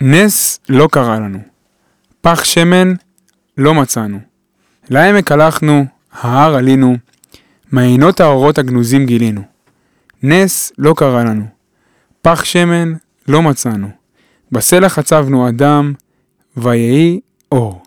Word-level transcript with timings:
נס 0.00 0.60
לא 0.68 0.88
קרה 0.92 1.18
לנו. 1.18 1.38
פח 2.20 2.44
שמן 2.44 2.94
לא 3.56 3.74
מצאנו. 3.74 4.18
לעמק 4.90 5.32
הלכנו, 5.32 5.84
ההר 6.12 6.54
עלינו, 6.54 6.96
מעיינות 7.72 8.20
האורות 8.20 8.58
הגנוזים 8.58 9.06
גילינו. 9.06 9.42
נס 10.22 10.72
לא 10.78 10.94
קרה 10.96 11.24
לנו. 11.24 11.44
פח 12.22 12.44
שמן 12.44 12.92
לא 13.28 13.42
מצאנו. 13.42 13.88
בסלע 14.52 14.88
חצבנו 14.88 15.48
אדם, 15.48 15.92
ויהי 16.56 17.20
אור. 17.52 17.82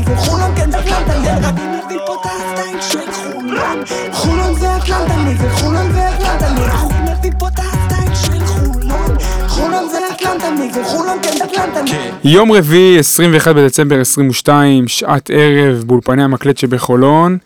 אטלנטה 0.00 0.12
וחולון 0.12 0.56
כן 0.56 0.70
זה 0.70 0.78
אטלנטה 0.78 1.12
אני 1.48 1.78
מביא 1.84 1.98
פה 2.06 2.14
את 2.14 2.26
הסטייל 2.26 2.80
של 2.80 3.12
חולון 3.12 3.82
חולון 4.12 4.54
זה 4.54 4.76
אטלנטה 4.76 5.14
וחולון 5.44 5.92
זה 5.92 6.08
אטלנטה 6.08 6.48
אני 6.48 7.12
מביא 7.18 7.30
פה 7.38 7.48
את 7.48 7.58
הסטייל 7.58 8.14
של 8.14 8.46
חולון 8.46 9.16
חולון 9.48 9.88
זה 9.88 9.98
אטלנטה 10.12 10.80
וחולון 10.80 11.18
כן 11.22 11.32
זה 11.38 11.44
אטלנטה 11.44 11.80
יום 12.24 12.52
רביעי, 12.52 12.98
21 12.98 13.54
בדצמבר 13.54 14.00
22, 14.00 14.88
שעת 14.88 15.30
ערב, 15.32 15.84
באולפני 15.86 16.22
המקלט 16.22 16.56
שבחולון. 16.56 17.38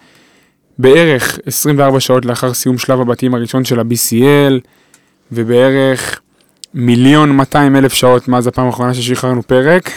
בערך 0.78 1.38
24 1.46 2.00
שעות 2.00 2.24
לאחר 2.24 2.54
סיום 2.54 2.78
שלב 2.78 3.00
הבתים 3.00 3.34
הראשון 3.34 3.64
של 3.64 3.80
ה-BCL, 3.80 4.60
ובערך 5.32 6.20
מיליון 6.74 7.36
200 7.36 7.76
אלף 7.76 7.92
שעות 7.92 8.28
מאז 8.28 8.46
הפעם 8.46 8.66
האחרונה 8.66 8.94
ששחררנו 8.94 9.42
פרק. 9.42 9.90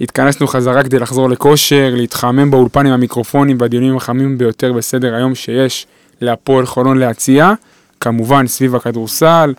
התכנסנו 0.00 0.46
חזרה 0.46 0.82
כדי 0.82 0.98
לחזור 0.98 1.30
לכושר, 1.30 1.90
להתחמם 1.96 2.50
באולפן 2.50 2.86
עם 2.86 2.92
המיקרופונים 2.92 3.56
והדיונים 3.60 3.96
החמים 3.96 4.38
ביותר 4.38 4.72
בסדר 4.72 5.14
היום 5.14 5.34
שיש 5.34 5.86
להפועל 6.20 6.66
חולון 6.66 6.98
להציע, 6.98 7.52
כמובן 8.00 8.46
סביב 8.46 8.76
הכדורסל. 8.76 9.54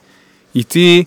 איתי 0.56 1.04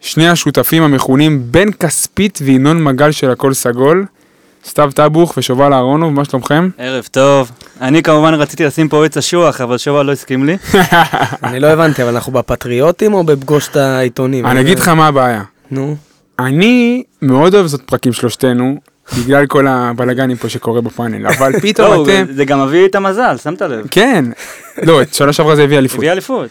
שני 0.00 0.28
השותפים 0.28 0.82
המכונים 0.82 1.42
בן 1.50 1.72
כספית 1.72 2.38
וינון 2.42 2.84
מגל 2.84 3.10
של 3.10 3.30
הכל 3.30 3.54
סגול, 3.54 4.06
סתיו 4.66 4.90
טבוך 4.94 5.34
ושובל 5.36 5.72
אהרונוב, 5.72 6.12
מה 6.12 6.24
שלומכם? 6.24 6.68
ערב 6.78 7.08
טוב. 7.10 7.50
אני 7.80 8.02
כמובן 8.02 8.34
רציתי 8.34 8.64
לשים 8.64 8.88
פה 8.88 9.04
עץ 9.04 9.16
אשוח, 9.16 9.60
אבל 9.60 9.78
שובל 9.78 10.02
לא 10.06 10.12
הסכים 10.12 10.46
לי. 10.46 10.56
אני 11.44 11.60
לא 11.60 11.66
הבנתי, 11.66 12.02
אבל 12.02 12.14
אנחנו 12.14 12.32
בפטריוטים 12.32 13.14
או 13.14 13.24
בפגוש 13.24 13.68
את 13.68 13.76
העיתונים? 13.76 14.46
אני 14.46 14.60
אגיד 14.60 14.78
לך 14.78 14.88
מה 14.88 15.06
הבעיה. 15.06 15.42
נו. 15.70 15.96
אני 16.46 17.02
מאוד 17.22 17.54
אוהב 17.54 17.64
לעשות 17.64 17.82
פרקים 17.82 18.12
שלושתנו, 18.12 18.76
בגלל 19.18 19.46
כל 19.46 19.66
הבלגנים 19.66 20.36
פה 20.36 20.48
שקורה 20.48 20.80
בפאנל, 20.80 21.26
אבל 21.26 21.52
לא, 21.54 21.58
פתאום 21.58 22.02
אתם... 22.02 22.24
זה 22.32 22.44
גם 22.44 22.66
מביא 22.66 22.86
את 22.86 22.94
המזל, 22.94 23.36
שמת 23.42 23.62
לב. 23.62 23.86
כן, 23.90 24.24
לא, 24.82 25.02
את 25.02 25.14
שנה 25.14 25.32
שעברה 25.32 25.56
זה 25.56 25.62
הביא 25.62 25.78
אליפות. 25.78 25.98
הביא 25.98 26.12
אליפות. 26.12 26.50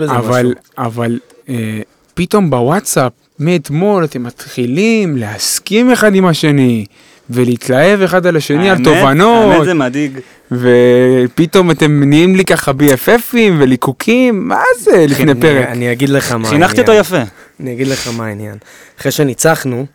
אבל. 0.00 0.54
אבל 0.78 1.18
אה, 1.48 1.80
פתאום 2.14 2.50
בוואטסאפ, 2.50 3.12
מאתמול 3.38 4.04
אתם 4.04 4.22
מתחילים 4.22 5.16
להסכים 5.16 5.90
אחד 5.90 6.14
עם 6.14 6.26
השני, 6.26 6.86
ולהתלהב 7.30 8.02
אחד 8.02 8.26
על 8.26 8.36
השני 8.36 8.70
על 8.70 8.84
תובנות, 8.84 9.52
האמת 9.52 9.64
זה 9.64 9.74
מדאיג. 9.74 10.18
ופתאום 10.52 11.70
אתם 11.70 12.02
נהיים 12.04 12.36
לי 12.36 12.44
ככה 12.44 12.72
BFFים 12.72 13.52
וליקוקים, 13.58 14.48
מה 14.48 14.62
זה 14.78 15.04
לפני 15.08 15.34
פרק? 15.34 15.66
אני 15.68 15.92
אגיד 15.92 16.08
לך 16.08 16.32
מה 16.32 16.48
חינכתי 16.48 16.80
אותו. 16.80 16.92
יפה. 16.92 17.22
אני 17.60 17.72
אגיד 17.72 17.86
לך 17.86 18.08
מה 18.16 18.26
העניין. 18.26 18.58
אחרי 19.00 19.12
שניצחנו 19.12 19.86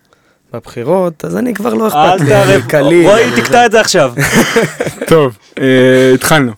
בבחירות, 0.53 1.25
אז 1.25 1.37
אני 1.37 1.53
כבר 1.53 1.73
לא 1.73 1.87
אכפת 1.87 2.21
לי. 2.21 2.61
קליל. 2.67 3.07
רועי 3.07 3.41
תקטע 3.41 3.65
את 3.65 3.71
זה 3.71 3.79
עכשיו. 3.79 4.13
טוב, 5.07 5.37
אה, 5.59 6.11
התחלנו. 6.13 6.51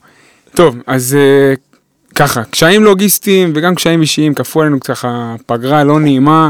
טוב, 0.56 0.76
אז 0.88 1.18
אה, 1.20 1.54
ככה, 2.16 2.44
קשיים 2.44 2.84
לוגיסטיים 2.84 3.54
וגם 3.56 3.76
קשיים 3.76 4.02
אישיים 4.02 4.34
כפו 4.34 4.62
עלינו 4.62 4.80
ככה 4.80 5.36
פגרה 5.46 5.84
לא 5.84 6.00
נעימה 6.00 6.50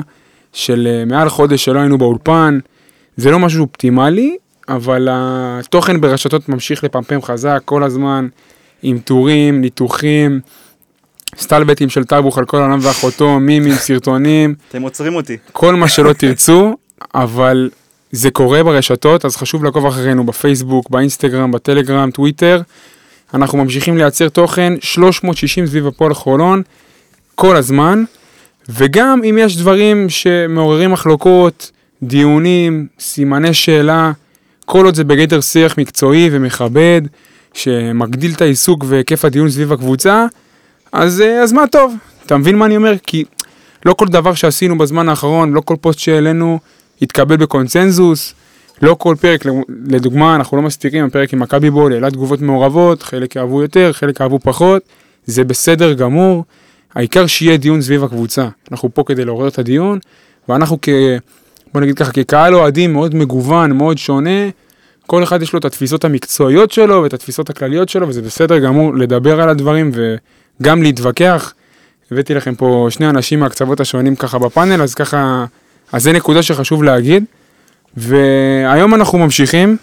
של 0.53 0.88
אה, 0.91 1.05
מעל 1.05 1.29
חודש 1.29 1.65
שלא 1.65 1.79
היינו 1.79 1.97
באולפן. 1.97 2.59
זה 3.17 3.31
לא 3.31 3.39
משהו 3.39 3.61
אופטימלי, 3.61 4.38
אבל 4.69 5.07
התוכן 5.11 6.01
ברשתות 6.01 6.49
ממשיך 6.49 6.83
לפמפם 6.83 7.21
חזק 7.21 7.61
כל 7.65 7.83
הזמן, 7.83 8.27
עם 8.83 8.97
טורים, 8.97 9.61
ניתוחים, 9.61 10.39
סטלבטים 11.38 11.90
של 11.90 12.03
טאבוך 12.03 12.38
על 12.38 12.46
כל 12.46 12.57
העולם 12.57 12.79
ואחותו, 12.81 13.40
מימים, 13.40 13.75
סרטונים. 13.75 14.56
אתם 14.69 14.81
עוצרים 14.81 15.16
אותי. 15.16 15.38
כל 15.51 15.75
מה 15.75 15.88
שלא 15.88 16.13
תרצו, 16.13 16.75
אבל 17.16 17.69
זה 18.12 18.31
קורה 18.31 18.63
ברשתות, 18.63 19.25
אז 19.25 19.35
חשוב 19.35 19.63
לעקוב 19.63 19.85
אחרינו 19.85 20.25
בפייסבוק, 20.25 20.90
באינסטגרם, 20.90 21.51
בטלגרם, 21.51 22.12
טוויטר. 22.12 22.62
אנחנו 23.34 23.57
ממשיכים 23.57 23.97
לייצר 23.97 24.29
תוכן 24.29 24.74
360 24.81 25.68
סביב 25.68 25.88
הפועל 25.88 26.13
חולון 26.13 26.62
כל 27.35 27.56
הזמן, 27.56 28.03
וגם 28.69 29.22
אם 29.29 29.38
יש 29.40 29.57
דברים 29.57 30.09
שמעוררים 30.09 30.91
מחלוקות, 30.91 31.72
דיונים, 32.03 32.88
סימני 33.00 33.53
שאלה, 33.53 34.12
כל 34.66 34.85
עוד 34.85 34.95
זה 34.95 35.03
בגדר 35.03 35.41
שיח 35.41 35.78
מקצועי 35.78 36.29
ומכבד, 36.31 37.01
שמגדיל 37.53 38.31
את 38.31 38.41
העיסוק 38.41 38.85
והיקף 38.88 39.25
הדיון 39.25 39.50
סביב 39.50 39.74
הקבוצה, 39.74 40.25
אז, 40.95 41.22
אה, 41.22 41.44
אז 41.44 41.53
מה 41.53 41.67
טוב, 41.67 41.95
אתה 42.25 42.38
מבין 42.38 42.56
מה 42.56 42.66
אני 42.66 42.78
אומר? 42.78 42.94
כי 43.07 43.23
לא 43.85 43.94
כל 43.94 44.07
דבר 44.07 44.33
שעשינו 44.33 44.78
בזמן 44.78 45.09
האחרון, 45.09 45.53
לא 45.53 45.61
כל 45.61 45.75
פוסט 45.81 46.00
שהעלינו 46.00 46.59
התקבל 47.01 47.38
בקונצנזוס, 47.38 48.33
לא 48.81 48.95
כל 49.00 49.16
פרק, 49.22 49.45
לדוגמה, 49.88 50.35
אנחנו 50.35 50.57
לא 50.57 50.63
מסתירים, 50.63 51.06
הפרק 51.06 51.33
עם 51.33 51.39
מכבי 51.39 51.69
בול 51.69 51.94
העלה 51.94 52.11
תגובות 52.11 52.41
מעורבות, 52.41 53.03
חלק 53.03 53.38
אהבו 53.38 53.61
יותר, 53.61 53.94
חלק 53.94 54.22
אהבו 54.22 54.39
פחות, 54.39 54.83
זה 55.25 55.44
בסדר 55.44 55.94
גמור, 55.94 56.44
העיקר 56.95 57.27
שיהיה 57.27 57.57
דיון 57.57 57.81
סביב 57.81 58.03
הקבוצה. 58.03 58.47
אנחנו 58.72 58.94
פה 58.94 59.03
כדי 59.06 59.25
לעורר 59.25 59.47
את 59.47 59.59
הדיון, 59.59 60.00
ואנחנו 60.50 60.77
כ... 60.81 60.89
בוא 61.73 61.81
נגיד 61.81 61.97
ככה, 61.97 62.12
כקהל 62.12 62.56
אוהדים 62.56 62.94
מאוד 62.94 63.16
מגוון, 63.16 63.72
מאוד 63.72 63.97
שונה, 63.97 64.50
כל 65.07 65.23
אחד 65.23 65.41
יש 65.41 65.53
לו 65.53 65.59
את 65.59 65.66
התפיסות 65.66 66.06
המקצועיות 66.06 66.72
שלו 66.72 67.03
ואת 67.03 67.13
התפיסות 67.13 67.50
הכלליות 67.50 67.89
שלו, 67.89 68.07
וזה 68.07 68.22
בסדר 68.22 68.59
גמור 68.59 68.95
לדבר 68.95 69.41
על 69.41 69.50
הדברים 69.50 69.91
וגם 70.59 70.83
להתווכח. 70.83 71.53
הבאתי 72.11 72.33
לכם 72.33 72.55
פה 72.55 72.88
שני 72.89 73.09
אנשים 73.09 73.39
מהקצוות 73.39 73.79
השונים 73.79 74.16
ככה 74.16 74.39
בפאנל, 74.39 74.81
אז 74.81 74.93
ככה, 74.93 75.45
אז 75.91 76.03
זה 76.03 76.11
נקודה 76.11 76.43
שחשוב 76.43 76.83
להגיד. 76.83 77.23
והיום 77.97 78.95
אנחנו 78.95 79.17
ממשיכים, 79.17 79.77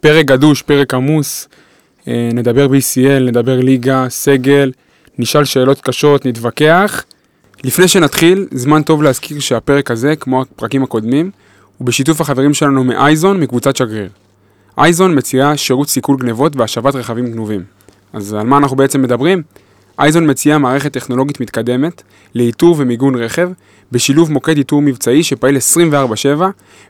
פרק 0.00 0.26
גדוש, 0.26 0.62
פרק 0.62 0.94
עמוס, 0.94 1.48
אה, 2.08 2.28
נדבר 2.34 2.66
BCL, 2.66 3.22
נדבר 3.22 3.60
ליגה, 3.60 4.06
סגל, 4.08 4.72
נשאל 5.18 5.44
שאלות 5.44 5.80
קשות, 5.80 6.26
נתווכח. 6.26 7.04
לפני 7.64 7.88
שנתחיל, 7.88 8.46
זמן 8.50 8.82
טוב 8.82 9.02
להזכיר 9.02 9.40
שהפרק 9.40 9.90
הזה, 9.90 10.16
כמו 10.16 10.42
הפרקים 10.42 10.82
הקודמים, 10.82 11.30
הוא 11.78 11.86
בשיתוף 11.86 12.20
החברים 12.20 12.54
שלנו 12.54 12.84
מאייזון, 12.84 13.40
מקבוצת 13.40 13.76
שגריר. 13.76 14.08
אייזון 14.78 15.18
מציעה 15.18 15.56
שירות 15.56 15.88
סיכול 15.88 16.16
גנבות 16.16 16.56
והשבת 16.56 16.94
רכבים 16.94 17.32
גנובים. 17.32 17.64
אז 18.12 18.34
על 18.34 18.46
מה 18.46 18.58
אנחנו 18.58 18.76
בעצם 18.76 19.02
מדברים? 19.02 19.42
אייזון 19.98 20.30
מציעה 20.30 20.58
מערכת 20.58 20.92
טכנולוגית 20.92 21.40
מתקדמת 21.40 22.02
לאיתור 22.34 22.76
ומיגון 22.78 23.14
רכב, 23.14 23.50
בשילוב 23.92 24.32
מוקד 24.32 24.56
איתור 24.56 24.82
מבצעי 24.82 25.22
שפעיל 25.22 25.56
24/7 25.56 26.42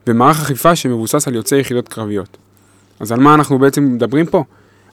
ומערך 0.06 0.40
אכיפה 0.40 0.76
שמבוסס 0.76 1.28
על 1.28 1.34
יוצאי 1.34 1.60
יחידות 1.60 1.88
קרביות. 1.88 2.36
אז 3.00 3.12
על 3.12 3.20
מה 3.20 3.34
אנחנו 3.34 3.58
בעצם 3.58 3.94
מדברים 3.94 4.26
פה? 4.26 4.44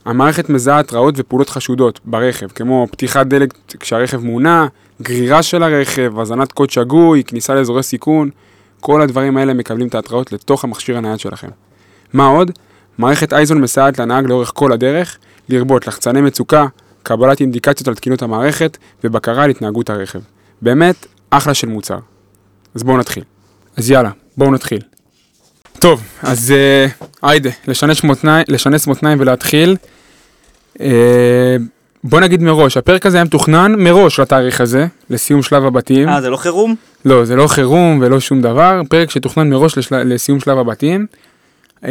המערכת 0.04 0.50
מזהה 0.50 0.78
התראות 0.78 1.14
ופעולות 1.16 1.48
חשודות 1.48 2.00
ברכב, 2.04 2.46
כמו 2.48 2.86
פתיחת 2.90 3.26
דלק 3.26 3.54
כשהרכב 3.80 4.18
מונע, 4.18 4.66
גרירה 5.02 5.42
של 5.42 5.62
הרכב, 5.62 6.18
הזנת 6.18 6.52
קוד 6.52 6.70
שגוי, 6.70 7.24
כניסה 7.24 7.54
לאזורי 7.54 7.82
סיכון, 7.82 8.30
כל 8.80 9.02
הדברים 9.02 9.36
האלה 9.36 9.54
מקבלים 9.54 9.88
את 9.88 9.94
ההתראות 9.94 10.32
לתוך 10.32 10.64
המכשיר 10.64 10.96
הנייד 10.96 11.18
שלכם. 11.18 11.48
מה 12.12 12.26
עוד? 12.26 12.50
מערכת 12.98 13.32
אייזון 13.32 13.60
מסייעת 13.60 13.98
לנהג 13.98 14.26
לאורך 14.26 14.52
כל 14.54 14.72
הדרך, 14.72 15.18
לרבות 15.48 15.86
לחצני 15.86 16.20
מצוקה, 16.20 16.66
קבלת 17.06 17.40
אינדיקציות 17.40 17.88
על 17.88 17.94
תקינות 17.94 18.22
המערכת 18.22 18.78
ובקרה 19.04 19.44
על 19.44 19.50
התנהגות 19.50 19.90
הרכב. 19.90 20.18
באמת, 20.62 21.06
אחלה 21.30 21.54
של 21.54 21.68
מוצר. 21.68 21.98
אז 22.74 22.82
בואו 22.82 22.96
נתחיל. 22.96 23.24
אז 23.76 23.90
יאללה, 23.90 24.10
בואו 24.36 24.50
נתחיל. 24.50 24.80
טוב, 25.78 26.02
אז 26.22 26.50
אה, 26.56 26.86
היידה, 27.22 27.50
לשנס 27.68 28.04
מותניים, 28.04 28.44
לשנס 28.48 28.86
מותניים 28.86 29.20
ולהתחיל. 29.20 29.76
אה, 30.80 31.56
בוא 32.04 32.20
נגיד 32.20 32.42
מראש, 32.42 32.76
הפרק 32.76 33.06
הזה 33.06 33.16
היה 33.16 33.24
מתוכנן 33.24 33.74
מראש 33.78 34.20
לתאריך 34.20 34.60
הזה, 34.60 34.86
לסיום 35.10 35.42
שלב 35.42 35.64
הבתים. 35.64 36.08
אה, 36.08 36.20
זה 36.20 36.30
לא 36.30 36.36
חירום? 36.36 36.74
לא, 37.04 37.24
זה 37.24 37.36
לא 37.36 37.46
חירום 37.46 37.98
ולא 38.02 38.20
שום 38.20 38.42
דבר, 38.42 38.82
פרק 38.88 39.10
שתוכנן 39.10 39.50
מראש 39.50 39.78
לשל... 39.78 40.02
לסיום 40.02 40.40
שלב 40.40 40.58
הבתים. 40.58 41.06
אה, 41.84 41.90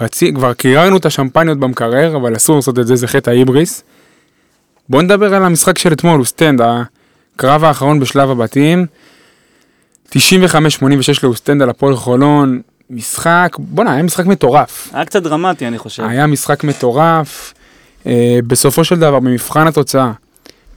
רצי... 0.00 0.32
כבר 0.34 0.52
קיררנו 0.52 0.96
את 0.96 1.06
השמפניות 1.06 1.58
במקרר, 1.58 2.16
אבל 2.16 2.36
אסור 2.36 2.56
לעשות 2.56 2.78
את 2.78 2.86
זה, 2.86 2.96
זה 2.96 3.06
חטא 3.06 3.30
ההיבריס. 3.30 3.82
בוא 4.88 5.02
נדבר 5.02 5.34
על 5.34 5.44
המשחק 5.44 5.78
של 5.78 5.92
אתמול, 5.92 6.20
אוסטנד, 6.20 6.60
הקרב 6.60 7.64
האחרון 7.64 8.00
בשלב 8.00 8.30
הבתים. 8.30 8.86
95-86 10.10 10.16
לאוסטנד 11.22 11.62
על 11.62 11.70
הפועל 11.70 11.96
חולון, 11.96 12.60
משחק, 12.90 13.56
בואנה, 13.58 13.94
היה 13.94 14.02
משחק 14.02 14.26
מטורף. 14.26 14.88
היה 14.92 15.04
קצת 15.04 15.22
דרמטי, 15.22 15.66
אני 15.66 15.78
חושב. 15.78 16.02
היה 16.02 16.26
משחק 16.26 16.64
מטורף. 16.64 17.54
אה, 18.06 18.38
בסופו 18.46 18.84
של 18.84 18.98
דבר, 18.98 19.20
במבחן 19.20 19.66
התוצאה, 19.66 20.12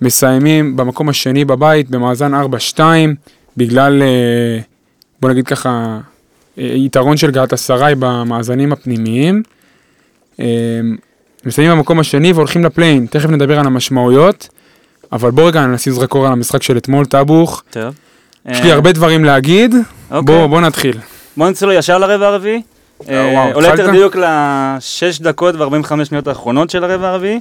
מסיימים 0.01 0.77
במקום 0.77 1.09
השני 1.09 1.45
בבית, 1.45 1.89
במאזן 1.89 2.33
4-2, 2.33 2.79
בגלל, 3.57 4.01
אה, 4.01 4.59
בוא 5.21 5.29
נגיד 5.29 5.47
ככה, 5.47 5.99
אה, 6.57 6.63
יתרון 6.63 7.17
של 7.17 7.31
גאת 7.31 7.53
אסריי 7.53 7.95
במאזנים 7.99 8.73
הפנימיים. 8.73 9.43
אה, 11.39 11.47
מסיימים 11.47 11.77
במקום 11.77 11.99
השני 11.99 12.33
והולכים 12.33 12.65
לפליין, 12.65 13.05
תכף 13.05 13.29
נדבר 13.29 13.59
על 13.59 13.65
המשמעויות, 13.65 14.49
אבל 15.11 15.31
בוא 15.31 15.47
רגע 15.47 15.65
נשים 15.65 15.93
זרקור 15.93 16.27
על 16.27 16.33
המשחק 16.33 16.63
של 16.63 16.77
אתמול, 16.77 17.05
טאבוך. 17.05 17.63
טוב. 17.69 17.95
יש 18.45 18.61
לי 18.61 18.69
אה, 18.69 18.73
הרבה 18.73 18.91
דברים 18.91 19.25
להגיד, 19.25 19.75
אוקיי. 20.11 20.47
בוא, 20.47 20.61
נתחיל. 20.61 20.97
בוא 21.37 21.49
נצא 21.49 21.65
לו 21.65 21.71
ישר 21.73 21.97
לרבע 21.97 22.27
הרביעי. 22.27 22.61
אה, 23.09 23.53
או 23.53 23.61
ליתר 23.61 23.73
התחלת? 23.73 23.91
דיוק 23.91 24.15
לשש 24.15 25.19
דקות 25.19 25.55
ו-45 25.55 26.05
שניות 26.05 26.27
האחרונות 26.27 26.69
של 26.69 26.83
הרבע 26.83 27.09
הרביעי, 27.09 27.39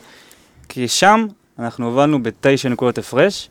כי 0.68 0.88
שם 0.88 1.26
אנחנו 1.58 1.86
הובלנו 1.86 2.22
בתשע 2.22 2.68
נקודות 2.68 2.98
הפרש, 2.98 3.48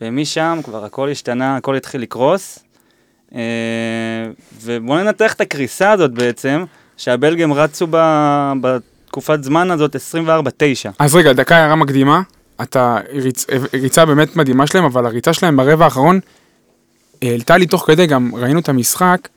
ומשם 0.00 0.60
כבר 0.64 0.84
הכל 0.84 1.08
השתנה, 1.08 1.56
הכל 1.56 1.76
התחיל 1.76 2.00
לקרוס. 2.00 2.58
אה, 3.34 3.40
ובואו 4.62 4.98
ננתח 4.98 5.32
את 5.32 5.40
הקריסה 5.40 5.92
הזאת 5.92 6.10
בעצם, 6.10 6.64
שהבלגים 6.96 7.52
רצו 7.52 7.86
ב- 7.90 8.76
בתקופת 9.14 9.44
זמן 9.44 9.70
הזאת 9.70 9.96
24-9. 9.96 9.98
אז 10.98 11.14
רגע, 11.14 11.32
דקה 11.32 11.56
הערה 11.56 11.76
מקדימה. 11.76 12.22
אתה, 12.62 12.96
ריצ, 13.12 13.46
ריצה 13.74 14.04
באמת 14.04 14.36
מדהימה 14.36 14.66
שלהם, 14.66 14.84
אבל 14.84 15.06
הריצה 15.06 15.32
שלהם 15.32 15.56
ברבע 15.56 15.84
האחרון 15.84 16.20
העלתה 17.22 17.56
לי 17.56 17.66
תוך 17.66 17.84
כדי, 17.86 18.06
גם 18.06 18.30
ראינו 18.34 18.60
את 18.60 18.68
המשחק, 18.68 19.28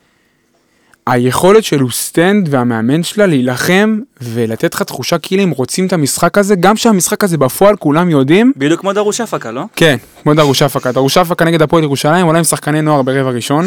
היכולת 1.08 1.64
של 1.64 1.84
אוסטנד 1.84 2.48
והמאמן 2.52 3.04
שלה 3.04 3.26
להילחם 3.26 4.00
ולתת 4.22 4.74
לך 4.74 4.82
תחושה 4.82 5.18
כאילו 5.18 5.44
הם 5.44 5.50
רוצים 5.50 5.88
את 5.88 5.94
המשחק 5.94 6.38
הזה, 6.38 6.56
גם 6.56 6.76
שהמשחק 6.78 7.24
הזה 7.24 7.38
בפועל 7.38 7.76
כולם 7.76 8.10
יודעים, 8.10 8.54
בדיוק 8.58 8.82
כמו 8.82 8.94
דרושאפקה, 8.94 9.52
לא? 9.52 9.64
כן, 9.76 9.98
כמו 10.24 10.34
דרושאפקה, 10.34 10.92
דרושאפקה 10.92 11.46
נגד 11.46 11.62
הפועל 11.62 11.84
ירושלים, 11.84 12.26
עולה 12.26 12.38
עם 12.38 12.44
שחקני 12.44 12.82
נוער 12.82 13.02
ברבע 13.02 13.30
ראשון, 13.30 13.66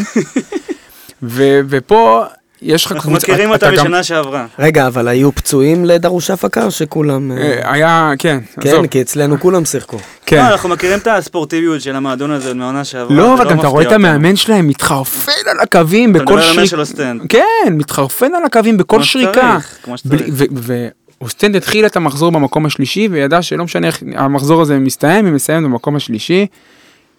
ו, 1.23 1.61
ופה 1.69 2.25
יש 2.63 2.87
לך 2.87 2.93
אנחנו 2.93 3.13
מכירים 3.13 3.55
אתה 3.55 3.71
אותה 3.71 3.83
משנה 3.83 4.03
שעברה. 4.03 4.47
רגע, 4.59 4.87
אבל 4.87 5.09
היו 5.09 5.35
פצועים 5.35 5.85
לדרושאפקה 5.85 6.65
או 6.65 6.71
שכולם... 6.71 7.33
אה, 7.33 7.37
אה, 7.37 7.73
היה, 7.73 8.13
כן, 8.19 8.39
כן, 8.61 8.87
כי 8.87 9.01
אצלנו 9.03 9.41
כולם 9.41 9.65
שיחקו. 9.65 9.97
כן. 10.27 10.37
לא, 10.37 10.49
אנחנו 10.53 10.69
מכירים 10.69 10.99
את 10.99 11.07
הספורטיביות 11.07 11.81
של 11.81 11.97
המועדון 11.97 12.31
הזה 12.31 12.55
מהעונה 12.55 12.85
שעברה. 12.85 13.17
לא, 13.17 13.35
אבל 13.35 13.51
גם 13.51 13.59
אתה 13.61 13.67
רואה 13.67 13.87
את. 13.87 13.93
המאמן 13.93 14.37
שלהם 14.37 14.69
מתחרפן 14.69 15.33
על 15.51 15.61
הקווים 15.61 16.11
אתה 16.11 16.19
בכל 16.23 16.33
מדבר 16.33 16.43
על 16.45 16.51
המאמן 16.51 16.67
שריקה. 16.67 16.71
של 16.71 16.81
אוסטנד. 16.81 17.23
כן, 17.29 17.43
מתחרפן 17.73 18.35
על 18.35 18.45
הקווים 18.45 18.77
בכל 18.77 18.97
כמו 18.97 19.05
שריקה. 19.05 19.33
שצריך, 19.61 19.79
כמו 19.83 19.99
שצריך. 19.99 20.23
בלי- 20.23 20.31
ו- 20.53 20.79
ואוסטנד 21.21 21.57
התחיל 21.57 21.87
את 21.87 21.97
המחזור 21.97 22.33
במקום 22.33 22.67
השלישי, 22.67 23.09
וידע 23.11 23.43
שלא 23.43 23.65
משנה 23.65 23.87
איך 23.87 24.03
המחזור 24.17 24.63
הזה 24.63 24.79
מסתיים, 24.79 25.25
היא 25.27 25.35
מסיימת 25.35 25.65
במקום 25.65 25.97
השלישי. 25.97 26.47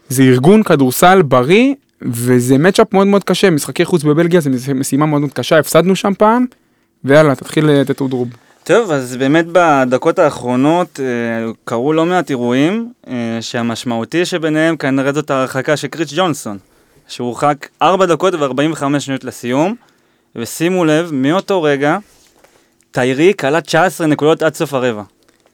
זה 0.10 0.24
ארגון 0.24 0.64
כדורסל 0.64 1.22
בריא, 1.22 1.74
וזה 2.02 2.58
matchup 2.58 2.94
מאוד 2.94 3.08
מאוד 3.08 3.24
קשה. 3.24 3.50
משחקי 3.50 3.86
חוץ 3.86 4.04
בבלגיה 4.04 4.42
זה 4.42 4.74
משימה 4.74 5.06
מאוד 5.06 5.22
מאוד 5.22 5.34
קשה, 5.34 5.60
הפסדנו 5.60 5.96
שם 5.96 6.14
פעם, 6.18 6.46
ויאללה, 7.04 7.36
תתחיל 7.36 7.66
לתת 7.66 8.00
עוד 8.00 8.14
רוב. 8.14 8.30
טוב, 8.64 8.92
אז 8.92 9.18
באמת 9.18 9.46
בדקות 9.52 10.20
האחרונות 10.20 11.00
אה, 11.00 11.52
קרו 11.64 11.94
לא 11.94 12.06
מעט 12.06 12.30
אירועים, 12.30 12.92
אה, 13.08 13.38
שהמשמעותי 13.42 14.26
שביניהם 14.26 14.78
כנראה 14.78 15.14
זאת 15.14 15.30
ההרחקה 15.30 15.78
של 15.78 15.88
קריץ' 15.88 16.14
ג'ונסון, 16.16 16.58
שהורחק 17.08 17.68
4 17.82 18.06
דקות 18.06 18.34
ו-45 18.34 19.00
שניות 19.00 19.24
לסיום, 19.24 19.76
ושימו 20.36 20.86
לב, 20.86 21.10
מאותו 21.14 21.64
רגע, 21.64 21.98
טיירי 22.92 23.34
כלה 23.40 23.62
19 23.62 24.08
נקודות 24.08 24.44
עד 24.44 24.56
סוף 24.56 24.74
הרבע. 24.74 25.04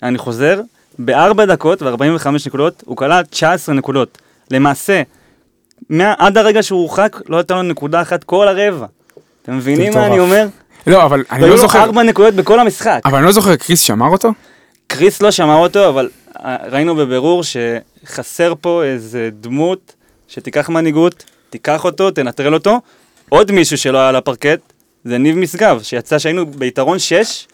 אני 0.04 0.18
חוזר, 0.18 0.62
ב-4 1.00 1.46
דקות 1.46 1.82
ו-45 1.82 2.28
נקודות 2.46 2.84
הוא 2.86 2.98
כלה 2.98 3.24
19 3.24 3.76
נקודות. 3.76 4.18
למעשה, 4.52 5.02
מה, 5.90 6.14
עד 6.18 6.38
הרגע 6.38 6.64
שהוא 6.64 6.80
הורחק, 6.80 7.18
לא 7.30 7.38
הייתה 7.38 7.56
לו 7.56 7.62
נקודה 7.62 8.02
אחת 8.02 8.24
כל 8.24 8.48
הרבע. 8.48 8.86
אתם 9.42 9.58
מבינים 9.58 9.94
מה. 9.94 10.06
אני 10.06 10.20
אומר? 10.20 10.48
לא, 10.88 11.06
אבל 11.06 11.24
אני 11.32 11.40
היו 11.40 11.48
לא 11.48 11.56
לו 11.56 11.62
זוכר, 11.62 11.84
4 11.84 12.04
נקודות 12.04 12.34
בכל 12.34 12.60
המשחק. 12.60 13.00
אבל 13.06 13.18
אני 13.18 13.26
לא 13.26 13.32
זוכר, 13.32 13.56
קריס 13.56 13.82
שמר 13.82 14.08
אותו? 14.08 14.30
קריס 14.88 15.22
לא 15.22 15.32
שמע 15.32 15.56
אותו, 15.56 15.90
אבל 15.90 16.10
אה, 16.46 16.56
ראינו 16.72 16.96
בבירור 16.96 17.44
שחסר 17.44 18.54
פה 18.62 18.84
איזה 18.84 19.30
דמות 19.40 19.94
שתיקח 20.28 20.70
מנהיגות, 20.70 21.24
תיקח 21.50 21.86
אותו, 21.86 22.12
תנטרל 22.12 22.54
אותו. 22.54 22.82
עוד 23.30 23.52
מישהו 23.52 23.78
שלא 23.78 23.98
היה 23.98 24.10
על 24.10 24.16
הפרקט, 24.16 24.60
זה 25.06 25.18
ניב 25.18 25.38
משגב, 25.38 25.80
שיצא 25.84 26.20
שהיינו 26.20 26.46
ביתרון 26.46 27.00
6, 27.00 27.48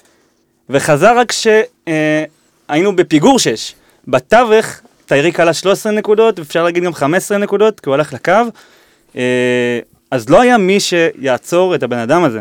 וחזר 0.69 1.17
רק 1.17 1.31
כשהיינו 1.31 2.95
בפיגור 2.95 3.39
6. 3.39 3.75
בתווך, 4.07 4.65
טייריק 5.05 5.39
עלה 5.39 5.53
13 5.53 5.91
נקודות, 5.91 6.39
אפשר 6.39 6.63
להגיד 6.63 6.83
גם 6.83 6.93
15 6.93 7.37
נקודות, 7.37 7.79
כי 7.79 7.89
הוא 7.89 7.93
הלך 7.93 8.13
לקו. 8.13 8.31
אה, 9.15 9.79
אז 10.11 10.29
לא 10.29 10.41
היה 10.41 10.57
מי 10.57 10.79
שיעצור 10.79 11.75
את 11.75 11.83
הבן 11.83 11.97
אדם 11.97 12.23
הזה. 12.23 12.39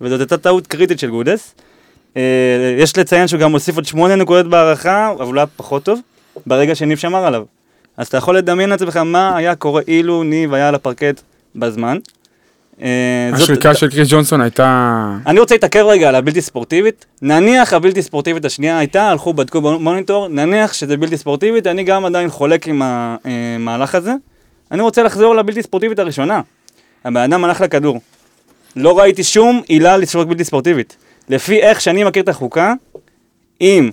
וזאת 0.00 0.20
הייתה 0.20 0.38
טעות 0.38 0.66
קריטית 0.66 0.98
של 0.98 1.10
גודס. 1.10 1.54
אה, 2.16 2.22
יש 2.78 2.98
לציין 2.98 3.28
שהוא 3.28 3.40
גם 3.40 3.52
הוסיף 3.52 3.76
עוד 3.76 3.84
שמונה 3.84 4.16
נקודות 4.16 4.50
בהערכה, 4.50 5.12
אבל 5.18 5.24
הוא 5.24 5.36
היה 5.36 5.46
פחות 5.46 5.84
טוב, 5.84 6.00
ברגע 6.46 6.74
שניב 6.74 6.98
שמר 6.98 7.26
עליו. 7.26 7.44
אז 7.96 8.06
אתה 8.06 8.16
יכול 8.16 8.36
לדמיין 8.36 8.70
לעצמך 8.70 8.96
מה 8.96 9.36
היה 9.36 9.54
קורה 9.54 9.82
אילו 9.88 10.22
ניב 10.22 10.54
היה 10.54 10.68
על 10.68 10.74
הפרקט 10.74 11.20
בזמן. 11.56 11.98
אה, 12.82 13.30
השריקה 13.32 13.74
של 13.74 13.90
קריס 13.90 14.08
ג'ונסון 14.10 14.40
הייתה... 14.40 15.16
אני 15.26 15.40
רוצה 15.40 15.54
להתעכב 15.54 15.84
רגע 15.88 16.08
על 16.08 16.14
הבלתי 16.14 16.40
ספורטיבית. 16.40 17.06
נניח 17.22 17.72
הבלתי 17.72 18.02
ספורטיבית 18.02 18.44
השנייה 18.44 18.78
הייתה, 18.78 19.10
הלכו 19.10 19.34
בדקו 19.34 19.60
במוניטור, 19.60 20.28
נניח 20.28 20.72
שזה 20.72 20.96
בלתי 20.96 21.16
ספורטיבית, 21.16 21.66
אני 21.66 21.84
גם 21.84 22.04
עדיין 22.04 22.28
חולק 22.28 22.68
עם 22.68 22.82
המהלך 22.84 23.94
הזה. 23.94 24.14
אני 24.70 24.82
רוצה 24.82 25.02
לחזור 25.02 25.34
לבלתי 25.34 25.62
ספורטיבית 25.62 25.98
הראשונה. 25.98 26.40
הבן 27.04 27.20
אדם 27.20 27.44
הלך 27.44 27.60
לכדור. 27.60 28.00
לא 28.76 28.98
ראיתי 28.98 29.24
שום 29.24 29.62
עילה 29.68 29.96
לשרוק 29.96 30.28
בלתי 30.28 30.44
ספורטיבית. 30.44 30.96
לפי 31.28 31.60
איך 31.60 31.80
שאני 31.80 32.04
מכיר 32.04 32.22
את 32.22 32.28
החוקה, 32.28 32.74
אם 33.60 33.90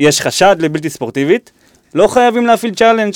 יש 0.00 0.20
חשד 0.20 0.56
לבלתי 0.58 0.90
ספורטיבית, 0.90 1.52
לא 1.94 2.08
חייבים 2.08 2.46
להפעיל 2.46 2.74
challenge. 2.74 3.14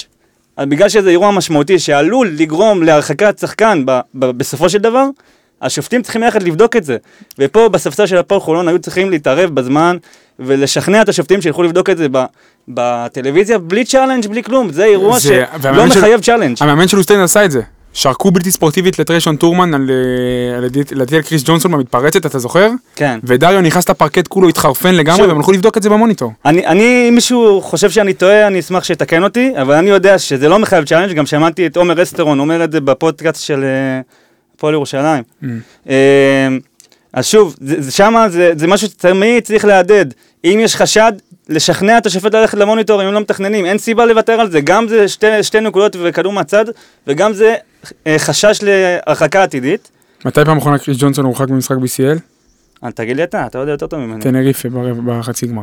אז 0.57 0.67
בגלל 0.69 0.89
שזה 0.89 1.11
אירוע 1.11 1.31
משמעותי 1.31 1.79
שעלול 1.79 2.31
לגרום 2.37 2.83
להרחקת 2.83 3.39
שחקן 3.39 3.83
ב- 3.87 4.01
ב- 4.15 4.31
בסופו 4.31 4.69
של 4.69 4.79
דבר, 4.79 5.07
השופטים 5.63 6.03
צריכים 6.03 6.23
ללכת 6.23 6.43
לבדוק 6.43 6.77
את 6.77 6.85
זה. 6.85 6.97
ופה 7.39 7.69
בספסל 7.69 8.07
של 8.07 8.17
הפועל 8.17 8.41
חולון 8.41 8.69
היו 8.69 8.79
צריכים 8.79 9.11
להתערב 9.11 9.51
בזמן 9.55 9.97
ולשכנע 10.39 11.03
את 11.03 11.09
השופטים 11.09 11.43
שילכו 11.43 11.63
לבדוק 11.63 11.91
את 11.91 11.99
זה 11.99 12.07
ב- 12.13 12.25
בטלוויזיה 12.69 13.59
בלי 13.59 13.85
challenge, 13.85 14.27
בלי 14.27 14.43
כלום. 14.43 14.73
זה 14.73 14.85
אירוע 14.85 15.19
זה- 15.19 15.45
שלא 15.63 15.89
של- 15.89 15.99
מחייב 15.99 16.21
challenge. 16.21 16.57
המאמן 16.61 16.89
של 16.89 16.99
אוסטנד 16.99 17.21
עשה 17.25 17.45
את 17.45 17.51
זה. 17.51 17.61
שרקו 17.95 18.31
בלתי 18.31 18.51
ספורטיבית 18.51 18.99
לטריישון 18.99 19.37
טורמן 19.37 19.75
על, 19.75 19.91
אה, 19.91 20.57
על 20.57 20.65
לדעתי 20.93 21.17
על 21.17 21.23
קריס 21.23 21.43
ג'ונסון 21.45 21.73
במתפרצת, 21.73 22.27
אתה 22.27 22.39
זוכר? 22.39 22.71
כן. 22.97 23.19
ודריו 23.25 23.61
נכנס 23.61 23.89
לפרקט 23.89 24.29
כולו 24.29 24.49
התחרפן 24.49 24.95
לגמרי, 24.95 25.19
שוב. 25.19 25.29
והם 25.29 25.37
הלכו 25.37 25.53
לבדוק 25.53 25.77
את 25.77 25.83
זה 25.83 25.91
במוניטור. 25.91 26.33
אני, 26.45 26.67
אני, 26.67 27.07
אם 27.09 27.15
מישהו 27.15 27.61
חושב 27.63 27.91
שאני 27.91 28.15
טועה, 28.15 28.47
אני 28.47 28.61
אשמח 28.61 28.85
שיתקן 28.85 29.23
אותי, 29.23 29.53
אבל 29.61 29.75
אני 29.75 29.91
יודע 29.91 30.19
שזה 30.19 30.49
לא 30.49 30.59
מחייב 30.59 30.85
challenge, 30.85 31.17
גם 31.17 31.27
שמעתי 31.27 31.67
את 31.67 31.77
עומר 31.77 32.03
אסטרון 32.03 32.41
אומר 32.41 32.65
את 32.65 32.73
זה 32.73 32.81
בפודקאסט 32.81 33.43
של 33.43 33.65
אה, 33.65 34.01
הפועל 34.57 34.75
ירושלים. 34.75 35.23
Mm. 35.43 35.47
אז 37.15 37.27
שוב, 37.27 37.57
שמה 37.91 38.29
זה, 38.29 38.53
זה 38.57 38.67
משהו 38.67 38.89
שתמיד 38.89 39.45
צריך 39.45 39.65
להדהד. 39.65 40.15
אם 40.45 40.59
יש 40.63 40.77
חשד, 40.77 41.13
לשכנע 41.49 41.99
את 41.99 42.07
השופט 42.07 42.35
ללכת 42.35 42.59
למוניטור 42.59 43.03
אם 43.03 43.09
הם 43.09 43.15
לא 43.15 43.21
מתכננים, 43.21 43.65
אין 43.67 43.79
סיבה 43.79 44.07
לוותר 44.07 44.33
על 44.33 44.51
זה. 44.51 44.61
גם 44.61 44.89
זה 44.89 45.09
שתי, 45.09 45.43
שתי 45.43 45.61
נקודות 45.61 45.97
וכדור 46.03 46.33
מהצד, 46.33 46.65
וגם 47.07 47.33
זה 47.33 47.55
אה, 48.07 48.15
חשש 48.19 48.59
להרחקה 48.63 49.43
עתידית. 49.43 49.91
מתי 50.25 50.45
פעם 50.45 50.59
אחרונה 50.59 50.79
קריס 50.79 50.97
ג'ונסון 51.01 51.25
הורחק 51.25 51.49
במשחק 51.49 51.77
BCL? 51.77 52.19
אה, 52.85 52.91
תגיד 52.93 53.17
לי 53.17 53.25
אתה, 53.25 53.47
אתה 53.47 53.59
יודע 53.59 53.73
יותר 53.73 53.87
טוב 53.87 54.01
ממני. 54.01 54.21
טנריפה 54.23 54.69
ברבע- 54.69 55.19
בחצי 55.19 55.47
גמר. 55.47 55.63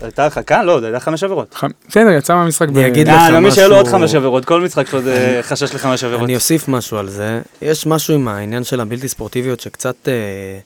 הייתה 0.00 0.22
הרחקה? 0.24 0.62
לא, 0.64 0.80
זה 0.80 0.86
הייתה 0.86 1.00
חמש 1.00 1.22
עבירות. 1.24 1.54
בסדר, 1.88 2.10
יצא 2.10 2.34
מהמשחק 2.34 2.68
ב... 2.68 2.76
אני 2.78 2.86
אגיד 2.86 3.08
לך 3.08 3.14
אה, 3.14 3.26
אני 3.26 3.32
מאמין 3.34 3.50
שהיו 3.50 3.68
לו 3.68 3.76
עוד 3.76 3.86
משהו- 3.86 3.98
חמש 3.98 4.14
עבירות, 4.14 4.44
כל 4.44 4.60
משחק 4.60 4.88
פה 4.88 5.00
זה 5.00 5.38
חשש 5.42 5.74
לחמש 5.74 6.04
עבירות. 6.04 6.24
אני 6.24 6.34
אוסיף 6.34 6.68
משהו 6.68 6.98
על 6.98 7.08
זה. 7.08 7.40
יש 7.62 7.86
משהו 7.86 8.14
עם 8.14 8.28
העניין 8.28 8.64
של 8.64 8.80
הבלתי 8.80 9.08
ספורטיביות 9.08 9.60
שקצת 9.60 10.08
אה, 10.08 10.58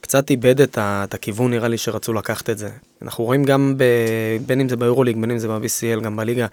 קצת 0.00 0.30
איבד 0.30 0.60
את, 0.60 0.78
הכיוון, 1.14 1.50
נראה 1.50 1.68
לי, 1.68 1.78
שרצו 1.78 2.12
לקחת 2.12 2.50
את 2.50 2.58
זה. 2.58 2.68
אנחנו 3.02 3.24
רואים 3.24 3.44
גם, 3.44 3.74
ב, 3.76 3.84
בין 4.46 4.60
אם 4.60 4.68
זה 4.68 4.76
ביורוליג, 4.76 5.16
בין 5.20 5.30
אם 5.30 5.38
זה 5.38 5.48
ב-BCL, 5.48 6.00
גם 6.00 6.16
בליגה, 6.16 6.46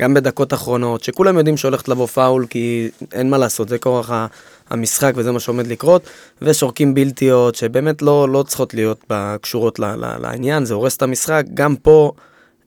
גם 0.00 0.14
בדקות 0.14 0.54
אחרונות, 0.54 1.04
שכולם 1.04 1.38
יודעים 1.38 1.56
שהולכת 1.56 1.88
לבוא 1.88 2.06
פאול, 2.06 2.46
כי 2.50 2.88
אין 3.12 3.30
מה 3.30 3.38
לעשות, 3.38 3.68
זה 3.68 3.78
כורח 3.78 4.10
ה- 4.10 4.26
המשחק 4.70 5.12
וזה 5.16 5.32
מה 5.32 5.40
שעומד 5.40 5.66
לקרות, 5.66 6.02
ושורקים 6.42 6.94
בלתיות, 6.94 7.54
שבאמת 7.54 8.02
לא, 8.02 8.28
לא 8.28 8.42
צריכות 8.42 8.74
להיות 8.74 9.04
קשורות 9.40 9.78
לעניין, 10.22 10.64
זה 10.64 10.74
הורס 10.74 10.96
את 10.96 11.02
המשחק. 11.02 11.44
גם 11.54 11.76
פה 11.76 12.12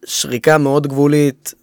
שריקה 0.05 0.57
מאוד 0.57 0.87
גבולית, 0.87 1.53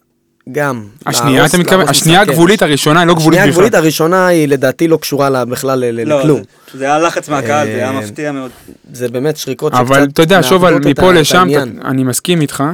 גם. 0.52 0.84
השנייה, 1.06 1.36
להרוס- 1.40 1.50
אתה 1.54 1.58
מתכוון? 1.58 1.88
השנייה 1.88 2.24
כן. 2.24 2.30
הגבולית, 2.30 2.62
הראשונה 2.62 3.00
היא 3.00 3.06
לא 3.08 3.14
גבולית 3.14 3.26
השנייה 3.28 3.42
בכלל. 3.42 3.50
הגבולית 3.52 3.74
הראשונה 3.74 4.26
היא 4.26 4.48
לדעתי 4.48 4.88
לא 4.88 4.96
קשורה 4.96 5.30
לה- 5.30 5.44
בכלל 5.44 5.84
לא, 5.84 6.18
לכלום. 6.20 6.40
זה- 6.72 6.78
זה 6.78 6.84
היה 6.84 6.98
לחץ 6.98 7.28
מהקהל, 7.28 7.66
זה 7.66 7.72
היה 7.72 7.86
אה, 7.90 8.00
מפתיע 8.00 8.32
מאוד. 8.32 8.50
זה 8.92 9.08
באמת 9.08 9.36
שריקות 9.36 9.72
שקצת 9.72 9.84
אבל 9.86 10.04
אתה 10.12 10.22
יודע, 10.22 10.42
שוב, 10.42 10.70
מפה 10.70 11.12
לשם, 11.12 11.48
אני 11.84 12.04
מסכים 12.04 12.40
איתך, 12.40 12.64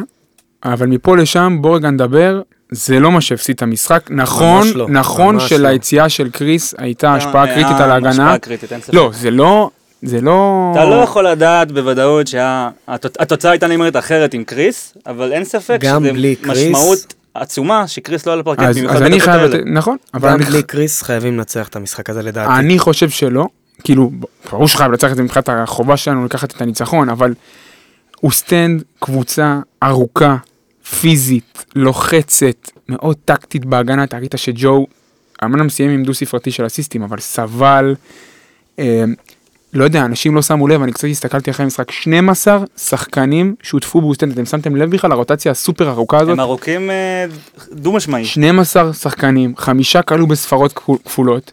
אבל 0.64 0.86
מפה 0.86 1.16
לשם, 1.16 1.58
בוא 1.60 1.76
רגע 1.76 1.90
נדבר, 1.90 2.40
זה 2.70 3.00
לא 3.00 3.12
מה 3.12 3.20
שהפסיד 3.20 3.54
את 3.56 3.62
המשחק. 3.62 4.06
נכון, 4.10 4.66
ממש 4.66 4.76
לא, 4.76 4.88
נכון 4.88 5.34
ממש 5.34 5.48
שליציאה 5.48 6.08
של 6.08 6.30
קריס 6.30 6.74
הייתה 6.78 7.14
השפעה 7.14 7.42
היה 7.42 7.54
קריטית 7.54 7.80
על 7.80 7.90
ההגנה. 7.90 8.10
השפעה 8.10 8.38
קריטית, 8.38 8.72
אין 8.72 8.80
ספק. 8.80 8.94
לא, 8.94 9.10
זה 9.14 9.30
לא, 9.30 9.70
זה 10.02 10.20
לא... 10.20 10.70
אתה 10.72 10.84
לא 10.84 10.94
יכול 10.94 11.28
לדעת 11.28 11.72
בוודאות 11.72 12.26
שהתוצאה 12.26 13.50
הייתה 13.50 13.66
נאמרת 13.66 13.96
אחרת 13.96 14.34
עם 14.34 14.44
קריס, 14.44 14.94
אבל 15.06 15.32
אין 15.32 15.44
ספק 15.44 15.78
גם 15.80 16.04
שזה 16.04 16.32
משמעות 16.46 17.14
עצומה 17.34 17.86
שקריס 17.88 18.26
לא 18.26 18.32
על 18.32 18.40
הפרקט, 18.40 18.62
אז, 18.62 18.76
במיוחד 18.78 18.96
אז 18.96 19.02
אני 19.02 19.10
בדקות 19.10 19.24
חייב, 19.24 19.40
האלה. 19.40 19.64
נכון, 19.66 19.96
אבל 20.14 20.28
גם 20.28 20.36
אני, 20.36 20.44
בלי 20.44 20.62
קריס 20.62 21.02
חייבים 21.02 21.36
לנצח 21.36 21.68
את 21.68 21.76
המשחק 21.76 22.10
הזה 22.10 22.22
לדעתי. 22.22 22.52
אני 22.58 22.78
חושב 22.78 23.10
שלא, 23.10 23.46
כאילו, 23.84 24.10
ברור 24.50 24.68
שחייב 24.68 24.90
לנצח 24.90 25.10
את 25.10 25.16
זה 25.16 25.22
מבחינת 25.22 25.48
החובה 25.48 25.96
שלנו 25.96 26.24
לקחת 26.24 26.56
את 26.56 26.60
הניצחון, 26.62 27.08
אבל 27.08 27.34
אוסטנד 28.20 28.82
קבוצה 29.00 29.58
ארוכה, 29.82 30.36
פיזית, 31.00 31.64
לוחצת, 31.74 32.70
מאוד 32.88 33.16
טקטית 33.24 33.64
בהגנה, 33.64 34.04
אתה 34.04 34.18
ראית 34.18 34.34
שג'ו, 34.36 34.86
אמנם 35.44 35.68
סיים 35.68 35.90
עם 35.90 36.02
דו 36.02 36.14
ספרתי 36.14 36.50
של 36.50 36.66
אסיסטים, 36.66 37.02
אבל 37.02 37.18
סבל, 37.20 37.94
אה, 38.78 39.04
לא 39.74 39.84
יודע, 39.84 40.04
אנשים 40.04 40.34
לא 40.34 40.42
שמו 40.42 40.68
לב, 40.68 40.82
אני 40.82 40.92
קצת 40.92 41.08
הסתכלתי 41.10 41.50
אחרי 41.50 41.64
המשחק, 41.64 41.90
12 41.90 42.58
שחקנים 42.76 43.54
שהותפו 43.62 44.00
באוסטנד, 44.00 44.32
אתם 44.32 44.44
שמתם 44.46 44.76
לב 44.76 44.90
בכלל 44.90 45.10
לרוטציה 45.10 45.52
הסופר 45.52 45.90
ארוכה 45.90 46.18
הזאת? 46.18 46.32
הם 46.32 46.40
ארוכים 46.40 46.90
אה, 46.90 47.26
חד-משמעי. 47.72 48.24
12 48.24 48.92
שחקנים, 48.92 49.54
חמישה 49.56 50.02
קלעו 50.02 50.26
בספרות 50.26 50.72
כפול- 50.72 50.98
כפולות. 51.04 51.52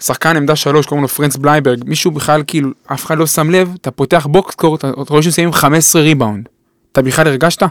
שחקן 0.00 0.36
עמדה 0.36 0.56
שלוש, 0.56 0.86
קוראים 0.86 1.02
לו 1.02 1.08
פרנץ 1.08 1.36
בלייברג, 1.36 1.82
מישהו 1.86 2.10
בכלל 2.10 2.42
כאילו, 2.46 2.70
אף 2.92 3.04
אחד 3.06 3.18
לא 3.18 3.26
שם 3.26 3.50
לב, 3.50 3.74
אתה 3.80 3.90
פותח 3.90 4.26
box 4.30 4.45
score, 4.45 4.74
אתה 4.76 4.90
רואה 5.08 5.22
שהם 5.22 5.52
15 5.52 6.02
ריבאונד. 6.02 6.48
אתה 6.92 7.02
בכלל 7.02 7.26
הרגשת? 7.26 7.62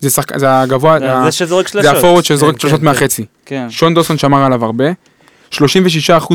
זה 0.00 0.10
שחק... 0.10 0.38
זה 0.38 0.60
הגבוה, 0.60 0.98
זה 0.98 1.12
ה- 1.16 1.24
זה 1.24 1.32
שזורק 1.32 1.68
זה 1.68 1.72
שלשות. 1.72 1.96
הפורוורד 1.96 2.24
שזורק 2.24 2.54
כן, 2.54 2.60
שלושות 2.60 2.78
כן, 2.80 2.84
מהחצי. 2.86 3.24
כן. 3.46 3.66
שון 3.70 3.94
דוסון 3.94 4.18
שמר 4.18 4.44
עליו 4.44 4.64
הרבה. 4.64 4.84
36% 5.52 5.58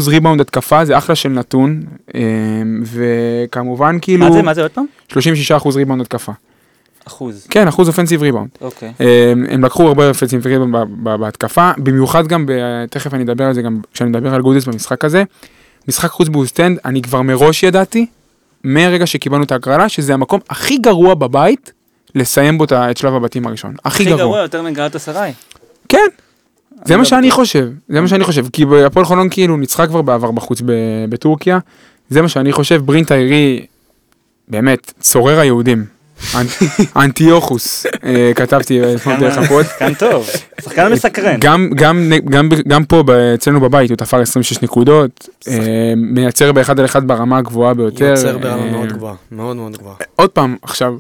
ריבאונד 0.07 0.41
התקפה, 0.41 0.85
זה 0.85 0.97
אחלה 0.97 1.15
של 1.15 1.29
נתון. 1.29 1.81
אה, 2.15 2.21
וכמובן 2.85 3.97
כאילו, 4.01 4.25
מה 4.25 4.31
זה, 4.31 4.41
מה 4.41 4.53
זה 4.53 4.61
עוד 4.61 4.71
פעם? 4.71 4.85
36% 5.11 5.15
ריבאונד 5.75 6.01
התקפה. 6.01 6.31
אחוז. 7.07 7.47
כן, 7.49 7.67
אחוז 7.67 7.87
offensive 7.87 8.21
rebound. 8.21 8.49
אוקיי. 8.61 8.93
הם, 8.99 9.45
הם 9.49 9.65
לקחו 9.65 9.87
הרבה 9.87 10.09
רפלצים 10.09 10.39
ב- 10.41 10.77
ב- 11.03 11.15
בהתקפה, 11.15 11.71
במיוחד 11.77 12.27
גם, 12.27 12.45
ב- 12.45 12.51
תכף 12.89 13.13
אני 13.13 13.23
אדבר 13.23 13.43
על 13.45 13.53
זה 13.53 13.61
גם 13.61 13.79
כשאני 13.93 14.09
אדבר 14.17 14.33
על 14.33 14.41
גודס 14.41 14.65
במשחק 14.65 15.05
הזה. 15.05 15.23
משחק 15.87 16.09
חוץ 16.09 16.27
באוסטנד, 16.27 16.77
אני 16.85 17.01
כבר 17.01 17.21
מראש 17.21 17.63
ידעתי, 17.63 18.05
מהרגע 18.63 19.05
שקיבלנו 19.05 19.43
את 19.43 19.51
ההגרלה, 19.51 19.89
שזה 19.89 20.13
המקום 20.13 20.39
הכי 20.49 20.77
גרוע 20.77 21.13
בבית 21.15 21.71
לסיים 22.15 22.57
בו 22.57 22.63
את 22.63 22.97
שלב 22.97 23.13
הבתים 23.13 23.47
הראשון. 23.47 23.73
הכי 23.85 24.03
הכי 24.03 24.05
גרוע 24.05 24.17
גרוע. 24.17 24.39
יותר 24.39 24.61
מגלאטסראיי. 24.61 25.33
כן. 25.89 25.97
זה 26.85 26.93
מה 26.93 27.03
לא 27.03 27.05
שאני. 27.05 27.31
חושב, 27.31 27.67
זה 27.89 28.01
מה 28.01 28.07
שאני 28.07 28.23
חושב, 28.23 28.45
כי 28.53 28.65
הפועל 28.85 29.05
חולון 29.05 29.27
כאילו 29.31 29.57
ניצחה 29.57 29.87
כבר 29.87 30.01
בעבר 30.01 30.31
בחוץ 30.31 30.61
ב- 30.61 30.71
בטורקיה, 31.09 31.59
זה 32.09 32.21
מה 32.21 32.29
שאני 32.29 32.51
חושב, 32.51 32.81
ברינט 32.85 33.11
האירי, 33.11 33.65
באמת, 34.47 34.93
צורר 34.99 35.39
היהודים, 35.39 35.85
אנ- 36.33 36.37
אנטיוכוס, 37.03 37.85
אה, 38.03 38.31
כתבתי 38.35 38.95
אתמול 38.95 39.15
דרך 39.19 39.37
הפוד. 39.37 39.65
שחקן 39.65 39.93
טוב. 39.93 40.29
שחקן 40.61 40.91
מסקרן. 40.91 41.39
גם, 41.39 42.85
פה 42.87 43.03
אצלנו 43.35 43.59
בבית 43.61 43.89
הוא 43.89 43.97
תפר 43.97 44.21
26 44.21 44.61
נקודות, 44.61 45.29
אה, 45.47 45.53
מייצר 45.97 46.51
באחד 46.51 46.79
על 46.79 46.85
אחד 46.85 47.07
ברמה 47.07 47.37
הגבוהה 47.37 47.73
ביותר. 47.73 48.05
יוצר 48.05 48.37
ברמה 48.37 48.63
אה, 48.65 48.71
מאוד 48.71 48.89
גבוהה, 48.93 49.15
מאוד 49.31 49.55
מאוד 49.55 49.77
גבוהה. 49.77 49.95
עוד 50.15 50.29
פעם, 50.29 50.55
עכשיו, 50.61 50.93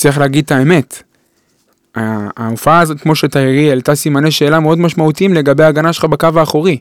צריך 0.00 0.18
להגיד 0.18 0.44
את 0.44 0.52
האמת. 0.52 1.02
ההופעה 2.36 2.80
הזאת, 2.80 3.00
כמו 3.00 3.14
שתארי, 3.14 3.68
העלתה 3.68 3.94
סימני 3.94 4.30
שאלה 4.30 4.60
מאוד 4.60 4.78
משמעותיים 4.78 5.34
לגבי 5.34 5.64
ההגנה 5.64 5.92
שלך 5.92 6.04
בקו 6.04 6.28
האחורי. 6.36 6.78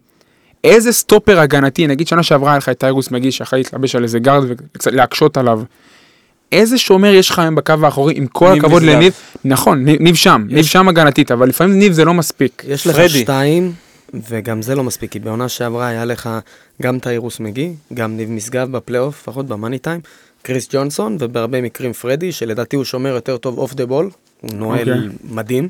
איזה 0.63 0.91
סטופר 0.91 1.39
הגנתי, 1.39 1.87
נגיד 1.87 2.07
שנה 2.07 2.23
שעברה 2.23 2.51
היה 2.51 2.57
לך 2.57 2.69
את 2.69 2.77
טיירוס 2.77 3.11
מגי 3.11 3.37
שיכול 3.37 3.59
להתלבש 3.59 3.95
על 3.95 4.03
איזה 4.03 4.19
גארד 4.19 4.43
וקצת 4.47 4.91
להקשות 4.91 5.37
עליו. 5.37 5.61
איזה 6.51 6.77
שומר 6.77 7.13
יש 7.13 7.29
לך 7.29 7.39
היום 7.39 7.55
בקו 7.55 7.73
האחורי, 7.83 8.13
עם 8.17 8.27
כל 8.27 8.57
הכבוד 8.57 8.83
משגב. 8.83 8.95
לניב, 8.95 9.13
נכון, 9.45 9.85
ניב, 9.85 10.15
שם, 10.15 10.45
ניב 10.49 10.65
שם 10.65 10.87
הגנתית, 10.87 11.31
אבל 11.31 11.49
לפעמים 11.49 11.79
ניב 11.79 11.93
זה 11.93 12.05
לא 12.05 12.13
מספיק. 12.13 12.63
יש 12.67 12.87
לך 12.87 12.95
פרדי. 12.95 13.09
שתיים, 13.09 13.71
וגם 14.29 14.61
זה 14.61 14.75
לא 14.75 14.83
מספיק, 14.83 15.11
כי 15.11 15.19
בעונה 15.19 15.49
שעברה 15.49 15.87
היה 15.87 16.05
לך 16.05 16.29
גם 16.81 16.99
טיירוס 16.99 17.39
מגי, 17.39 17.73
גם 17.93 18.17
ניב 18.17 18.31
משגב 18.31 18.71
בפלייאוף, 18.71 19.21
לפחות 19.21 19.47
במאני 19.47 19.79
טיים, 19.79 19.99
קריס 20.49 20.67
ג'ונסון, 20.71 21.17
ובהרבה 21.19 21.61
מקרים 21.61 21.93
פרדי, 21.93 22.31
שלדעתי 22.31 22.75
הוא 22.75 22.85
שומר 22.85 23.09
יותר 23.09 23.37
טוב 23.37 23.57
off 23.57 23.73
the 23.73 23.85
ball, 23.85 24.09
הוא 24.41 24.51
נועל 24.53 24.79
אוקיי. 24.79 25.09
מדהים. 25.23 25.69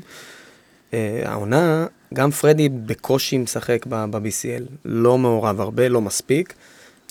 אה, 0.94 1.22
העונה, 1.24 1.86
גם 2.14 2.30
פרדי 2.30 2.68
בקושי 2.68 3.38
משחק 3.38 3.86
ב-BCL, 3.86 4.62
לא 4.84 5.18
מעורב 5.18 5.60
הרבה, 5.60 5.88
לא 5.88 6.00
מספיק. 6.00 6.54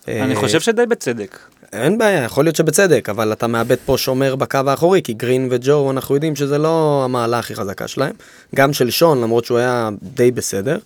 אני 0.08 0.36
אה, 0.36 0.40
חושב 0.40 0.60
שדי 0.60 0.86
בצדק. 0.86 1.40
אין 1.74 1.98
בעיה, 1.98 2.24
יכול 2.24 2.46
להיות 2.46 2.56
שבצדק, 2.56 3.10
אבל 3.10 3.34
אתה 3.34 3.48
מאבד 3.48 3.78
פה 3.86 3.98
שומר 3.98 4.36
בקו 4.36 4.60
האחורי, 4.68 5.02
כי 5.02 5.14
גרין 5.14 5.48
וג'ו, 5.52 5.92
אנחנו 5.92 6.16
יודעים 6.16 6.36
שזה 6.36 6.58
לא 6.58 7.02
המעלה 7.06 7.40
הכי 7.40 7.56
חזקה 7.56 7.88
שלהם. 7.88 8.14
גם 8.56 8.74
של 8.74 8.90
שון, 8.90 9.22
למרות 9.22 9.46
שהוא 9.46 9.58
היה 9.58 9.90
די 10.04 10.32
בסדר. 10.32 10.78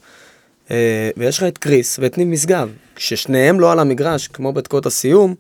אה, 0.71 1.09
ויש 1.17 1.37
לך 1.37 1.43
את 1.43 1.57
קריס 1.57 1.99
ואת 2.01 2.17
ניב 2.17 2.27
משגב. 2.27 2.69
כששניהם 2.95 3.59
לא 3.59 3.71
על 3.71 3.79
המגרש, 3.79 4.27
כמו 4.27 4.53
בדקות 4.53 4.85
הסיום, 4.85 5.35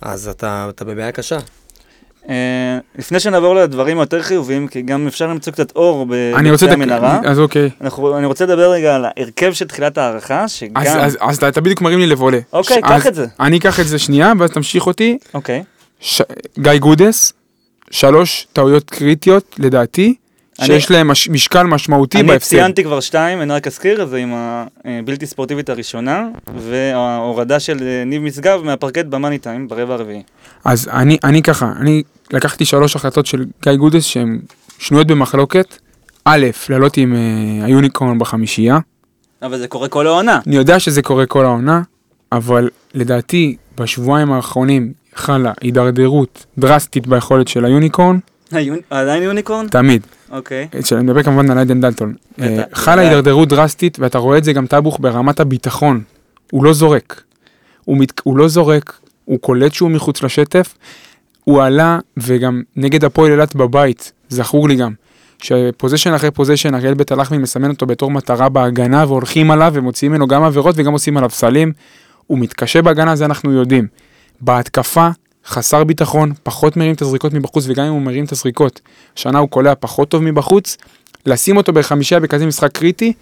אז 0.00 0.28
אתה, 0.28 0.66
אתה 0.70 0.84
בבעיה 0.84 1.12
קשה. 1.12 1.38
אה, 2.28 2.34
לפני 2.98 3.20
שנעבור 3.20 3.54
לדברים 3.54 3.98
היותר 3.98 4.22
חיוביים, 4.22 4.68
כי 4.68 4.82
גם 4.82 5.06
אפשר 5.06 5.26
למצוא 5.26 5.52
קצת 5.52 5.76
אור 5.76 6.06
אני 6.38 6.50
רוצה... 6.50 6.66
בקצה 6.66 6.76
דק- 6.76 6.82
המנהרה. 6.82 7.20
אז 7.24 7.38
אוקיי. 7.38 7.70
אנחנו- 7.80 8.18
אני 8.18 8.26
רוצה 8.26 8.44
לדבר 8.46 8.70
רגע 8.70 8.94
על 8.96 9.04
ההרכב 9.04 9.52
של 9.52 9.66
תחילת 9.66 9.98
ההערכה, 9.98 10.48
שגם... 10.48 10.76
אז, 10.76 10.88
אז, 10.96 11.18
אז 11.20 11.36
אתה, 11.36 11.48
אתה 11.48 11.60
בדיוק 11.60 11.80
מרים 11.80 11.98
לי 11.98 12.06
לבולה. 12.06 12.38
אוקיי, 12.52 12.76
ש- 12.76 12.88
קח 12.88 13.06
את 13.06 13.14
זה. 13.14 13.26
אני 13.40 13.58
אקח 13.58 13.80
את 13.80 13.86
זה 13.86 13.98
שנייה, 13.98 14.32
ואז 14.38 14.50
תמשיך 14.50 14.86
אותי. 14.86 15.18
אוקיי. 15.34 15.62
ש... 16.00 16.22
גיא 16.58 16.78
גודס, 16.78 17.32
שלוש 17.90 18.46
טעויות 18.52 18.90
קריטיות 18.90 19.54
לדעתי, 19.58 20.14
אני- 20.60 20.66
שיש 20.66 20.90
להם 20.90 21.08
מש... 21.08 21.28
משקל 21.28 21.62
משמעותי 21.62 22.18
אני 22.20 22.28
בהפסד. 22.28 22.48
ציינתי 22.50 22.84
כבר 22.84 23.00
שתיים, 23.00 23.42
אני 23.42 23.52
רק 23.52 23.66
אזכיר, 23.66 24.06
זה 24.06 24.16
עם 24.16 24.32
הבלתי 24.84 25.26
ספורטיבית 25.26 25.68
הראשונה, 25.70 26.28
וההורדה 26.56 27.60
של 27.60 27.78
אה, 27.82 28.02
ניב 28.06 28.22
משגב 28.22 28.60
מהפרקט 28.64 29.04
במאני 29.04 29.38
טיים, 29.38 29.68
ברבע 29.68 29.94
הרביעי. 29.94 30.22
אז 30.64 30.88
אני, 30.92 31.18
אני 31.24 31.42
ככה, 31.42 31.72
אני 31.80 32.02
לקחתי 32.32 32.64
שלוש 32.64 32.96
החלטות 32.96 33.26
של 33.26 33.44
גיא 33.62 33.72
גודס 33.72 34.04
שהן 34.04 34.38
שנויות 34.78 35.06
במחלוקת. 35.06 35.76
א', 36.24 36.46
לעלות 36.68 36.96
עם 36.96 37.14
אה, 37.14 37.18
ה 37.66 37.73
unicorn 37.73 38.18
בחמישייה. 38.18 38.78
אבל 39.42 39.58
זה 39.58 39.68
קורה 39.68 39.88
כל 39.88 40.06
העונה. 40.06 40.40
אני 40.46 40.56
יודע 40.56 40.80
שזה 40.80 41.02
קורה 41.02 41.26
כל 41.26 41.44
העונה, 41.44 41.82
אבל 42.32 42.68
לדעתי 42.94 43.56
בשבועיים 43.80 44.32
האחרונים 44.32 44.92
חלה 45.14 45.52
הידרדרות 45.60 46.46
דרסטית 46.58 47.06
ביכולת 47.06 47.48
של 47.48 47.64
ה 47.64 47.70
unicorn, 47.70 48.18
ה 48.52 48.58
uni- 48.58 48.80
עדיין 48.90 49.22
unicorn? 49.22 49.66
תמיד. 49.68 50.06
אוקיי. 50.30 50.68
אני 50.92 51.02
מדבר 51.02 51.22
כמובן 51.22 51.50
על 51.50 51.58
עדן 51.58 51.80
דלטון. 51.80 52.14
אה, 52.40 52.62
חלה. 52.72 53.02
הידרדרות 53.02 53.48
דרסטית, 53.48 53.98
ואתה 53.98 54.18
רואה 54.18 54.38
את 54.38 54.44
זה 54.44 54.52
גם 54.52 54.66
טאבוך 54.66 54.98
ברמת 55.00 55.40
הביטחון. 55.40 56.00
הוא 56.50 56.64
לא 56.64 56.72
זורק. 56.72 57.22
הוא, 57.84 57.98
מת... 57.98 58.20
הוא 58.24 58.36
לא 58.36 58.48
זורק, 58.48 59.00
הוא 59.24 59.38
קולט 59.40 59.72
שהוא 59.72 59.90
מחוץ 59.90 60.22
לשטף. 60.22 60.74
הוא 61.44 61.62
עלה, 61.62 61.98
וגם 62.16 62.62
נגד 62.76 63.04
הפועל 63.04 63.32
אילת 63.32 63.56
בבית, 63.56 64.12
זכור 64.28 64.68
לי 64.68 64.76
גם, 64.76 64.92
ש 65.42 65.54
possession 65.54 66.12
אחרי 66.12 66.30
possession, 66.30 66.74
אריאל 66.74 66.94
בית 66.94 67.12
הלחמי 67.12 67.38
מסמן 67.38 67.70
אותו 67.70 67.86
בתור 67.86 68.10
מטרה 68.10 68.48
בהגנה, 68.48 69.04
והולכים 69.08 69.50
עליו 69.50 69.72
ומוציאים 69.74 70.12
ממנו 70.12 70.26
גם 70.26 70.42
עבירות 70.42 70.74
וגם 70.78 70.92
עושים 70.92 71.16
עליו 71.16 71.30
סלים. 71.30 71.72
הוא 72.26 72.38
מתקשה 72.38 72.82
בהגנה, 72.82 73.16
זה 73.16 73.24
אנחנו 73.24 73.52
יודעים. 73.52 73.86
בהתקפה, 74.40 75.08
חסר 75.46 75.84
ביטחון, 75.84 76.32
פחות 76.42 76.76
מרים 76.76 76.94
את 76.94 77.02
הזריקות 77.02 77.32
מבחוץ, 77.32 77.64
וגם 77.68 77.84
אם 77.84 77.92
הוא 77.92 78.02
מרים 78.02 78.24
את 78.24 78.32
הזריקות, 78.32 78.80
השנה 79.16 79.38
הוא 79.38 79.48
קולע 79.48 79.74
פחות 79.80 80.08
טוב 80.08 80.22
מבחוץ, 80.22 80.76
לשים 81.26 81.56
אותו 81.56 81.72
בחמישייה 81.72 82.20
בכזה 82.20 82.46
משחק 82.46 82.72
קריטי, 82.72 83.12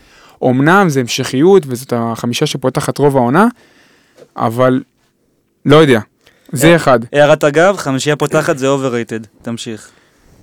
אמנם 0.44 0.88
זה 0.88 1.00
המשכיות, 1.00 1.62
וזאת 1.66 1.92
החמישה 1.96 2.46
שפותחת 2.46 2.98
רוב 2.98 3.16
העונה, 3.16 3.46
אבל 4.36 4.82
לא 5.66 5.76
יודע, 5.76 6.00
זה 6.52 6.76
אחד. 6.76 7.00
הערת 7.12 7.44
אגב, 7.44 7.76
חמישייה 7.76 8.16
פותחת 8.16 8.58
זה 8.58 8.66
overrated. 8.66 9.26
תמשיך. 9.42 9.90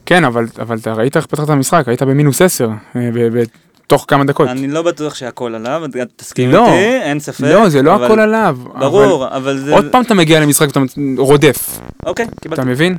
כן, 0.05 0.23
אבל, 0.23 0.45
אבל 0.59 0.77
אתה 0.77 0.93
ראית 0.93 1.17
איך 1.17 1.25
פתחת 1.25 1.43
את 1.43 1.49
המשחק, 1.49 1.83
היית 1.87 2.03
במינוס 2.03 2.41
10, 2.41 2.69
אה, 2.95 3.09
ב- 3.13 3.39
ב- 3.39 3.43
תוך 3.91 4.05
כמה 4.07 4.23
דקות. 4.23 4.47
אני 4.49 4.67
לא 4.67 4.81
בטוח 4.81 5.15
שהכל 5.15 5.55
עליו, 5.55 5.81
אתה 5.85 5.99
תסכים 6.15 6.51
לא. 6.51 6.65
איתי, 6.65 7.01
אין 7.01 7.19
ספק. 7.19 7.41
לא, 7.43 7.69
זה 7.69 7.81
לא 7.81 7.95
אבל- 7.95 8.05
הכל 8.05 8.19
עליו. 8.19 8.57
ברור, 8.79 9.27
אבל 9.27 9.57
זה... 9.57 9.63
אבל 9.63 9.83
עוד 9.83 9.91
פעם 9.91 10.03
אתה 10.03 10.13
מגיע 10.13 10.39
למשחק 10.39 10.67
ואתה 10.67 10.79
רודף, 11.17 11.79
אוקיי, 12.05 12.25
אתה 12.25 12.35
קיבלתי. 12.41 12.61
מבין? 12.63 12.97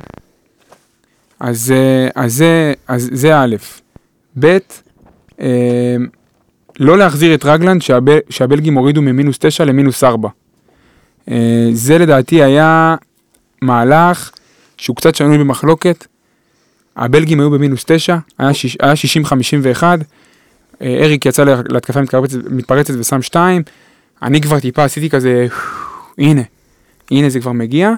אז, 1.39 1.71
אה, 1.71 2.23
אז, 2.23 2.33
זה, 2.33 2.73
אז 2.87 3.09
זה 3.13 3.37
א', 3.37 3.55
ב', 4.39 4.57
אה, 5.41 5.95
לא 6.79 6.97
להחזיר 6.97 7.33
את 7.33 7.45
רגלנד 7.45 7.81
שהב, 7.81 8.03
שהבלגים 8.29 8.77
הורידו 8.77 9.01
ממינוס 9.01 9.37
9 9.39 9.65
למינוס 9.65 10.03
4. 10.03 10.29
אה, 11.31 11.35
זה 11.73 11.97
לדעתי 11.97 12.43
היה 12.43 12.95
מהלך 13.61 14.31
שהוא 14.77 14.95
קצת 14.95 15.15
שנוי 15.15 15.37
במחלוקת. 15.37 16.07
הבלגים 16.95 17.39
היו 17.39 17.49
במינוס 17.51 17.83
9, 17.85 18.17
היה, 18.37 18.53
שיש, 18.53 18.77
היה 18.81 18.93
60-51, 18.93 19.83
אה, 19.83 19.95
אריק 20.83 21.25
יצא 21.25 21.43
לה- 21.43 21.61
להתקפה 21.69 22.01
מתפרצת, 22.01 22.37
מתפרצת 22.49 22.93
ושם 22.99 23.21
2, 23.21 23.61
אני 24.21 24.41
כבר 24.41 24.59
טיפה 24.59 24.83
עשיתי 24.83 25.09
כזה, 25.09 25.47
הנה, 26.17 26.41
הנה 27.11 27.29
זה 27.29 27.39
כבר 27.39 27.51
מגיע. 27.51 27.91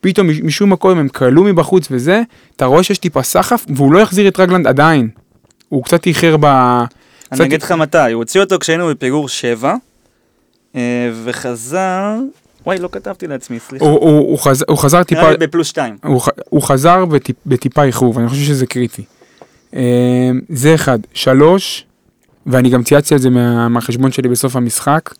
פתאום 0.00 0.28
מש- 0.28 0.40
משום 0.40 0.72
מקום 0.72 0.98
הם 0.98 1.08
כלו 1.08 1.44
מבחוץ 1.44 1.88
וזה, 1.90 2.22
אתה 2.56 2.64
רואה 2.64 2.82
שיש 2.82 2.98
טיפה 2.98 3.22
סחף, 3.22 3.64
והוא 3.76 3.92
לא 3.92 3.98
יחזיר 3.98 4.28
את 4.28 4.40
רגלנד 4.40 4.66
עדיין. 4.66 5.08
הוא 5.68 5.84
קצת 5.84 6.06
איחר 6.06 6.36
ב... 6.40 6.44
קצת- 7.22 7.32
אני 7.32 7.44
אגיד 7.44 7.62
לך 7.62 7.72
מתי, 7.72 7.98
הוא 8.12 8.18
הוציא 8.20 8.40
אותו 8.40 8.58
כשהיינו 8.58 8.88
בפיגור 8.88 9.28
7, 9.28 9.74
וחזר... 11.24 12.14
וואי, 12.66 12.78
לא 12.78 12.88
כתבתי 12.92 13.26
לעצמי, 13.26 13.58
סליחה. 13.58 13.84
הוא, 13.84 13.98
הוא, 14.00 14.10
הוא, 14.18 14.38
חז, 14.38 14.64
הוא 14.68 14.78
חזר 14.78 15.02
טיפה, 15.02 15.20
נראה 15.20 15.30
לי 15.30 15.36
בפלוס 15.36 15.66
2. 15.66 15.96
הוא, 16.04 16.20
הוא 16.48 16.62
חזר 16.62 17.04
בטיפ, 17.04 17.36
בטיפה 17.46 17.84
איחור, 17.84 18.16
ואני 18.16 18.28
חושב 18.28 18.44
שזה 18.44 18.66
קריטי. 18.66 19.02
אה, 19.74 19.80
זה 20.48 20.74
אחד. 20.74 20.98
שלוש, 21.14 21.84
ואני 22.46 22.70
גם 22.70 22.82
צייצתי 22.82 23.14
על 23.14 23.20
זה 23.20 23.30
מה, 23.30 23.68
מהחשבון 23.68 24.12
שלי 24.12 24.28
בסוף 24.28 24.56
המשחק, 24.56 25.10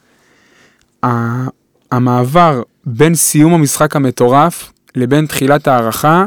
ה- 1.04 1.46
המעבר 1.92 2.62
בין 2.84 3.14
סיום 3.14 3.54
המשחק 3.54 3.96
המטורף 3.96 4.72
לבין 4.96 5.26
תחילת 5.26 5.68
ההערכה, 5.68 6.24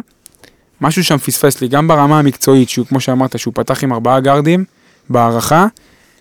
משהו 0.82 1.04
שם 1.04 1.18
פספס 1.18 1.62
לי, 1.62 1.68
גם 1.68 1.88
ברמה 1.88 2.20
המקצועית, 2.20 2.70
שהוא 2.70 2.86
כמו 2.86 3.00
שאמרת, 3.00 3.40
שהוא 3.40 3.54
פתח 3.56 3.84
עם 3.84 3.94
ארבעה 3.94 4.20
גארדים 4.20 4.66
בהערכה, 5.10 5.68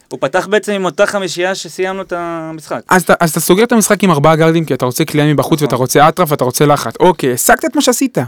הוא 0.09 0.19
פתח 0.21 0.47
בעצם 0.47 0.73
עם 0.73 0.85
אותה 0.85 1.07
חמישייה 1.07 1.55
שסיימנו 1.55 2.03
את 2.03 2.13
המשחק. 2.17 2.81
אז, 2.89 3.05
אז 3.21 3.31
אתה 3.31 3.41
סוגר 3.41 3.65
את 3.65 3.73
המשחק 3.73 4.05
עם 4.05 4.11
ארבעה 4.11 4.37
גארדים, 4.37 4.65
כי 4.65 4.75
אתה 4.75 4.85
רוצה 4.85 5.05
קליעה 5.05 5.33
מבחוץ 5.33 5.59
נכון. 5.59 5.65
ואתה 5.67 5.77
רוצה 5.77 6.09
אטרף 6.09 6.31
ואתה 6.31 6.45
רוצה 6.45 6.67
לחץ. 6.67 6.95
אוקיי, 7.01 7.33
השגת 7.33 7.65
את 7.65 7.77
מה 7.77 7.83
שעשית. 7.83 8.19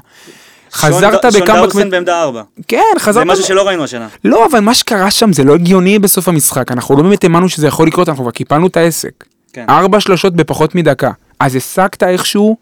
חזרת 0.74 1.12
שון 1.22 1.30
ד- 1.30 1.32
שון 1.32 1.42
בקאמבק... 1.42 1.72
דאוסן 1.74 1.90
בעמדה 1.90 2.22
4. 2.22 2.42
כן, 2.68 2.80
זה 2.94 3.00
חזרת... 3.00 3.26
משהו 3.26 3.44
שלא 3.44 3.66
ראינו 3.66 3.84
השנה. 3.84 4.08
לא, 4.24 4.46
אבל 4.46 4.60
מה 4.60 4.74
שקרה 4.74 5.10
שם 5.10 5.32
זה 5.32 5.44
לא 5.44 5.54
הגיוני 5.54 5.98
בסוף 5.98 6.28
המשחק. 6.28 6.72
אנחנו 6.72 6.96
לא 6.96 7.02
באמת 7.02 7.24
האמנו 7.24 7.48
שזה 7.48 7.66
יכול 7.66 7.86
לקרות, 7.86 8.08
אנחנו 8.08 8.24
כבר 8.24 8.30
קיפלנו 8.30 8.66
את 8.66 8.76
העסק. 8.76 9.24
כן. 9.52 9.64
ארבע 9.68 10.00
שלושות 10.00 10.36
בפחות 10.36 10.74
מדקה. 10.74 11.10
אז 11.40 11.56
השגת 11.56 12.02
איכשהו, 12.02 12.56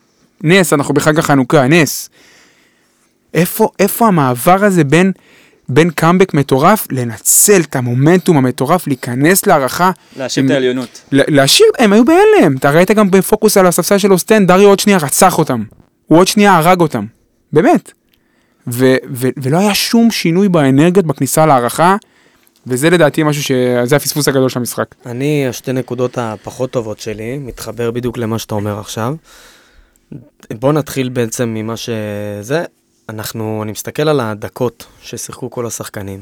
נס, 0.45 0.73
אנחנו 0.73 0.95
בחג 0.95 1.19
החנוכה, 1.19 1.69
נס. 1.69 2.11
איפה, 3.35 3.69
איפה 3.79 4.07
המעבר 4.07 4.65
הזה 4.65 4.85
בין, 4.85 5.13
בין 5.69 5.91
קאמבק 5.91 6.35
מטורף, 6.35 6.87
לנצל 6.91 7.61
את 7.61 7.77
המומנטום 7.77 8.37
המטורף, 8.37 8.87
להיכנס 8.87 9.47
להערכה, 9.47 9.91
להשאיר 10.17 10.47
את 10.47 10.51
העליונות. 10.51 11.01
להשאיר, 11.13 11.69
הם 11.79 11.93
היו 11.93 12.05
בהלם. 12.05 12.57
אתה 12.57 12.71
ראית 12.71 12.91
גם 12.91 13.11
בפוקוס 13.11 13.57
על 13.57 13.67
הספסל 13.67 13.99
של 13.99 14.13
אוסטן, 14.13 14.47
דריו 14.47 14.69
עוד 14.69 14.79
שנייה 14.79 14.99
רצח 14.99 15.39
אותם. 15.39 15.63
הוא 16.07 16.19
עוד 16.19 16.29
שנייה 16.29 16.57
הרג 16.57 16.81
אותם. 16.81 17.05
באמת. 17.53 17.93
ו- 18.67 18.97
ו- 19.11 19.29
ולא 19.37 19.59
היה 19.59 19.75
שום 19.75 20.11
שינוי 20.11 20.49
באנרגיות 20.49 21.07
בכניסה 21.07 21.47
להערכה, 21.47 21.97
וזה 22.67 22.91
לדעתי 22.91 23.23
משהו 23.23 23.43
ש... 23.43 23.53
זה 23.85 23.97
הפספוס 23.97 24.29
הגדול 24.29 24.49
של 24.49 24.59
המשחק. 24.59 24.95
אני, 25.07 25.49
השתי 25.49 25.73
נקודות 25.73 26.19
הפחות 26.19 26.71
טובות 26.71 27.01
שלי, 27.01 27.39
מתחבר 27.39 27.91
בדיוק 27.91 28.19
למה 28.19 28.39
שאתה 28.39 28.55
אומר 28.55 28.81
עכשיו. 28.81 29.15
בוא 30.53 30.73
נתחיל 30.73 31.09
בעצם 31.09 31.49
ממה 31.49 31.77
שזה. 31.77 32.65
אנחנו, 33.09 33.61
אני 33.63 33.73
מסתכל 33.73 34.09
על 34.09 34.21
הדקות 34.21 34.87
ששיחקו 35.03 35.51
כל 35.51 35.67
השחקנים, 35.67 36.21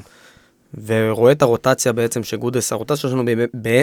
ורואה 0.85 1.33
את 1.33 1.43
הרוטציה 1.43 1.93
בעצם 1.93 2.23
שגודס, 2.23 2.73
הרוטציה 2.73 3.11
שלנו 3.11 3.25
ב- 3.25 3.45
ב- 3.63 3.83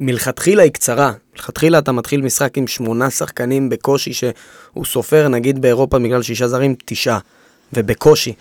מלכתחילה 0.00 0.62
היא 0.62 0.72
קצרה. 0.72 1.12
מלכתחילה 1.34 1.78
אתה 1.78 1.92
מתחיל 1.92 2.22
משחק 2.22 2.58
עם 2.58 2.66
שמונה 2.66 3.10
שחקנים 3.10 3.68
בקושי, 3.68 4.12
שהוא 4.12 4.84
סופר 4.84 5.28
נגיד 5.28 5.62
באירופה 5.62 5.98
בגלל 5.98 6.22
שישה 6.22 6.48
זרים, 6.48 6.74
תשעה, 6.84 7.18
ובקושי. 7.72 8.32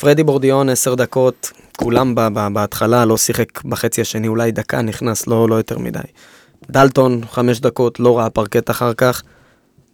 פרדי 0.00 0.22
בורדיון 0.22 0.68
עשר 0.68 0.94
דקות, 0.94 1.50
כולם 1.76 2.14
ב- 2.14 2.20
ב- 2.20 2.48
בהתחלה 2.52 3.04
לא 3.04 3.16
שיחק 3.16 3.64
בחצי 3.64 4.00
השני, 4.00 4.28
אולי 4.28 4.52
דקה 4.52 4.82
נכנס, 4.82 5.26
לא, 5.26 5.48
לא 5.48 5.54
יותר 5.54 5.78
מדי. 5.78 5.98
דלטון, 6.70 7.20
חמש 7.30 7.60
דקות, 7.60 8.00
לא 8.00 8.18
ראה 8.18 8.30
פרקט 8.30 8.70
אחר 8.70 8.94
כך. 8.94 9.22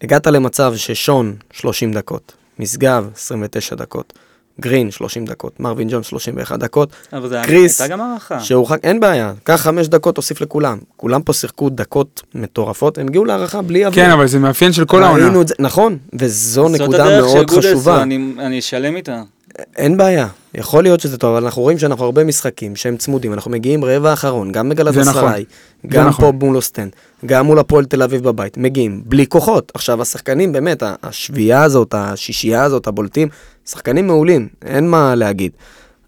הגעת 0.03 0.27
למצב 0.27 0.73
ששון, 0.77 1.37
30 1.53 1.93
דקות, 1.93 2.33
משגב, 2.59 3.11
29 3.15 3.75
דקות, 3.77 4.13
גרין, 4.61 4.91
30 4.91 5.25
דקות, 5.25 5.61
מרווין 5.61 5.89
ג'ון, 5.91 6.03
31 6.03 6.59
דקות, 6.59 6.89
אבל 7.13 7.29
זה 7.29 7.41
קריס, 7.45 7.81
הייתה 7.81 7.93
גם 7.95 8.01
הערכה. 8.01 8.41
שהורחק, 8.41 8.79
אין 8.85 9.01
בעיה, 9.01 9.33
קח 9.45 9.55
חמש 9.61 9.89
דקות, 9.89 10.15
תוסיף 10.15 10.41
לכולם. 10.41 10.79
כולם 10.97 11.23
פה 11.23 11.33
שיחקו 11.33 11.71
דקות 11.71 12.23
מטורפות, 12.35 12.99
הם 12.99 13.07
הגיעו 13.09 13.25
להערכה 13.25 13.63
בלי 13.63 13.87
אוויר. 13.87 14.05
כן, 14.05 14.11
אבל 14.11 14.27
זה 14.27 14.39
מאפיין 14.39 14.73
של 14.73 14.85
כל 14.85 15.03
העונה. 15.03 15.25
ראינו 15.25 15.43
את 15.43 15.49
זה, 15.49 15.55
נכון, 15.59 15.99
וזו 16.21 16.69
זאת 16.69 16.81
נקודה 16.81 17.05
הדרך 17.05 17.29
של 17.29 17.35
מאוד 17.35 17.51
חשובה. 17.51 18.03
אני- 18.03 18.33
אני 18.39 18.61
שלם 18.61 18.97
איתה. 18.97 19.23
אין 19.77 19.97
בעיה, 19.97 20.29
יכול 20.55 20.83
להיות 20.83 21.01
שזה 21.01 21.19
טוב, 21.19 21.37
אבל 21.37 21.45
אנחנו 21.45 21.63
רואים 21.63 21.79
שאנחנו 21.79 22.05
הרבה 22.05 22.25
משחקים 22.25 22.77
שהם 22.77 22.97
צמודים, 22.97 23.33
אנחנו 23.33 23.51
מגיעים 23.51 23.85
רבע 23.85 24.11
האחרון, 24.11 24.53
גם 24.53 24.73
זה 24.91 25.01
נכון. 25.01 25.33
גם 25.87 26.09
נכון. 26.09 26.25
פה 26.25 26.47
מול 26.47 26.57
אוסטן, 26.57 26.89
גם 27.27 27.47
מול 27.47 27.59
הפועל 27.59 27.85
תל 27.85 28.03
אביב 28.03 28.23
בבית, 28.23 28.57
מגיעים 28.57 29.03
בלי 29.07 29.27
כוחות. 29.27 29.73
עכשיו 29.75 30.03
השחקנים 30.03 30.53
באמת, 30.53 30.83
השביעייה 31.03 31.63
הזאת, 31.63 31.95
השישייה 31.95 32.63
הזאת, 32.63 32.87
הבולטים, 32.87 33.29
שחקנים 33.67 34.07
מעולים, 34.07 34.49
אין 34.65 34.91
מה 34.91 35.15
להגיד. 35.15 35.53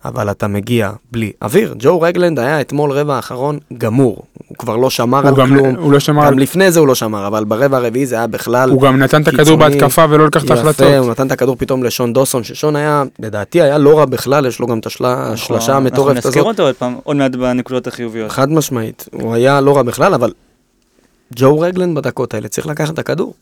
אבל 0.04 0.30
אתה 0.30 0.46
מגיע 0.48 0.90
בלי 1.12 1.32
אוויר. 1.42 1.74
ג'ו 1.78 2.00
רגלנד 2.00 2.38
היה 2.38 2.60
אתמול 2.60 2.92
רבע 2.92 3.16
האחרון 3.16 3.58
גמור. 3.78 4.22
הוא 4.48 4.56
כבר 4.58 4.76
לא 4.76 4.90
שמר 4.90 5.26
על 5.26 5.34
גם- 5.34 5.48
כלום. 5.48 5.74
הוא 5.76 5.92
לא 5.92 6.00
שמר 6.00 6.22
גם 6.26 6.28
על- 6.28 6.34
לפני 6.38 6.70
זה 6.72 6.80
הוא 6.80 6.88
לא 6.88 6.94
שמר, 6.94 7.26
אבל 7.26 7.44
ברבע 7.44 7.76
הרביעי 7.76 8.06
זה 8.06 8.14
היה 8.16 8.26
בכלל 8.26 8.70
הוא 8.70 8.82
גם 8.82 8.96
נתן 9.02 9.22
את 9.22 9.28
הכדור. 9.28 9.56
בהתקפה 9.58 10.04
ולא 10.10 10.26
לקח 10.26 10.40
את 10.40 10.44
יפה, 10.44 10.54
ההחלטות. 10.54 10.86
הוא 10.98 11.10
נתן 11.10 11.26
את 11.26 11.32
הכדור 11.32 11.56
פתאום 11.58 11.82
לשון 11.82 12.12
דוסון, 12.12 12.44
ששון 12.44 12.76
היה, 12.76 13.02
לדעתי 13.18 13.62
היה 13.62 13.78
לא 13.78 13.98
רע 13.98 14.04
בכלל, 14.04 14.46
יש 14.46 14.60
לו 14.60 14.66
גם 14.66 14.78
את 14.78 14.86
השלה- 14.86 15.32
השלשה 15.32 15.76
המטורפת 15.76 16.16
אנחנו 16.16 16.28
נזכיר 16.28 16.42
הזאת. 16.42 16.46
אותו 16.52 16.62
עוד 16.62 16.74
פעם, 16.74 16.96
עוד 17.04 17.16
מעט 17.16 17.30
בנקודות 17.36 17.86
החיוביות. 17.86 18.30
חד 18.30 18.50
משמעית, 18.50 19.08
הוא 19.12 19.34
היה 19.34 19.60
לא 19.60 19.76
רע 19.76 19.82
בכלל, 19.82 20.14
אבל 20.14 20.32
ג'ו 21.36 21.60
רגלנד 21.60 21.98
בדקות 21.98 22.34
האלה 22.34 22.48
צריך 22.48 22.66
לקחת 22.66 22.94
את 22.94 22.98
הכדור. 22.98 23.34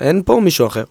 אין 0.00 0.22
פה 0.24 0.40
מישהו 0.44 0.66
אחר. 0.66 0.84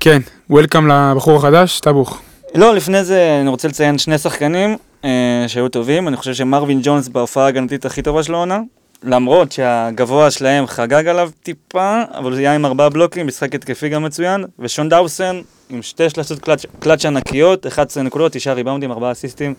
כן, 0.00 0.20
וולקאם 0.50 0.86
לבחור 0.88 1.36
החדש, 1.36 1.80
טבוך. 1.80 2.20
לא, 2.54 2.74
לפני 2.74 3.04
זה 3.04 3.38
אני 3.40 3.48
רוצה 3.48 3.68
לציין 3.68 3.98
שני 3.98 4.18
שחקנים 4.18 4.76
אה, 5.04 5.44
שהיו 5.46 5.68
טובים. 5.68 6.08
אני 6.08 6.16
חושב 6.16 6.34
שמרווין 6.34 6.80
ג'ונס 6.82 7.08
בהופעה 7.08 7.44
ההגנתית 7.44 7.84
הכי 7.84 8.02
טובה 8.02 8.22
של 8.22 8.34
העונה. 8.34 8.60
למרות 9.02 9.52
שהגבוה 9.52 10.30
שלהם 10.30 10.66
חגג 10.66 11.06
עליו 11.06 11.30
טיפה, 11.42 12.02
אבל 12.14 12.34
זה 12.34 12.40
היה 12.40 12.54
עם 12.54 12.66
ארבעה 12.66 12.88
בלוקים, 12.88 13.26
משחק 13.26 13.54
התקפי 13.54 13.88
גם 13.88 14.04
מצוין. 14.04 14.44
ושון 14.58 14.88
דאוסן 14.88 15.40
עם 15.70 15.82
שתי 15.82 16.10
שלשות 16.10 16.38
קלאץ', 16.38 16.66
קלאץ' 16.78 17.04
ענקיות, 17.04 17.66
11 17.66 18.02
נקודות, 18.02 18.32
9 18.32 18.52
ריבאונדים, 18.52 18.92
4 18.92 19.12
אסיסטים. 19.12 19.54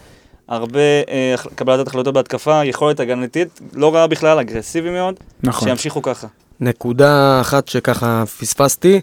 הרבה 0.47 0.79
אה, 1.09 1.35
קבלת 1.55 1.87
החלטות 1.87 2.13
בהתקפה, 2.13 2.65
יכולת 2.65 2.99
הגנתית, 2.99 3.59
לא 3.73 3.95
רעה 3.95 4.07
בכלל, 4.07 4.39
אגרסיבי 4.39 4.89
מאוד. 4.89 5.15
נכון. 5.43 5.67
שימשיכו 5.67 6.01
ככה. 6.01 6.27
נקודה 6.59 7.41
אחת 7.41 7.67
שככה 7.67 8.23
פספסתי, 8.39 9.01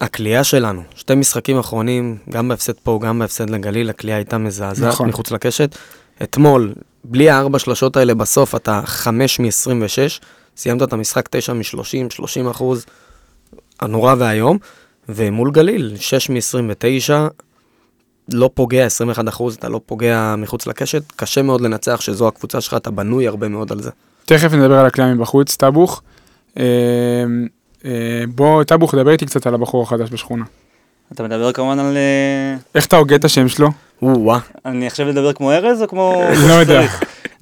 הכלייה 0.00 0.44
שלנו. 0.44 0.82
שתי 0.94 1.14
משחקים 1.14 1.58
אחרונים, 1.58 2.18
גם 2.30 2.48
בהפסד 2.48 2.72
פה, 2.72 2.98
גם 3.02 3.18
בהפסד 3.18 3.50
לגליל, 3.50 3.90
הכלייה 3.90 4.16
הייתה 4.16 4.38
מזעזעת 4.38 4.92
נכון. 4.92 5.08
מחוץ 5.08 5.30
לקשת. 5.30 5.76
אתמול, 6.22 6.74
בלי 7.04 7.30
הארבע 7.30 7.58
שלשות 7.58 7.96
האלה 7.96 8.14
בסוף, 8.14 8.54
אתה 8.54 8.82
חמש 8.84 9.40
מ-26, 9.40 10.20
סיימת 10.56 10.82
את 10.82 10.92
המשחק 10.92 11.28
תשע 11.30 11.52
מ-30, 11.52 12.10
30 12.10 12.48
אחוז, 12.48 12.86
הנורא 13.80 14.14
והיום. 14.18 14.58
ומול 15.08 15.50
גליל, 15.50 15.96
6 15.96 16.30
מ-29, 16.30 17.12
לא 18.32 18.50
פוגע 18.54 18.84
21 18.84 19.28
אחוז, 19.28 19.54
אתה 19.54 19.68
לא 19.68 19.80
פוגע 19.86 20.34
מחוץ 20.38 20.66
לקשת, 20.66 21.02
קשה 21.16 21.42
מאוד 21.42 21.60
לנצח 21.60 22.00
שזו 22.00 22.28
הקבוצה 22.28 22.60
שלך, 22.60 22.74
אתה 22.74 22.90
בנוי 22.90 23.26
הרבה 23.28 23.48
מאוד 23.48 23.72
על 23.72 23.82
זה. 23.82 23.90
תכף 24.26 24.52
נדבר 24.52 24.74
על 24.74 24.86
הקליעה 24.86 25.14
מבחוץ, 25.14 25.56
טבוך. 25.56 26.02
אה, 27.84 27.90
אה, 27.90 28.24
בוא, 28.34 28.64
טבוך, 28.64 28.94
דבר 28.94 29.10
איתי 29.10 29.26
קצת 29.26 29.46
על 29.46 29.54
הבחור 29.54 29.82
החדש 29.82 30.08
בשכונה. 30.10 30.44
אתה 31.12 31.22
מדבר 31.22 31.52
כמובן 31.52 31.78
על... 31.78 31.96
אה, 31.96 32.56
איך 32.74 32.86
אתה 32.86 32.96
הוגה 32.96 33.16
את 33.16 33.24
השם 33.24 33.48
שלו? 33.48 33.68
או-אה. 34.02 34.38
אני 34.66 34.86
עכשיו 34.86 35.06
לדבר 35.08 35.32
כמו 35.32 35.52
ארז 35.52 35.82
או 35.82 35.88
כמו... 35.88 36.22
לא 36.48 36.52
יודע. 36.52 36.86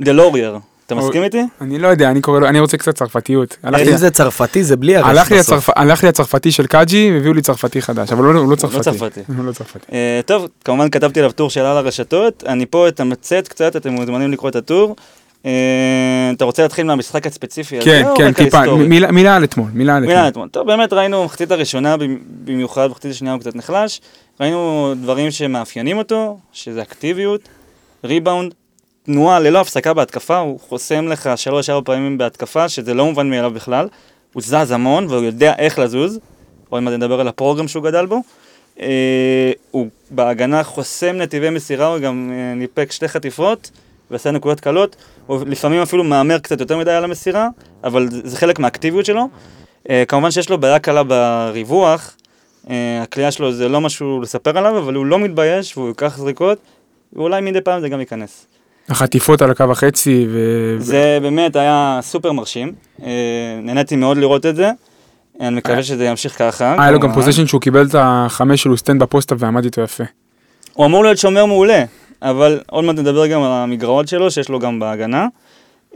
דלורייר. 0.01 0.59
אתה 0.87 0.95
מסכים 0.95 1.23
איתי? 1.23 1.43
אני 1.61 1.79
לא 1.79 1.89
יודע, 1.89 2.11
אני 2.11 2.21
קורא 2.21 2.41
לו, 2.41 2.49
אני 2.49 2.61
רוצה 2.61 2.77
קצת 2.77 2.95
צרפתיות. 2.95 3.57
לי- 3.85 3.93
אם 3.93 3.97
זה 3.97 4.11
צרפתי, 4.11 4.65
זה 4.65 4.77
בלי 4.77 4.97
לי 5.31 5.39
בסוף. 5.39 5.71
הלך 5.77 6.03
לי 6.03 6.09
הצרפתי 6.09 6.53
של 6.53 6.67
קאג'י, 6.67 7.11
והביאו 7.15 7.33
לי 7.35 7.43
צרפתי 7.43 7.83
חדש, 7.83 8.13
אבל 8.13 8.25
הוא 8.25 8.35
לא- 8.35 8.41
הוא 8.41 8.51
לא 8.51 8.57
צרפתי. 8.57 9.21
הוא 9.37 9.45
לא 9.45 9.53
צרפתי. 9.53 9.79
אה, 9.93 10.21
טוב, 10.27 10.49
כמובן 10.65 10.91
כתבתי 10.91 11.21
עליו 11.21 11.33
טור 11.33 11.51
שעלה 11.51 11.75
לרשתות, 11.75 12.45
אני 12.47 12.67
פה 12.67 12.89
אתמצת 12.89 13.49
קצת, 13.49 13.77
אתם 13.77 13.93
מוזמנים 13.93 14.33
לקרוא 14.33 14.51
את 14.51 14.57
הטור. 14.57 14.97
אה, 15.47 15.51
אתה 16.37 16.45
רוצה 16.45 16.63
להתחיל 16.63 16.87
מהמשחק 16.87 17.27
הספציפי 17.27 17.77
הזה? 17.79 17.85
כן, 17.85 18.05
כן, 18.17 18.33
טיפה? 18.33 18.63
מילה- 19.13 19.37
על 19.37 19.45
אתמול, 19.45 19.71
מילה 19.75 19.97
על 19.97 20.01
מילה 20.03 20.15
אתמול. 20.15 20.29
אתמול. 20.29 20.49
טוב, 20.49 20.67
באמת 20.67 20.93
ראינו 20.93 21.25
מחצית 21.25 21.51
הראשונה 21.51 21.97
במ- 21.97 22.19
במיוחד, 22.45 22.87
מחצית 22.91 23.11
השנייה 23.11 23.35
הוא 23.35 23.41
קצת 23.41 23.57
נחלש. 23.57 24.01
ראינו 24.41 24.95
דברים 25.03 25.31
שמאפיינים 25.31 25.99
אותו, 25.99 26.39
שזה 26.53 26.83
אקטיביות, 26.83 27.41
ריבאונד, 28.05 28.55
תנועה 29.03 29.41
ללא 29.41 29.61
הפסקה 29.61 29.95
בהתקפה, 29.95 30.39
הוא 30.39 30.61
חוסם 30.61 31.09
לך 31.09 31.31
שלוש-ארבע 31.37 31.85
פעמים 31.95 32.19
בהתקפה, 32.19 32.69
שזה 32.69 32.95
לא 32.95 33.05
מובן 33.07 33.31
מאליו 33.31 33.51
בכלל. 33.51 33.89
הוא 34.33 34.43
זז 34.43 34.71
המון 34.71 35.07
והוא 35.07 35.25
יודע 35.25 35.55
איך 35.59 35.79
לזוז. 35.79 36.19
עוד 36.69 36.83
מעט 36.83 36.95
נדבר 36.95 37.21
על 37.21 37.29
הפרוגרם 37.29 37.69
שהוא 37.69 37.85
גדל 37.85 38.07
בו. 38.07 38.21
אה, 38.81 38.87
הוא 39.71 39.87
בהגנה 40.11 40.63
חוסם 40.65 41.17
נתיבי 41.17 41.51
מסירה, 41.51 41.87
הוא 41.87 41.99
גם 41.99 42.31
אה, 42.35 42.55
ניפק 42.55 42.93
שתי 42.93 43.09
חטיפות 43.09 43.71
ועשה 44.11 44.31
נקודות 44.31 44.61
קלות. 44.61 44.97
הוא 45.27 45.39
לפעמים 45.47 45.83
אפילו 45.83 46.05
מהמר 46.05 46.39
קצת 46.39 46.61
יותר 46.61 46.77
מדי 46.77 46.93
על 46.93 47.05
המסירה, 47.05 47.49
אבל 47.85 48.09
זה 48.11 48.37
חלק 48.37 48.59
מהאקטיביות 48.59 49.07
שלו. 49.07 49.29
אה, 49.91 50.05
כמובן 50.09 50.31
שיש 50.31 50.51
לו 50.51 50.59
בעיה 50.59 50.79
קלה 50.79 51.03
בריווח, 51.03 52.17
אה, 52.71 53.03
הקליעה 53.03 53.31
שלו 53.31 53.53
זה 53.53 53.69
לא 53.69 53.81
משהו 53.81 54.21
לספר 54.21 54.59
עליו, 54.59 54.79
אבל 54.79 54.95
הוא 54.95 55.07
לא 55.07 55.19
מתבייש 55.19 55.77
והוא 55.77 55.89
ייקח 55.89 56.19
זריקות, 56.19 56.59
ואולי 57.13 57.41
מדי 57.41 57.61
פעם 57.61 57.81
זה 57.81 57.89
גם 57.89 58.01
ייכנס. 58.01 58.47
החטיפות 58.89 59.43
על 59.43 59.51
הקו 59.51 59.65
החצי, 59.71 60.27
ו... 60.31 60.77
זה 60.79 61.19
באמת 61.23 61.57
היה 61.57 61.99
סופר 62.03 62.33
מרשים, 62.33 62.73
אה, 63.03 63.09
נהניתי 63.63 63.97
מאוד 63.97 64.17
לראות 64.17 64.47
את 64.47 64.57
זה, 64.57 64.71
אני 65.41 65.57
מקווה 65.57 65.83
שזה 65.83 66.05
ימשיך 66.05 66.39
ככה. 66.39 66.77
היה 66.79 66.91
לו 66.91 67.01
גם. 67.01 67.15
possession 67.15 67.47
שהוא 67.47 67.61
קיבל 67.61 67.87
את 67.87 67.95
החמש 67.99 68.63
של 68.63 68.77
אוסטנד 68.77 69.03
ב 69.03 69.07
post 69.07 69.25
up 69.25 69.35
ועמד 69.39 69.65
איתו 69.65 69.81
יפה. 69.81 70.05
הוא 70.75 70.87
אמור 70.87 71.05
להיות 71.05 71.19
שומר 71.19 71.47
מעולה, 71.47 71.85
אבל 72.23 72.61
עוד 72.71 72.85
מעט 72.85 72.97
נדבר 72.97 73.27
גם 73.27 73.43
על 73.43 73.53
המגרעות 73.53 74.09
שלו, 74.09 74.31
שיש 74.31 74.49
לו 74.49 74.59
גם 74.59 74.81
בהגנה. 74.81 75.27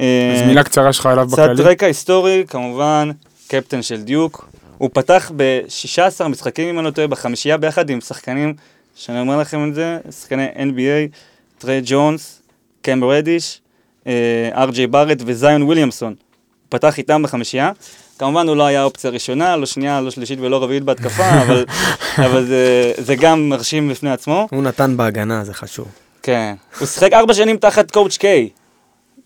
אה, 0.00 0.32
אז 0.36 0.46
מילה 0.46 0.64
קצרה 0.64 0.92
שלך 0.92 1.06
עליו 1.06 1.26
קצת 1.32 1.38
בכללי. 1.38 1.62
רקע 1.62 1.86
היסטורי, 1.86 2.44
כמובן, 2.48 3.10
קפטן 3.48 3.82
של 3.82 4.02
דיוק. 4.02 4.48
הוא 4.78 4.90
פתח 4.92 5.32
ב-16 5.36 6.28
משחקים, 6.28 6.68
אם 6.68 6.78
אני 6.78 6.86
לא 6.86 6.90
טועה, 6.90 7.06
בחמישייה 7.06 7.56
ביחד 7.56 7.90
עם 7.90 8.00
שחקנים, 8.00 8.54
שאני 8.94 9.20
אומר 9.20 9.38
לכם 9.38 9.68
את 9.68 9.74
זה, 9.74 9.98
שחקני 10.20 10.46
NBA, 10.48 11.16
טריי 11.58 11.82
ג'ונס, 11.84 12.42
קם 12.82 13.04
רדיש, 13.04 13.60
אה, 14.06 14.50
אר.ג'יי 14.54 14.86
בארט 14.86 15.18
וזיון 15.26 15.62
וויליאמסון. 15.62 16.08
הוא 16.08 16.66
פתח 16.68 16.98
איתם 16.98 17.22
בחמישייה. 17.22 17.70
כמובן 18.18 18.48
הוא 18.48 18.56
לא 18.56 18.66
היה 18.66 18.84
אופציה 18.84 19.10
ראשונה, 19.10 19.56
לא 19.56 19.66
שנייה, 19.66 20.00
לא 20.00 20.10
שלישית 20.10 20.38
ולא 20.40 20.62
רביעית 20.62 20.82
בהתקפה, 20.82 21.42
אבל, 21.42 21.64
אבל 22.26 22.46
זה, 22.46 22.92
זה 22.98 23.16
גם 23.16 23.48
מרשים 23.48 23.88
בפני 23.88 24.10
עצמו. 24.10 24.48
הוא 24.50 24.62
נתן 24.62 24.96
בהגנה, 24.96 25.44
זה 25.44 25.54
חשוב. 25.54 26.01
כן. 26.22 26.54
הוא 26.78 26.86
שיחק 26.86 27.12
ארבע 27.12 27.34
שנים 27.34 27.56
תחת 27.56 27.90
קואוצ' 27.90 28.16
קיי, 28.16 28.48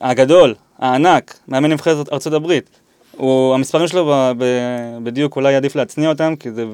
הגדול, 0.01 0.55
הענק, 0.79 1.39
מאמן 1.49 1.73
נבחרת 1.73 2.13
ארצות 2.13 2.33
הברית. 2.33 2.71
הוא, 3.17 3.55
המספרים 3.55 3.89
שלו 3.89 4.07
ב, 4.07 4.33
ב, 4.39 4.45
בדיוק 5.03 5.37
אולי 5.37 5.55
עדיף 5.55 5.77
להצניע 5.77 6.09
אותם, 6.09 6.35
כי 6.37 6.51
זה 6.51 6.65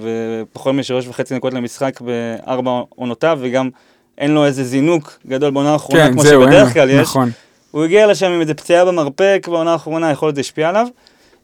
פחות 0.53 0.75
משלוש 0.75 1.09
וחצי 1.09 1.35
נקודות 1.35 1.59
למשחק 1.59 2.01
בארבע 2.01 2.81
עונותיו, 2.89 3.39
וגם 3.41 3.71
אין 4.19 4.31
לו 4.31 4.45
איזה 4.45 4.65
זינוק 4.65 5.19
גדול 5.27 5.51
בעונה 5.51 5.73
האחרונה, 5.73 6.07
כן, 6.07 6.13
כמו 6.13 6.23
זהו, 6.23 6.43
שבדרך 6.43 6.73
כלל 6.73 6.91
יש. 6.91 7.01
נכון. 7.01 7.31
הוא 7.71 7.85
הגיע 7.85 8.07
לשם 8.07 8.27
עם 8.27 8.41
איזה 8.41 8.55
פציעה 8.55 8.85
במרפק 8.85 9.47
בעונה 9.51 9.73
האחרונה, 9.73 10.11
יכול 10.11 10.27
להיות 10.27 10.35
זה 10.35 10.41
השפיע 10.41 10.69
עליו. 10.69 10.87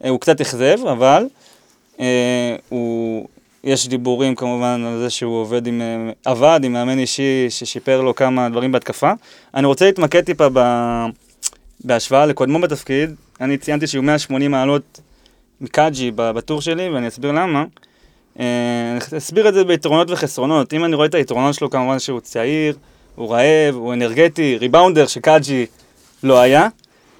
אה, 0.05 0.11
הוא 0.11 0.21
קצת 0.21 0.41
אכזב, 0.41 0.87
אבל 0.93 1.27
אה, 2.01 2.57
הוא, 2.69 3.29
יש 3.65 3.89
דיבורים 3.89 4.35
כמובן 4.35 4.85
על 4.87 4.99
זה 4.99 5.11
שהוא 5.11 5.41
עובד 5.41 5.67
עם, 5.67 5.83
עבד 6.25 6.61
עם 6.65 6.73
מאמן 6.73 6.99
אישי 6.99 7.47
ששיפר 7.49 8.01
לו 8.01 8.15
כמה 8.15 8.49
דברים 8.49 8.73
בהתקפה. 8.73 9.13
אני 9.55 9.67
רוצה 9.67 9.85
להתמקד 9.85 10.25
טיפה 10.25 10.49
ב, 10.53 10.61
בהשוואה 11.85 12.27
לקודמו 12.27 12.61
בתפקיד. 12.61 13.15
אני 13.41 13.59
ציינתי 13.59 13.87
שהוא 13.87 14.05
180 14.05 14.51
מעלות 14.51 15.01
מקאג'י 15.61 16.11
בטור 16.17 16.61
שלי, 16.61 16.89
ואני 16.89 17.09
אסביר 17.09 17.33
למה. 17.33 17.65
אה, 18.41 18.45
אני 18.93 19.19
אסביר 19.19 19.49
את 19.49 19.55
זה 19.55 19.65
ביתרונות 19.65 20.11
וחסרונות. 20.11 20.75
אם 20.75 20.85
אני 20.85 20.97
רואה 20.97 21.07
את 21.07 21.15
היתרונות 21.15 21.55
שלו, 21.55 21.71
כמובן 21.71 21.99
שהוא 21.99 22.21
צעיר, 22.21 22.77
הוא 23.15 23.31
רעב, 23.31 23.75
הוא 23.75 23.93
אנרגטי, 23.93 24.57
ריבאונדר 24.61 25.07
שקאג'י 25.07 25.67
לא 26.23 26.41
היה. 26.41 26.69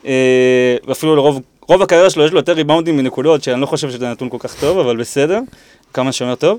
אה, 0.07 0.77
ואפילו 0.87 1.17
לרוב, 1.17 1.41
רוב 1.69 1.83
הקריירה 1.83 2.11
שלו 2.11 2.25
יש 2.25 2.31
לו 2.31 2.39
יותר 2.39 2.53
ריבאונדים 2.53 2.97
מנקודות, 2.97 3.43
שאני 3.43 3.61
לא 3.61 3.67
חושב 3.67 3.91
שזה 3.91 4.11
נתון 4.11 4.29
כל 4.29 4.37
כך 4.41 4.61
טוב, 4.61 4.79
אבל 4.79 4.97
בסדר, 4.97 5.41
כמה 5.93 6.13
שאומר 6.13 6.35
טוב. 6.35 6.59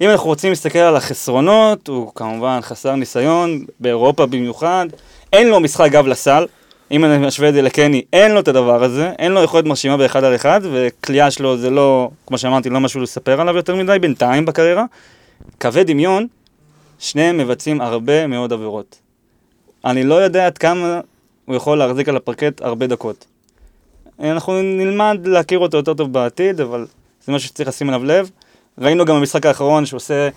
אם 0.00 0.10
אנחנו 0.10 0.28
רוצים 0.28 0.50
להסתכל 0.50 0.78
על 0.78 0.96
החסרונות, 0.96 1.88
הוא 1.88 2.12
כמובן 2.14 2.58
חסר 2.62 2.94
ניסיון, 2.94 3.64
באירופה 3.80 4.26
במיוחד, 4.26 4.86
אין 5.32 5.48
לו 5.48 5.60
משחק 5.60 5.90
גב 5.90 6.06
לסל, 6.06 6.46
אם 6.90 7.04
אני 7.04 7.26
משווה 7.26 7.48
את 7.48 7.54
זה 7.54 7.62
לקני, 7.62 8.02
אין 8.12 8.32
לו 8.32 8.40
את 8.40 8.48
הדבר 8.48 8.84
הזה, 8.84 9.12
אין 9.18 9.32
לו 9.32 9.42
יכולת 9.42 9.64
מרשימה 9.64 9.96
באחד 9.96 10.24
על 10.24 10.34
אחד, 10.34 10.60
וכליאה 10.72 11.30
שלו 11.30 11.58
זה 11.58 11.70
לא, 11.70 12.10
כמו 12.26 12.38
שאמרתי, 12.38 12.70
לא 12.70 12.80
משהו 12.80 13.00
לספר 13.00 13.40
עליו 13.40 13.56
יותר 13.56 13.76
מדי 13.76 13.98
בינתיים 13.98 14.44
בקריירה. 14.44 14.84
קווי 15.60 15.84
דמיון, 15.84 16.26
שניהם 16.98 17.38
מבצעים 17.38 17.80
הרבה 17.80 18.26
מאוד 18.26 18.52
עבירות. 18.52 18.98
אני 19.84 20.04
לא 20.04 20.14
יודע 20.14 20.46
עד 20.46 20.58
כמה 20.58 21.00
הוא 21.44 21.56
יכול 21.56 21.78
להחזיק 21.78 22.08
על 22.08 22.16
הפרקט 22.16 22.62
הרבה 22.62 22.86
דקות. 22.86 23.24
אנחנו 24.20 24.62
נלמד 24.62 25.18
להכיר 25.24 25.58
אותו 25.58 25.76
יותר 25.76 25.94
טוב 25.94 26.12
בעתיד, 26.12 26.60
אבל 26.60 26.86
זה 27.24 27.32
משהו 27.32 27.48
שצריך 27.48 27.68
לשים 27.68 27.88
עליו 27.88 28.04
לב. 28.04 28.30
ראינו 28.78 29.04
גם 29.04 29.16
במשחק 29.16 29.46
האחרון 29.46 29.86
שהוא 29.86 29.96
עושה 29.96 30.28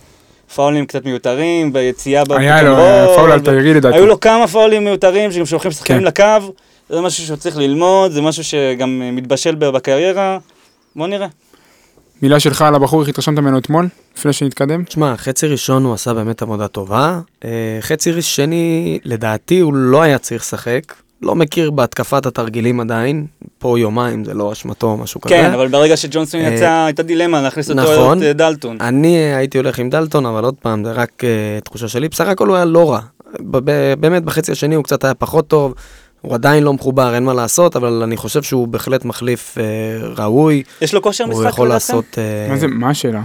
פאולים 0.56 0.86
קצת 0.86 1.06
מיותרים, 1.06 1.74
ביציאה 1.74 2.24
היה 2.30 2.64
לו, 2.64 2.74
אנד 2.74 2.80
היה 2.80 3.06
רול, 3.06 3.16
פאול 3.16 3.32
על 3.32 3.40
תיירי 3.40 3.74
לדעתי. 3.74 3.98
היו 3.98 4.06
לו 4.06 4.20
כמה 4.20 4.48
פאולים 4.48 4.84
מיותרים 4.84 5.32
שגם 5.32 5.46
שולחים 5.46 5.72
שחקנים 5.72 6.00
כן. 6.00 6.06
לקו, 6.06 6.54
זה 6.90 7.02
משהו 7.02 7.26
שהוא 7.26 7.38
צריך 7.38 7.58
ללמוד, 7.58 8.12
זה 8.12 8.22
משהו 8.22 8.44
שגם 8.44 9.02
אה, 9.06 9.12
מתבשל 9.12 9.56
בקריירה. 9.56 10.38
בוא 10.96 11.08
נראה. 11.08 11.28
מילה 12.22 12.40
שלך 12.40 12.62
על 12.62 12.76
הבחור, 12.76 13.02
איך 13.02 13.10
התרשמת 13.10 13.40
ממנו 13.40 13.58
אתמול, 13.58 13.88
לפני 14.18 14.34
שנתקדם? 14.34 14.84
תשמע, 14.84 15.18
חצי 15.18 15.48
ראשון 15.48 15.84
הוא 15.84 15.94
עשה 15.94 16.14
באמת 16.14 16.42
עבודה 16.42 16.68
טובה. 16.68 17.20
אה, 17.46 17.78
חצי 17.82 18.22
שני, 18.22 19.00
לדעתי, 19.04 19.60
הוא 19.60 19.74
לא 19.74 20.02
היה 20.02 20.18
צריך 20.18 20.42
לשחק. 20.42 20.94
לא 21.22 21.36
מכיר 21.36 21.72
בהתקפת 21.72 22.26
התרגילים 22.26 22.80
עדיין. 22.80 23.26
פה 23.60 23.80
יומיים, 23.80 24.26
זה 24.26 24.34
לא 24.34 24.52
אשמתו 24.52 24.88
או 24.88 24.98
משהו 24.98 25.22
כזה. 25.22 25.36
כן, 25.36 25.52
אבל 25.54 25.68
ברגע 25.68 25.98
שג'ונסון 25.98 26.42
אה, 26.42 26.54
יצא, 26.54 26.84
הייתה 26.86 27.04
דילמה 27.04 27.42
להכניס 27.42 27.70
אותו 27.70 27.82
נכון. 27.82 28.18
את 28.18 28.24
אה, 28.24 28.34
דלטון. 28.34 28.78
אני 28.82 29.18
הייתי 29.18 29.58
הולך 29.58 29.80
עם 29.80 29.90
דלטון, 29.90 30.26
אבל 30.26 30.44
עוד 30.44 30.56
פעם, 30.62 30.84
זה 30.86 30.92
רק 30.92 31.12
uh, 31.24 31.64
תחושה 31.64 31.88
שלי. 31.88 32.10
בסך 32.10 32.28
הכל 32.28 32.48
הוא 32.48 32.56
היה 32.56 32.66
לא 32.66 32.92
רע. 32.92 33.00
ב- 33.40 33.58
ב- 33.72 33.94
באמת, 34.00 34.24
בחצי 34.24 34.52
השני 34.52 34.76
הוא 34.76 34.84
קצת 34.84 35.04
היה 35.04 35.14
פחות 35.14 35.48
טוב. 35.48 35.74
הוא 36.22 36.34
עדיין 36.34 36.64
לא 36.64 36.74
מחובר, 36.74 37.16
אין 37.16 37.24
מה 37.24 37.34
לעשות, 37.34 37.76
אבל 37.76 38.02
אני 38.04 38.18
חושב 38.18 38.44
שהוא 38.44 38.68
בהחלט 38.68 39.06
מחליף 39.06 39.58
uh, 39.58 40.20
ראוי. 40.22 40.64
יש 40.82 40.94
לו 40.94 41.02
כושר 41.02 41.26
משחק 41.26 41.40
הוא 41.42 41.50
יכול? 41.50 41.68
לעשות... 41.68 42.06
אה, 42.18 42.48
מה 42.50 42.58
זה, 42.58 42.68
מה 42.68 42.90
השאלה? 42.90 43.22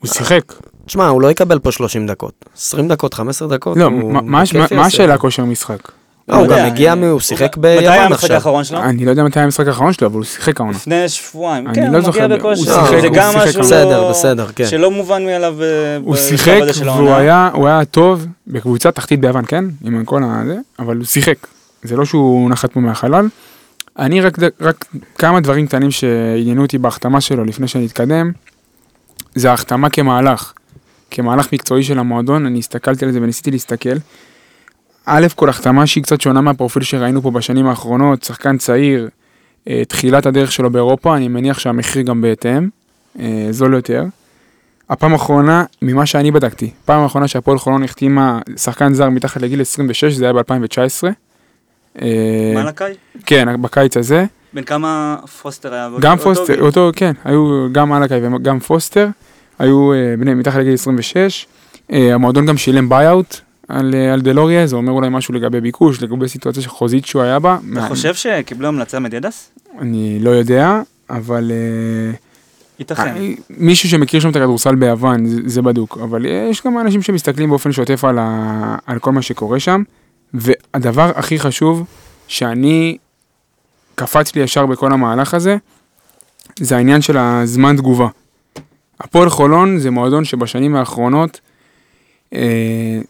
הוא 0.00 0.08
שיחק. 0.08 0.52
תשמע, 0.86 1.08
הוא 1.08 1.22
לא 1.22 1.30
יקבל 1.30 1.58
פה 1.58 1.72
30 1.72 2.06
דקות. 2.06 2.32
20 2.56 2.88
דקות, 2.88 3.14
15 3.14 3.48
דקות. 3.48 3.76
לא, 3.76 3.84
הוא 3.84 4.12
מה- 4.12 4.20
מה- 4.22 4.42
בכיף 4.42 4.54
מה- 4.54 4.60
יעשה. 4.60 4.74
מה 4.76 4.86
השאלה 4.86 5.18
כושר 5.18 5.44
משחק? 5.44 5.78
לא, 6.30 6.36
הוא 6.36 6.46
לא 6.46 6.58
גם 6.58 6.66
הגיע, 6.66 6.94
אה, 7.02 7.10
הוא 7.10 7.20
שיחק 7.20 7.56
מתי 7.56 7.68
היה 7.68 7.80
ביוון 7.80 7.98
המשחק 7.98 8.14
עכשיו. 8.24 8.34
האחרון 8.36 8.64
שלו? 8.64 8.82
אני 8.82 9.04
לא 9.04 9.10
יודע 9.10 9.24
מתי 9.24 9.38
היה 9.38 9.44
המשחק 9.44 9.66
האחרון 9.66 9.92
שלו, 9.92 10.06
אבל 10.06 10.16
הוא 10.16 10.24
שיחק 10.24 10.60
העונה. 10.60 10.76
לפני 10.76 11.08
שבועיים. 11.08 11.66
אני 11.66 11.74
כן, 11.74 11.92
לא 11.92 11.96
הוא 11.98 12.04
זוכר, 12.06 12.28
מגיע 12.28 12.36
הוא 12.42 12.54
בכושר. 12.54 12.84
שיחק, 12.86 13.00
זה 13.00 13.06
הוא 13.06 13.16
גם 13.16 13.32
שיחק 13.32 13.46
משהו 13.48 13.60
בסדר, 13.60 14.10
בסדר, 14.10 14.46
כן. 14.56 14.66
שלא 14.66 14.90
מובן 14.90 15.24
מאליו 15.26 15.54
ב- 15.60 16.00
הוא 16.04 16.16
שיחק 16.16 16.60
והוא. 16.84 17.14
היה, 17.14 17.84
טוב 17.90 18.26
בקבוצה 18.46 18.90
תחתית 18.90 19.20
ביוון, 19.20 19.44
כן? 19.48 19.64
עם 19.84 20.04
כל 20.04 20.22
הזה, 20.24 20.56
אבל 20.78 20.96
הוא 20.96 21.04
שיחק. 21.04 21.36
זה 21.82 21.96
לא 21.96 22.04
שהוא 22.04 22.50
נחת 22.50 22.72
פה 22.72 22.80
מהחלל. 22.80 23.28
אני 23.98 24.20
רק, 24.20 24.36
רק 24.60 24.84
כמה 25.18 25.40
דברים 25.40 25.66
קטנים 25.66 25.90
שעניינו 25.90 26.62
אותי 26.62 26.78
בהחתמה 26.78 27.20
שלו 27.20 27.44
לפני 27.44 27.68
שנתקדם, 27.68 28.32
זה 29.34 29.50
ההחתמה 29.50 29.90
כמהלך. 29.90 30.52
כמהלך 31.10 31.52
מקצועי 31.52 31.84
של 31.84 31.98
המועדון, 31.98 32.46
אני 32.46 32.58
הסתכלתי 32.58 33.04
על 33.04 33.12
זה 33.12 33.18
וניסיתי 33.22 33.50
להסתכל. 33.50 33.96
א', 35.06 35.26
כל 35.36 35.48
החתמה 35.48 35.86
שהיא 35.86 36.04
קצת 36.04 36.20
שונה 36.20 36.40
מהפרופיל 36.40 36.82
שראינו 36.82 37.22
פה 37.22 37.30
בשנים 37.30 37.66
האחרונות, 37.66 38.22
שחקן 38.22 38.58
צעיר, 38.58 39.08
אה, 39.68 39.82
תחילת 39.88 40.26
הדרך 40.26 40.52
שלו 40.52 40.70
באירופה, 40.70 41.16
אני 41.16 41.28
מניח 41.28 41.58
שהמחיר 41.58 42.02
גם 42.02 42.20
בהתאם, 42.20 42.68
אה, 43.20 43.46
זול 43.50 43.74
יותר. 43.74 44.04
הפעם 44.90 45.12
האחרונה, 45.12 45.64
ממה 45.82 46.06
שאני 46.06 46.30
בדקתי, 46.30 46.70
פעם 46.84 47.02
האחרונה 47.02 47.28
שהפועל 47.28 47.58
חולון 47.58 47.84
החתימה 47.84 48.40
שחקן 48.56 48.94
זר 48.94 49.08
מתחת 49.10 49.42
לגיל 49.42 49.60
26, 49.60 50.12
זה 50.12 50.24
היה 50.24 50.32
ב-2019. 50.32 51.08
מלאקאי? 52.54 52.94
כן, 53.26 53.62
בקיץ 53.62 53.96
הזה. 53.96 54.24
בן 54.52 54.62
כמה 54.62 55.16
פוסטר 55.42 55.74
היה? 55.74 55.88
גם 56.00 56.18
אותו 56.18 56.24
פוסטר, 56.24 56.54
גיל. 56.54 56.62
אותו, 56.62 56.90
כן, 56.96 57.12
היו 57.24 57.66
גם 57.72 57.92
מלאקאי 57.92 58.26
וגם 58.26 58.60
פוסטר, 58.60 59.08
היו 59.58 59.92
אה, 59.92 60.14
בני 60.18 60.34
מתחת 60.34 60.58
לגיל 60.58 60.74
26. 60.74 61.46
אה, 61.92 62.14
המועדון 62.14 62.46
גם 62.46 62.56
שילם 62.56 62.88
buy-out 62.88 63.36
על, 63.70 63.94
אה, 63.94 64.12
על 64.12 64.20
דלוריה, 64.20 64.66
זה 64.66 64.76
אומר 64.76 64.92
אולי 64.92 65.08
משהו 65.10 65.34
לגבי 65.34 65.60
ביקוש, 65.60 66.02
לגבי 66.02 66.28
סיטואציה 66.28 66.68
חוזית 66.68 67.06
שהוא 67.06 67.22
היה 67.22 67.38
בה. 67.38 67.58
אתה 67.72 67.88
חושב 67.88 68.14
שקיבלו 68.14 68.68
המלצה 68.68 68.98
מדידס? 68.98 69.50
אני 69.78 70.18
לא 70.20 70.30
יודע, 70.30 70.82
אבל... 71.10 71.52
אה, 71.54 72.16
ייתכן. 72.78 73.14
מישהו 73.50 73.88
שמכיר 73.88 74.20
שם 74.20 74.30
את 74.30 74.36
הכדורסל 74.36 74.74
ביוון, 74.74 75.26
זה, 75.26 75.40
זה 75.44 75.62
בדוק, 75.62 75.98
אבל 76.02 76.26
יש 76.50 76.62
גם 76.66 76.78
אנשים 76.78 77.02
שמסתכלים 77.02 77.48
באופן 77.48 77.72
שוטף 77.72 78.04
על, 78.04 78.18
ה, 78.18 78.76
על 78.86 78.98
כל 78.98 79.12
מה 79.12 79.22
שקורה 79.22 79.60
שם, 79.60 79.82
והדבר 80.34 81.12
הכי 81.16 81.38
חשוב, 81.38 81.84
שאני 82.28 82.98
שקפץ 84.00 84.34
לי 84.34 84.42
ישר 84.42 84.66
בכל 84.66 84.92
המהלך 84.92 85.34
הזה, 85.34 85.56
זה 86.60 86.76
העניין 86.76 87.02
של 87.02 87.16
הזמן 87.18 87.76
תגובה. 87.76 88.08
הפועל 89.00 89.30
חולון 89.30 89.78
זה 89.78 89.90
מועדון 89.90 90.24
שבשנים 90.24 90.76
האחרונות 90.76 91.40
אה, 92.34 93.00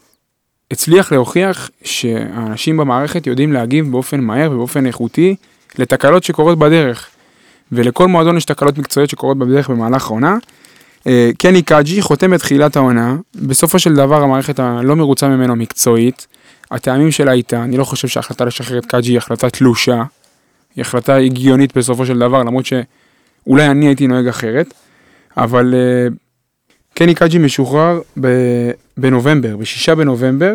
הצליח 0.71 1.11
להוכיח 1.11 1.69
שהאנשים 1.83 2.77
במערכת 2.77 3.27
יודעים 3.27 3.53
להגיב 3.53 3.91
באופן 3.91 4.19
מהר 4.19 4.51
ובאופן 4.51 4.85
איכותי 4.85 5.35
לתקלות 5.77 6.23
שקורות 6.23 6.59
בדרך. 6.59 7.07
ולכל 7.71 8.07
מועדון 8.07 8.37
יש 8.37 8.45
תקלות 8.45 8.77
מקצועיות 8.77 9.09
שקורות 9.09 9.37
בדרך 9.37 9.69
במהלך 9.69 10.05
העונה. 10.05 10.37
אה, 11.07 11.29
קני 11.37 11.61
קאג'י 11.61 12.01
חותם 12.01 12.31
בתחילת 12.31 12.75
העונה, 12.75 13.15
בסופו 13.35 13.79
של 13.79 13.95
דבר 13.95 14.23
המערכת 14.23 14.59
הלא 14.59 14.95
מרוצה 14.95 15.27
ממנו 15.27 15.55
מקצועית, 15.55 16.27
הטעמים 16.71 17.11
שלה 17.11 17.31
איתה, 17.31 17.63
אני 17.63 17.77
לא 17.77 17.83
חושב 17.83 18.07
שההחלטה 18.07 18.45
לשחרר 18.45 18.77
את 18.77 18.85
קאג'י 18.85 19.11
היא 19.11 19.17
החלטה 19.17 19.49
תלושה, 19.49 20.03
היא 20.75 20.81
החלטה 20.81 21.15
הגיונית 21.15 21.77
בסופו 21.77 22.05
של 22.05 22.19
דבר, 22.19 22.43
למרות 22.43 22.65
שאולי 22.65 23.67
אני 23.67 23.87
הייתי 23.87 24.07
נוהג 24.07 24.27
אחרת, 24.27 24.73
אבל 25.37 25.73
אה, 25.73 26.07
קני 26.93 27.15
קאג'י 27.15 27.37
משוחרר 27.37 28.01
ב- 28.19 28.71
בנובמבר, 28.97 29.57
ב-6 29.57 29.95
בנובמבר, 29.95 30.53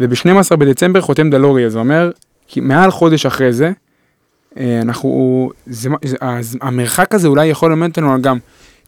וב-12 0.00 0.56
בדצמבר 0.56 1.00
חותם 1.00 1.30
דלורי, 1.30 1.70
זה 1.70 1.78
אומר, 1.78 2.10
כי 2.46 2.60
מעל 2.60 2.90
חודש 2.90 3.26
אחרי 3.26 3.52
זה, 3.52 3.70
אה, 4.58 4.80
אנחנו, 4.82 5.50
זה, 5.66 5.90
זה, 6.04 6.16
אז 6.20 6.58
המרחק 6.60 7.14
הזה 7.14 7.28
אולי 7.28 7.46
יכול 7.46 7.70
ללמד 7.70 7.88
אותנו 7.88 8.12
על 8.12 8.20
גם 8.20 8.38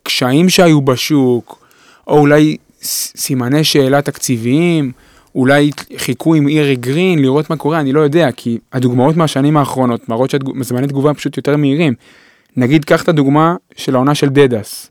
קשיים 0.02 0.48
שהיו 0.48 0.80
בשוק, 0.80 1.64
או 2.06 2.18
אולי 2.18 2.56
סימני 3.16 3.64
שאלה 3.64 4.02
תקציביים, 4.02 4.92
אולי 5.34 5.70
חיכו 5.96 6.34
עם 6.34 6.48
אירי 6.48 6.76
גרין 6.76 7.18
לראות 7.18 7.50
מה 7.50 7.56
קורה, 7.56 7.80
אני 7.80 7.92
לא 7.92 8.00
יודע, 8.00 8.32
כי 8.32 8.58
הדוגמאות 8.72 9.16
מהשנים 9.16 9.56
האחרונות 9.56 10.08
מראות 10.08 10.30
שזמני 10.30 10.86
תגובה 10.86 11.14
פשוט 11.14 11.36
יותר 11.36 11.56
מהירים. 11.56 11.94
נגיד, 12.56 12.84
קח 12.84 13.02
את 13.02 13.08
הדוגמה 13.08 13.56
של 13.76 13.94
העונה 13.94 14.14
של 14.14 14.28
דדס, 14.28 14.90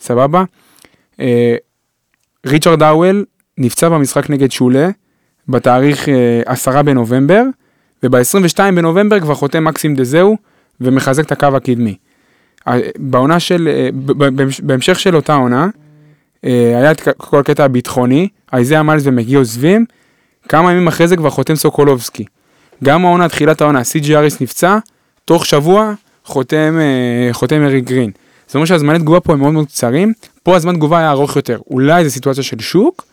סבבה? 0.00 0.44
אה, 1.20 1.56
ריצ'רד 2.46 2.82
האוול 2.82 3.24
נפצע 3.58 3.88
במשחק 3.88 4.30
נגד 4.30 4.52
שולה 4.52 4.88
בתאריך 5.48 6.08
אה, 6.08 6.42
10 6.46 6.82
בנובמבר, 6.82 7.42
וב-22 8.02 8.58
בנובמבר 8.58 9.20
כבר 9.20 9.34
חותם 9.34 9.64
מקסים 9.64 9.94
דזהו 9.94 10.36
ומחזק 10.80 11.26
את 11.26 11.32
הקו 11.32 11.46
הקדמי. 11.46 11.96
אה, 12.68 12.80
בעונה 12.98 13.40
של, 13.40 13.68
אה, 13.72 13.88
בהמשך 14.62 15.00
של 15.00 15.16
אותה 15.16 15.34
עונה, 15.34 15.68
אה, 16.44 16.78
היה 16.78 16.90
את 16.90 17.08
כל 17.16 17.40
הקטע 17.40 17.64
הביטחוני, 17.64 18.28
אייזיה 18.52 18.82
מיילס 18.82 19.02
ומגי 19.06 19.34
עוזבים, 19.34 19.84
כמה 20.48 20.72
ימים 20.72 20.88
אחרי 20.88 21.08
זה 21.08 21.16
כבר 21.16 21.30
חותם 21.30 21.54
סוקולובסקי. 21.54 22.24
גם 22.84 23.04
העונה, 23.04 23.28
תחילת 23.28 23.60
העונה, 23.60 23.84
סי.ג'י 23.84 24.16
אריס 24.16 24.40
נפצע, 24.40 24.78
תוך 25.24 25.46
שבוע 25.46 25.92
חותם, 26.24 26.78
אה, 26.80 27.32
חותם 27.32 27.62
אריק 27.64 27.84
גרין. 27.84 28.10
זאת 28.46 28.54
אומרת 28.54 28.68
שהזמני 28.68 28.98
תגובה 28.98 29.20
פה 29.20 29.32
הם 29.32 29.38
מאוד 29.38 29.52
מאוד 29.52 29.66
קצרים, 29.66 30.12
פה 30.42 30.56
הזמן 30.56 30.74
תגובה 30.74 30.98
היה 30.98 31.10
ארוך 31.10 31.36
יותר. 31.36 31.58
אולי 31.70 32.04
זה 32.04 32.10
סיטואציה 32.10 32.42
של 32.42 32.60
שוק, 32.60 33.04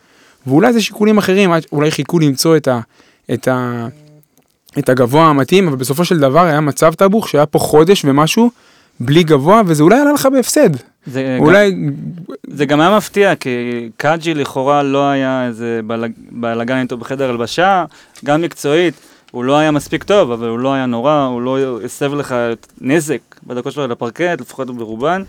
ואולי 0.46 0.72
זה 0.72 0.82
שיקולים 0.82 1.18
אחרים, 1.18 1.50
אולי 1.72 1.90
חיכו 1.90 2.18
למצוא 2.18 2.56
את, 2.56 2.68
ה, 2.68 2.80
את, 3.32 3.48
ה, 3.48 3.86
את 4.78 4.88
הגבוה 4.88 5.26
המתאים, 5.26 5.68
אבל 5.68 5.76
בסופו 5.76 6.04
של 6.04 6.18
דבר 6.18 6.40
היה 6.44 6.60
מצב 6.60 6.94
טאבוך 6.94 7.28
שהיה 7.28 7.46
פה 7.46 7.58
חודש 7.58 8.04
ומשהו 8.04 8.50
בלי 9.00 9.22
גבוה, 9.22 9.62
וזה 9.66 9.82
אולי 9.82 10.00
עלה 10.00 10.12
לך 10.12 10.28
בהפסד. 10.32 10.70
זה 11.06 11.36
אולי, 11.40 11.70
גם, 11.70 11.90
זה 12.48 12.66
גם 12.66 12.80
היה 12.80 12.96
מפתיע, 12.96 13.34
כי 13.34 13.50
קאג'י 13.96 14.34
לכאורה 14.34 14.82
לא 14.82 15.08
היה 15.08 15.46
איזה 15.46 15.80
בלאגן 16.30 16.76
איתו 16.76 16.96
בחדר 16.96 17.30
הלבשה, 17.30 17.84
גם 18.24 18.42
מקצועית, 18.42 18.94
הוא 19.32 19.44
לא 19.44 19.58
היה 19.58 19.70
מספיק 19.70 20.04
טוב, 20.04 20.30
אבל 20.30 20.48
הוא 20.48 20.58
לא 20.58 20.74
היה 20.74 20.86
נורא, 20.86 21.24
הוא 21.24 21.42
לא 21.42 21.80
הסב 21.84 22.14
לך 22.14 22.34
נזק 22.80 23.20
בדקות 23.46 23.72
שלו 23.72 23.82
על 23.82 23.92
הפרקט, 23.92 24.40
לפחות 24.40 24.76
ברובן. 24.76 25.22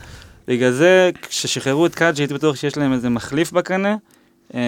בגלל 0.48 0.72
זה, 0.72 1.10
כששחררו 1.22 1.86
את 1.86 1.96
קאג'י, 1.96 2.22
הייתי 2.22 2.34
בטוח 2.34 2.56
שיש 2.56 2.78
להם 2.78 2.94
איזה 2.94 3.10
מחליף 3.10 3.52
בקנה, 3.52 3.96
אה, 4.54 4.60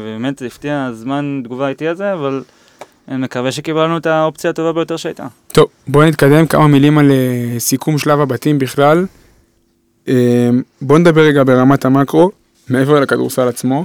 ובאמת 0.00 0.42
הפתיע 0.46 0.84
הזמן 0.84 1.40
תגובה 1.44 1.68
איתי 1.68 1.88
הזה, 1.88 2.12
אבל 2.12 2.42
אני 3.08 3.16
מקווה 3.16 3.52
שקיבלנו 3.52 3.96
את 3.96 4.06
האופציה 4.06 4.50
הטובה 4.50 4.72
ביותר 4.72 4.96
שהייתה. 4.96 5.26
טוב, 5.52 5.66
בואו 5.88 6.08
נתקדם 6.08 6.46
כמה 6.46 6.66
מילים 6.66 6.98
על 6.98 7.10
אה, 7.10 7.60
סיכום 7.60 7.98
שלב 7.98 8.20
הבתים 8.20 8.58
בכלל. 8.58 9.06
אה, 10.08 10.50
בואו 10.82 10.98
נדבר 10.98 11.20
רגע 11.20 11.44
ברמת 11.44 11.84
המקרו, 11.84 12.30
מעבר 12.68 13.00
לכדורסל 13.00 13.48
עצמו. 13.48 13.84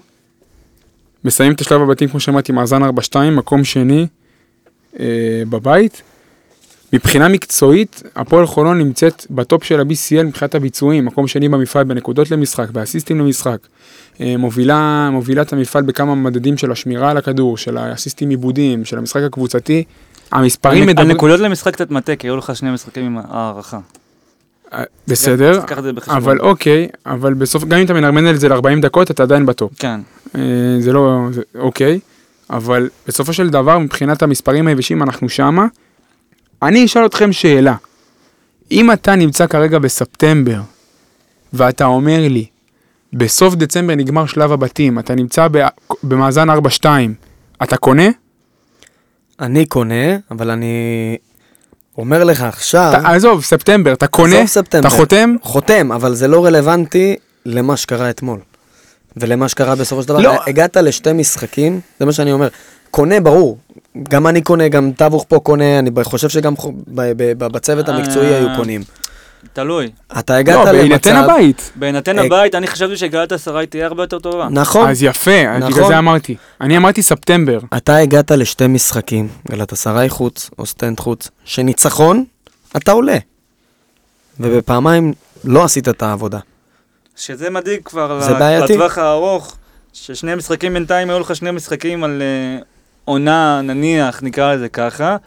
מסיים 1.23 1.53
את 1.53 1.61
השלב 1.61 1.81
הבתים, 1.81 2.09
כמו 2.09 2.19
שאמרתי, 2.19 2.51
מאזן 2.51 2.83
4-2, 2.83 2.87
מקום 3.31 3.63
שני 3.63 4.07
בבית. 5.49 6.01
מבחינה 6.93 7.27
מקצועית, 7.27 8.03
הפועל 8.15 8.45
חולון 8.45 8.77
נמצאת 8.77 9.25
בטופ 9.29 9.63
של 9.63 9.79
ה-BCL 9.79 10.23
מבחינת 10.23 10.55
הביצועים, 10.55 11.05
מקום 11.05 11.27
שני 11.27 11.49
במפעל 11.49 11.83
בנקודות 11.83 12.31
למשחק, 12.31 12.69
באסיסטים 12.69 13.19
למשחק. 13.19 13.57
אה, 14.21 14.37
מובילה, 14.37 15.09
מובילה 15.11 15.41
את 15.41 15.53
המפעל 15.53 15.83
בכמה 15.83 16.15
מדדים 16.15 16.57
של 16.57 16.71
השמירה 16.71 17.11
על 17.11 17.17
הכדור, 17.17 17.57
של 17.57 17.77
האסיסטים 17.77 18.29
עיבודים, 18.29 18.85
של 18.85 18.97
המשחק 18.97 19.21
הקבוצתי. 19.21 19.83
המספרים 20.31 20.87
מדברים... 20.87 21.09
הנקודות 21.09 21.39
למשחק 21.39 21.73
קצת 21.73 21.91
מטה, 21.91 22.15
כי 22.15 22.27
היו 22.27 22.37
לך 22.37 22.55
שני 22.55 22.71
משחקים 22.71 23.05
עם 23.05 23.17
הערכה. 23.29 23.79
אה, 24.73 24.83
בסדר, 25.07 25.59
את. 25.59 26.09
אבל 26.09 26.39
אוקיי, 26.39 26.87
אבל 27.05 27.33
בסוף, 27.33 27.63
גם 27.63 27.79
אם 27.79 27.85
אתה 27.85 27.93
מנרמן 27.93 28.25
על 28.25 28.35
זה 28.35 28.49
ל-40 28.49 28.81
דקות, 28.81 29.11
אתה 29.11 29.23
עדיין 29.23 29.45
בטופ. 29.45 29.71
כן. 29.79 29.99
אה, 30.35 30.41
זה 30.79 30.93
לא, 30.93 31.19
אוקיי, 31.55 31.99
אבל 32.49 32.89
בסופו 33.07 33.33
של 33.33 33.49
דבר, 33.49 33.77
מבחינת 33.79 34.23
המספרים 34.23 34.67
היבשים, 34.67 35.03
אנחנו 35.03 35.29
שמה. 35.29 35.65
אני 36.61 36.85
אשאל 36.85 37.05
אתכם 37.05 37.33
שאלה. 37.33 37.75
אם 38.71 38.91
אתה 38.91 39.15
נמצא 39.15 39.47
כרגע 39.47 39.79
בספטמבר, 39.79 40.61
ואתה 41.53 41.85
אומר 41.85 42.27
לי, 42.29 42.45
בסוף 43.13 43.55
דצמבר 43.55 43.95
נגמר 43.95 44.25
שלב 44.25 44.51
הבתים, 44.51 44.99
אתה 44.99 45.15
נמצא 45.15 45.47
ב- 45.51 45.67
במאזן 46.03 46.49
4-2, 46.49 46.53
אתה 47.63 47.77
קונה? 47.77 48.07
אני 49.39 49.65
קונה, 49.65 50.17
אבל 50.31 50.49
אני 50.49 50.75
אומר 51.97 52.23
לך 52.23 52.41
עכשיו, 52.41 52.93
אתה, 52.99 53.09
עזוב, 53.09 53.43
ספטמבר, 53.43 53.93
אתה 53.93 54.07
קונה? 54.07 54.35
עזוב 54.35 54.47
ספטמבר. 54.47 54.87
אתה 54.87 54.95
חותם? 54.95 55.35
חותם, 55.41 55.91
אבל 55.91 56.15
זה 56.15 56.27
לא 56.27 56.45
רלוונטי 56.45 57.15
למה 57.45 57.77
שקרה 57.77 58.09
אתמול. 58.09 58.39
ולמה 59.17 59.49
שקרה 59.49 59.75
בסופו 59.75 60.01
של 60.01 60.07
דבר. 60.07 60.19
לא. 60.19 60.39
הגעת 60.47 60.77
לשתי 60.77 61.13
משחקים, 61.13 61.79
זה 61.99 62.05
מה 62.05 62.11
שאני 62.11 62.31
אומר. 62.31 62.47
קונה, 62.91 63.19
ברור. 63.19 63.57
גם 64.09 64.27
אני 64.27 64.41
קונה, 64.41 64.67
גם 64.67 64.91
טאבוך 64.91 65.25
פה 65.27 65.39
קונה, 65.39 65.79
אני 65.79 65.89
חושב 66.03 66.29
שגם 66.29 66.57
חו- 66.57 66.71
ב- 66.87 67.11
ב- 67.17 67.33
ב- 67.37 67.47
בצוות 67.51 67.89
המקצועי 67.89 68.31
אה, 68.31 68.37
היו 68.37 68.47
קונים. 68.55 68.83
תלוי. 69.53 69.89
אתה 70.19 70.35
הגעת 70.35 70.55
לא, 70.55 70.61
למצב... 70.63 70.77
בהינתן 70.77 71.15
הבית. 71.15 71.71
בהינתן 71.75 72.19
אה, 72.19 72.25
הבית, 72.25 72.55
אני 72.55 72.67
חשבתי 72.67 72.97
שגלאטסראיי 72.97 73.65
תהיה 73.65 73.85
הרבה 73.85 74.03
יותר 74.03 74.19
טובה. 74.19 74.47
נכון. 74.51 74.89
אז 74.89 75.03
יפה, 75.03 75.31
אז 75.49 75.63
בגלל 75.63 75.69
נכון. 75.69 75.87
זה 75.87 75.97
אמרתי. 75.97 76.35
אני 76.61 76.77
אמרתי 76.77 77.01
ספטמבר. 77.01 77.59
אתה 77.77 77.97
הגעת 77.97 78.31
לשתי 78.31 78.67
משחקים, 78.67 79.27
גלאטסראיי 79.51 80.09
חוץ 80.09 80.49
אוסטנד 80.59 80.99
חוץ, 80.99 81.29
שניצחון, 81.45 82.23
אתה 82.77 82.91
עולה. 82.91 83.17
ובפעמיים 84.39 85.13
לא 85.43 85.63
עשית 85.63 85.89
את 85.89 86.03
העבודה. 86.03 86.39
שזה 87.15 87.49
מדאיג 87.49 87.79
כבר. 87.85 88.19
לטווח 88.63 88.97
הארוך, 88.97 89.55
ששני 89.93 90.35
משחקים 90.35 90.73
בינתיים 90.73 91.09
היו 91.09 91.19
לך 91.19 91.35
שני 91.35 91.51
משחקים 91.51 92.03
על 92.03 92.21
אה, 92.21 92.61
עונה, 93.05 93.61
נניח, 93.63 94.23
נקרא 94.23 94.53
לזה 94.55 94.69
ככה, 94.69 95.17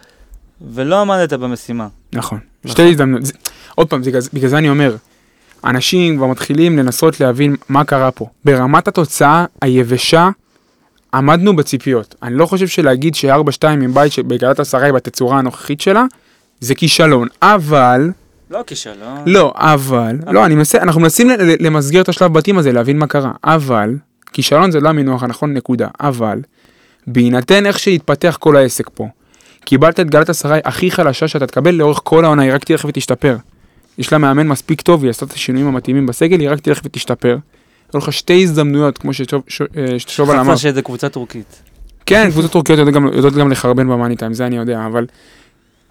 ולא 0.75 1.01
עמדת 1.01 1.33
במשימה. 1.33 1.89
נכון. 2.13 2.39
שתי 2.67 2.91
הזדמנויות. 2.91 3.25
עוד 3.75 3.89
פעם, 3.89 4.03
בגלל- 4.03 4.21
בגלל 4.33 4.49
זה 4.51 4.59
אני 4.59 4.69
אומר, 4.69 4.97
אנשים 5.65 6.17
כבר 6.17 6.27
מתחילים 6.27 6.79
לנסות 6.79 7.21
להבין 7.21 7.57
מה 7.69 7.85
קרה 7.85 8.11
פה. 8.11 8.27
ברמת 8.45 8.89
התוצאה 8.89 9.45
היבשה, 9.63 10.31
עמדנו 11.15 11.57
בציפיות. 11.57 12.15
אני 12.23 12.35
לא 12.35 12.47
חושב 12.47 12.67
שלהגיד 12.69 13.15
ש-4-2 13.15 13.29
עם 13.69 13.95
בית 13.95 14.13
שבגלת 14.13 14.61
עשרה 14.61 14.93
בתצורה 14.93 15.39
הנוכחית 15.39 15.81
שלה, 15.81 16.05
זה 16.61 16.75
כישלון. 16.75 17.29
אבל, 17.43 18.11
לא 18.51 18.63
כישלון. 18.67 19.19
לא, 19.27 19.53
אבל, 19.57 20.17
לא, 20.27 20.47
אני 20.47 20.55
מנסה, 20.55 20.79
אנחנו 20.79 21.01
מנסים 21.01 21.31
למסגר 21.61 22.01
את 22.01 22.09
השלב 22.09 22.33
בתים 22.33 22.59
הזה, 22.59 22.73
להבין 22.73 22.99
מה 22.99 23.07
קרה. 23.07 23.33
אבל, 23.45 23.97
כישלון 24.33 24.71
זה 24.71 24.81
לא 24.81 24.89
המינוח 24.89 25.23
הנכון, 25.23 25.55
נקודה. 25.55 25.89
אבל, 26.01 26.41
בהינתן 27.07 27.67
איך 27.67 27.79
שהתפתח 27.79 28.37
כל 28.41 28.57
העסק 28.57 28.91
פה, 28.95 29.09
קיבלת 29.65 30.01
את 30.01 30.11
גלת 30.11 30.31
אסריי 30.31 30.61
הכי 30.65 30.91
חלשה 30.91 31.29
שאתה 31.29 31.47
תקבל 31.47 31.75
לאורך 31.75 32.01
כל 32.05 32.25
העונה, 32.25 32.43
היא 32.43 32.53
רק 32.55 32.65
תלך 32.65 32.85
ותשתפר. 32.89 33.37
יש 33.99 34.13
לה 34.13 34.19
מאמן 34.19 34.49
מספיק 34.49 34.81
טוב, 34.81 35.03
היא 35.03 35.11
עשתה 35.11 35.25
את 35.25 35.33
השינויים 35.33 35.67
המתאימים 35.69 36.07
בסגל, 36.07 36.41
היא 36.41 36.51
רק 36.51 36.61
תלך 36.61 36.81
ותשתפר. 36.85 37.37
היו 37.93 37.99
לך 37.99 38.13
שתי 38.13 38.43
הזדמנויות, 38.43 38.99
כמו 38.99 39.13
ששוב- 39.13 39.43
אה, 39.77 39.99
ששובל 39.99 40.35
אמר. 40.37 40.45
חפה 40.45 40.57
שזה 40.57 40.83
קבוצה 40.83 41.09
טורקית. 41.09 41.63
כן, 42.07 42.29
קבוצות 42.31 42.53
טורקיות 42.53 42.79
יודעות 42.79 42.95
גם, 42.95 43.07
יודעות 43.07 43.35
גם 43.35 43.51
לחרבן 43.51 43.89
במאני 43.89 44.17
טיים, 44.17 44.35
זה 44.35 44.47
אני 44.47 44.57
יודע, 44.57 44.87
אבל 44.87 45.07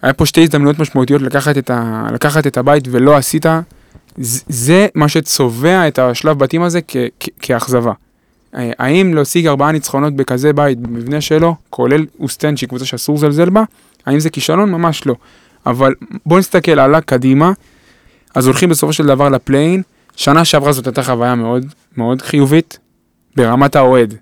היה 0.02 0.14
פה 0.14 0.26
שתי 0.26 0.42
הזדמנויות 0.42 0.80
משמעותיות 0.80 1.22
לקחת 1.22 1.58
את, 1.58 1.70
ה, 1.70 2.08
לקחת 2.14 2.48
את 2.48 2.58
הבית 2.58 2.88
ולא 2.92 3.16
עשית, 3.16 3.46
זה 4.48 4.88
מה 4.96 5.08
שצובע 5.10 5.88
את 5.88 6.00
השלב 6.00 6.40
בתים 6.40 6.62
הזה 6.62 6.80
כ, 6.88 6.98
כ, 7.20 7.30
כאכזבה. 7.40 7.92
אה, 8.56 8.72
האם 8.80 9.14
להשיג 9.14 9.48
ארבעה 9.48 9.72
ניצחונות 9.72 10.16
בכזה 10.16 10.54
בית, 10.54 10.80
במבנה 10.80 11.22
שלו, 11.22 11.56
כולל 11.70 12.06
אוסטן, 12.20 12.58
שהיא 12.58 12.70
קבוצה 12.70 12.86
שאסור 12.86 13.16
לזלזל 13.16 13.50
בה, 13.50 13.64
האם 14.06 14.20
זה 14.20 14.30
כישלון? 14.30 14.72
ממש 14.72 15.06
לא. 15.06 15.16
אבל 15.66 15.94
בואו 16.26 16.40
נסתכל 16.40 16.80
הלאה, 16.80 17.02
קדימה. 17.02 17.52
אז 18.36 18.46
הולכים 18.48 18.70
בסופו 18.70 18.94
של 18.94 19.06
דבר 19.06 19.30
לפליין. 19.30 19.82
שנה 20.16 20.46
שעברה 20.46 20.72
זאת 20.72 20.88
הייתה 20.88 21.04
חוויה 21.04 21.36
מאוד 21.36 21.66
מאוד 21.98 22.22
חיובית, 22.22 22.80
ברמת 23.36 23.76
האוהד. 23.76 24.14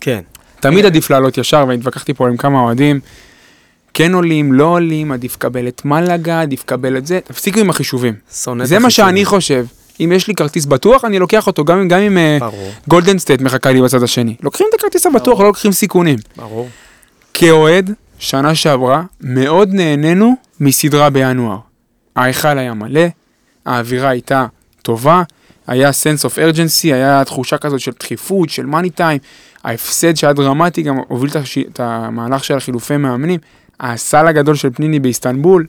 כן. 0.00 0.20
תמיד 0.60 0.86
עדיף 0.86 1.10
לעלות 1.10 1.38
ישר, 1.38 1.64
והתווכחתי 1.68 2.14
פה 2.14 2.28
עם 2.28 2.36
כמה 2.36 2.60
אוהדים. 2.60 3.00
כן 3.94 4.14
עולים, 4.14 4.52
לא 4.52 4.64
עולים, 4.64 5.12
עדיף 5.12 5.34
לקבל 5.36 5.68
את 5.68 5.84
מלאגה, 5.84 6.40
עדיף 6.40 6.60
לקבל 6.62 6.96
את 6.96 7.06
זה, 7.06 7.20
תפסיקו 7.24 7.60
עם 7.60 7.70
החישובים. 7.70 8.14
שונא 8.34 8.62
את 8.62 8.68
זה 8.68 8.78
מה 8.78 8.86
החישובים. 8.86 9.08
שאני 9.14 9.24
חושב. 9.24 9.66
אם 10.00 10.12
יש 10.14 10.28
לי 10.28 10.34
כרטיס 10.34 10.66
בטוח, 10.66 11.04
אני 11.04 11.18
לוקח 11.18 11.46
אותו, 11.46 11.64
גם, 11.64 11.78
אם- 11.78 11.88
גם 11.88 11.98
אם 12.00 12.18
אה, 12.18 12.38
גולדן 12.88 13.18
סטייט 13.18 13.40
מחכה 13.40 13.72
לי 13.72 13.82
בצד 13.82 14.02
השני. 14.02 14.34
לוקחים 14.42 14.66
את 14.70 14.80
הכרטיס 14.80 15.06
הבטוח, 15.06 15.40
לא 15.40 15.46
לוקחים 15.46 15.72
סיכונים. 15.72 16.18
ברור. 16.36 16.68
כאוהד, 17.34 17.90
שנה 18.18 18.54
שעברה, 18.54 19.02
מאוד 19.20 19.68
נהנינו 19.72 20.34
מסדרה 20.60 21.10
בינואר. 21.10 21.56
ההיכל 22.16 22.58
היה 22.58 22.74
מלא, 22.74 23.00
האווירה 23.66 24.08
הייתה 24.08 24.46
טובה, 24.82 25.22
היה 25.66 25.90
sense 25.90 26.24
of 26.26 26.54
urgency, 26.54 26.84
היה 26.94 27.24
תחושה 27.24 27.58
כזאת 27.58 27.80
של 27.80 27.92
דחיפות, 28.00 28.50
של 28.50 28.66
מאני 28.66 28.90
טיים, 28.90 29.18
ההפסד 29.64 30.14
שהיה 30.16 30.32
דרמטי 30.32 30.82
גם 30.82 30.96
הוביל 31.08 31.30
את 31.72 31.80
המהלך 31.80 32.44
של 32.44 32.56
החילופי 32.56 32.96
מאמנים, 32.96 33.40
הסל 33.80 34.26
הגדול 34.26 34.54
של 34.54 34.68
פניני 34.74 34.98
באיסטנבול, 35.00 35.66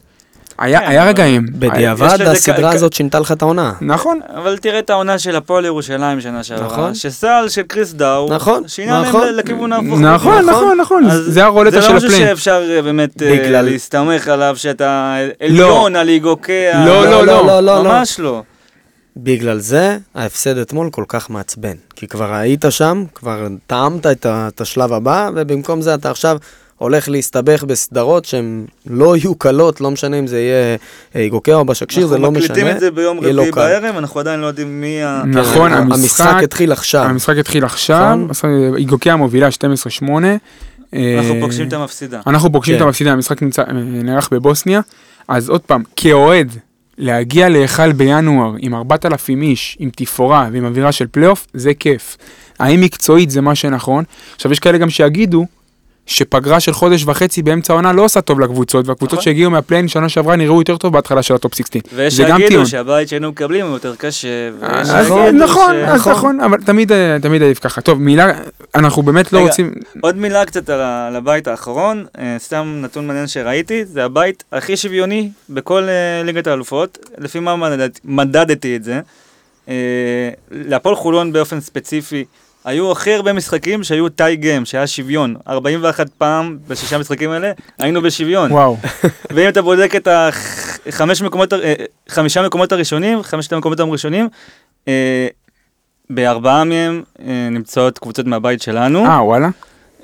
היה, 0.60 0.80
כן, 0.80 0.88
היה 0.88 1.06
רגעים. 1.06 1.46
בדיעבד 1.52 2.22
הסדרה 2.22 2.72
כ- 2.72 2.76
הזאת 2.76 2.94
שינתה 2.94 3.20
לך 3.20 3.32
את 3.32 3.42
העונה. 3.42 3.74
נכון, 3.82 4.20
אבל 4.36 4.58
תראה 4.58 4.80
את 4.80 4.90
העונה 4.90 5.20
של 5.20 5.36
הפועל 5.36 5.66
ירושלים 5.66 6.22
שנה 6.22 6.44
שעברה, 6.44 6.66
נכון. 6.66 6.96
שסל 6.96 7.46
של 7.50 7.62
קריס 7.62 7.94
דאו, 7.94 8.28
נכון, 8.34 8.68
שינה 8.68 9.02
נכון. 9.02 9.26
להם 9.28 9.36
לכיוון 9.36 9.74
ההפוך. 9.74 10.00
נכון, 10.00 10.46
נכון, 10.50 10.78
נכון, 10.82 11.06
אז 11.06 11.24
זה 11.28 11.44
הרולטה 11.46 11.82
של 11.82 11.88
זה 11.88 11.90
לא 11.90 11.98
משהו. 11.98 12.12
שאפשר 12.12 12.64
אה, 12.70 12.82
באמת 12.82 13.22
אה, 13.22 13.32
בגלל- 13.32 13.66
להסתמך 13.66 14.28
עליו 14.28 14.54
שאתה 14.58 15.16
עליון 15.42 15.96
על 15.96 16.06
ליגוקי 16.06 16.66
לא, 16.86 17.06
לא, 17.06 17.26
לא. 17.26 17.46
לא, 17.48 17.60
לא. 17.62 17.84
ממש 17.84 18.20
לא. 18.20 18.44
בגלל 19.18 19.60
זה 19.60 19.98
ההפסד 20.16 20.58
אתמול 20.58 20.90
כל 20.90 21.04
כך 21.08 21.30
מעצבן. 21.30 21.76
כי 21.96 22.08
כבר 22.08 22.34
היית 22.34 22.66
שם, 22.70 23.04
כבר 23.16 23.48
טעמת 23.68 24.08
את 24.08 24.62
השלב 24.62 24.94
הבא, 24.94 25.30
ובמקום 25.36 25.82
זה 25.82 25.94
אתה 25.94 26.12
עכשיו 26.12 26.38
הולך 26.82 27.10
להסתבך 27.10 27.64
בסדרות 27.64 28.26
שהן 28.26 28.66
לא 28.88 29.18
יהיו 29.18 29.36
קלות, 29.36 29.82
לא 29.82 29.92
משנה 29.92 30.20
אם 30.20 30.28
זה 30.28 30.40
יהיה 30.40 30.78
אה, 31.16 31.28
גוקע 31.30 31.56
או 31.56 31.66
בשקשיר, 31.66 32.08
זה 32.08 32.18
לא 32.18 32.28
אנחנו 32.28 32.32
משנה. 32.40 32.54
מקליטים 32.54 32.76
את 32.76 32.80
זה 32.80 32.92
ביום 32.92 33.18
לא 33.24 33.42
רביעי. 33.42 33.52
בערב, 33.52 33.96
אנחנו 33.98 34.20
עדיין 34.20 34.40
לא 34.40 34.46
יודעים 34.46 34.82
מי 34.82 35.04
ה... 35.04 35.24
נכון, 35.28 35.72
כן, 35.72 35.78
המשחק- 35.78 36.00
המשחק 36.26 36.44
התחיל 36.44 36.72
עכשיו. 36.72 37.04
המשחק 37.04 37.38
התחיל 37.38 37.66
עכשיו, 37.66 38.18
נכון. 38.30 38.50
איגוקיה 38.78 39.16
מובילה 39.16 39.48
12-8. 39.48 39.52
אנחנו 40.04 40.30
אה, 40.94 41.38
פוגשים 41.42 41.68
את 41.68 41.74
המפסידה. 41.74 42.22
אנחנו 42.28 42.52
פוגשים 42.52 42.76
את 42.76 42.80
כן. 42.80 42.86
המפסידה, 42.86 43.12
המשחק 43.12 43.44
אה, 43.44 43.48
נערך 43.74 44.30
בבוסניה, 44.32 44.82
אז 45.28 45.50
עוד 45.50 45.62
פעם, 45.62 45.84
כאוהד, 45.96 46.52
להגיע 46.98 47.50
להיכל 47.50 47.92
בינואר 47.92 48.54
עם 48.60 48.74
4,000 48.76 49.42
איש, 49.42 49.78
עם 49.80 49.90
תפאורה 49.96 50.50
ועם 50.54 50.66
אווירה 50.66 50.92
של 50.92 51.08
פלייאוף, 51.12 51.48
זה 51.54 51.74
כיף. 51.74 52.18
האם 52.60 52.82
מקצועית 52.82 53.30
זה 53.30 53.42
מה 53.42 53.56
שנכון? 53.56 54.04
עכשיו, 54.36 54.52
יש 54.52 54.60
כאלה 54.60 54.78
גם 54.78 54.90
שיגידו 54.90 55.46
שפגרה 56.12 56.60
של 56.60 56.74
חודש 56.74 57.04
וחצי 57.06 57.42
באמצע 57.44 57.74
העונה 57.74 57.94
לא 57.94 58.02
עושה 58.06 58.22
טוב 58.22 58.40
לקבוצות, 58.40 58.88
והקבוצות 58.88 59.14
נכון. 59.14 59.24
שהגיעו 59.24 59.52
מה 59.52 59.60
play-in 59.60 59.88
שנה 59.88 60.10
שעברה 60.10 60.36
נראו 60.36 60.60
יותר 60.62 60.78
טוב 60.78 60.94
בהתחלה 60.94 61.24
של 61.24 61.34
הטופ 61.36 61.56
16. 61.56 61.82
ויש. 61.96 62.14
שיגידו 62.18 62.66
שהבית 62.66 63.10
שהיינו 63.10 63.30
מקבלים 63.32 63.66
הוא 63.66 63.74
יותר 63.74 63.96
קשה. 63.96 64.28
שיגידו 64.86 65.32
נכון, 65.32 65.74
ש- 65.74 65.90
אז 65.90 66.08
נכון, 66.08 66.40
אבל 66.40 66.58
תמיד 66.66 66.92
אה, 66.92 67.18
תמיד 67.22 67.44
עדיף 67.44 67.60
ככה. 67.60 67.82
טוב, 67.82 68.02
מילה, 68.02 68.32
אנחנו 68.76 69.02
באמת 69.04 69.34
לא 69.34 69.38
רגע, 69.40 69.48
רוצים... 69.48 69.74
עוד 70.02 70.16
מילה 70.18 70.46
קצת 70.46 70.70
על 70.70 70.82
הבית 71.16 71.48
האחרון, 71.48 72.06
אה, 72.20 72.36
סתם 72.40 72.80
נתון 72.82 73.08
מעניין 73.08 73.28
שראיתי, 73.28 73.86
זה 73.86 74.06
הבית 74.06 74.44
הכי 74.52 74.78
שוויוני 74.78 75.30
בכל 75.50 75.84
אה, 75.84 76.24
ליגת 76.24 76.48
האלופות, 76.48 76.98
לפי 77.18 77.40
מה 77.40 77.56
מדד- 77.56 78.00
מדדתי 78.06 78.76
את 78.76 78.84
זה. 78.84 79.00
אה, 79.70 79.74
להפועל 80.52 80.96
חולון 80.96 81.34
באופן 81.34 81.60
ספציפי, 81.62 82.26
היו 82.66 82.92
הכי 82.92 83.14
הרבה 83.14 83.34
משחקים 83.34 83.84
שהיו 83.84 84.10
טי 84.10 84.36
גיים, 84.36 84.66
שהיה 84.66 84.88
שוויון. 84.88 85.36
41 85.50 86.10
פעם 86.10 86.58
בשישה 86.68 86.98
משחקים 86.98 87.30
האלה, 87.30 87.52
היינו 87.80 88.02
בשוויון. 88.02 88.52
וואו, 88.52 88.78
ואם 89.36 89.50
אתה 89.50 89.62
בודק 89.62 89.96
את 89.96 90.08
החמש 90.88 91.22
מקומות, 91.22 91.54
אה, 91.54 91.74
חמישה 92.10 92.42
מקומות 92.42 92.72
הראשונים, 92.72 93.24
חמשת 93.24 93.54
המקומות 93.54 93.80
הראשונים, 93.80 94.30
אה, 94.88 95.28
בארבעה 96.10 96.64
מהם 96.64 97.04
אה, 97.20 97.48
נמצאות 97.52 98.00
קבוצות 98.00 98.26
מהבית 98.26 98.62
שלנו. 98.62 99.06
אה, 99.06 99.24
וואלה. 99.24 99.50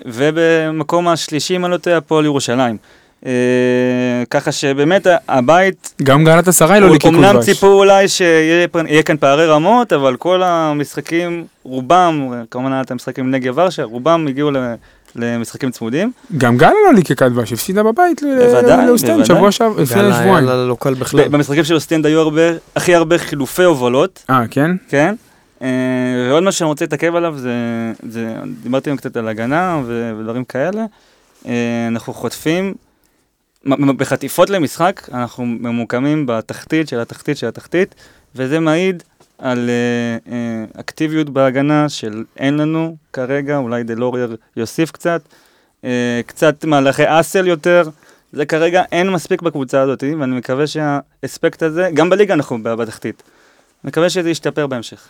ובמקום 0.06 1.08
השלישי, 1.08 1.56
אם 1.56 1.66
אני 1.66 1.72
לא 1.72 1.78
טועה, 1.78 1.98
הפועל 1.98 2.26
ירושלים. 2.26 2.78
אה, 3.26 3.32
ככה 4.30 4.52
שבאמת 4.52 5.08
הבית, 5.28 5.94
גם 6.04 6.24
גלטסראיי 6.24 6.80
לא 6.80 6.90
ליקקה 6.90 7.08
אמנם. 7.08 7.42
ציפו 7.42 7.68
אולי 7.68 8.08
שיהיה 8.08 8.68
כאן 9.06 9.18
פערי 9.18 9.46
רמות, 9.46 9.94
אבל 9.94 10.16
כל 10.16 10.44
המשחקים, 10.44 11.46
רובם, 11.64 12.32
כמובן 12.52 12.74
היה 12.74 12.82
את 12.82 12.92
המשחקים 12.92 13.26
עם 13.26 13.32
לגיה 13.32 13.54
ורשה, 13.58 13.84
רובם 13.84 14.26
הגיעו 14.30 14.52
למשחקים 15.16 15.72
צמודים. 15.72 16.12
גם 16.38 16.58
גאלה 16.58 16.74
לא 16.88 16.94
ליקקה 16.94 17.16
דבש, 17.16 17.54
הפסידה 17.54 17.84
בבית 17.84 18.22
ל- 18.22 18.46
בוודאי, 18.46 18.86
לאוסטן 18.88 19.08
בוודאי. 19.08 19.26
שבוע 19.26 19.52
שעבר, 19.52 19.82
לפני 19.82 20.14
שבועיים. 20.14 20.46
לא 20.46 20.78
קל 20.80 20.94
בכלל. 20.94 21.28
במשחקים 21.28 21.64
של 21.64 21.76
אוסטנד 21.76 22.06
היו 22.06 22.30
הכי 22.76 22.96
הרבה 22.96 23.18
חילופי 23.18 23.64
הובלות, 23.64 24.24
אה, 24.30 24.44
כן? 24.52 24.72
כן? 24.90 25.16
אה, 25.62 25.68
ועוד 26.30 26.44
מה 26.44 26.52
שאני 26.52 26.68
רוצה 26.68 26.86
להתעכב 26.86 27.16
עליו 27.16 27.36
זה, 27.38 27.52
היום 28.86 28.98
קצת 28.98 29.18
על 29.18 29.28
הגנה 29.28 29.82
ודברים 30.20 30.44
כאלה. 30.44 30.86
אה, 31.48 31.54
אנחנו 31.88 32.14
חוטפים, 32.14 32.74
בחטיפות 33.98 34.50
למשחק, 34.50 35.10
אנחנו 35.14 35.46
ממוקמים 35.46 36.26
בתחתית 36.26 36.88
של 36.88 37.00
התחתית 37.00 37.38
של 37.38 37.48
התחתית, 37.48 37.96
וזה 38.36 38.60
מעיד 38.60 39.04
על 39.38 39.70
אה, 39.70 40.34
אה, 40.34 40.80
אקטיביות 40.80 41.30
בהגנה 41.30 41.90
של 41.90 42.24
אין 42.38 42.58
לנו 42.58 42.96
כרגע, 43.14 43.58
אולי 43.58 43.84
דלורייר 43.84 44.36
יוסיף 44.56 44.92
קצת, 44.92 45.22
אה, 45.84 46.22
קצת 46.26 46.66
מהלכי 46.66 47.04
אסל 47.06 47.48
יותר. 47.48 47.84
זה 48.34 48.46
כרגע 48.46 48.84
אין 48.92 49.10
מספיק 49.10 49.42
בקבוצה 49.42 49.82
הזאת, 49.82 50.04
ואני 50.20 50.38
מקווה 50.38 50.66
שהאספקט 50.68 51.64
הזה, 51.64 51.90
גם 51.94 52.10
בליגה 52.10 52.34
אנחנו 52.34 52.64
בתחתית. 52.64 53.24
מקווה 53.84 54.10
שזה 54.10 54.30
ישתפר 54.30 54.68
בהמשך. 54.68 55.08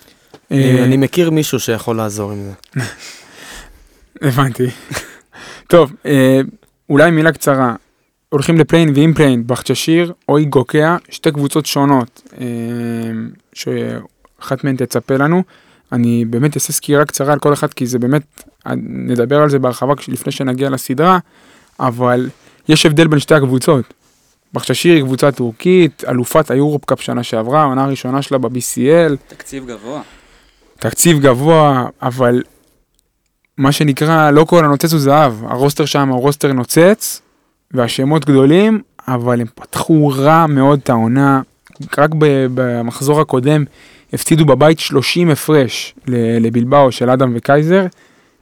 אני 0.51 0.97
מכיר 0.97 1.29
מישהו 1.29 1.59
שיכול 1.59 1.97
לעזור 1.97 2.31
עם 2.31 2.43
זה. 2.43 2.81
הבנתי. 4.27 4.67
טוב, 5.71 5.93
אולי 6.89 7.11
מילה 7.11 7.31
קצרה. 7.31 7.75
הולכים 8.29 8.57
ל 8.57 8.61
play-in 8.62 8.91
ועם 8.95 9.13
play-in, 9.13 9.43
בהצ'שהיר 9.47 10.13
או 10.29 10.37
איגוקאה, 10.37 10.97
שתי 11.09 11.31
קבוצות 11.31 11.65
שונות, 11.65 12.21
אה, 12.41 12.45
שאחת 13.53 14.63
מהן 14.63 14.75
תצפה 14.75 15.17
לנו. 15.17 15.43
אני 15.91 16.25
באמת 16.25 16.55
אעשה 16.55 16.73
סקירה 16.73 17.05
קצרה 17.05 17.33
על 17.33 17.39
כל 17.39 17.53
אחד, 17.53 17.73
כי 17.73 17.85
זה 17.85 17.99
באמת, 17.99 18.43
נדבר 18.83 19.41
על 19.41 19.49
זה 19.49 19.59
בהרחבה 19.59 19.93
לפני 20.07 20.31
שנגיע 20.31 20.69
לסדרה, 20.69 21.19
אבל 21.79 22.29
יש 22.69 22.85
הבדל 22.85 23.07
בין 23.07 23.19
שתי 23.19 23.35
הקבוצות. 23.35 23.93
בהצ'שהיר 24.53 24.95
היא 24.95 25.03
קבוצה 25.03 25.31
טורקית, 25.31 26.03
אלופת 26.07 26.51
היורופ 26.51 26.85
קאפ 26.85 27.01
שנה 27.01 27.23
שעברה, 27.23 27.61
העונה 27.61 27.83
הראשונה 27.83 28.21
שלה 28.21 28.37
ב-BCL, 28.37 29.15
תקציב 29.27 29.67
גבוה. 29.67 30.01
תקציב 30.79 31.19
גבוה, 31.19 31.85
אבל 32.01 32.41
מה 33.57 33.71
שנקרא, 33.71 34.31
לא 34.31 34.43
כל 34.43 34.65
הנוצץ 34.65 34.91
הוא 34.91 34.99
זהב. 34.99 35.33
ה 35.45 35.51
roster 35.51 35.85
שם 35.85 36.09
הוא 36.09 36.21
roster 36.21 36.53
נוצץ, 36.53 37.21
והשמות 37.73 38.25
גדולים, 38.25 38.81
אבל 39.07 39.41
הם 39.41 39.47
פתחו 39.55 40.07
רע 40.15 40.45
מאוד 40.47 40.79
את 40.83 40.89
העונה. 40.89 41.41
רק 41.97 42.09
במחזור 42.53 43.21
הקודם 43.21 43.63
הפסידו 44.13 44.45
בבית 44.45 44.79
30 44.79 45.29
הפרש 45.29 45.95
לבילבאו 46.39 46.91
של 46.91 47.09
אדם 47.09 47.31
וקייזר. 47.35 47.85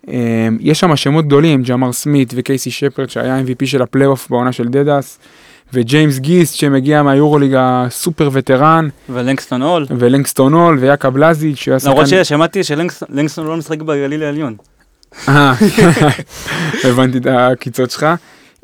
אה, 0.09 0.13
יש 0.59 0.79
שם 0.79 0.95
שמות 0.95 1.25
גדולים, 1.25 1.61
ג'מאר 1.63 1.91
סמית 1.93 2.33
וקייסי 2.35 2.71
שפרד 2.71 3.09
שהיה 3.09 3.39
MVP 3.41 3.65
של 3.65 3.81
הפלייאוף 3.81 4.29
בעונה 4.29 4.51
של 4.51 4.67
דדס, 4.67 5.19
וג'יימס 5.73 6.19
גיסט 6.19 6.55
שמגיע 6.55 7.03
מהיורוליג 7.03 7.51
הסופר 7.57 8.29
וטרן, 8.33 8.87
ולנגסטון 9.09 9.61
הול. 9.61 9.85
ולנגסטון 9.89 10.53
הול 10.53 10.77
ויאקה 10.77 11.17
בלאז'יץ' 11.17 11.57
שהוא 11.57 11.71
היה 11.73 11.79
למרות 11.91 12.07
שחקן- 12.07 12.23
ששמעתי 12.23 12.63
שלנגסטון 12.63 13.47
לא 13.47 13.57
משחק 13.57 13.81
בגליל 13.81 14.23
העליון. 14.23 14.55
אה, 15.29 15.53
הבנתי 16.89 17.17
את 17.17 17.25
העקיצות 17.25 17.91
שלך. 17.91 18.05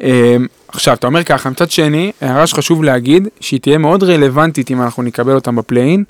אמ, 0.01 0.47
עכשיו, 0.67 0.93
אתה 0.93 1.07
אומר 1.07 1.23
ככה, 1.23 1.49
מצד 1.49 1.71
שני, 1.71 2.11
הערה 2.21 2.47
שחשוב 2.47 2.83
להגיד, 2.83 3.27
שהיא 3.39 3.59
תהיה 3.59 3.77
מאוד 3.77 4.03
רלוונטית 4.03 4.71
אם 4.71 4.81
אנחנו 4.81 5.03
נקבל 5.03 5.35
אותם 5.35 5.55
בפליין. 5.55 6.03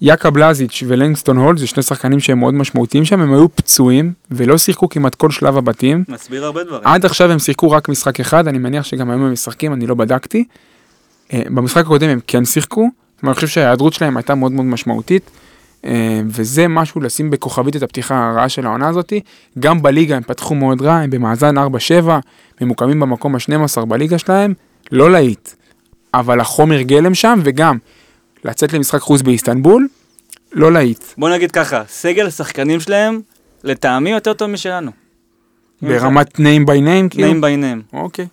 יאקה 0.00 0.30
בלזיץ' 0.30 0.82
ולנגסטון 0.86 1.36
הולד 1.36 1.58
זה 1.58 1.66
שני 1.66 1.82
שחקנים 1.82 2.20
שהם 2.20 2.38
מאוד 2.38 2.54
משמעותיים 2.54 3.04
שם, 3.04 3.20
הם 3.20 3.34
היו 3.34 3.56
פצועים 3.56 4.12
ולא 4.30 4.58
שיחקו 4.58 4.88
כמעט 4.88 5.14
כל 5.14 5.30
שלב 5.30 5.56
הבתים. 5.56 6.04
מסביר 6.08 6.44
הרבה 6.44 6.64
דברים. 6.64 6.82
עד 6.84 7.04
עכשיו 7.04 7.32
הם 7.32 7.38
שיחקו 7.38 7.70
רק 7.70 7.88
משחק 7.88 8.20
אחד, 8.20 8.48
אני 8.48 8.58
מניח 8.58 8.84
שגם 8.84 9.10
היום 9.10 9.22
הם 9.22 9.32
משחקים, 9.32 9.72
אני 9.72 9.86
לא 9.86 9.94
בדקתי. 9.94 10.44
אה, 11.32 11.42
במשחק 11.46 11.84
הקודם 11.84 12.08
הם 12.08 12.20
כן 12.26 12.44
שיחקו, 12.44 12.80
אבל 13.22 13.28
אני 13.28 13.34
חושב 13.34 13.46
שההיעדרות 13.46 13.92
שלהם 13.92 14.16
הייתה 14.16 14.34
מאוד 14.34 14.52
מאוד 14.52 14.66
משמעותית, 14.66 15.30
וזה 16.26 16.68
משהו 16.68 17.00
לשים 17.00 17.30
בכוכבית 17.30 17.76
את 17.76 17.82
הפתיחה 17.82 18.28
הרעה 18.30 18.48
של 18.48 18.66
העונה 18.66 18.88
הזאתי. 18.88 19.20
גם 19.58 19.82
בליגה 19.82 20.16
הם 20.16 20.22
פתחו 20.22 20.54
מאוד 20.54 20.82
רע, 20.82 20.94
הם 20.94 21.10
במאזן 21.10 21.58
4-7, 21.58 21.60
ממוקמים 22.60 23.00
במקום 23.00 23.34
ה-12 23.34 23.84
בליגה 23.84 24.18
שלהם, 24.18 24.54
לא 24.92 25.10
להיט. 25.10 25.48
אבל 26.14 26.40
החומר 26.40 26.82
גלם 26.82 27.14
שם, 27.14 27.40
וגם 27.44 27.78
לצאת 28.44 28.72
למשחק 28.72 29.00
חוץ 29.00 29.22
באיסטנבול, 29.22 29.88
לא 30.52 30.72
להיט. 30.72 31.04
בוא 31.18 31.30
נגיד 31.30 31.50
ככה, 31.50 31.82
סגל 31.88 32.26
השחקנים 32.26 32.80
שלהם, 32.80 33.20
לטעמי 33.64 34.10
יותר 34.10 34.32
טוב 34.32 34.50
משלנו. 34.50 34.90
ברמת 35.82 36.36
name 36.36 36.66
by 36.66 36.78
name, 36.80 37.08
כאילו? 37.10 37.26
נעים 37.28 37.40
בעיניהם. 37.40 37.82
אוקיי. 37.92 38.26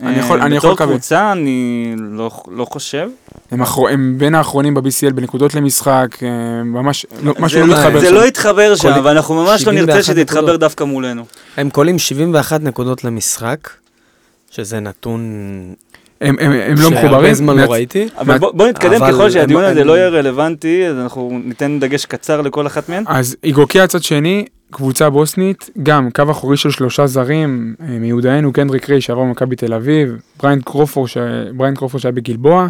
אני 0.00 0.18
יכול- 0.18 0.40
אני 0.40 0.56
יכול 0.56 0.70
בתור 0.70 0.84
לקבל. 0.84 0.92
קבוצה, 0.94 1.32
אני 1.32 1.94
לא, 1.98 2.30
לא 2.50 2.64
חושב. 2.64 3.08
הם, 3.50 3.62
אחר... 3.62 3.82
הם 3.92 4.14
בין 4.18 4.34
האחרונים 4.34 4.74
ב-BCL 4.74 5.12
בנקודות 5.14 5.54
למשחק, 5.54 6.06
אה, 6.22 6.28
ממש, 6.64 7.06
לא, 7.22 7.34
משהו 7.38 7.60
זה, 7.60 7.66
לא 7.66 7.72
מתחבר 7.74 8.00
זה 8.00 8.06
שם. 8.08 8.14
לא 8.14 8.26
יתחבר 8.26 8.76
שם, 8.76 8.94
כל- 8.94 9.00
ואנחנו 9.06 9.34
ממש 9.34 9.48
לא 9.50 9.58
71 9.58 9.88
נרצה 9.88 10.02
שזה 10.02 10.20
יתחבר. 10.20 10.56
דווקא 10.56 10.84
מולנו. 10.84 11.24
הם 11.56 11.70
קולים 11.70 11.98
71 11.98 12.60
נקודות 12.62 13.04
למשחק, 13.04 13.68
שזה 14.50 14.80
נתון 14.80 15.20
הם, 16.20 16.36
הם, 16.40 16.52
הם 16.52 16.74
לא 16.78 16.90
שהרבה 16.90 17.08
מחוברים. 17.08 17.34
זמן 17.34 17.54
מעצ- 17.58 17.66
לא 17.66 17.72
ראיתי. 17.72 18.08
אבל 18.18 18.38
בוא, 18.38 18.50
בוא 18.52 18.66
נתקדם, 18.68 19.02
אבל 19.02 19.12
ככל 19.12 19.30
שהדיון 19.30 19.64
הם- 19.64 19.70
הזה 19.70 19.80
הם- 19.80 19.86
לא 19.86 19.96
יהיה 19.98 20.08
רלוונטי, 20.08 20.86
אז 20.86 20.96
אנחנו 20.98 21.40
ניתן 21.44 21.80
דגש 21.80 22.04
קצר 22.04 22.40
לכל 22.40 22.66
אחת 22.66 22.88
מהן. 22.88 23.04
אז 23.06 23.36
איגוקיה 23.44 23.84
הצד 23.84 24.02
שני, 24.02 24.44
קבוצה 24.70 25.10
בוסנית, 25.10 25.70
גם 25.82 26.08
קו 26.10 26.22
אחורי 26.30 26.56
של 26.56 26.70
שלושה 26.70 27.06
זרים, 27.06 27.74
אה, 27.82 27.86
מיודענו 27.88 28.52
קנדריק 28.52 28.90
ריי 28.90 29.00
שעבר 29.00 29.20
במכבי 29.20 29.56
תל 29.56 29.74
אביב, 29.74 30.12
בריאן 30.42 30.60
קרופורד, 30.60 31.08
ש... 31.08 31.16
בריאן 31.56 31.74
קרופורד 31.74 32.00
שהיה 32.00 32.12
בגלבוע, 32.12 32.68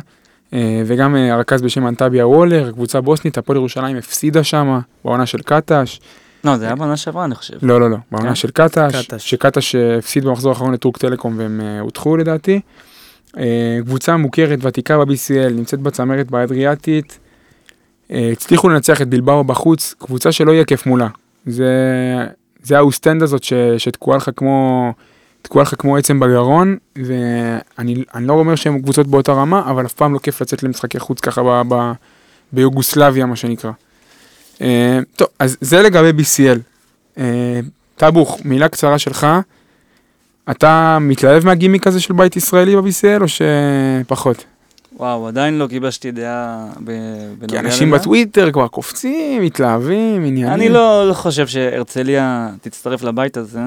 וגם 0.86 1.16
אה, 1.16 1.34
הרכז 1.34 1.62
בשם 1.62 1.86
אנטביה 1.86 2.26
וולר, 2.26 2.72
קבוצה 2.72 3.01
בוסנית, 3.01 3.38
הפועל 3.38 3.57
ירושלים 3.57 3.96
הפסידה 3.96 4.44
שם 4.44 4.78
בעונה 5.05 5.26
של 5.26 5.38
קטש, 5.42 6.01
לא, 6.44 6.57
זה 6.57 6.66
היה 6.66 6.74
בעונה 6.74 6.96
שעברה, 6.96 7.24
אני 7.24 7.34
חושב. 7.34 7.55
לא 7.62 7.80
לא 7.80 7.90
לא, 7.90 7.96
בעונה 8.12 8.28
כן? 8.28 8.34
של 8.34 8.51
קטש, 8.51 9.07
קטש. 9.07 9.30
שקטש 9.30 9.74
אה, 9.74 9.98
הפסיד 9.98 10.24
במחזור 10.24 10.53
האחרון 10.53 10.72
לטורק 10.72 10.98
טלקום 10.98 11.38
והם 11.38 11.61
אה, 11.61 11.80
הודחו 11.80 12.16
לדעתי. 12.16 12.61
אה, 13.38 13.78
קבוצה 13.84 14.16
מוכרת, 14.16 14.59
ותיקה 14.62 14.98
ב-BCL, 14.98 15.53
נמצאת 15.53 15.80
בצמרת 15.80 16.30
באדריאטית, 16.30 17.18
אה, 18.11 18.30
הצליחו 18.32 18.68
לנצח 18.68 19.03
את 19.03 19.09
בילבאו 19.09 19.45
בחוץ, 19.44 19.94
קבוצה 19.98 20.32
שלא 20.32 20.53
יהיה 20.53 20.64
כיף 20.64 20.86
מולה. 20.86 21.09
זה, 21.46 21.72
זה 22.62 22.76
האוסטנד 22.76 23.22
הזאת 23.22 23.44
ש, 23.44 23.53
שתקועה 23.78 24.16
לך 24.16 24.30
כמו, 24.36 24.92
תקועה 25.43 25.62
לך 25.62 25.74
כמו 25.78 25.97
עצם 25.97 26.20
בגרון, 26.20 26.76
ואני 26.97 28.05
אני 28.14 28.26
לא 28.26 28.32
אומר 28.32 28.55
שהן 28.55 28.82
קבוצות 28.82 29.07
באותה 29.07 29.32
רמה, 29.32 29.70
אבל 29.70 29.86
אף 29.86 29.93
פעם 29.93 30.14
לא 30.14 30.18
כיף 30.18 30.41
לצאת 30.41 30.62
למשחקי 30.62 30.99
חוץ 30.99 31.20
ככה 31.20 31.43
ב, 31.43 31.62
ב, 31.74 31.93
ביוגוסלביה, 32.53 33.26
מה 33.26 33.36
שנקרא. 33.36 33.70
אה, 34.61 34.99
טוב, 35.16 35.28
אז 35.38 35.57
זה 35.61 35.82
לגבי 35.82 36.22
BCL. 36.22 36.59
אה, 37.18 37.61
טאבוך, 37.97 38.41
מילה 38.45 38.68
קצרה 38.68 38.99
שלך. 38.99 39.26
אתה 40.51 40.99
מתלהב 41.01 41.45
מהגימיק 41.45 41.86
הזה 41.86 42.01
של 42.01 42.12
בית 42.12 42.36
ישראלי 42.36 42.76
ב-BCL 42.76 43.22
או 43.22 43.26
שפחות? 43.28 44.45
וואו, 44.97 45.28
עדיין 45.28 45.59
לא 45.59 45.66
גיבשתי 45.66 46.11
דעה 46.11 46.66
ב- 46.84 46.91
כי 46.91 47.36
בנוגע 47.38 47.61
אנשים 47.61 47.88
לזה. 47.88 47.99
בטוויטר 47.99 48.51
כבר 48.51 48.68
קופצים, 48.68 49.43
מתלהבים, 49.43 50.24
עניינים. 50.24 50.55
אני 50.55 50.68
לא, 50.68 51.09
לא 51.09 51.14
חושב 51.14 51.47
שהרצליה 51.47 52.51
תצטרף 52.61 53.03
לבית 53.03 53.36
הזה, 53.36 53.61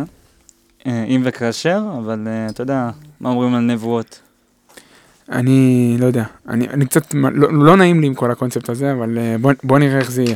אם 0.85 1.21
וכאשר, 1.25 1.81
אבל 1.97 2.27
אה, 2.27 2.47
אתה 2.49 2.61
יודע, 2.61 2.89
מה 3.19 3.29
אומרים 3.29 3.55
על 3.55 3.61
נבואות. 3.61 4.19
אני 5.31 5.95
לא 5.99 6.05
יודע, 6.05 6.23
אני, 6.47 6.67
אני 6.69 6.85
קצת, 6.85 7.13
לא, 7.13 7.53
לא 7.53 7.77
נעים 7.77 8.01
לי 8.01 8.07
עם 8.07 8.13
כל 8.13 8.31
הקונספט 8.31 8.69
הזה, 8.69 8.91
אבל 8.91 9.17
אה, 9.17 9.35
בוא, 9.41 9.53
בוא 9.63 9.79
נראה 9.79 9.99
איך 9.99 10.11
זה 10.11 10.23
יהיה. 10.23 10.35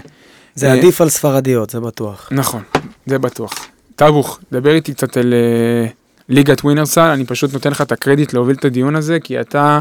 זה 0.55 0.67
אה, 0.67 0.73
עדיף 0.73 1.01
על 1.01 1.09
ספרדיות, 1.09 1.69
זה 1.69 1.79
בטוח. 1.79 2.29
נכון, 2.31 2.61
זה 3.05 3.19
בטוח. 3.19 3.53
טאבוך, 3.95 4.39
דבר 4.51 4.75
איתי 4.75 4.93
קצת 4.93 5.17
על 5.17 5.33
אה, 5.33 5.87
ליגת 6.29 6.61
ווינרסל, 6.61 7.01
אני 7.01 7.25
פשוט 7.25 7.53
נותן 7.53 7.71
לך 7.71 7.81
את 7.81 7.91
הקרדיט 7.91 8.33
להוביל 8.33 8.55
את 8.55 8.65
הדיון 8.65 8.95
הזה, 8.95 9.19
כי 9.19 9.41
אתה 9.41 9.79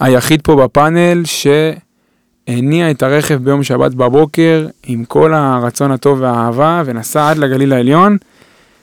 היחיד 0.00 0.42
פה 0.42 0.56
בפאנל 0.56 1.22
שהניע 1.24 2.90
את 2.90 3.02
הרכב 3.02 3.34
ביום 3.34 3.62
שבת 3.62 3.94
בבוקר 3.94 4.66
עם 4.86 5.04
כל 5.04 5.34
הרצון 5.34 5.90
הטוב 5.92 6.20
והאהבה, 6.20 6.82
ונסע 6.86 7.30
עד 7.30 7.38
לגליל 7.38 7.72
העליון 7.72 8.16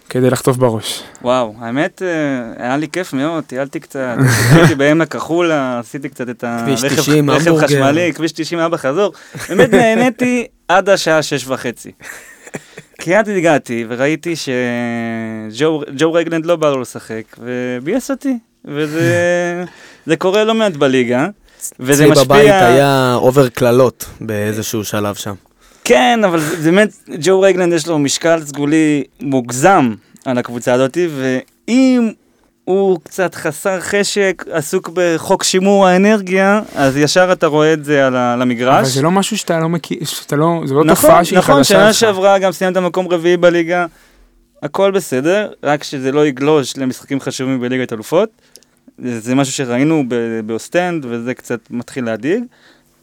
כדי 0.10 0.30
לחטוף 0.30 0.58
בראש. 0.58 1.04
וואו, 1.22 1.54
האמת, 1.60 2.02
אה, 2.02 2.66
היה 2.66 2.78
לי 2.78 2.88
כיף 2.88 3.14
מאוד, 3.14 3.44
טיילתי 3.44 3.80
קצת, 3.80 4.16
הייתי 4.52 4.76
בעמק 4.82 5.16
החולה, 5.16 5.80
עשיתי 5.80 6.10
קצת 6.10 6.30
את 6.30 6.44
הרכב 6.44 6.88
90, 6.88 7.30
רכב 7.30 7.48
המבורגר. 7.48 7.68
חשמלי, 7.68 8.14
כביש 8.16 8.32
90 8.32 8.60
היה 8.60 8.70
בחזור, 8.70 9.14
באמת 9.50 9.70
נהניתי 9.74 10.48
עד 10.68 10.90
השעה 10.90 11.24
שש 11.24 11.48
וחצי. 11.48 11.92
כי 13.00 13.16
עד 13.16 13.30
הגעתי 13.30 13.86
וראיתי 13.90 14.34
שג'ו 14.36 16.14
רגלנד 16.14 16.46
לא 16.46 16.56
בא 16.56 16.70
לו 16.70 16.82
לשחק, 16.82 17.24
וביאס 17.40 18.12
אותי, 18.12 18.38
וזה 18.66 19.66
זה 20.06 20.16
קורה 20.16 20.44
לא 20.44 20.54
מעט 20.54 20.74
בליגה, 20.74 21.28
וזה 21.80 22.06
אצלי 22.12 22.26
בבית. 22.26 22.52
היה 22.52 23.16
אובר 23.16 23.50
קללות 23.50 24.06
באיזשהו 24.22 24.84
שלב 24.84 25.16
שם. 25.16 25.34
כן, 25.88 26.20
אבל 26.26 26.40
באמת, 26.40 26.94
ג'ו 27.20 27.42
רגלנד 27.42 27.74
יש 27.74 27.88
לו 27.88 28.00
משקל 28.00 28.42
סגולי 28.42 29.04
מוגזם 29.22 29.94
על 30.26 30.38
הקבוצה 30.38 30.74
הזאת, 30.74 30.98
ואם 31.18 32.12
הוא 32.64 33.00
קצת 33.04 33.36
חסר 33.36 33.80
חשק, 33.80 34.46
עסוק 34.52 34.90
בחוק 34.94 35.44
שימור 35.44 35.88
האנרגיה, 35.88 36.62
אז 36.76 36.98
ישר 36.98 37.30
אתה 37.32 37.48
רואה 37.48 37.74
את 37.74 37.86
זה 37.86 38.08
על 38.08 38.16
על 38.16 38.42
המגרש. 38.42 38.76
אבל 38.76 38.86
זה 38.86 39.02
לא 39.02 39.12
משהו 39.12 39.38
שאתה 39.38 39.60
לא 39.60 39.70
מכיר, 39.70 40.06
שאתה 40.06 40.36
לא, 40.36 40.62
זה 40.66 40.74
לא 40.74 40.84
נכון, 40.84 40.96
תופעה 40.96 41.26
שהיא 41.26 41.40
נכון, 41.40 41.56
חדשה 41.56 41.74
שנה 41.74 41.90
לך. 41.90 41.96
שעברה 41.96 42.40
גם 42.40 42.52
סיימת 42.52 42.78
מקום 42.78 43.08
רביעי 43.08 43.38
בליגה, 43.38 43.86
הכל 44.64 44.92
בסדר, 44.92 45.52
רק 45.64 45.84
שזה 45.84 46.12
לא 46.12 46.28
יגלוש 46.28 46.78
למשחקים 46.78 47.20
חשובים 47.20 47.60
בליגת 47.60 47.94
אלופות. 47.94 48.30
זה 49.04 49.36
משהו 49.36 49.54
שראינו 49.54 50.04
באוסטנד, 50.46 51.06
וזה 51.10 51.34
קצת 51.34 51.60
מתחיל 51.70 52.06
להדאיג. 52.06 52.44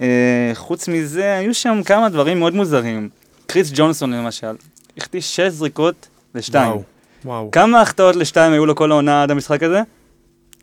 אה, 0.01 0.07
חוץ 0.55 0.88
מזה, 0.88 1.34
היו 1.36 1.55
שם 1.55 1.80
כמה 1.84 2.09
דברים 2.09 2.38
מאוד 2.38 2.55
מוזרים. 2.55 3.09
קריס 3.47 3.70
ג'ונסון 3.74 4.12
למשל, 4.14 4.55
החטיא 4.99 5.20
שש 5.20 5.40
זריקות 5.40 6.07
לשתיים. 6.34 6.70
וואו, 6.70 6.82
וואו. 7.24 7.51
כמה 7.51 7.80
החטאות 7.80 8.16
לשתיים 8.16 8.53
היו 8.53 8.66
לו 8.66 8.74
כל 8.74 8.90
העונה 8.90 9.22
עד 9.22 9.30
המשחק 9.30 9.62
הזה? 9.62 9.80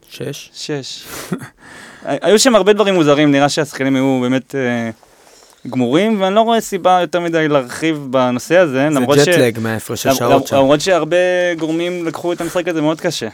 שש? 0.10 0.50
שש. 0.54 1.04
היו 2.06 2.40
שם 2.40 2.56
הרבה 2.56 2.74
דברים 2.74 2.94
מוזרים, 2.96 3.32
נראה 3.32 3.50
שהשחקנים 3.50 3.96
היו 3.96 4.20
באמת 4.22 4.56
אה, 4.56 4.90
גמורים, 5.70 6.22
ואני 6.22 6.36
לא 6.36 6.42
רואה 6.42 6.62
סיבה 6.62 6.98
יותר 7.02 7.20
מדי 7.20 7.48
להרחיב 7.48 8.08
בנושא 8.10 8.58
הזה, 8.58 8.74
זה 8.74 9.00
למרות 9.00 9.18
ש... 9.20 9.28
ג'טלג 9.30 9.60
מההפרשי 9.60 10.08
למ- 10.10 10.16
שעות 10.16 10.48
שם. 10.48 10.56
למרות 10.56 10.82
שהרבה 10.82 11.18
גורמים 11.60 12.06
לקחו 12.06 12.34
את 12.34 12.42
המשחק 12.42 12.68
הזה 12.68 12.82
מאוד 12.82 13.02
קשה. 13.02 13.28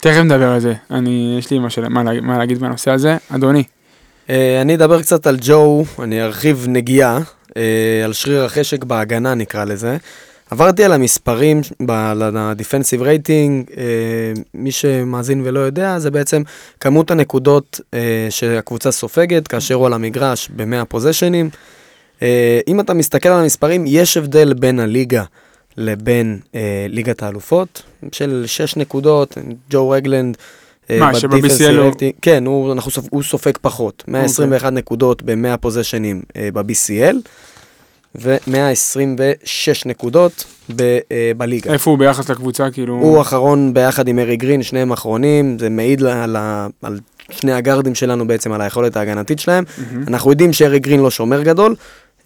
תכף 0.00 0.16
נדבר 0.24 0.48
על 0.52 0.60
זה, 0.60 0.74
אני, 0.90 1.36
יש 1.38 1.50
לי 1.50 1.58
מה, 1.58 1.70
של, 1.70 1.88
מה, 1.88 2.02
לה- 2.02 2.20
מה 2.20 2.38
להגיד 2.38 2.58
בנושא 2.58 2.90
הזה. 2.90 3.16
אדוני, 3.34 3.62
אני 4.30 4.74
אדבר 4.74 5.02
קצת 5.02 5.26
על 5.26 5.36
ג'ו, 5.40 5.84
אני 5.98 6.22
ארחיב 6.22 6.66
נגיעה, 6.68 7.18
אה, 7.56 8.02
על 8.04 8.12
שריר 8.12 8.44
החשק 8.44 8.84
בהגנה 8.84 9.34
נקרא 9.34 9.64
לזה. 9.64 9.96
עברתי 10.50 10.84
על 10.84 10.92
המספרים 10.92 11.60
ב-defensive 11.86 13.00
rating, 13.00 13.76
אה, 13.76 14.32
מי 14.54 14.70
שמאזין 14.72 15.42
ולא 15.44 15.60
יודע, 15.60 15.98
זה 15.98 16.10
בעצם 16.10 16.42
כמות 16.80 17.10
הנקודות 17.10 17.80
אה, 17.94 18.26
שהקבוצה 18.30 18.90
סופגת 18.90 19.48
כאשר 19.48 19.74
הוא 19.74 19.86
על 19.86 19.92
המגרש 19.92 20.50
ב-100 20.56 20.84
פוזיישנים. 20.84 21.50
אה, 22.22 22.60
אם 22.68 22.80
אתה 22.80 22.94
מסתכל 22.94 23.28
על 23.28 23.40
המספרים, 23.42 23.84
יש 23.86 24.16
הבדל 24.16 24.54
בין 24.54 24.80
הליגה 24.80 25.24
לבין 25.76 26.40
אה, 26.54 26.86
ליגת 26.88 27.22
האלופות, 27.22 27.82
של 28.12 28.44
6 28.46 28.76
נקודות, 28.76 29.38
ג'ו 29.70 29.90
רגלנד. 29.90 30.36
אה, 30.90 30.98
מה, 31.00 31.14
שב-BCL 31.20 31.70
הוא- 31.78 31.92
כן, 32.22 32.46
הוא, 32.46 32.72
אנחנו 32.72 32.92
הוא 33.10 33.22
סופג 33.22 33.52
פחות. 33.60 34.04
121 34.08 34.72
נקודות 34.72 35.22
ב-100 35.22 35.56
פוזיישנים 35.60 36.22
אה, 36.36 36.48
ב-BCL, 36.52 37.16
ו-126 38.14 39.28
נקודות 39.86 40.44
ב, 40.76 40.82
אה, 41.12 41.32
בליגה. 41.36 41.72
איפה 41.72 41.90
הוא 41.90 41.98
ביחס 41.98 42.30
לקבוצה, 42.30 42.70
כאילו... 42.70 42.94
הוא 42.94 43.20
אחרון 43.20 43.74
ביחד 43.74 44.08
עם 44.08 44.18
ארי 44.18 44.36
גרין, 44.36 44.62
שניהם 44.62 44.92
אחרונים, 44.92 45.58
זה 45.58 45.68
מעיד 45.68 46.02
על, 46.04 46.36
על 46.82 46.98
שני 47.30 47.52
הגארדים 47.52 47.94
שלנו 47.94 48.26
בעצם, 48.26 48.52
על 48.52 48.60
היכולת 48.60 48.96
ההגנתית 48.96 49.38
שלהם. 49.38 49.64
מהמם. 49.78 50.04
אנחנו 50.08 50.30
יודעים 50.30 50.52
שארי 50.52 50.78
גרין 50.78 51.00
לא 51.00 51.10
שומר 51.10 51.42
גדול. 51.42 51.74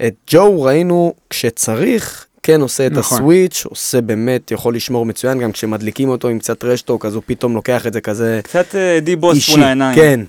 את 0.06 0.14
ג'ו 0.30 0.62
ראינו 0.62 1.12
כשצריך, 1.30 2.26
כן 2.43 2.61
עושה 2.61 2.86
את 2.86 2.93
נכון. 2.93 3.18
הסוויץ', 3.18 3.62
עושה 3.68 4.01
באמת, 4.01 4.51
יכול 4.51 4.74
לשמור 4.76 5.07
מצוין, 5.07 5.38
גם 5.38 5.53
כשמדליקים 5.53 6.09
אותו 6.09 6.28
עם 6.28 6.38
קצת 6.38 6.64
רשטוק, 6.64 7.07
אז 7.07 7.14
הוא 7.14 7.22
פתאום 7.26 7.55
לוקח 7.55 7.86
את 7.86 7.93
זה 7.93 8.01
כזה 8.01 8.40
קצת 8.45 8.74
אה, 8.74 9.01
די 9.01 9.16
בוס 9.16 9.36
אישי. 9.36 9.53
מול 9.53 9.62
העיניים. 9.62 9.95
כן, 9.97 10.20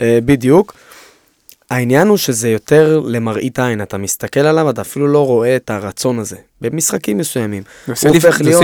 אה, 0.00 0.18
בדיוק. 0.24 0.74
העניין 1.70 2.08
הוא 2.08 2.16
שזה 2.16 2.48
יותר 2.48 3.00
למראית 3.04 3.58
עין, 3.58 3.82
אתה 3.82 3.98
מסתכל 3.98 4.40
עליו, 4.40 4.70
אתה 4.70 4.80
אפילו 4.80 5.06
לא 5.08 5.26
רואה 5.26 5.56
את 5.56 5.70
הרצון 5.70 6.18
הזה, 6.18 6.36
במשחקים 6.60 7.18
מסוימים. 7.18 7.62
זה 7.86 7.92
עושה 7.92 8.08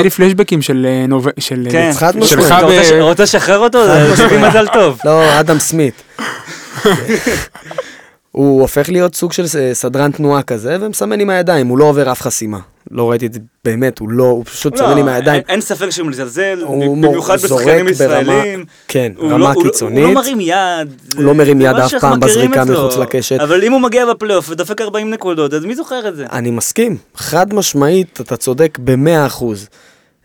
לי- 0.03 0.11
פלשבקים 0.11 0.63
של 0.63 0.87
אה. 1.13 1.19
של... 1.39 1.69
כן. 1.71 1.91
חד 1.95 2.13
שלך 2.23 2.53
משמעית. 2.53 2.53
אתה 2.89 3.01
רוצה 3.03 3.23
לשחרר 3.23 3.59
אותו? 3.59 3.79
זה 4.17 4.39
מזל 4.49 4.67
טוב. 4.73 4.99
לא, 5.05 5.41
אדם 5.41 5.59
סמית. 5.59 6.03
הוא 8.35 8.61
הופך 8.61 8.89
להיות 8.89 9.15
סוג 9.15 9.33
של 9.33 9.47
ס- 9.47 9.57
סדרן 9.73 10.11
תנועה 10.11 10.43
כזה, 10.43 10.77
ומסמן 10.81 11.21
עם 11.21 11.31
הידיים, 11.31 11.67
הוא 11.67 11.79
לא 11.79 11.85
עובר 11.85 12.13
אף 12.13 12.21
חסימה. 12.23 12.59
לא 12.91 13.11
ראיתי 13.11 13.27
את 13.27 13.33
זה, 13.33 13.41
באמת, 13.65 13.99
הוא 13.99 14.09
לא, 14.11 14.25
הוא 14.25 14.45
פשוט 14.45 14.73
לא, 14.73 14.79
שונא 14.79 14.95
לי 14.95 15.03
מהידיים. 15.03 15.35
אין- 15.37 15.45
אין 15.49 15.61
ספק 15.61 15.91
שהוא 15.91 16.09
מזלזל, 16.09 16.65
במיוחד 17.03 17.35
בשחקנים 17.35 17.67
ברמה- 17.67 17.91
ישראלים. 17.91 18.65
כן, 18.89 19.13
רמה 19.21 19.39
לא- 19.39 19.55
לא- 19.55 19.63
קיצונית. 19.63 19.99
הוא 20.05 20.09
לא 20.09 20.21
מרים 20.21 20.41
יד. 20.41 20.55
הוא 21.17 21.25
לא 21.25 21.35
מרים 21.35 21.61
יד 21.61 21.77
אף 21.77 21.95
פעם 22.01 22.21
בזריקה. 22.21 22.65
מחוץ 22.65 22.97
לקשת. 22.97 23.41
אבל 23.41 23.65
אם 23.65 23.73
הוא 23.73 23.81
מגיע 23.81 24.07
בפלייאוף 24.07 24.51
ודופק 24.51 24.81
40 24.81 25.11
נקודות, 25.11 25.55
אז 25.55 25.65
מי 25.65 25.75
זוכר 25.75 26.09
את 26.09 26.17
זה? 26.17 26.27
אני 26.33 26.51
מסכים, 26.51 26.97
חד 27.17 27.55
משמעית, 27.55 28.19
אתה 28.21 28.37
צודק 28.37 28.79
במאה 28.85 29.27
אחוז. 29.27 29.69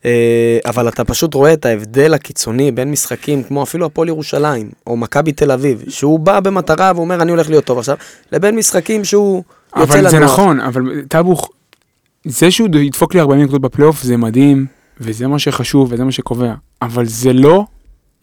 אה, 0.05 0.57
אבל 0.65 0.87
אתה 0.87 1.03
פשוט 1.03 1.33
רואה 1.33 1.53
את 1.53 1.65
ההבדל 1.65 2.13
הקיצוני 2.13 2.71
בין 2.71 2.91
משחקים 2.91 3.43
כמו 3.43 3.63
אפילו 3.63 3.85
הפועל 3.85 4.07
ירושלים, 4.07 4.69
או 4.87 4.97
מכבי 4.97 5.31
תל 5.31 5.51
אביב, 5.51 5.83
שהוא 5.87 6.19
בא 6.19 6.39
במטרה 6.39 6.91
ואומר 6.95 7.21
אני 7.21 7.31
הולך 7.31 7.49
להיות 7.49 7.65
טוב 7.65 7.79
עכשיו, 7.79 7.97
לבין 8.31 8.55
משחקים 8.55 9.05
שהוא 9.05 9.43
יוצא 9.77 9.93
לנוח. 9.97 10.05
אבל 10.05 10.09
זה 10.09 10.19
נכון, 10.19 10.59
אבל 10.59 10.81
טאבוך, 11.07 11.49
זה 12.25 12.51
שהוא 12.51 12.69
ידפוק 12.75 13.13
לי 13.13 13.19
40 13.21 13.41
נקודות 13.41 13.61
בפלייאוף 13.61 14.03
זה 14.03 14.17
מדהים, 14.17 14.65
וזה 15.01 15.27
מה 15.27 15.39
שחשוב 15.39 15.93
וזה 15.93 16.03
מה 16.03 16.11
שקובע, 16.11 16.53
אבל 16.81 17.05
זה 17.05 17.33
לא 17.33 17.65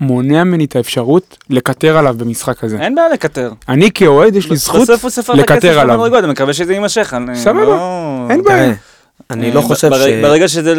מונע 0.00 0.44
ממני 0.44 0.64
את 0.64 0.76
האפשרות 0.76 1.38
לקטר 1.50 1.96
עליו 1.96 2.14
במשחק 2.18 2.64
הזה. 2.64 2.78
אין 2.80 2.94
בעיה 2.94 3.08
לקטר. 3.08 3.52
אני 3.68 3.90
כאוהד 3.90 4.36
יש 4.36 4.50
לי 4.50 4.56
זכות 4.56 4.80
בסוף 4.82 5.02
הוא 5.02 5.10
ספר 5.10 5.32
את 5.34 5.38
לקטר 5.38 5.54
הכסף 5.54 5.68
עליו. 5.80 6.18
אני 6.18 6.26
מקווה 6.26 6.52
שזה 6.52 6.72
יימשך. 6.72 7.14
אני 7.14 7.36
סבבה, 7.36 7.64
לא- 7.64 8.26
אין 8.30 8.42
בעיה. 8.42 8.74
אני 9.30 9.52
לא 9.52 9.60
אה, 9.60 9.64
חושב 9.64 9.88
בר- 9.88 10.06
ש... 10.06 10.22
ברגע 10.22 10.48
שזה- 10.48 10.74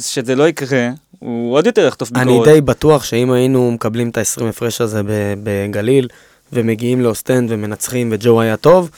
שזה 0.00 0.34
לא 0.36 0.48
יקרה, 0.48 0.88
הוא 1.18 1.54
עוד 1.54 1.66
יותר 1.66 1.86
יחטוף 1.86 2.10
אני 2.14 2.24
ביקורת. 2.24 2.48
די 2.48 2.60
בטוח 2.60 3.04
שאם 3.04 3.30
היינו 3.30 3.70
מקבלים 3.70 4.08
את 4.08 4.18
ה-20 4.18 4.44
הפרש 4.44 4.80
הזה 4.80 5.00
בגליל, 5.42 6.08
ומגיעים 6.52 7.00
לאוסטנד 7.00 7.52
ומנצחים 7.52 8.08
וג'ו 8.12 8.40
היה 8.40 8.56
טוב, 8.56 8.90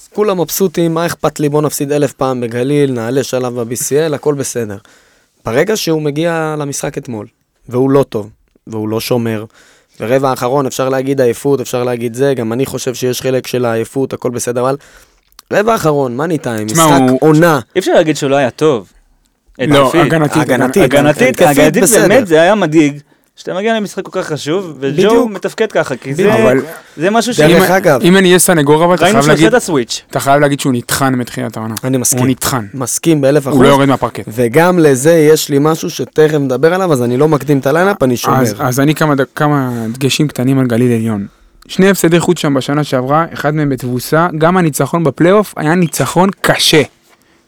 אז 0.00 0.08
כולם 0.14 0.40
מבסוטים, 0.40 0.94
מה 0.94 1.06
אכפת 1.06 1.40
לי, 1.40 1.48
בוא 1.48 1.62
נפסיד 1.62 1.92
אלף 1.92 2.12
פעם 2.12 2.40
בגליל, 2.40 2.92
נעלה 2.92 3.22
שלב 3.22 3.60
ב-BCL, 3.60 4.14
הכל 4.14 4.34
בסדר. 4.34 4.76
ברגע 5.44 5.76
שהוא 5.76 6.02
מגיע 6.02 6.54
למשחק 6.58 6.98
אתמול, 6.98 7.26
והוא 7.68 7.90
לא 7.90 8.02
טוב, 8.08 8.30
והוא 8.66 8.88
לא 8.88 9.00
שומר, 9.00 9.44
ורבע 10.00 10.30
האחרון 10.30 10.66
אפשר 10.66 10.88
להגיד 10.88 11.20
עייפות, 11.20 11.60
אפשר 11.60 11.84
להגיד 11.84 12.14
זה, 12.14 12.34
גם 12.34 12.52
אני 12.52 12.66
חושב 12.66 12.94
שיש 12.94 13.22
חלק 13.22 13.46
של 13.46 13.64
העייפות, 13.64 14.12
הכל 14.12 14.30
בסדר, 14.30 14.60
אבל 14.60 14.76
רבע 15.52 15.72
האחרון, 15.72 16.16
מה 16.16 16.26
ניתן? 16.26 16.66
תשמע, 16.66 16.86
משחק 16.86 17.00
הוא- 17.10 17.18
עונה. 17.20 17.60
אי 17.74 17.80
אפשר 17.80 17.92
להגיד 17.92 18.16
שהוא 18.16 18.30
לא 18.30 18.36
היה 18.36 18.50
טוב. 18.50 18.92
לא. 19.60 19.92
הגנתית, 19.94 20.42
הגנתית, 20.42 20.82
הגנתית, 20.82 21.42
הגנתית. 21.42 21.84
באמת 22.08 22.26
זה 22.26 22.40
היה 22.40 22.54
מדאיג. 22.54 22.98
שאתה 23.36 23.54
מגיע 23.54 23.74
למשחק 23.76 24.02
כל 24.04 24.22
כך 24.22 24.28
חשוב, 24.28 24.76
וג'ו. 24.80 25.28
מתפקד 25.28 25.72
ככה, 25.72 25.96
כי. 25.96 26.14
זה 26.14 26.34
אבל 26.42 26.58
זה 26.96 27.10
משהו 27.10 27.34
ש... 27.34 27.40
דרך 27.40 27.70
אגב. 27.70 28.00
אם 28.02 28.16
אני 28.16 28.28
אהיה 28.28 28.38
סנגור 28.38 28.84
אבל 28.84 28.94
אתה 28.94 29.04
ראינו 29.04 29.12
חייב 29.12 29.22
שהוא 29.24 29.32
עושה 29.34 29.42
להגיד, 29.42 29.54
את 29.54 29.62
ה 29.62 29.67
switch. 29.67 30.02
אתה 30.10 30.20
חייב 30.20 30.40
להגיד 30.40 30.60
שהוא 30.60 30.72
נטחן 30.72 31.14
מתחילת 31.14 31.56
העונה. 31.56 31.74
אני 31.84 31.96
הוא 31.96 32.00
מסכים. 32.00 32.26
נטחן, 32.26 32.66
מסכים 32.74 33.20
באלף 33.20 33.42
אחוז. 33.42 33.54
הוא 33.56 33.62
לא 33.64 33.68
יורד 33.68 33.88
מהפרקט. 33.88 34.24
וגם 34.28 34.78
לזה 34.78 35.12
יש 35.14 35.48
לי 35.48 35.56
משהו 35.60 35.90
שתכף 35.90 36.34
נדבר 36.34 36.74
עליו, 36.74 36.92
אז 36.92 37.02
אני 37.02 37.16
לא 37.16 37.28
מקדים 37.28 37.58
את 37.58 37.66
ה 37.66 37.70
lineup, 37.70 38.02
אני 38.02 38.16
שומר. 38.16 38.40
אז, 38.40 38.54
אז 38.58 38.80
אני 38.80 38.94
כמה, 38.94 39.14
כמה 39.34 39.70
דגשים 39.92 40.28
קטנים 40.28 40.58
על 40.58 40.66
גליל 40.66 40.92
עליון. 40.92 41.26
שני 41.68 41.90
הפסדי 41.90 42.20
חוץ 42.20 42.38
שם 42.38 42.54
בשנה 42.54 42.84
שעברה, 42.84 43.26
אחד 43.32 43.54
מהם 43.54 43.68
בתבוסה, 43.68 44.28
גם 44.38 44.56
הניצחון 44.56 45.04
בפלייאוף 45.04 45.54
היה 45.56 45.74
ניצחון 45.74 46.30
קשה. 46.40 46.82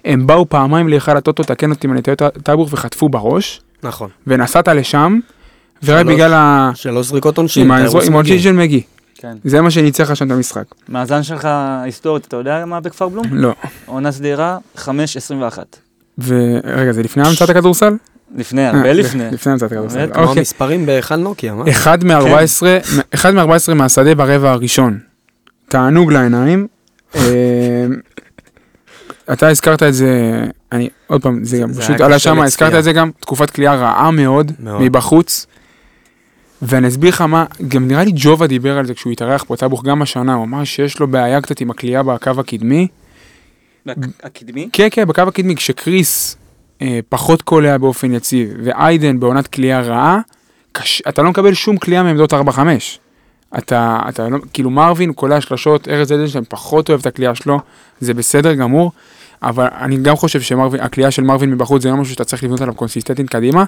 הם 0.04 0.26
באו 0.26 0.48
פעמיים 0.48 0.88
להיכל 0.88 1.16
הטוטו, 1.16 1.42
תקן 1.42 1.70
אותי 1.70 1.86
אם 1.86 1.92
אני 1.92 2.02
טועה 2.02 2.30
טאבוך 2.30 2.68
וחטפו 2.72 3.08
בראש, 3.08 3.60
נכון. 3.82 4.10
ונסעת 4.26 4.68
לשם, 4.68 5.18
ורק. 5.82 6.06
בגלל 6.06 6.32
ה... 6.34 6.70
שלוש 6.74 7.06
זריקות 7.06 7.38
עונשין. 7.38 7.70
עם 7.70 7.70
העונשין 7.70 8.12
מגיע. 8.12 8.38
של 8.38 8.52
מגי. 8.52 8.82
כן. 9.14 9.36
זה 9.44 9.60
מה 9.60 9.70
שניצח 9.70 10.10
לך 10.10 10.16
שם 10.16 10.26
את 10.26 10.30
המשחק. 10.30 10.64
מאזן 10.88 11.22
שלך 11.22 11.48
היסטורית, 11.82 12.26
אתה 12.26 12.36
יודע 12.36 12.64
מה 12.64 12.80
בכפר 12.80 13.08
בלום? 13.08 13.24
לא. 13.30 13.54
עונה 13.86 14.12
סדירה, 14.12 14.58
5-21. 14.76 14.80
ורגע, 16.18 16.92
זה 16.92 17.02
לפני 17.02 17.28
המצאת 17.28 17.50
הכדורסל? 17.50 17.96
לפני, 18.36 18.66
הרבה 18.66 18.88
אה, 18.88 18.92
לפני. 18.92 19.24
לפני 19.32 19.52
המצאת 19.52 19.72
הכדורסל. 19.72 19.98
באמת? 19.98 20.14
כמו 20.14 20.22
אוקיי. 20.22 20.38
המספרים 20.38 20.86
בהיכל 20.86 21.16
נוקיה, 21.16 21.54
מה? 21.54 21.64
אחד 21.70 22.04
מ-14, 22.04 22.62
אחד 23.14 23.34
מ-14 23.34 23.74
מהשדה 23.74 24.14
ברבע 24.14 24.50
הראשון. 24.50 24.98
תענוג 25.68 26.12
לעיניים. 26.12 26.66
אה, 27.14 27.86
אתה 29.32 29.48
הזכרת 29.48 29.82
את 29.82 29.94
זה, 29.94 30.44
אני, 30.72 30.88
עוד 31.06 31.22
פעם, 31.22 31.44
זה 31.44 31.58
גם 31.58 31.72
פשוט 31.72 32.00
עלה 32.00 32.18
שם. 32.18 32.40
הזכרת 32.40 32.74
את 32.74 32.84
זה 32.84 32.92
גם, 32.92 33.10
תקופת 33.20 33.50
כליאה 33.50 33.74
רעה 33.74 34.10
מאוד. 34.10 34.52
מבחוץ. 34.60 35.46
ואני 36.62 36.88
אסביר 36.88 37.10
לך 37.10 37.20
מה, 37.20 37.44
גם 37.68 37.88
נראה 37.88 38.04
לי 38.04 38.10
ג'ובה 38.14 38.46
דיבר 38.46 38.78
על 38.78 38.86
זה 38.86 38.94
כשהוא 38.94 39.12
התארח 39.12 39.44
פה, 39.44 39.56
טאבוך 39.56 39.84
גם 39.84 40.02
השנה, 40.02 40.34
הוא 40.34 40.44
אמר 40.44 40.64
שיש 40.64 41.00
לו 41.00 41.08
בעיה 41.08 41.40
קצת 41.40 41.60
עם 41.60 41.70
הכלייה 41.70 42.02
בקו 42.02 42.30
הקדמי. 42.38 42.88
הקדמי? 44.22 44.68
כן, 44.72 44.88
כן, 44.90 45.04
בקו 45.04 45.22
הקדמי, 45.22 45.56
כשקריס 45.56 46.36
פחות 47.08 47.42
קולע 47.42 47.78
באופן 47.78 48.14
יציב, 48.14 48.48
ואיידן 48.64 49.20
בעונת 49.20 49.46
כליאה 49.46 49.80
רעה, 49.80 50.18
קש... 50.72 51.02
אתה 51.08 51.22
לא 51.22 51.30
מקבל 51.30 51.54
שום 51.54 51.76
כליאה 51.76 52.02
מעמדות 52.02 52.32
4-5. 52.32 52.36
אתה, 53.58 53.98
אתה 54.08 54.28
לא, 54.28 54.38
כאילו 54.52 54.70
מרווין 54.70 55.12
קולע 55.12 55.40
שלשות, 55.40 55.88
ארז 55.88 56.12
אדלשטיין 56.12 56.44
פחות 56.48 56.88
אוהב 56.88 57.00
את 57.00 57.06
הכלייה 57.06 57.34
שלו, 57.34 57.58
זה 58.00 58.14
בסדר 58.14 58.54
גמור, 58.54 58.92
אבל 59.42 59.66
אני 59.80 59.96
גם 59.96 60.16
חושב 60.16 60.40
שהכלייה 60.40 61.10
של 61.10 61.22
מרווין 61.22 61.50
מבחוץ 61.50 61.82
זה 61.82 61.88
לא 61.88 61.96
משהו 61.96 62.12
שאתה 62.12 62.24
צריך 62.24 62.44
לבנות 62.44 62.60
עליו 62.60 62.74
קונסיסטנטית 62.74 63.28
קדימה, 63.30 63.64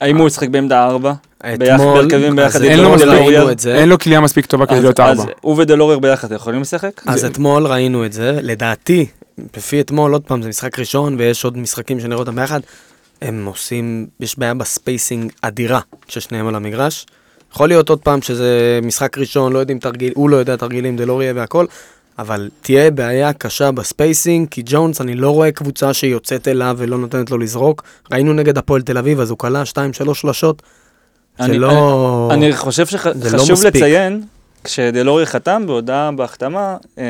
האם 0.00 0.16
הוא 0.16 0.26
ישחק 0.26 0.48
בעמדה 0.48 0.84
4? 0.86 1.12
ביחד, 1.58 1.78
בהרכבים 1.78 2.36
ביחד 2.36 2.60
מספיק, 2.60 2.78
ראינו. 3.08 3.50
את 3.50 3.58
זה. 3.58 3.74
אין 3.74 3.88
לו 3.88 3.98
קליעה 3.98 4.20
מספיק 4.20 4.46
טובה 4.46 4.66
כדי 4.66 4.80
להיות 4.80 5.00
אז 5.00 5.20
ארבע. 5.20 5.32
הוא 5.40 5.54
ודלורר 5.58 5.98
ביחד 5.98 6.32
יכולים 6.32 6.60
לשחק? 6.60 7.02
אז 7.06 7.20
זה- 7.20 7.26
אתמול 7.26 7.66
ראינו 7.66 8.06
את 8.06 8.12
זה, 8.12 8.38
לדעתי, 8.42 9.06
לפי 9.56 9.80
אתמול, 9.80 10.12
עוד 10.12 10.22
פעם, 10.22 10.42
זה 10.42 10.48
משחק 10.48 10.78
ראשון, 10.78 11.14
ויש 11.18 11.44
עוד 11.44 11.58
משחקים 11.58 12.00
שנראה 12.00 12.18
אותם 12.18 12.36
ביחד, 12.36 12.60
הם 13.22 13.46
עושים, 13.46 14.06
יש 14.20 14.38
בעיה 14.38 14.54
ב 14.54 14.64
spacing 14.64 15.32
אדירה 15.42 15.80
כששניהם 16.08 16.46
על 16.46 16.54
המגרש. 16.54 17.06
יכול 17.52 17.68
להיות 17.68 17.88
עוד 17.88 17.98
פעם 18.00 18.22
שזה 18.22 18.78
משחק 18.82 19.18
ראשון, 19.18 19.52
לא 19.52 19.58
יודעים 19.58 19.78
תרגיל, 19.78 20.12
הוא 20.16 20.30
לא 20.30 20.36
יודע 20.36 20.56
תרגילים, 20.56 20.96
דלוריה 20.96 21.32
והכל, 21.36 21.66
אבל 22.18 22.48
תהיה 22.60 22.90
בעיה 22.90 23.32
קשה 23.32 23.70
ב 23.70 23.79
spacing, 23.79 24.48
כי 24.50 24.62
ג'ונס, 24.66 25.00
אני 25.00 25.14
לא 25.14 25.30
רואה 25.30 25.52
קבוצה 25.52 25.94
שיוצאת 25.94 26.48
אליו 26.48 26.74
ולא 26.78 26.98
נותנת 26.98 27.30
לו 27.30 27.38
לזרוק. 27.38 27.82
ראינו 28.12 28.32
נגד 28.32 28.58
הפועל 28.58 28.82
תל 28.82 28.98
אביב, 28.98 29.20
אז 29.20 29.30
הוא 29.30 29.38
כלה 29.38 29.62
2-3 29.66 29.74
שלשות. 30.14 30.62
זה 31.38 31.44
אני- 31.44 31.58
לא... 31.58 32.28
אני 32.32 32.56
חושב 32.56 32.84
זה 32.86 32.96
לא 33.32 33.38
שחשוב 33.38 33.52
מספיק. 33.52 33.74
לציין, 33.76 34.22
כשדלורי 34.64 35.26
חתם 35.26 35.62
בהודעה 35.66 36.10
בהחתמה, 36.12 36.76
אה, 36.98 37.04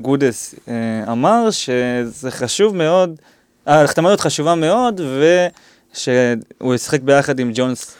גודס 0.00 0.54
אה, 0.68 1.12
אמר 1.12 1.50
שזה 1.50 2.30
חשוב 2.30 2.76
מאוד, 2.76 3.16
ההחתמה 3.66 4.08
הזאת 4.08 4.20
חשובה 4.20 4.54
מאוד, 4.54 5.00
ושהוא 5.00 6.74
ישחק 6.74 7.00
ביחד 7.00 7.38
עם 7.38 7.50
ג'ונס, 7.54 7.96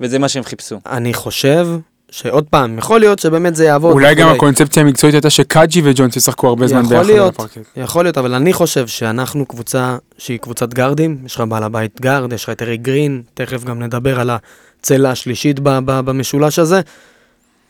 וזה 0.00 0.18
מה 0.18 0.28
שהם 0.28 0.42
חיפשו. 0.42 0.80
אני 0.86 1.14
חושב 1.14 1.68
שעוד 2.10 2.44
פעם, 2.50 2.78
יכול 2.78 3.00
להיות 3.00 3.18
שבאמת 3.18 3.56
זה 3.56 3.64
יעבוד. 3.64 3.92
אולי 3.92 4.14
גם 4.14 4.20
וכולי. 4.20 4.36
הקונספציה 4.36 4.82
המקצועית 4.82 5.14
הייתה 5.14 5.30
שקאג'י 5.30 5.80
וג'ונס 5.84 6.16
ישחקו 6.16 6.48
הרבה 6.48 6.66
זמן 6.66 6.82
ביחד 6.82 6.94
על 6.94 7.06
להיות. 7.06 7.34
הפרקט. 7.34 7.60
יכול 7.76 8.04
להיות, 8.04 8.18
אבל 8.18 8.34
אני 8.34 8.52
חושב 8.52 8.86
שאנחנו 8.86 9.46
קבוצה 9.46 9.96
שהיא 10.18 10.38
קבוצת 10.38 10.74
גארדים, 10.74 11.18
יש 11.26 11.34
לך 11.34 11.40
בעל 11.40 11.62
הבית 11.62 12.00
גארד, 12.00 12.32
יש 12.32 12.44
לך 12.44 12.50
את 12.50 12.62
אריק 12.62 12.80
גרין, 12.80 13.22
תכף 13.34 13.64
גם 13.64 13.82
נדבר 13.82 14.20
על 14.20 14.30
הצלע 14.80 15.10
השלישית 15.10 15.60
במשולש 15.60 16.58
הזה. 16.58 16.80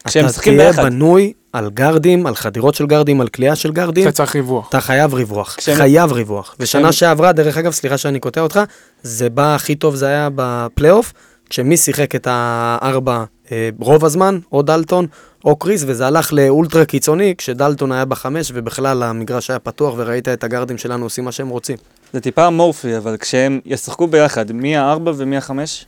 כשהם 0.04 0.24
אתה 0.24 0.30
משחקים 0.30 0.56
תהיה 0.56 0.70
ביחד. 0.70 0.82
בנוי 0.82 1.32
על 1.52 1.70
גארדים, 1.70 2.26
על 2.26 2.34
חדירות 2.34 2.74
של 2.74 2.86
גארדים, 2.86 3.20
על 3.20 3.28
קליעה 3.28 3.56
של 3.56 3.72
גארדים, 3.72 4.08
אתה 4.08 4.12
צריך 4.16 4.34
ריווח. 4.34 4.68
אתה 4.68 4.80
חייב 4.80 5.14
ריווח, 5.14 5.54
כשהם- 5.58 5.76
חייב 5.76 6.12
ריווח. 6.12 6.54
ושנה 6.60 6.82
כשהם- 6.82 6.92
שעברה, 6.92 7.32
דרך 7.32 7.56
אגב, 7.56 7.72
סליחה 7.72 7.98
שאני 7.98 8.20
קוטע 8.20 8.40
אותך, 8.40 8.60
זה 9.02 9.30
בא 9.30 9.54
הכי 9.54 9.74
טוב 9.74 9.94
זה 9.94 10.06
היה 10.06 10.28
בפלייאוף, 10.34 11.12
כשמי 11.50 11.76
שיחק 11.76 12.14
את 12.14 12.26
הארבע 12.30 13.24
אה, 13.52 13.68
רוב 13.80 14.04
הזמן, 14.04 14.38
או 14.52 14.62
דלטון 14.62 15.06
או 15.44 15.56
קריס, 15.56 15.84
וזה 15.86 16.06
הלך 16.06 16.32
לאולטרה 16.32 16.84
קיצוני, 16.84 17.34
כשדלטון 17.38 17.92
היה 17.92 18.04
בחמש, 18.04 18.50
ובכלל 18.54 19.02
המגרש 19.02 19.50
היה 19.50 19.58
פתוח, 19.58 19.94
וראית 19.96 20.28
את 20.28 20.44
הגארדים 20.44 20.78
שלנו 20.78 21.04
עושים 21.06 21.24
מה 21.24 21.32
שהם 21.32 21.48
רוצים. 21.48 21.76
זה 22.12 22.20
טיפה 22.20 22.46
אמורפי, 22.46 22.96
אבל 22.96 23.16
כשהם 23.16 23.60
ישחקו 23.66 24.06
ביחד, 24.06 24.52
מי 24.52 24.76
הארבע 24.76 25.12
ומי 25.16 25.36
החמש? 25.36 25.86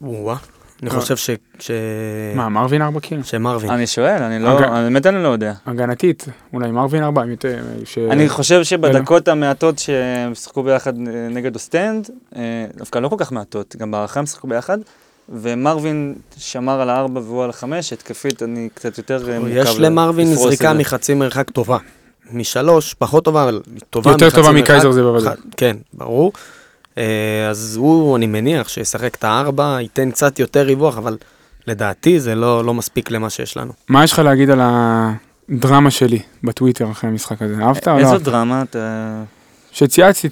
וואה. 0.00 0.36
אני 0.82 0.90
לא. 0.90 1.00
חושב 1.00 1.16
ש... 1.16 1.30
ש... 1.58 1.70
מה, 2.34 2.48
מרווין 2.48 2.82
ארבע 2.82 3.00
כאילו? 3.00 3.24
שמרווין. 3.24 3.70
אני 3.70 3.86
שואל, 3.86 4.22
אני 4.22 4.38
לא. 4.38 4.58
אני 4.58 4.82
באמת 4.82 5.06
אני 5.06 5.22
לא 5.22 5.28
יודע. 5.28 5.52
הגנתית, 5.66 6.26
אולי 6.52 6.70
מרווין 6.70 7.02
ארבע, 7.04 7.26
יותר, 7.26 7.58
ש... 7.84 7.98
אני 7.98 8.28
חושב 8.28 8.64
שבדקות 8.64 9.28
המעטות 9.28 9.78
שהם 9.78 10.34
שיחקו 10.34 10.62
ביחד 10.62 10.92
נגד 11.30 11.54
אוסטנד, 11.54 12.10
אה, 12.36 12.66
דווקא 12.76 12.98
לא 12.98 13.08
כל 13.08 13.16
כך 13.18 13.32
מעטות, 13.32 13.76
גם 13.76 13.90
בהארכה 13.90 14.20
הם 14.20 14.26
שיחקו 14.26 14.48
ביחד, 14.48 14.78
ומרווין 15.28 16.14
שמר 16.36 16.80
על 16.80 16.90
הארבע 16.90 17.20
והוא 17.20 17.44
על 17.44 17.50
החמש, 17.50 17.92
התקפית 17.92 18.42
אני 18.42 18.68
קצת 18.74 18.98
יותר 18.98 19.30
אה, 19.30 19.38
מורכב. 19.38 19.56
יש 19.56 19.78
למרווין 19.78 20.34
זריקה. 20.34 20.72
מחצי 20.72 21.14
מרחק 21.14 21.50
טובה. 21.50 21.78
משלוש, 22.32 22.94
פחות 22.94 23.24
טובה, 23.24 23.42
אבל 23.42 23.60
טובה 23.90 24.10
יותר 24.10 24.30
טובה. 24.30 24.52
מקייזר 24.52 24.90
זה 24.90 25.02
בוודאי. 25.02 25.36
כן, 25.56 25.76
ברור. 25.94 26.32
אה, 26.98 27.04
אז 27.50 27.76
הוא, 27.76 28.16
אני 28.16 28.26
מניח, 28.26 28.68
שישחק 28.68 29.14
את 29.14 29.24
הארבע, 29.24 29.76
ייתן 29.80 30.10
קצת 30.10 30.38
יותר 30.38 30.60
ריווח, 30.62 30.98
אבל 30.98 31.16
לדעתי 31.66 32.20
זה 32.20 32.34
לא, 32.34 32.64
לא 32.64 32.74
מספיק 32.74 33.10
למה 33.10 33.30
שיש 33.30 33.56
לנו. 33.56 33.72
מה 33.88 34.04
יש 34.04 34.12
לך 34.12 34.18
להגיד 34.18 34.50
על 34.50 34.60
הדרמה 34.62 35.90
שלי 35.90 36.18
בטוויטר 36.44 36.90
אחרי 36.90 37.10
המשחק 37.10 37.42
הזה? 37.42 37.54
אהבת 37.62 37.88
או 37.88 37.92
לא 37.92 37.98
איזו 37.98 38.12
אהבת? 38.12 38.22
דרמה, 38.22 38.62
אתה... 38.62 39.22
שצייצתי 39.72 40.28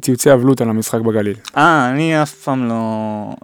ציוצי- 0.00 0.32
אבלות 0.34 0.60
על 0.60 0.68
המשחק 0.68 1.00
בגליל. 1.00 1.36
אה, 1.56 1.90
אני 1.90 2.22
אף 2.22 2.34
פעם 2.34 2.68
לא 2.68 2.74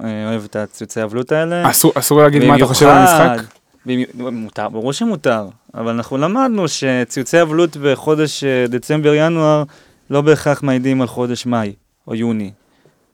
אה, 0.04 0.28
אוהב 0.30 0.44
את 0.44 0.56
הציוצי 0.56 1.02
אבלות 1.02 1.32
האלה. 1.32 1.70
אסור 1.70 1.92
אסור 1.94 2.22
להגיד 2.22 2.44
מה 2.44 2.56
אתה 2.56 2.66
חושב 2.66 2.86
על 2.86 2.96
המשחק? 2.98 3.44
במיוחד, 3.86 4.12
מותר, 4.32 4.68
ברור 4.68 4.92
שמותר, 4.92 5.46
אבל 5.74 5.88
אנחנו 5.92 6.16
למדנו 6.18 6.64
שציוצי 6.68 7.42
אבלות 7.42 7.76
בחודש 7.76 8.44
אה, 8.44 8.66
דצמבר-ינואר 8.68 9.62
לא 10.10 10.20
בהכרח 10.20 10.62
מעידים 10.62 11.00
על 11.00 11.06
חודש 11.08 11.46
מאי 11.46 11.72
או 12.08 12.14
יוני. 12.14 12.50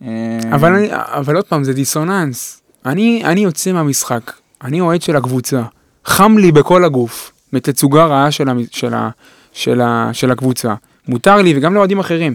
אה, 0.02 0.08
אבל, 0.54 0.72
אני, 0.74 0.88
אבל 0.92 1.36
עוד 1.36 1.44
פעם, 1.44 1.64
זה 1.64 1.72
דיסוננס. 1.72 2.62
אני, 2.86 3.22
אני 3.24 3.40
יוצא 3.40 3.72
מהמשחק, 3.72 4.32
אני 4.64 4.80
אוהד 4.80 5.02
של 5.02 5.16
הקבוצה. 5.16 5.62
חם 6.04 6.38
לי 6.38 6.52
בכל 6.52 6.84
הגוף, 6.84 7.32
מתצוגה 7.52 8.04
רעה 8.06 8.30
של, 8.30 8.48
המ, 8.48 8.62
של, 8.70 8.94
ה, 8.94 9.10
של, 9.52 9.80
ה, 9.80 10.10
של 10.12 10.30
הקבוצה. 10.30 10.74
מותר 11.08 11.36
לי, 11.36 11.54
וגם 11.56 11.74
לאוהדים 11.74 11.98
אחרים. 11.98 12.34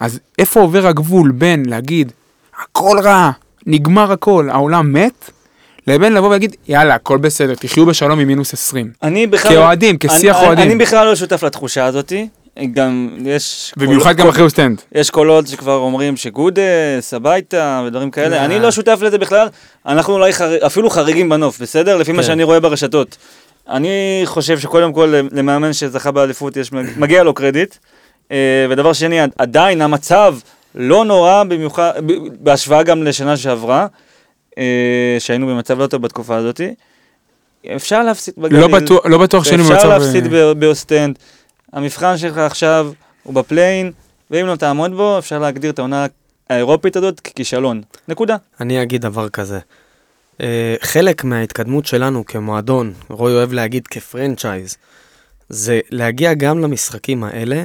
אז 0.00 0.20
איפה 0.38 0.60
עובר 0.60 0.86
הגבול 0.86 1.30
בין 1.30 1.62
להגיד, 1.68 2.12
הכל 2.62 2.96
רע, 3.02 3.30
נגמר 3.66 4.12
הכל, 4.12 4.48
העולם 4.50 4.92
מת, 4.92 5.30
לבין 5.86 6.12
לבוא 6.12 6.28
ולהגיד, 6.28 6.56
יאללה, 6.68 6.94
הכל 6.94 7.18
בסדר, 7.18 7.54
תחיו 7.54 7.86
בשלום 7.86 8.18
עם 8.18 8.28
מינוס 8.28 8.52
20. 8.54 8.90
אני 9.02 9.26
בכלל... 9.26 9.52
כאוהדים, 9.52 9.96
כשיח 10.00 10.36
אני- 10.36 10.46
אוהדים. 10.46 10.64
אני 10.66 10.76
בכלל 10.76 11.06
לא 11.06 11.16
שותף 11.16 11.42
לתחושה 11.42 11.84
הזאתי. 11.84 12.28
גם 12.72 13.08
יש... 13.24 13.72
במיוחד 13.76 14.16
גם 14.16 14.28
אחרי 14.28 14.50
אוסטנד. 14.50 14.82
יש 14.94 15.10
קולות 15.10 15.46
שכבר 15.46 15.76
אומרים 15.76 16.16
שגודס, 16.16 17.14
הביתה 17.14 17.82
ודברים 17.86 18.10
כאלה. 18.10 18.44
אני 18.44 18.60
לא 18.60 18.70
שותף 18.70 18.98
לזה 19.02 19.18
בכלל, 19.18 19.48
אנחנו 19.86 20.12
אולי. 20.12 20.30
אפילו 20.66 20.90
חריגים 20.90 21.28
בנוף, 21.28 21.60
בסדר? 21.60 21.96
לפי 21.96 22.12
מה 22.12 22.22
כן. 22.22 22.26
שאני 22.26 22.42
רואה 22.42 22.60
ברשתות. 22.60 23.16
אני 23.68 24.22
חושב 24.24 24.58
שקודם 24.58 24.92
כל 24.92 25.14
למאמן 25.32 25.72
שזכה 25.72 26.10
באליפות 26.10 26.56
יש, 26.56 26.72
מגיע 26.72 27.22
לו 27.22 27.34
קרדיט, 27.34 27.76
אה, 28.32 28.66
ודבר 28.70 28.92
שני, 28.92 29.18
עדיין 29.38 29.82
המצב 29.82 30.36
לא 30.74 31.04
נורא 31.04 31.44
במיוחד, 31.44 31.92
ב- 32.06 32.12
בהשוואה 32.40 32.82
גם 32.82 33.02
לשנה 33.02 33.36
שעברה, 33.36 33.86
אה, 34.58 35.16
שהיינו 35.18 35.46
במצב 35.46 35.78
לא 35.78 35.86
טוב 35.86 36.02
בתקופה 36.02 36.36
הזאת. 36.36 36.60
אפשר 37.76 38.02
להפסיד 38.02 38.34
בגליל. 38.38 38.60
לא 38.60 38.68
בטוח, 38.68 39.06
לא 39.06 39.18
בטוח 39.18 39.44
שהיינו 39.44 39.64
במצב... 39.64 39.74
אפשר 39.74 39.92
אה, 39.92 39.98
להפסיד 39.98 40.24
ב- 40.30 40.52
באוסטנד. 40.52 41.18
המבחן 41.72 42.18
שלך 42.18 42.38
עכשיו 42.38 42.92
הוא 43.22 43.34
ב 43.34 43.40
play-in, 43.40 43.92
ואם 44.30 44.46
לא 44.46 44.56
תעמוד 44.56 44.92
בו, 44.92 45.18
אפשר 45.18 45.38
להגדיר 45.38 45.70
את 45.70 45.78
העונה 45.78 46.06
האירופית 46.50 46.96
הזאת 46.96 47.20
ככישלון. 47.20 47.82
נקודה. 48.08 48.36
אני 48.60 48.82
אגיד 48.82 49.02
דבר 49.02 49.28
כזה. 49.28 49.58
אה, 50.40 50.74
חלק 50.80 51.24
מההתקדמות 51.24 51.86
שלנו 51.86 52.26
כמועדון, 52.26 52.92
רוי 53.08 53.32
אוהב 53.32 53.52
להגיד 53.52 53.86
כפרנצ'ייז, 53.86 54.76
זה 55.48 55.80
להגיע 55.90 56.34
גם 56.34 56.58
למשחקים 56.58 57.24
האלה, 57.24 57.64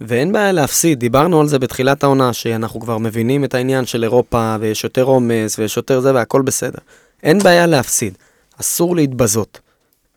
ואין 0.00 0.32
בעיה 0.32 0.52
להפסיד. 0.52 1.00
דיברנו 1.00 1.40
על 1.40 1.46
זה 1.46 1.58
בתחילת 1.58 2.02
העונה, 2.02 2.32
שאנחנו 2.32 2.80
כבר 2.80 2.98
מבינים 2.98 3.44
את 3.44 3.54
העניין 3.54 3.86
של 3.86 4.02
אירופה, 4.02 4.56
ויש 4.60 4.84
יותר 4.84 5.02
עומס, 5.02 5.58
ויש 5.58 5.76
יותר 5.76 6.00
זה, 6.00 6.14
והכל 6.14 6.42
בסדר. 6.42 6.78
אין 7.22 7.38
בעיה 7.38 7.66
להפסיד. 7.66 8.18
אסור 8.60 8.96
להתבזות. 8.96 9.60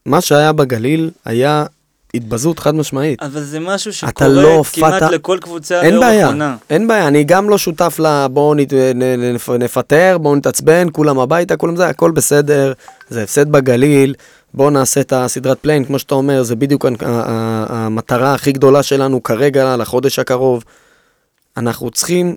מה 0.06 0.22
שהיה 0.22 0.54
בגליל 0.54 1.12
היה 1.26 1.66
התבזות 2.14 2.60
חד 2.60 2.76
משמעית. 2.76 3.22
אבל 3.24 3.44
זה 3.44 3.60
משהו 3.60 3.94
שקורה 3.94 4.28
לא 4.30 4.42
כמעט 4.74 4.94
הופעת- 4.94 5.12
לכל 5.12 5.38
קבוצה 5.42 5.82
אין 5.82 5.94
לאורך 5.94 6.08
בעיה, 6.08 6.28
עונה. 6.28 6.56
אין 6.70 6.88
בעיה, 6.88 7.08
אני 7.08 7.24
גם 7.24 7.50
לא 7.50 7.58
שותף 7.58 8.00
ל... 8.00 8.28
בואו 8.28 8.54
נת- 8.54 8.74
נפ- 9.36 9.50
נפטר, 9.60 10.18
בואו 10.22 10.36
נתעצבן, 10.36 10.88
כולם 10.92 11.20
הביתה, 11.20 11.58
כולם 11.58 11.76
זה, 11.76 11.88
הכל 11.88 12.12
בסדר, 12.12 12.74
זה 13.10 13.24
הפסד 13.24 13.50
בגליל, 13.52 14.14
בואו 14.54 14.70
נעשה 14.70 15.02
את 15.02 15.14
הסדרת 15.14 15.60
play-in, 15.60 15.86
כמו 15.86 16.00
שאתה 16.00 16.16
אומר, 16.16 16.44
זה 16.44 16.56
בדיוק 16.56 16.86
המטרה 17.70 18.34
הכי 18.34 18.52
גדולה 18.52 18.84
שלנו 18.84 19.24
כרגע, 19.24 19.76
לחודש 19.78 20.20
הקרוב. 20.20 20.64
אנחנו 21.58 21.92
צריכים 21.92 22.36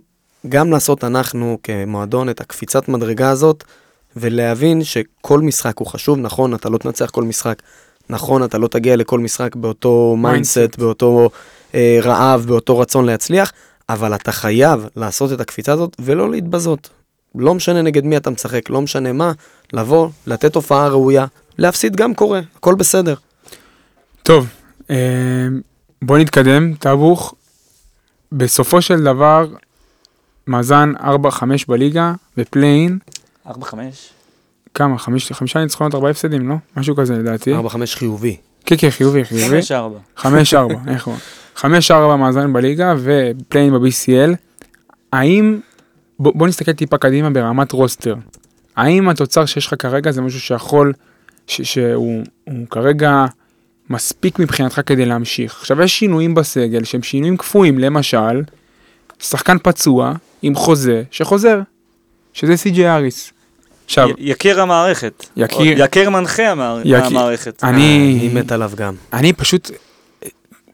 גם 0.48 0.70
לעשות 0.70 1.04
אנחנו 1.04 1.58
כמועדון 1.62 2.28
את 2.28 2.40
הקפיצת 2.40 2.88
מדרגה 2.88 3.30
הזאת, 3.30 3.64
ולהבין 4.16 4.84
שכל 4.84 5.40
משחק 5.40 5.78
הוא 5.78 5.86
חשוב, 5.86 6.18
נכון, 6.18 6.54
אתה 6.54 6.68
לא 6.68 6.78
תנצח 6.78 7.10
כל 7.10 7.22
משחק, 7.24 7.62
נכון, 8.10 8.44
אתה 8.44 8.58
לא 8.58 8.68
תגיע 8.68 8.96
לכל 8.96 9.18
משחק 9.18 9.56
באותו 9.56 10.16
mindset, 10.18 10.78
באותו 10.78 11.30
אה, 11.74 11.98
רעב, 12.02 12.44
באותו 12.46 12.78
רצון 12.78 13.04
להצליח, 13.04 13.52
אבל 13.88 14.14
אתה 14.14 14.32
חייב 14.32 14.86
לעשות 14.96 15.32
את 15.32 15.40
הקפיצה 15.40 15.72
הזאת 15.72 15.96
ולא 15.98 16.30
להתבזות. 16.30 16.90
לא 17.34 17.54
משנה 17.54 17.82
נגד 17.82 18.04
מי 18.04 18.16
אתה 18.16 18.30
משחק, 18.30 18.70
לא 18.70 18.82
משנה 18.82 19.12
מה, 19.12 19.32
לבוא, 19.72 20.08
לתת 20.26 20.54
הופעה 20.54 20.88
ראויה, 20.88 21.26
להפסיד 21.58 21.96
גם 21.96 22.14
קורה, 22.14 22.40
הכל 22.56 22.74
בסדר. 22.74 23.14
טוב, 24.22 24.46
אה, 24.90 24.96
בוא 26.02 26.18
נתקדם, 26.18 26.74
טאבוך. 26.74 27.34
בסופו 28.32 28.82
של 28.82 29.02
דבר, 29.02 29.46
מאזן 30.46 30.92
4-5 30.96 31.02
בליגה, 31.68 32.12
בפליין, 32.36 32.98
4-5. 33.46 33.50
כמה? 34.74 34.98
חמיש, 34.98 35.32
חמישה 35.32 35.60
ניצחונות, 35.62 35.94
ארבעה 35.94 36.10
הפסדים, 36.10 36.48
לא? 36.48 36.54
משהו 36.76 36.96
כזה 36.96 37.18
לדעתי. 37.18 37.54
4-5 37.54 37.58
חיובי. 37.86 38.36
כן, 38.66 38.76
כן, 38.78 38.90
חיובי, 38.90 39.24
חיובי. 39.24 39.58
5-4. 39.58 39.72
חמש 40.16 40.54
ארבע, 40.54 40.74
איך 40.94 41.06
הוא? 41.06 41.14
חמש 41.56 41.90
ארבע 41.90 42.16
מאזן 42.16 42.52
בליגה 42.52 42.94
ופליין 42.98 43.72
ב-BCL. 43.72 44.34
האם, 45.12 45.60
בוא, 46.18 46.32
בוא 46.34 46.48
נסתכל 46.48 46.72
טיפה 46.72 46.98
קדימה 46.98 47.30
ברמת 47.30 47.72
רוסטר. 47.72 48.14
האם 48.76 49.08
התוצר 49.08 49.46
שיש 49.46 49.66
לך 49.66 49.74
כרגע 49.78 50.10
זה 50.10 50.22
משהו 50.22 50.40
שיכול, 50.40 50.92
ש, 51.46 51.60
שהוא 51.62 52.22
הוא 52.44 52.66
כרגע 52.70 53.24
מספיק 53.90 54.38
מבחינתך 54.38 54.80
כדי 54.86 55.06
להמשיך? 55.06 55.56
עכשיו 55.58 55.82
יש 55.82 55.98
שינויים 55.98 56.34
בסגל 56.34 56.84
שהם 56.84 57.02
שינויים 57.02 57.36
קפואים, 57.36 57.78
למשל, 57.78 58.42
שחקן 59.18 59.56
פצוע 59.62 60.12
עם 60.42 60.54
חוזה 60.54 61.02
שחוזר, 61.10 61.60
שזה 62.32 62.56
סי.ג'י 62.56 62.88
אריס. 62.88 63.32
עכשיו, 63.90 64.08
י- 64.08 64.12
יקיר 64.18 64.60
המערכת. 64.60 65.26
יקיר- 65.36 65.84
יקיר 65.84 66.10
מנחה 66.10 66.42
המער- 66.50 66.80
יקיר- 66.80 67.04
המערכת. 67.04 67.64
אני... 67.64 68.18
אני 68.20 68.40
מת 68.40 68.52
עליו 68.52 68.70
גם. 68.76 68.94
אני 69.12 69.32
פשוט, 69.32 69.70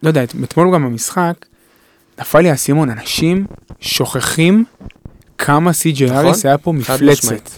לא 0.03 0.09
יודע, 0.09 0.23
אתמול 0.45 0.75
גם 0.75 0.85
במשחק, 0.85 1.33
נפל 2.21 2.41
לי 2.41 2.51
האסימון, 2.51 2.91
אנשים 2.91 3.47
שוכחים 3.81 4.65
כמה 5.39 5.73
סי.ג'י 5.73 6.05
נכון, 6.05 6.17
אריס 6.17 6.47
היה 6.47 6.59
פה 6.59 6.73
מפלצת. 6.73 7.51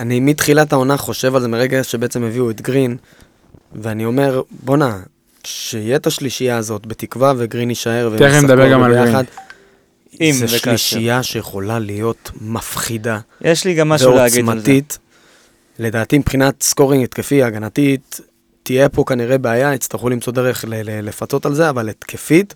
אני 0.00 0.20
מתחילת 0.20 0.72
העונה 0.72 0.96
חושב 0.96 1.34
על 1.34 1.40
זה 1.42 1.48
מרגע 1.48 1.84
שבעצם 1.84 2.22
הביאו 2.24 2.50
את 2.50 2.60
גרין, 2.60 2.96
ואני 3.74 4.04
אומר, 4.04 4.42
בואנה, 4.50 4.98
שיהיה 5.44 5.96
את 5.96 6.06
השלישייה 6.06 6.56
הזאת, 6.56 6.86
בתקווה 6.86 7.32
וגרין 7.38 7.68
יישאר, 7.68 8.12
תכף 8.18 8.44
נדבר 8.44 8.72
גם 8.72 8.82
על 8.82 9.04
ביחד, 9.04 9.24
אם 10.20 10.32
זה 10.32 10.44
וכאשר. 10.44 10.76
שלישייה 10.76 11.22
שיכולה 11.22 11.78
להיות 11.78 12.30
מפחידה 12.40 13.18
יש 13.40 13.64
לי 13.64 13.74
גם 13.74 13.88
משהו 13.88 14.14
להגיד 14.14 14.38
על 14.38 14.44
זה. 14.46 14.52
ועוצמתית. 14.52 14.98
לדעתי 15.78 16.18
מבחינת 16.18 16.62
scoring 16.62 17.04
התקפי, 17.04 17.42
הגנתית, 17.42 18.20
תהיה 18.62 18.88
פה 18.88 19.04
כנראה 19.06 19.38
בעיה, 19.38 19.74
יצטרכו 19.74 20.08
למצוא 20.08 20.32
דרך 20.32 20.64
ל- 20.68 20.74
ל- 20.74 21.00
לפצות 21.08 21.46
על 21.46 21.54
זה, 21.54 21.68
אבל 21.68 21.88
התקפית, 21.88 22.54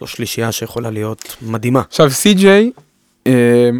זו 0.00 0.06
שלישייה 0.06 0.52
שיכולה 0.52 0.90
להיות 0.90 1.36
מדהימה. 1.42 1.82
עכשיו 1.88 2.10
סי.ג'יי 2.10 2.70
אה, 3.26 3.70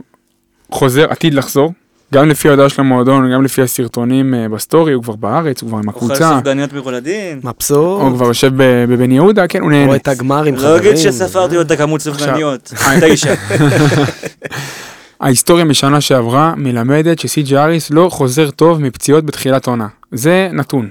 חוזר, 0.70 1.10
עתיד 1.10 1.34
לחזור, 1.34 1.72
גם 2.14 2.28
לפי 2.28 2.48
ההודעה 2.48 2.68
של 2.68 2.80
המועדון, 2.80 3.32
גם 3.32 3.44
לפי 3.44 3.62
הסרטונים 3.62 4.34
אה, 4.34 4.48
ב 4.49 4.55
story, 4.55 4.92
הוא 4.92 5.02
כבר 5.02 5.16
בארץ, 5.16 5.62
הוא 5.62 5.68
כבר 5.68 5.78
עם 5.78 5.88
כל 5.88 5.99
הקבוצה, 5.98 6.32
סופגניות 6.36 6.72
מרולדין. 6.72 7.40
מבסוט, 7.44 8.00
הוא 8.00 8.16
כבר 8.16 8.26
יושב 8.26 8.52
ב- 8.56 8.84
בבן 8.88 9.10
יהודה, 9.12 9.46
כן, 9.46 9.60
הוא 9.60 9.70
נהנה. 9.70 9.86
רואה 9.86 9.96
את 9.96 10.08
הגמר 10.08 10.44
עם 10.44 10.54
לא 10.54 10.58
חברים. 10.60 10.76
אגיד 10.76 10.96
שספרתי 10.96 11.56
עוד 11.56 11.66
את 11.66 11.70
הכמות 11.80 12.00
סופגניות. 12.00 12.72
תשע. 13.00 13.34
ההיסטוריה 15.20 15.64
משנה 15.64 16.00
שעברה 16.00 16.54
מלמדת 16.56 17.18
שסי.ג'י 17.18 17.56
אריס 17.56 17.90
לא 17.90 18.08
חוזר 18.12 18.50
טוב 18.50 18.80
מפציעות 18.80 19.24
בתחילת 19.24 19.66
עונה. 19.66 19.88
זה 20.12 20.48
נתון. 20.52 20.90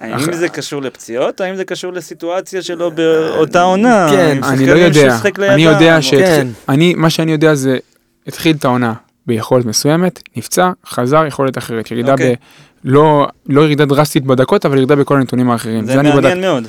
האם 0.00 0.32
זה 0.32 0.48
קשור 0.48 0.82
לפציעות? 0.82 1.40
האם 1.40 1.56
זה 1.56 1.64
קשור 1.64 1.92
לסיטואציה 1.92 2.62
שלו 2.62 2.90
באותה 2.90 3.62
עונה? 3.62 4.08
כן, 4.10 4.38
אני 4.44 4.66
לא 4.66 4.72
יודע, 4.72 5.18
אני 5.40 5.62
יודע 5.62 6.02
ש... 6.02 6.14
כן. 6.14 6.46
אני, 6.68 6.94
מה 6.94 7.10
שאני 7.10 7.32
יודע 7.32 7.54
זה, 7.54 7.78
התחיל 8.26 8.56
את 8.56 8.64
העונה 8.64 8.92
ביכולת 9.28 9.64
מסוימת, 9.64 10.22
נפצע, 10.36 10.70
חזר, 10.86 11.26
יכולת 11.26 11.58
אחרת. 11.58 11.90
ירידה 11.90 12.08
ב... 12.08 12.12
אוקיי. 12.12 12.34
לא, 12.84 13.28
לא 13.46 13.60
ירידה 13.60 13.84
דרסטית 13.84 14.24
בדקות, 14.24 14.66
אבל 14.66 14.76
ירידה 14.76 14.96
בכל 14.96 15.16
הנתונים 15.16 15.50
האחרים. 15.50 15.86
זה 15.86 15.92
בדקתי. 15.96 16.16
מעניין 16.16 16.40
מאוד. 16.40 16.64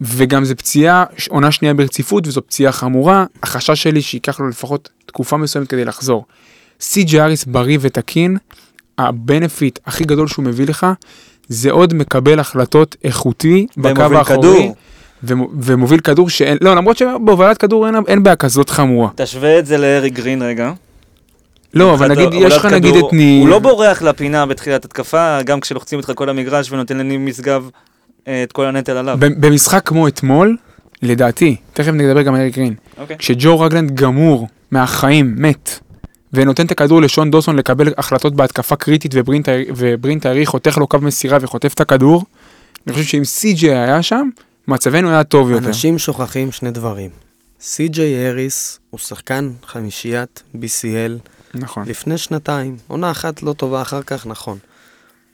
וגם 0.00 0.44
זה 0.44 0.54
פציעה, 0.54 1.04
עונה 1.28 1.52
שנייה 1.52 1.74
ברציפות, 1.74 2.26
וזו 2.26 2.46
פציעה 2.46 2.72
חמורה. 2.72 3.24
החשש 3.42 3.82
שלי 3.82 4.02
שייקח 4.02 4.40
לו 4.40 4.48
לפחות 4.48 4.88
תקופה 5.06 5.36
מסוימת 5.36 5.68
כדי 5.68 5.84
לחזור. 5.84 6.24
סי.ג'י 6.80 7.20
אריס 7.20 7.44
בריא 7.44 7.78
ותקין, 7.80 8.36
ה 8.98 9.08
benefit 9.08 9.78
הכי 9.86 10.04
גדול 10.04 10.28
שהוא 10.28 10.44
מביא 10.44 10.66
לך, 10.66 10.86
זה 11.48 11.70
עוד 11.70 11.94
מקבל 11.94 12.40
החלטות 12.40 12.96
איכותי 13.04 13.66
בקו 13.76 14.02
האחורי. 14.02 14.24
כדור. 14.38 14.74
ומו- 15.24 15.48
ומוביל 15.60 16.00
כדור 16.00 16.30
שאין, 16.30 16.58
לא, 16.60 16.76
למרות 16.76 16.96
שבהובלת 16.96 17.58
כדור 17.58 17.86
אין, 17.86 17.94
אין 18.08 18.22
בעיה 18.22 18.36
כזאת 18.36 18.70
חמורה. 18.70 19.08
תשווה 19.16 19.58
את 19.58 19.66
זה 19.66 19.78
לאריק 19.78 20.14
גרין 20.14 20.42
רגע. 20.42 20.72
לא, 21.74 21.94
אבל 21.94 22.08
נגיד, 22.08 22.28
יש 22.32 22.56
לך 22.56 22.64
נגיד 22.64 22.96
את 22.96 23.12
ניר. 23.12 23.40
הוא 23.40 23.48
לא 23.48 23.58
בורח 23.58 24.02
לפינה 24.02 24.46
בתחילת 24.46 24.84
התקפה, 24.84 25.42
גם 25.42 25.60
כשלוחצים 25.60 25.98
אותך 25.98 26.12
כל 26.14 26.28
המגרש 26.28 26.72
ונותן 26.72 26.98
לניב 26.98 27.20
משגב 27.20 27.70
אה, 28.28 28.42
את 28.42 28.52
כל 28.52 28.66
הנטל 28.66 28.96
עליו. 28.96 29.16
במשחק 29.20 29.82
כמו 29.84 30.08
אתמול, 30.08 30.56
לדעתי, 31.02 31.56
תכף 31.72 31.92
נדבר 31.92 32.22
גם 32.22 32.34
על 32.34 32.40
אריק 32.40 32.56
גרין, 32.56 32.74
אוקיי. 32.98 33.16
כשג'ו 33.18 33.60
רגלנד 33.60 33.94
גמור 33.94 34.48
מהחיים, 34.70 35.34
מת, 35.38 35.78
ונותן 36.32 36.66
את 36.66 36.70
הכדור 36.70 37.02
לשון 37.02 37.30
דוסון 37.30 37.56
לקבל 37.56 37.92
החלטות 37.98 38.34
בהתקפה 38.34 38.76
קריטית 38.76 39.14
וברינט 39.76 40.26
הארי 40.26 40.46
חותך 40.46 40.78
לו 40.78 40.86
קו 40.86 40.98
מסירה 40.98 41.38
וחוטף 41.40 41.74
את 41.74 41.80
הכדור, 41.80 42.24
אני 42.86 42.94
חושב 42.94 43.06
שאם 43.06 43.24
סי.ג'יי 43.24 43.78
היה 43.78 44.02
שם, 44.02 44.28
מצבנו 44.68 45.10
היה 45.10 45.24
טוב 45.24 45.50
יותר. 45.50 45.66
אנשים 45.66 45.98
שוכחים 45.98 46.52
שני 46.52 46.70
דברים. 46.70 47.10
סי.ג'יי 47.60 48.26
האריס 48.26 48.78
הוא 48.90 49.00
שחקן 49.00 49.50
חמישיית 49.66 50.42
BCL 50.54 51.37
נכון. 51.54 51.84
לפני 51.86 52.18
שנתיים. 52.18 52.76
עונה 52.88 53.10
אחת 53.10 53.42
לא 53.42 53.52
טובה 53.52 53.82
אחר 53.82 54.02
כך, 54.02 54.26
נכון. 54.26 54.58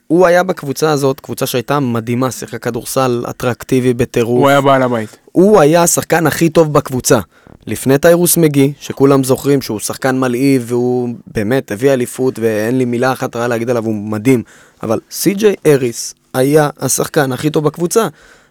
הוא 0.07 0.27
היה 0.27 0.43
בקבוצה 0.43 0.91
הזאת, 0.91 1.21
קבוצה 1.21 1.47
שהייתה 1.47 1.81
מדהימה, 1.81 2.31
שיחקה 2.31 2.59
כדורסל 2.59 3.25
אטרקטיבי 3.31 3.95
בטירוף. 3.95 4.39
הוא 4.39 4.49
היה 4.49 4.61
בעל 4.61 4.83
הבית. 4.83 5.17
הוא 5.33 5.61
היה 5.61 5.83
השחקן 5.83 6.27
הכי 6.27 6.49
טוב 6.49 6.73
בקבוצה. 6.73 7.21
לפני 7.67 7.99
טיירוס 7.99 8.37
מגי, 8.37 8.73
שכולם 8.81 9.25
זוכרים 9.25 9.63
שהוא 9.63 9.81
שחקן 9.81 10.19
מלהיב 10.19 10.65
והוא 10.67 11.09
באמת 11.27 11.71
הביא 11.71 11.93
אליפות 11.93 12.39
ואין 12.39 12.79
לי 12.79 12.85
מילה 12.85 13.13
אחת 13.13 13.37
רעה 13.37 13.49
להגיד 13.49 13.71
עליו, 13.71 13.85
הוא 13.85 13.95
מדהים. 13.95 14.43
אבל 14.83 15.01
סי.ג'יי 15.11 15.55
אריס 15.67 16.15
היה 16.35 16.71
השחקן 16.79 17.33
הכי 17.33 17.51
טוב 17.51 17.65
בקבוצה. 17.65 18.09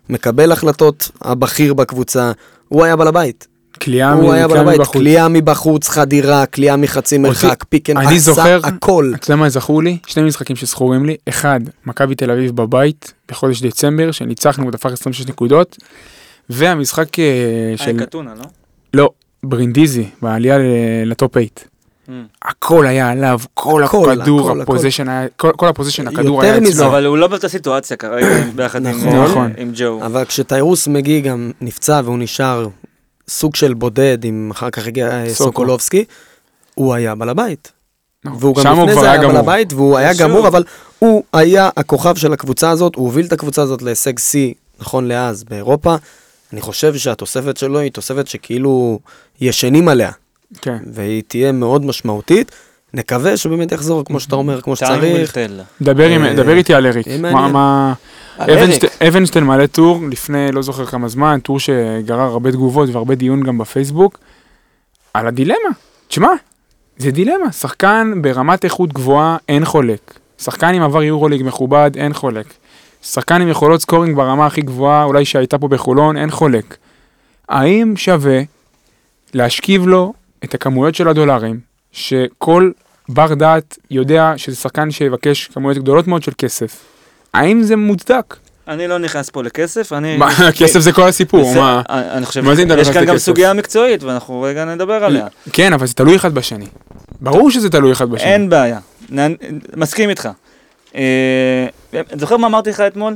מקבל 0.09 0.51
החלטות 0.51 1.11
הבכיר 1.21 1.73
בקבוצה, 1.73 2.31
הוא 2.67 2.83
היה 2.83 2.95
בעל 2.95 3.07
הבית. 3.07 3.47
היה 3.81 4.45
הבית, 4.45 4.79
מבחוץ. 4.79 4.93
קליעה 4.97 5.27
מבחוץ, 5.27 5.89
חדירה, 5.89 6.45
קליעה 6.45 6.77
מחצי 6.77 7.17
מרחק, 7.17 7.63
pick 7.69 7.89
and 7.89 7.97
אני 7.97 8.05
עשה 8.07 8.19
זוכר, 8.19 8.59
הכל. 8.63 9.11
אתה 9.15 9.25
יודע 9.31 9.35
מה 9.35 9.49
זכור 9.49 9.83
לי? 9.83 9.97
שני 10.07 10.23
משחקים 10.23 10.55
שזכורים 10.55 11.05
לי. 11.05 11.15
אחד, 11.29 11.59
מכבי 11.85 12.15
תל 12.15 12.31
אביב 12.31 12.55
בבית, 12.55 13.13
בחודש 13.29 13.61
דצמבר, 13.61 14.11
שניצחנו 14.11 14.67
ודפק 14.67 14.91
26 14.91 15.27
נקודות. 15.27 15.77
והמשחק 16.49 17.19
אה, 17.19 17.25
של... 17.75 17.85
של... 17.85 18.05
קטונה, 18.05 18.31
לא? 18.39 18.45
לא, 18.93 19.09
ברינדיזי, 19.43 20.05
בעלייה 20.21 20.57
ל 21.05 21.12
top 21.12 21.33
8. 21.33 21.47
Mm. 22.07 22.11
הכל 22.41 22.85
היה 22.87 23.09
עליו, 23.09 23.39
כל 23.53 23.83
הכל, 23.83 24.11
הכדור, 24.11 24.49
הכל, 24.51 24.61
ה 24.61 24.66
possession 24.66 25.09
היה, 25.09 25.27
כל 25.37 25.51
כל 25.57 25.67
ה 25.67 25.71
possession, 25.71 26.07
הכדור 26.07 26.41
היה 26.41 26.57
אצלו. 26.57 26.85
אבל 26.87 27.05
הוא 27.05 27.17
לא 27.17 27.27
באותה 27.27 27.49
סיטואציה 27.49 27.97
כרגע 27.97 28.27
ביחד 28.55 28.85
עם- 28.85 28.95
נכון. 29.07 29.23
נכון. 29.23 29.51
עם 29.57 29.71
ג'ו. 29.75 29.99
אבל 30.05 30.25
כשטיירוס 30.25 30.87
מגי 30.87 31.21
גם 31.21 31.51
נפצע 31.61 32.01
והוא 32.03 32.17
נשאר 32.19 32.67
סוג 33.29 33.55
של 33.55 33.73
בודד, 33.73 34.25
אם 34.25 34.51
אחר 34.51 34.69
כך 34.69 34.87
הגיע 34.87 35.07
אה, 35.11 35.25
סוקו. 35.29 35.43
סוקולובסקי, 35.43 36.05
הוא 36.75 36.93
היה 36.93 37.15
בעל 37.15 37.29
הבית. 37.29 37.71
נכון. 38.25 38.37
והוא 38.41 38.55
גם 38.63 38.79
לפני 38.79 38.93
זה 39.01 39.11
היה 39.11 39.21
בעל. 39.21 39.37
הבית, 39.37 39.73
והוא 39.73 39.97
היה 39.97 40.13
שוב. 40.13 40.21
גמור, 40.23 40.47
אבל 40.47 40.63
הוא 40.99 41.23
היה 41.33 41.69
הכוכב 41.77 42.15
של 42.15 42.33
הקבוצה 42.33 42.69
הזאת, 42.69 42.95
הוא 42.95 43.05
הוביל 43.05 43.25
את 43.25 43.31
הקבוצה 43.33 43.61
הזאת 43.61 43.81
להישג 43.81 44.19
שיא, 44.19 44.53
נכון 44.79 45.07
לאז, 45.07 45.43
באירופה. 45.43 45.95
אני 46.53 46.61
חושב 46.61 46.95
שהתוספת 46.95 47.57
שלו 47.57 47.79
היא 47.79 47.91
תוספת 47.91 48.27
שכאילו 48.27 48.99
ישנים 49.41 49.87
עליה, 49.87 50.11
כן. 50.61 50.77
והיא 50.93 51.23
תהיה 51.27 51.51
מאוד 51.51 51.85
משמעותית. 51.85 52.51
נקווה 52.93 53.37
שבאמת 53.37 53.71
יחזור 53.71 54.05
כמו 54.05 54.19
שאתה 54.19 54.35
אומר, 54.35 54.61
כמו 54.61 54.75
שצריך. 54.75 55.37
דבר 55.81 56.03
אה, 56.11 56.33
דבר 56.35 56.53
איתי 56.57 56.73
על 56.73 56.85
אריק. 56.87 57.07
יהיה 57.07 57.17
מה- 57.17 57.93
אבנשטיין 59.07 59.43
מעלה 59.43 59.67
טור 59.67 59.99
לפני 60.11 60.51
לא 60.51 60.61
זוכר 60.61 60.85
כמה 60.85 61.07
זמן, 61.07 61.39
טור 61.43 61.59
שגרר 61.59 62.21
הרבה 62.21 62.51
תגובות 62.51 62.89
והרבה 62.89 63.15
דיון 63.15 63.43
גם 63.43 63.57
בפייסבוק, 63.57 64.19
על 65.13 65.27
הדילמה. 65.27 65.69
תשמע, 66.07 66.29
זה 66.97 67.11
דילמה. 67.11 67.51
שחקן 67.51 68.13
ברמת 68.21 68.65
איכות 68.65 68.93
גבוהה, 68.93 69.37
אין 69.49 69.65
חולק. 69.65 70.19
שחקן 70.39 70.73
עם 70.73 70.81
עבר 70.81 71.03
יורוליג 71.03 71.43
מכובד, 71.43 71.91
אין 71.95 72.13
חולק. 72.13 72.45
שחקן 73.03 73.41
עם 73.41 73.47
יכולות 73.47 73.81
סקורינג 73.81 74.15
ברמה 74.15 74.45
הכי 74.45 74.61
גבוהה, 74.61 75.03
אולי 75.03 75.25
שהייתה 75.25 75.57
פה 75.57 75.67
בחולון, 75.67 76.17
אין 76.17 76.31
חולק. 76.31 76.77
האם 77.49 77.93
שווה 77.95 78.41
להשכיב 79.33 79.87
לו 79.87 80.13
את 80.43 80.53
הכמויות 80.53 80.95
של 80.95 81.07
הדולרים, 81.07 81.59
שכל 81.91 82.71
בר 83.09 83.33
דעת 83.33 83.77
יודע 83.91 84.33
שזה 84.37 84.55
שחקן 84.55 84.91
שיבקש 84.91 85.47
כמויות 85.47 85.77
גדולות 85.77 86.07
מאוד 86.07 86.23
של 86.23 86.31
כסף? 86.37 86.92
האם 87.33 87.63
זה 87.63 87.75
מוצדק? 87.75 88.35
אני 88.67 88.87
לא 88.87 88.97
נכנס 88.97 89.29
פה 89.29 89.43
לכסף, 89.43 89.93
אני... 89.93 90.17
מה, 90.17 90.51
כסף 90.59 90.79
זה 90.79 90.91
כל 90.91 91.07
הסיפור, 91.07 91.55
מה? 91.55 91.81
אני 91.89 92.25
חושב, 92.25 92.43
יש 92.77 92.89
כאן 92.89 93.05
גם? 93.05 93.17
סוגיה 93.17 93.53
מקצועית, 93.53 94.03
ואנחנו 94.03 94.41
רגע 94.41 94.65
נדבר 94.65 95.03
עליה. 95.03 95.27
כן, 95.53 95.73
אבל 95.73 95.87
זה 95.87 95.93
תלוי 95.93 96.15
אחד 96.15 96.33
בשני. 96.33 96.65
ברור 97.21 97.51
שזה 97.51 97.69
תלוי 97.69 97.91
אחד 97.91 98.09
בשני. 98.09 98.33
אין 98.33 98.49
בעיה, 98.49 98.79
מסכים 99.75 100.09
איתך. 100.09 100.29
אה, 100.95 101.67
זוכר 102.19 102.37
מה 102.37 102.47
אמרתי 102.47 102.69
לך 102.69 102.79
אתמול? 102.79 103.15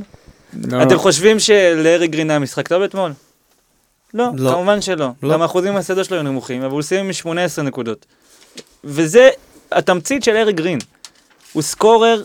לא. 0.68 0.82
אתם 0.82 0.98
חושבים 0.98 1.38
שלארי 1.38 2.06
גרין 2.06 2.30
היה 2.30 2.38
משחק 2.38 2.68
טוב 2.68 2.82
אתמול? 2.82 3.12
לא, 4.14 4.26
לא. 4.36 4.50
כמובן 4.50 4.80
שלא. 4.80 5.08
לא. 5.22 5.32
גם 5.32 5.42
האחוזים 5.42 5.74
מהסדר 5.74 6.02
שלו 6.02 6.16
היו 6.16 6.22
נמוכים, 6.22 6.62
אבל 6.62 6.72
הוא 6.72 6.82
סיים 6.82 7.04
עם 7.06 7.12
18 7.12 7.64
נקודות. 7.64 8.06
וזה 8.84 9.28
התמצית 9.72 10.24
של 10.24 10.36
ארי 10.36 10.52
גרין. 10.52 10.78
הוא 11.52 11.62
סקורר, 11.62 12.22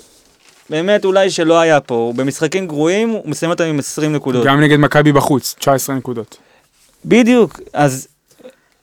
באמת 0.73 1.05
אולי 1.05 1.29
שלא 1.29 1.59
היה 1.59 1.79
פה. 1.79 1.95
הוא 1.95 2.15
במשחקים 2.15 2.67
גרועים, 2.67 3.09
הוא 3.09 3.21
מסיים 3.25 3.51
אותם 3.51 3.63
עם 3.63 3.79
20 3.79 4.13
נקודות. 4.13 4.45
גם 4.45 4.61
נגד 4.61 4.77
מכבי 4.77 5.11
בחוץ, 5.11 5.55
19 5.59 5.95
נקודות. 5.95 6.37
בדיוק, 7.05 7.59
אז 7.73 8.07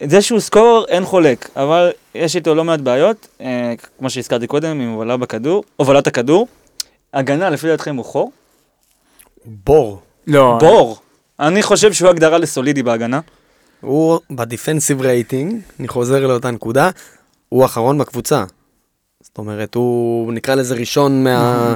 זה 0.03 0.21
שהוא 0.21 0.39
סקורר 0.39 0.85
אין 0.87 1.05
חולק, 1.05 1.49
אבל 1.55 1.91
יש 2.15 2.35
איתו 2.35 2.55
לא 2.55 2.63
מעט 2.63 2.79
בעיות, 2.79 3.27
אה, 3.41 3.73
כמו 3.99 4.09
שהזכרתי 4.09 4.47
קודם, 4.47 4.81
עם 4.81 4.89
הובלה 4.89 5.17
בכדור, 5.17 5.63
הובלת 5.75 6.07
הכדור. 6.07 6.47
הגנה, 7.13 7.49
לפי 7.49 7.67
דעתכם 7.67 7.95
הוא 7.95 8.05
חור? 8.05 8.31
בור. 9.45 10.01
לא. 10.27 10.57
בור. 10.59 10.99
אני 11.39 11.63
חושב 11.63 11.93
שהוא 11.93 12.09
הגדרה 12.09 12.37
לסולידי 12.37 12.83
בהגנה. 12.83 13.19
הוא 13.81 14.19
ב 14.31 14.38
defensive 14.38 15.01
rating, 15.01 15.61
אני 15.79 15.87
חוזר 15.87 16.27
לאותה 16.27 16.51
נקודה, 16.51 16.89
הוא 17.49 17.65
אחרון 17.65 17.97
בקבוצה. 17.97 18.43
זאת 19.31 19.37
אומרת, 19.37 19.75
הוא 19.75 20.33
נקרא 20.33 20.55
לזה 20.55 20.75
ראשון 20.75 21.23
מה... 21.23 21.75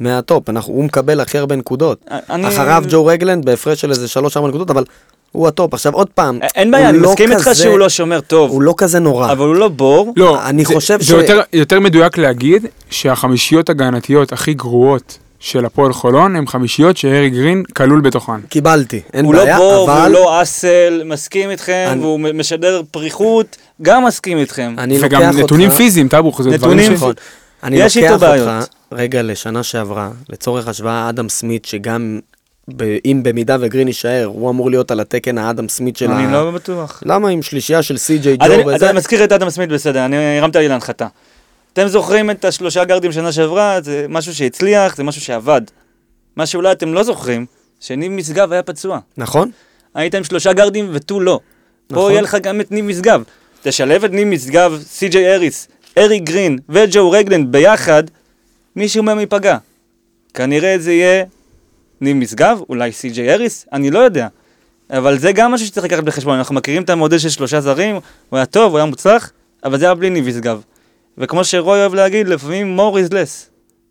מה 0.00 0.16
top, 0.16 0.48
אנחנו, 0.48 0.72
הוא 0.74 0.84
מקבל 0.84 1.20
הכי 1.20 1.38
הרבה 1.38 1.56
נקודות. 1.56 2.04
אני... 2.30 2.48
אחריו 2.48 2.82
ג'ו 2.90 3.06
רגלנד 3.06 3.44
בהפרש 3.44 3.80
של 3.80 3.90
איזה 3.90 4.06
3-4 4.36 4.48
נקודות, 4.48 4.70
אבל 4.70 4.84
הוא 5.32 5.48
ה 5.48 5.53
top. 5.53 5.74
עכשיו 5.74 5.92
עוד 5.94 6.08
פעם, 6.14 6.38
אין 6.54 6.70
בעיה, 6.70 6.88
אני 6.88 6.98
לא 6.98 7.08
מסכים 7.10 7.30
איתך 7.32 7.40
כזה- 7.42 7.54
שהוא 7.62 7.78
לא 7.78 7.88
שומר 7.88 8.20
טוב, 8.20 8.50
הוא 8.50 8.62
לא 8.62 8.74
כזה 8.76 8.98
נורא. 8.98 9.32
אבל 9.32 9.46
הוא 9.46 9.54
לא 9.54 9.68
בור. 9.68 10.12
לא, 10.16 10.46
אני 10.46 10.64
זה- 10.64 10.74
חושב 10.74 10.98
זה 11.00 11.04
ש- 11.06 11.10
יותר- 11.10 11.40
יותר 11.52 11.80
מדויק 11.80 12.18
להגיד 12.18 12.66
שהחמישיות 12.90 13.70
הגנתיות 13.70 14.32
הכי 14.32 14.54
גרועות 14.54 15.18
של 15.40 15.64
הפועל 15.64 15.92
חולון 15.92 16.36
הם 16.36 16.46
חמישיות 16.46 16.96
שהארי 16.96 17.30
גרין 17.30 17.62
כלול 17.76 18.00
בתוכן. 18.00 18.40
קיבלתי, 18.48 19.00
אין 19.12 19.24
הוא 19.24 19.34
בעיה, 19.34 19.58
לא 19.58 19.64
בור, 19.64 19.72
והוא 19.88 19.98
אבל 20.02 20.10
לא 20.12 20.42
אסל, 20.42 21.02
מסכים 21.06 21.50
איתכם, 21.50 21.88
אני- 21.92 22.00
והוא 22.00 22.20
משדר 22.34 22.82
פריחות, 22.90 23.56
גם 23.82 24.04
מסכים 24.04 24.38
איתכם. 24.38 24.74
אני 24.78 24.98
וגם 25.00 25.22
לוקח 25.22 25.38
נתונים 25.38 25.66
אותך... 25.68 25.76
פיזיים, 25.78 26.08
טאבוך, 26.08 26.42
זה 26.42 26.50
דברים 26.56 26.78
נתונים 26.78 26.96
ש... 26.96 27.02
נכון. 27.02 27.14
אני 27.62 27.76
יש 27.76 27.96
איתו 27.96 28.12
לוקח 28.12 28.20
בעיות. 28.26 28.48
אותך 28.48 28.68
רגע 28.92 29.22
לשנה 29.22 29.62
שעברה, 29.62 30.10
לצורך 30.28 30.68
השוואה 30.68 31.08
אדם 31.08 31.28
סמית, 31.28 31.64
שגם 31.64 32.18
ב- 32.76 32.96
אם 33.04 33.20
במידה 33.22 33.56
וגרין 33.60 33.86
יישאר, 33.88 34.24
הוא 34.24 34.50
אמור 34.50 34.70
להיות 34.70 34.90
על 34.90 35.00
התקן 35.00 35.38
האדם 35.38 35.68
סמית 35.68 35.96
של 35.96 36.10
ה... 36.10 36.18
אני 36.18 36.32
לא 36.32 36.50
בטוח. 36.50 37.02
למה 37.06 37.28
עם 37.28 37.42
שלישייה 37.42 37.82
של 37.82 37.96
סי.ג'יי 37.98 38.36
אז 38.40 38.50
אני- 38.50 38.62
ג'ו 38.62 38.70
אז 38.70 38.76
וזה? 38.76 38.90
אני 38.90 38.98
מזכיר 38.98 39.24
את 39.24 39.32
אדם 39.32 39.50
סמית 39.50 39.68
בסדר, 39.68 40.04
אני 40.04 40.38
הרמתי 40.38 40.58
לי 40.58 40.68
להנחתה. 40.68 41.06
אתם 41.72 41.88
זוכרים 41.88 42.30
את 42.30 42.44
השלושה 42.44 42.84
גארדים 42.84 43.12
שנה 43.12 43.32
שעברה, 43.32 43.80
זה 43.80 44.06
משהו 44.08 44.34
שהצליח, 44.34 44.96
זה 44.96 45.04
משהו 45.04 45.20
שעבד. 45.20 45.62
מה 46.36 46.46
שאולי 46.46 46.72
אתם 46.72 46.94
לא 46.94 47.02
זוכרים, 47.02 47.46
שניב 47.80 48.12
משגב 48.12 48.52
היה 48.52 48.62
פצוע. 48.62 48.98
נכון? 49.16 49.50
היית 49.94 50.14
עם 50.14 50.24
שלושה 50.24 50.52
גארדים 50.52 50.90
ותו 50.92 51.20
לא. 51.20 51.40
פה 51.86 51.94
נכון. 51.94 52.10
יהיה 52.10 52.22
לך 52.22 52.36
גם 52.42 52.60
את 52.60 52.72
ניב 52.72 52.84
משגב. 52.84 53.22
תשלב 53.62 54.04
את 54.04 54.10
ניב 54.10 54.28
משגב, 54.28 54.80
סי.ג'יי 54.82 55.34
אריס, 55.34 55.68
ארי 55.98 56.18
גרין 56.18 56.58
וג'ו 56.68 57.10
רגלנד 57.10 57.52
ביחד, 57.52 58.04
מישהו 58.76 59.02
מהם 59.02 59.20
ייפגע. 59.20 59.56
כנראה 60.34 60.78
זה 60.78 60.92
יהיה 60.92 61.24
ניב 62.00 62.16
משגב, 62.16 62.60
אולי 62.68 62.92
סי.ג'יי 62.92 63.32
אריס, 63.32 63.66
אני 63.72 63.90
לא 63.90 63.98
יודע. 63.98 64.28
אבל 64.90 65.18
זה 65.18 65.32
גם 65.32 65.52
משהו 65.52 65.66
שצריך 65.66 65.86
לקחת 65.86 66.04
בחשבון, 66.04 66.38
אנחנו 66.38 66.54
מכירים 66.54 66.82
את 66.82 66.90
המודל 66.90 67.18
של 67.18 67.28
שלושה 67.28 67.60
זרים, 67.60 67.94
הוא 68.28 68.36
היה 68.36 68.46
טוב, 68.46 68.70
הוא 68.70 68.78
היה 68.78 68.84
מוצלח, 68.84 69.32
אבל 69.64 69.78
זה 69.78 69.84
היה 69.84 69.94
בלי 69.94 70.10
ניב 70.10 70.28
משגב. 70.28 70.60
וכמו 71.18 71.44
שרוי 71.44 71.78
אוהב 71.80 71.94
להגיד, 71.94 72.28
לפעמים 72.28 72.80
more 72.80 73.08
is 73.08 73.12
less. 73.12 73.46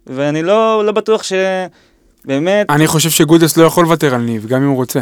ואני 0.07 0.43
לא, 0.43 0.83
לא 0.85 0.91
בטוח 0.91 1.23
שבאמת, 1.23 2.69
אני 2.69 2.87
חושב 2.87 3.09
שגודס 3.09 3.57
לא 3.57 3.63
יכול 3.65 3.83
לוותר 3.83 4.15
על 4.15 4.21
ניב, 4.21 4.45
גם 4.45 4.61
אם 4.61 4.67
הוא 4.67 4.75
רוצה. 4.75 4.99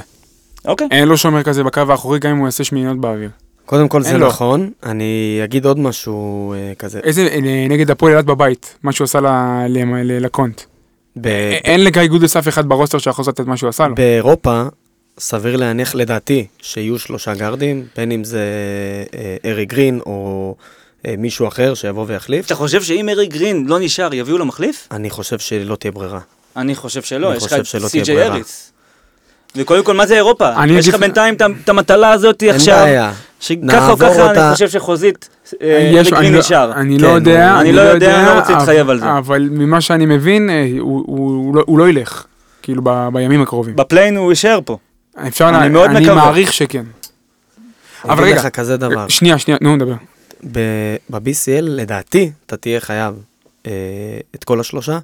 אוקיי. 0.65 0.87
אין 0.91 1.07
לו 1.07 1.17
שומר 1.17 1.43
כזה 1.43 1.63
בקו 1.63 1.81
האחורי, 1.89 2.19
גם 2.19 2.31
אם 2.31 2.37
הוא 2.37 2.47
יעשה 2.47 2.63
שמיניות 2.63 2.97
באוויר. 3.01 3.29
קודם 3.65 3.87
כל 3.87 4.01
זה 4.03 4.17
לו. 4.17 4.27
נכון, 4.27 4.71
אני 4.83 5.41
אגיד 5.43 5.65
עוד 5.65 5.79
משהו 5.79 6.53
אה, 6.53 6.73
כזה. 6.79 6.99
איזה, 7.03 7.21
אה, 7.21 7.39
נגד 7.69 7.91
הפועל 7.91 8.13
אילת 8.13 8.25
בבית, 8.25 8.75
מה 8.83 8.91
שהוא 8.91 9.05
עשה 9.05 9.19
ל- 9.19 9.27
ל- 9.67 10.01
ל- 10.03 10.25
לקונט. 10.25 10.61
ב- 11.21 11.27
אין 11.63 11.83
לגיא 11.83 12.05
גודס 12.07 12.37
אף 12.37 12.47
אחד 12.47 12.65
ב 12.69 12.73
roster 12.73 12.97
שיכול 12.97 13.21
לעשות 13.21 13.39
את 13.41 13.45
מה 13.45 13.57
שהוא 13.57 13.69
עשה 13.69 13.87
לו. 13.87 13.95
באירופה, 13.95 14.63
סביר 15.19 15.55
להניח 15.55 15.95
לדעתי 15.95 16.47
שיהיו 16.61 16.99
שלושה 16.99 17.33
גארדים, 17.33 17.85
בין 17.97 18.11
אם 18.11 18.23
זה 18.23 18.41
אה, 19.15 19.37
ארי 19.51 19.65
גרין 19.65 19.99
או 20.05 20.55
אה, 20.59 20.63
מישהו 21.17 21.47
אחר 21.47 21.73
שיבוא 21.73 22.05
ויחליף. 22.07 22.45
אתה 22.45 22.55
חושב 22.55 22.83
שאם 22.83 23.09
ארי 23.09 23.27
גרין 23.27 23.65
לא 23.67 23.79
נשאר, 23.79 24.13
יביאו 24.13 24.37
לו 24.37 24.45
מחליף? 24.45 24.87
אני 24.91 25.09
חושב 25.09 25.39
שלא 25.39 25.75
תהיה 25.75 25.91
ברירה. 25.91 26.19
אני 26.57 26.75
חושב 26.75 27.01
שלא, 27.01 27.27
אני 27.27 27.37
יש 27.37 27.43
לך 27.45 27.53
את 27.53 27.87
סי.ג'יי. 27.87 28.23
אריס. 28.23 28.71
וקודם 29.55 29.83
כל, 29.83 29.93
מה 29.93 30.05
זה 30.05 30.15
אירופה? 30.15 30.53
אני 30.63 30.73
יש 30.73 30.87
לך 30.87 30.95
בינתיים 30.95 31.35
את 31.63 31.69
המטלה 31.69 32.11
הזאת 32.11 32.43
אין 32.43 32.55
עכשיו. 32.55 32.77
בעיה. 32.83 33.13
שככה 33.39 33.89
או 33.91 33.97
ככה 33.97 34.31
אני 34.31 34.53
חושב 34.53 34.69
שחוזית, 34.69 35.29
אה, 35.61 35.67
יש- 35.93 35.95
אריק 35.97 36.13
אני 36.13 36.21
גרין 36.21 36.33
לא- 36.33 36.39
נשאר. 36.39 36.71
אני 36.73 36.97
כן, 36.97 37.03
לא 37.03 37.07
יודע, 37.07 37.59
אני 37.59 37.71
לא 37.71 37.81
יודע, 37.81 38.19
אני 38.19 38.25
לא 38.25 38.39
רוצה 38.39 38.53
להתחייב 38.53 38.89
על 38.89 38.99
זה. 38.99 39.17
אבל 39.17 39.47
ממה 39.51 39.81
שאני 39.81 40.05
מבין, 40.05 40.49
אה, 40.49 40.67
הוא- 40.79 41.55
לא- 41.55 41.63
הוא 41.65 41.79
לא 41.79 41.89
ילך, 41.89 42.25
כאילו 42.61 42.81
בימים 43.13 43.41
הקרובים. 43.41 43.75
בפליין 43.75 44.17
הוא 44.17 44.31
יישאר 44.31 44.59
פה. 44.65 44.77
אפשר, 45.27 45.49
אני 45.49 45.69
מאוד 45.69 45.89
אני 45.89 45.99
מקווה. 45.99 46.15
מעריך 46.15 46.53
שכן. 46.53 46.83
אני 48.05 48.13
אבל 48.13 48.23
רגע. 48.23 48.41
שנייה, 49.09 49.37
שנייה, 49.39 49.57
נו, 49.61 49.75
נדבר. 49.75 49.93
ב-BCL, 50.51 51.61
לדעתי, 51.61 52.31
אתה 52.45 52.57
תהיה 52.57 52.79
חייב 52.79 53.23
אה, 53.67 53.71
את 54.35 54.43
כל 54.43 54.59
השלושה, 54.59 54.99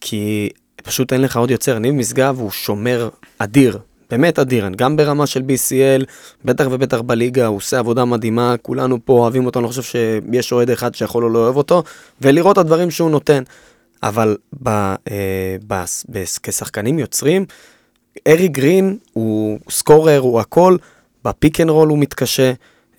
כי 0.00 0.50
פשוט 0.82 1.12
אין 1.12 1.20
לך 1.20 1.36
עוד 1.36 1.50
יוצר. 1.50 1.78
ניב 1.78 1.94
משגב 1.94 2.36
הוא 2.40 2.50
שומר 2.50 3.08
אדיר, 3.38 3.78
באמת 4.10 4.38
אדיר, 4.38 4.68
גם 4.76 4.96
ברמה 4.96 5.26
של 5.26 5.40
BCL, 5.40 6.04
בטח 6.44 6.66
ובטח 6.70 7.00
בליגה, 7.00 7.46
הוא 7.46 7.56
עושה 7.56 7.78
עבודה 7.78 8.04
מדהימה, 8.04 8.54
כולנו 8.62 8.98
פה 9.04 9.12
אוהבים 9.12 9.46
אותו, 9.46 9.58
אני 9.58 9.64
לא 9.64 9.68
חושב 9.68 9.82
שיש 9.82 10.52
אוהד 10.52 10.70
אחד 10.70 10.94
שיכול 10.94 11.24
או 11.24 11.28
לא 11.28 11.38
אוהב 11.38 11.56
אותו, 11.56 11.82
ולראות 12.20 12.52
את 12.52 12.58
הדברים 12.58 12.90
שהוא 12.90 13.10
נותן. 13.10 13.42
אבל 14.02 14.36
ב, 14.62 14.68
אה, 14.68 15.56
ב, 15.66 15.74
ב, 16.10 16.24
כשחקנים 16.42 16.98
יוצרים, 16.98 17.44
ארי 18.26 18.48
גרין 18.48 18.98
הוא 19.12 19.58
scorer, 19.70 20.18
הוא 20.18 20.40
הכל, 20.40 20.76
ב 21.24 21.31
pick 21.31 21.60
and 21.60 21.70
roll 21.70 21.88
הוא 21.88 21.98
מתקשה, 21.98 22.52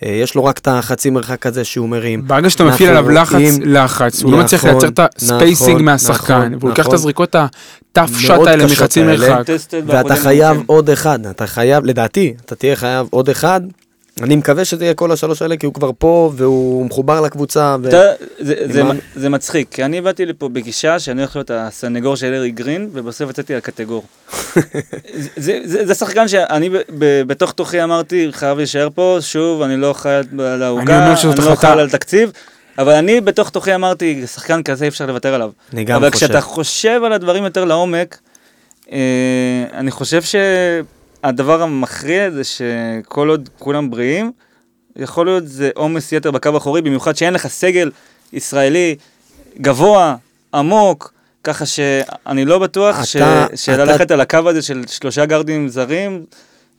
יש 0.05 0.35
לו 0.35 0.45
רק 0.45 0.57
את 0.57 0.67
החצי 0.67 1.09
מרחק 1.09 1.45
הזה 1.45 1.63
שהוא 1.63 1.89
מרים. 1.89 2.27
ברגע 2.27 2.49
שאתה 2.49 2.63
מפעיל 2.63 2.89
עליו 2.89 3.09
לחץ, 3.09 3.39
לחץ, 3.65 4.23
הוא 4.23 4.31
לא 4.31 4.37
מצליח 4.37 4.65
נכון, 4.65 4.81
לייצר 4.81 4.87
את 4.87 5.15
ה 5.17 5.24
spacing 5.24 5.71
נכון, 5.71 5.85
מהשחקן, 5.85 6.39
נכון, 6.39 6.55
והוא 6.59 6.69
ייקח 6.69 6.87
את. 6.87 6.93
הזריקות 6.93 7.35
ה 7.35 7.48
tough 7.48 8.09
shot 8.17 8.47
האלה 8.47 8.65
מחצי. 8.65 9.03
מרחק. 9.03 9.43
ואתה 9.85 10.15
חייב. 10.15 10.61
עוד 10.65 10.89
אחד, 10.89 11.25
אתה 11.25 11.47
חייב, 11.47 11.85
לדעתי, 11.85 12.33
אתה 12.45 12.55
תהיה 12.55 12.75
חייב 12.75 13.07
עוד 13.09 13.29
אחד. 13.29 13.61
אני 14.21 14.35
מקווה 14.35 14.65
שזה 14.65 14.83
יהיה 14.85 14.93
כל 14.93 15.11
השלוש 15.11 15.41
האלה, 15.41 15.57
כי 15.57 15.65
הוא 15.65 15.73
כבר 15.73 15.91
פה, 15.97 16.31
והוא 16.35 16.85
מחובר 16.85 17.21
לקבוצה. 17.21 17.75
ו... 17.83 17.87
אתה 17.89 18.01
זה- 18.39 18.55
זה- 18.73 18.79
למען- 18.79 18.97
זה 19.15 19.29
מצחיק, 19.29 19.67
כי 19.71 19.85
אני 19.85 20.01
באתי 20.01 20.25
לפה 20.25 20.49
בגישה 20.49 20.99
שאני 20.99 21.21
הולך 21.21 21.35
להיות 21.35 21.51
הסנגור 21.53 22.15
של 22.15 22.33
ארי 22.33 22.51
גרין, 22.51 22.89
ובסוף 22.93 23.29
יצאתי 23.29 23.55
הקטגור. 23.55 24.03
זה- 24.53 24.61
זה- 25.45 25.59
זה 25.63 25.85
זה 25.85 25.93
שחקן 25.95 26.27
שאני 26.27 26.69
ב- 26.69 26.77
ב- 26.97 27.21
בתוך 27.27 27.51
תוכי 27.51 27.83
אמרתי, 27.83 28.27
חייב 28.31 28.57
להישאר 28.57 28.87
פה, 28.95 29.17
שוב, 29.21 29.61
אני 29.61 29.77
לא 29.77 29.93
חי 29.93 30.09
על 30.09 30.23
אני 30.39 30.63
העוגה, 30.63 31.17
שזאת 31.17 31.39
אני 31.39 31.45
לא 31.47 31.55
חי 31.55 31.67
על 31.67 31.89
תקציב, 31.89 32.31
אבל 32.77 32.93
אני 32.93 33.21
בתוך 33.21 33.49
תוכי 33.49 33.75
אמרתי, 33.75 34.27
שחקן 34.27 34.63
כזה 34.63 34.85
אי 34.85 34.89
אפשר 34.89 35.05
לוותר 35.05 35.33
עליו. 35.33 35.51
אני 35.73 35.83
גם 35.83 35.95
אבל 35.95 36.11
חושב. 36.11 36.25
כשאתה 36.25 36.41
חושב 36.41 37.01
על 37.05 37.13
הדברים 37.13 37.43
יותר 37.43 37.65
לעומק, 37.65 38.17
אה, 38.91 38.97
אני 39.73 39.91
חושב 39.91 40.21
שהדבר 41.25 41.61
המכריע 41.61 42.29
זה 42.31 42.41
שכל 42.43 43.29
עוד 43.29 43.49
כולם 43.59 43.89
בריאים, 43.89 44.31
יכול 44.95 45.25
להיות 45.25 45.47
זה 45.47 45.69
עומס 45.75 46.11
יתר 46.11 46.31
בקו 46.31 46.49
האחורי, 46.53 46.81
במיוחד 46.81 47.15
שאין 47.15 47.33
לך 47.33 47.47
סגל 47.47 47.91
ישראלי 48.33 48.95
גבוה, 49.61 50.15
עמוק, 50.53 51.13
ככה 51.43 51.65
שאני 51.65 52.45
לא 52.45 52.59
בטוח 52.59 52.95
אתה- 52.95 53.05
ש... 53.05 53.15
אתה- 53.15 53.47
שללכת 53.57 54.11
על 54.11 54.21
הקו 54.21 54.49
הזה 54.49 54.61
של 54.61 54.83
שלושה 54.87 55.25
גארדים 55.25 55.67
זרים, 55.69 56.23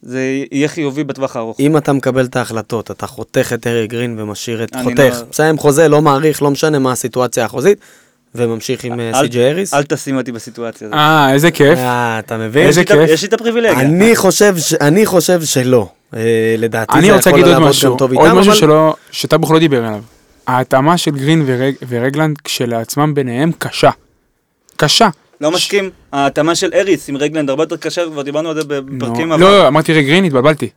זה 0.03 0.21
יהיה 0.53 0.69
חיובי 0.69 1.05
בטווח 1.05 1.37
הארוך. 1.37 1.61
אם 1.61 1.77
אתה 1.77 1.93
מקבל 1.93 2.25
את 2.25 2.37
ההחלטות, 2.37 2.91
אתה 2.91 3.07
חותך 3.07 3.53
את 3.55 3.67
ארי 3.67 3.87
גרין 3.87 4.21
ומשאיר 4.21 4.65
את... 4.65 4.71
חותך, 4.85 4.99
לא- 5.21 5.27
מסיים 5.31 5.59
חוזה, 5.59 5.89
לא 5.89 6.03
מעריך, 6.03 6.43
לא 6.43 6.51
משנה 6.51 6.79
מה 6.79 6.93
הסיטואציה 6.93 7.45
החוזית, 7.45 7.79
וממשיך 8.35 8.85
עם 8.85 9.01
אה, 9.01 9.11
סי.ג'י 9.21 9.45
אריס. 9.45 9.75
אל 9.75 9.83
תשים 9.83 10.17
אותי 10.17 10.33
בסיטואציה 10.33 10.87
הזאת. 10.89 10.99
אה, 10.99 11.33
איזה 11.33 11.51
כיף. 11.51 11.79
אה, 11.79 12.19
אתה 12.19 12.37
מבין? 12.37 12.67
איזה 12.67 12.85
כיף. 12.85 12.97
יש 13.09 13.23
לי 13.23 13.29
את 13.29 13.33
הפריבילגיה. 13.33 13.81
אני 13.81 14.17
חושב 14.17 14.55
ש- 14.59 14.75
אני 14.75 15.07
חושב 15.07 15.43
שלא. 15.45 15.89
אה, 16.17 16.21
לדעתי 16.59 16.99
אני 16.99 17.07
זה 17.07 17.15
רוצה 17.15 17.31
יכול 17.31 17.41
להגיד 17.41 17.53
עוד 17.55 17.63
לעבוד 17.63 17.71
משהו, 17.71 17.91
גם 17.93 17.99
טוב 17.99 18.13
עוד 18.13 18.25
איתם, 18.27 18.37
משהו 18.39 18.51
אבל- 18.51 18.59
שלא, 18.61 18.95
שטאבוך 19.11 19.51
לא 19.51 19.59
דיבר 19.59 19.85
עליו. 19.85 20.01
ההתאמה 20.47 20.99
של 20.99 21.11
גרין 21.11 21.43
ורג, 21.47 21.75
ורגלנד 21.89 22.39
כשלעצמם 22.45 23.15
ביניהם 23.15 23.51
קשה. 23.59 23.91
קשה. 24.77 25.09
לא 25.41 25.51
מסכים, 25.51 25.91
ההתאמה 26.13 26.55
של 26.55 26.71
אריס 26.75 27.09
עם 27.09 27.17
רגלנד 27.17 27.51
הרבה 27.51 27.63
יותר 27.63 27.77
קשה, 27.77 28.03
כבר 28.13 28.23
דיברנו 28.23 28.49
על 28.49 28.55
זה 28.55 28.61
בפרקים 28.67 29.29
לא, 29.31 29.35
עבר. 29.35 29.45
לא, 29.45 29.69
אמרתי 29.69 29.93
רי 29.93 30.03
גרין, 30.03 30.25
התבלבלתי. 30.25 30.69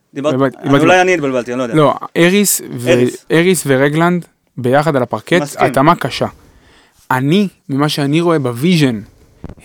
אולי 0.65 1.01
אני 1.01 1.13
התבלבלתי, 1.13 1.51
אני 1.51 1.57
לא 1.57 1.63
יודע. 1.63 1.75
לא, 1.75 1.93
אריס, 3.31 3.63
ורגלנד 3.67 4.25
ביחד 4.57 4.95
על 4.95 5.03
הפרקט. 5.03 5.41
התאמה 5.57 5.95
קשה. 5.95 6.25
אני, 7.11 7.47
ממה 7.69 7.89
שאני 7.89 8.21
רואה 8.21 8.39
בוויז'ן, 8.39 8.99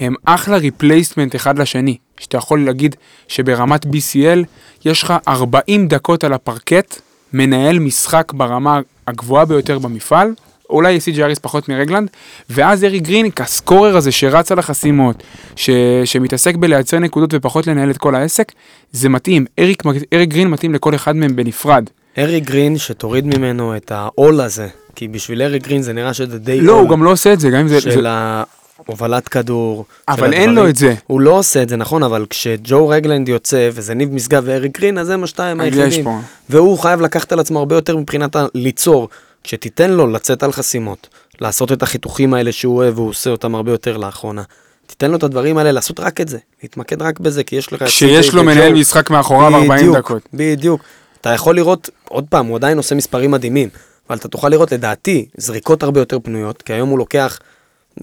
הם 0.01 0.14
אחלה 0.24 0.57
replacement 0.57 1.37
אחד 1.36 1.59
לשני. 1.59 1.97
שאתה 2.20 2.36
יכול 2.36 2.64
להגיד 2.64 2.97
שברמת 3.28 3.86
BCL 3.86 4.45
יש 4.84 5.03
לך 5.03 5.14
40 5.28 5.88
דקות 5.88 6.24
על 6.24 6.32
הפרקט, 6.32 7.01
מנהל 7.32 7.78
משחק 7.78 8.32
ברמה 8.32 8.80
הגבוהה 9.07 9.45
ביותר 9.45 9.78
במפעל, 9.78 10.34
אולי 10.70 11.01
סי.ג'י 11.01 11.22
אריס 11.22 11.38
פחות 11.38 11.68
מרגלנד, 11.68 12.09
ואז 12.51 12.84
ארי 12.84 13.01
גרין 13.01 13.30
כ 13.31 13.47
scorer 13.47 13.97
הזה 13.97 14.12
שרץ 14.12 14.53
על 14.53 14.59
החסימות, 14.59 15.22
ש... 15.57 15.70
שמתעסק 16.05 16.55
בלייצר 16.55 16.99
נקודות 16.99 17.34
ופחות 17.34 17.66
לנהל 17.66 17.90
את 17.90 17.99
כל 17.99 18.14
העסק, 18.14 18.53
זה 18.93 19.09
מתאים. 19.09 19.47
אריק 19.59 19.82
גרין 20.28 20.51
מתאים 20.51 20.74
לכל 20.74 20.95
אחד 20.95 21.16
מהם 21.16 21.36
בנפרד. 21.36 21.84
ארי 22.19 22.41
גרין, 22.41 22.79
שתוריד 22.79 23.27
ממנו 23.27 23.77
את 23.77 23.93
העול 23.93 24.41
הזה, 24.41 24.69
כי 24.95 25.09
בשביל 25.09 25.43
ארי 25.43 25.59
גרין 25.59 25.83
זה 25.83 25.93
נראה 25.93 26.15
שזה 26.15 26.39
די 26.39 26.61
לא, 26.61 26.73
הוא 26.73 26.89
גם 26.89 27.05
לא 27.05 27.11
עושה 27.11 27.33
את 27.33 27.41
זה, 27.41 27.51
גם 27.51 27.59
אם 27.59 27.69
זה... 27.69 27.81
של 27.81 28.03
זה... 28.03 28.09
ההובלת 28.09 29.29
כדור. 29.29 29.85
אבל 30.09 30.33
אין. 30.33 30.55
לו 30.55 30.69
את 30.69 30.77
זה. 30.77 30.95
הוא 31.07 31.21
לא 31.21 31.31
עושה 31.39 31.63
את 31.63 31.69
זה, 31.69 31.77
נכון, 31.77 32.03
אבל 32.03 32.27
כשג'ו 32.31 32.89
רגלנד 32.89 33.29
יוצא, 33.29 33.69
וזה 33.73 33.95
ניב 33.95 34.15
משגב 34.15 34.43
וארי 34.47 34.69
גרין, 34.69 34.99
אז 34.99 35.07
זה 35.07 35.17
מה 35.17 35.27
שתיים 35.27 35.61
אז 35.61 35.67
יש 35.67 35.77
היחידים. 35.77 36.07
והוא 36.49 36.79
חייב 36.79 37.01
לקחת 37.01 37.33
על 37.33 37.41
עצמו 37.41 37.59
הרבה 37.59 37.75
יותר 37.75 37.97
מבחינת 37.97 38.37
הליצור. 38.37 39.09
כשתיתן 39.45 39.91
לו 39.91 40.07
לצאת 40.07 40.43
על 40.43 40.53
חסימות, 40.53 41.09
לעשות 41.41 41.73
את 41.73 41.83
החיתוכים 41.83 42.35
האלה 42.35 42.53
שהוא 42.53 42.77
אוהב, 42.77 42.99
והוא 42.99 43.09
עושה 43.09 43.31
אותם 43.31 43.55
הרבה 43.55 43.71
יותר 43.71 43.97
לאחרונה. 43.97 44.43
תיתן 44.87 45.11
לו 45.11 45.17
את 45.17 45.23
הדברים 45.23 45.59
האלה, 45.59 45.73
לעשות 45.73 46.01
רק 46.01 46.21
את 46.21 46.29
זה, 46.29 46.39
להתמקד 46.63 47.03
רק 47.03 47.21
בזה, 47.21 47.45
כי 47.45 47.57
יש 47.57 47.73
לך... 47.73 47.83
כשיש 47.83 48.35
לו 48.35 48.45
מנהל. 48.45 48.73
משחק 48.73 49.11
מאחוריו 49.11 49.55
40 49.55 49.73
בדיוק, 49.73 49.97
דקות. 49.97 50.23
בדיוק. 50.35 50.83
אתה 51.23 51.31
יכול 51.31 51.57
לראות, 51.57 51.91
עוד 52.09 52.25
פעם, 52.31 52.47
הוא 52.47 52.57
עדיין 52.57 52.77
עושה 52.77 52.95
מספרים 52.95 53.31
מדהימים, 53.31 53.68
אבל 54.09 54.16
אתה 54.18 54.29
תוכל 54.29 54.49
לראות, 54.49 54.73
לדעתי, 54.73 55.27
זריקות 55.37 55.83
הרבה 55.83 56.01
יותר 56.01 56.18
פנויות, 56.23 56.62
כי 56.62 56.73
היום 56.73 56.89
הוא 56.89 56.99
לוקח 56.99 57.39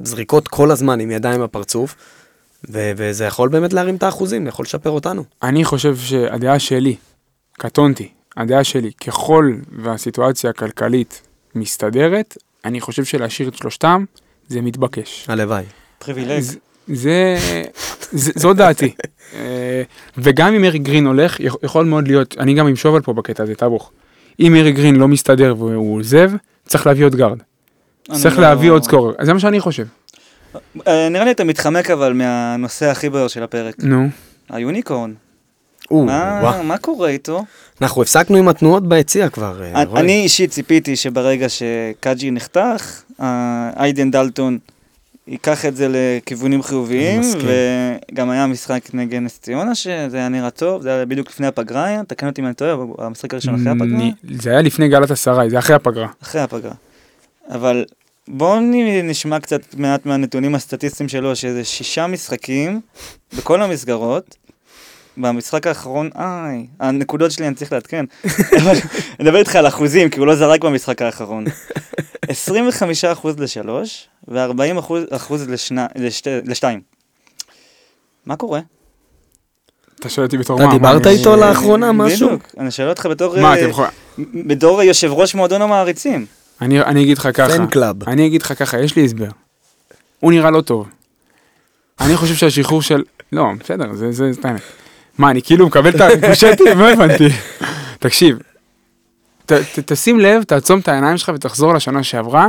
זריקות 0.04 0.48
כל 0.48 0.72
הזמן 0.72 1.00
עם 1.00 1.12
ידיים 1.12 1.42
בפרצוף, 1.42 1.96
ו- 2.70 2.92
וזה 2.98 3.26
יכול 3.26 3.50
באמת 3.50 3.74
להרים 3.74 3.96
את 3.96 4.04
האחוזים, 4.04 4.48
יכול 4.48 4.64
לשפר 4.64 4.90
אותנו. 4.90 5.24
אני 5.44 5.64
חושב 5.66 5.98
שהדעה 5.98 6.60
שלי, 6.60 6.96
קטונתי, 7.54 8.10
הדעה 8.38 8.64
שלי, 8.64 8.92
ככל 9.08 9.54
והסיטואציה 9.84 10.50
הכלכלית 10.50 11.22
מסתדרת, 11.56 12.38
אני 12.66 12.82
חושב 12.82 13.04
שלהשאיר 13.04 13.48
את 13.50 13.56
שלושתם 13.56 14.06
זה 14.48 14.62
מתבקש. 14.62 15.26
הלוואי. 15.28 15.64
פריבילג. 16.00 16.40
זה, 16.42 16.58
זה, 16.88 17.36
זה- 18.12 18.32
זו 18.36 18.54
דעתי. 18.54 18.94
וגם 20.18 20.54
אם 20.54 20.64
אריק 20.64 20.82
גרין 20.82 21.06
הולך, 21.06 21.40
יכ- 21.40 21.56
יכול 21.64 21.86
מאוד 21.86 22.08
להיות, 22.08 22.36
אני 22.40 22.54
גם 22.54 22.68
עם 22.68 22.76
שובל 22.76 23.02
פה 23.02 23.14
בקטע 23.14 23.44
הזה, 23.44 23.56
טבוך. 23.56 23.92
אם 24.40 24.56
אריק 24.56 24.76
גרין 24.76 24.96
לא 24.96 25.08
מסתדר 25.08 25.56
והוא 25.58 26.00
עוזב, 26.00 26.32
צריך 26.68 26.88
להביא 26.88 27.06
עוד 27.06 27.16
גארד. 27.16 27.38
צריך 28.12 28.36
לא- 28.36 28.42
להביא 28.42 28.72
עוד 28.72 28.84
scorer. 28.84 29.14
זה 29.22 29.34
מה 29.34 29.40
שאני 29.40 29.60
חושב. 29.60 29.86
אה, 30.88 31.10
נראה 31.10 31.26
לי 31.26 31.32
אתה 31.32 31.44
מתחמק 31.44 31.90
אבל 31.92 32.14
מהנושא 32.14 32.86
הכי 32.86 33.10
בוער 33.10 33.28
של 33.28 33.44
הפרק. 33.44 33.76
נו. 33.84 34.08
ה 34.50 34.57
unicorn. 34.57 35.14
או, 35.92 36.06
מה. 36.06 36.62
מה 36.64 36.78
קורה 36.78 37.10
איתו? 37.10 37.44
אנחנו 37.82 38.02
הפסקנו 38.02 38.38
עם 38.38 38.48
התנועות 38.48 38.88
ביציע 38.90 39.30
כבר, 39.30 39.62
אה. 39.64 39.84
אני 39.96 40.22
אישית 40.24 40.52
ציפיתי 40.52 40.96
שברגע 40.96 41.48
שקאג'י 41.50 42.32
נחתך, 42.32 43.02
אה, 43.22 43.70
איידן 43.78 44.12
דלטון 44.12 44.58
ייקח 45.30 45.66
את 45.66 45.76
זה 45.76 45.88
לכיוונים 45.90 46.64
חיוביים. 46.64 47.22
וגם 48.12 48.30
היה 48.30 48.48
משחק 48.48 48.82
נגד 48.94 49.20
נס 49.20 49.40
ציונה, 49.40 49.76
שזה 49.76 50.18
היה 50.18 50.30
נראה 50.30 50.50
טוב, 50.50 50.82
זה 50.82 50.90
היה 50.90 51.06
בדיוק 51.06 51.30
לפני 51.30 51.48
הפגרה, 51.48 52.02
תקן 52.08 52.28
אותי 52.28 52.42
אם 52.42 52.46
אני 52.46 52.54
טועה, 52.54 52.74
אבל 52.74 52.86
המשחק 52.98 53.34
הראשון 53.34 53.56
אחרי 53.56 53.70
הפגרה, 53.70 54.10
זה 54.42 54.50
היה 54.50 54.62
לפני 54.62 54.90
גלת 54.90 55.12
אסריי, 55.12 55.50
זה 55.50 55.60
אחרי 55.60 55.76
הפגרה. 55.76 56.08
אחרי 56.24 56.42
הפגרה. 56.42 56.74
אבל 57.50 57.86
בואו 58.28 58.60
נשמע 59.04 59.40
קצת 59.40 59.62
מעט 59.78 60.06
מהנתונים 60.06 60.56
הסטטיסטיים 60.56 61.10
שלו, 61.10 61.36
שזה 61.36 61.64
שישה 61.64 62.08
משחקים 62.08 62.82
בכל 63.38 63.62
המסגרות. 63.62 64.36
במשחק 65.18 65.68
האחרון, 65.68 66.10
איי, 66.16 66.68
הנקודות 66.80 67.32
שלי 67.32 67.48
אני 67.48 67.56
צריך 67.56 67.74
לעדכן. 67.74 68.06
אני 68.26 68.72
מדבר 69.20 69.40
איתך 69.40 69.56
על 69.56 69.68
אחוזים, 69.68 70.10
כי 70.10 70.20
הוא 70.20 70.28
לא 70.28 70.36
זרק 70.36 70.64
במשחק 70.64 71.02
האחרון. 71.02 71.46
25 72.28 73.06
אחוז 73.06 73.40
לשלוש, 73.40 74.08
ו-40 74.28 74.80
אחוז, 74.80 75.04
אחוז 75.12 75.50
לשנה, 75.50 75.88
לשתי, 75.96 76.30
לשתיים. 76.46 76.82
מה 78.26 78.36
קורה? 78.36 78.60
אתה 80.00 80.10
שואל 80.10 80.26
אותי 80.26 80.38
בתור 80.38 80.58
אתה 80.58 80.66
מה? 80.66 80.72
מה, 80.72 80.78
דיברת 80.78 81.08
איתו 81.08 81.36
לאחרונה 81.36 81.92
משהו? 81.92 82.28
בדיוק, 82.28 82.44
אני 82.58 82.72
שואל 82.72 82.90
אותך 82.90 83.06
בתור... 83.06 83.42
מה, 83.42 83.54
אה, 83.54 83.60
אתם 83.60 83.70
יכולים... 83.70 83.92
בתור 84.48 84.84
יושב 84.84 85.12
ראש 85.12 85.36
מועדון 85.36 85.62
המעריצים. 85.62 86.26
אני 86.62 86.82
אני 86.82 87.04
אגיד 87.04 87.18
לך 87.18 87.30
ככה. 87.34 87.58
fan 87.58 87.68
club. 87.68 88.10
אני 88.10 88.28
אגיד 88.28 88.42
לך 88.42 88.54
ככה, 88.60 88.80
יש 88.80 88.96
לי 88.96 89.06
הסבר. 89.06 89.28
הוא 90.20 90.32
נראה 90.32 90.52
לא 90.52 90.62
טוב. 90.62 90.88
אני 92.00 92.18
חושב 92.18 92.36
שהשחרור 92.36 92.82
של... 92.82 93.04
לא, 93.32 93.46
בסדר, 93.60 93.94
זה 93.94 94.32
האמת. 94.44 94.62
מה, 95.18 95.30
אני 95.30 95.42
כאילו 95.42 95.68
מקבל 95.68 95.96
את 95.96 96.02
הריקושטים? 96.02 96.80
לא 96.80 96.92
הבנתי. 96.92 97.28
תקשיב, 98.00 98.38
ת, 99.50 99.52
ת, 99.52 99.92
תשים 99.92 100.20
לב, 100.20 100.44
תעצום 100.44 100.80
את 100.80 100.88
העיניים 100.88 101.18
שלך 101.18 101.32
ותחזור 101.36 101.74
לשנה 101.74 102.04
שעברה, 102.04 102.48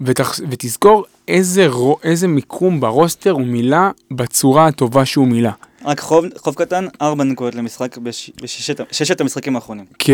ותח, 0.00 0.40
ותזכור 0.50 1.04
איזה, 1.28 1.68
איזה 2.02 2.28
מיקום 2.28 2.80
ברוסטר 2.80 3.30
הוא 3.30 3.46
מילא 3.46 3.78
בצורה 4.10 4.66
הטובה 4.66 5.04
שהוא 5.04 5.28
מילא. 5.28 5.50
רק 5.84 6.00
חוב, 6.00 6.24
חוב 6.38 6.54
קטן, 6.54 6.86
ארבע 7.02 7.24
נקודות 7.24 7.54
למשחק 7.54 7.98
בש, 7.98 8.30
בששת 8.42 8.80
בששת 8.90 9.20
המשחקים 9.20 9.56
האחרונים. 9.56 9.84
כ, 9.98 10.10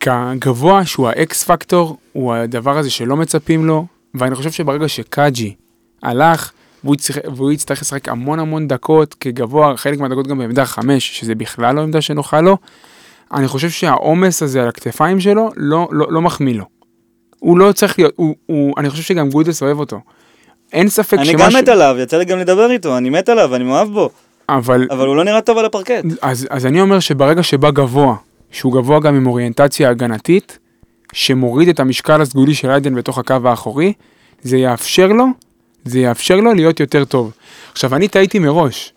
כגבוה 0.00 0.86
שהוא 0.86 1.08
האקס 1.08 1.44
פקטור, 1.44 1.96
הוא 2.12 2.34
הדבר 2.34 2.78
הזה 2.78 2.90
שלא 2.90 3.16
מצפים 3.16 3.64
לו, 3.64 3.86
ואני 4.14 4.34
חושב 4.34 4.50
שברגע 4.52 4.88
שקאג'י 4.88 5.54
הלך, 6.02 6.52
והוא 6.84 6.94
יצטרך, 6.94 7.18
והוא 7.34 7.52
יצטרך 7.52 7.82
לשחק 7.82 8.08
המון 8.08 8.38
המון 8.38 8.68
דקות 8.68 9.14
כגבוה, 9.20 9.76
חלק 9.76 9.98
מהדקות 9.98 10.26
גם 10.26 10.38
בעמדה 10.38 10.64
חמש, 10.64 11.18
שזה 11.18 11.34
בכלל 11.34 11.74
לא 11.74 11.80
עמדה 11.80 12.00
שנוחה 12.00 12.40
לו, 12.40 12.56
אני 13.34 13.48
חושב 13.48 13.70
שהעומס 13.70 14.42
הזה 14.42 14.62
על 14.62 14.68
הכתפיים 14.68 15.20
שלו 15.20 15.50
לא, 15.56 15.88
לא, 15.90 16.06
לא 16.10 16.22
מחמיא 16.22 16.54
לו. 16.54 16.64
הוא 17.38 17.58
לא 17.58 17.72
צריך 17.72 17.98
להיות, 17.98 18.12
הוא, 18.16 18.34
הוא, 18.46 18.74
אני 18.78 18.90
חושב 18.90 19.02
שגם 19.02 19.30
גודס 19.30 19.62
אוהב 19.62 19.78
אותו. 19.78 20.00
אין 20.72 20.88
ספק 20.88 21.18
אני 21.18 21.26
שמשהו... 21.26 21.50
גם 21.50 21.56
מת 21.56 21.68
עליו, 21.68 21.96
יצא 21.98 22.18
לי 22.18 22.24
גם 22.24 22.38
לדבר 22.38 22.70
איתו, 22.70 22.96
אני 22.96 23.10
מת 23.10 23.28
עליו, 23.28 23.54
אני 23.54 23.64
מאוהב 23.64 23.88
בו, 23.88 24.10
אבל, 24.48 24.86
אבל 24.90 25.06
הוא 25.06 25.16
לא 25.16 25.24
נראה 25.24 25.40
טוב 25.40 25.58
על 25.58 25.64
הפרקט. 25.64 26.04
אז, 26.22 26.46
אז 26.50 26.66
אני 26.66 26.80
אומר 26.80 27.00
שברגע 27.00 27.42
שבא 27.42 27.70
גבוה, 27.70 28.16
שהוא 28.50 28.72
גבוה 28.72 29.00
גם 29.00 29.14
עם 29.14 29.26
אוריינטציה 29.26 29.90
הגנתית, 29.90 30.58
שמוריד 31.12 31.68
את 31.68 31.80
המשקל 31.80 32.20
הסגולי 32.20 32.54
של 32.54 32.70
איידן 32.70 32.94
בתוך 32.94 33.18
הקו 33.18 33.36
האחורי, 33.44 33.92
זה 34.42 34.56
יאפשר 34.56 35.06
לו, 35.06 35.26
זה 35.84 36.00
יאפשר 36.00 36.36
לו 36.36 36.54
להיות 36.54 36.80
יותר 36.80 37.04
טוב. 37.04 37.32
עכשיו, 37.72 37.94
אני 37.94 38.08
טעיתי 38.08 38.38
מראש. 38.38 38.93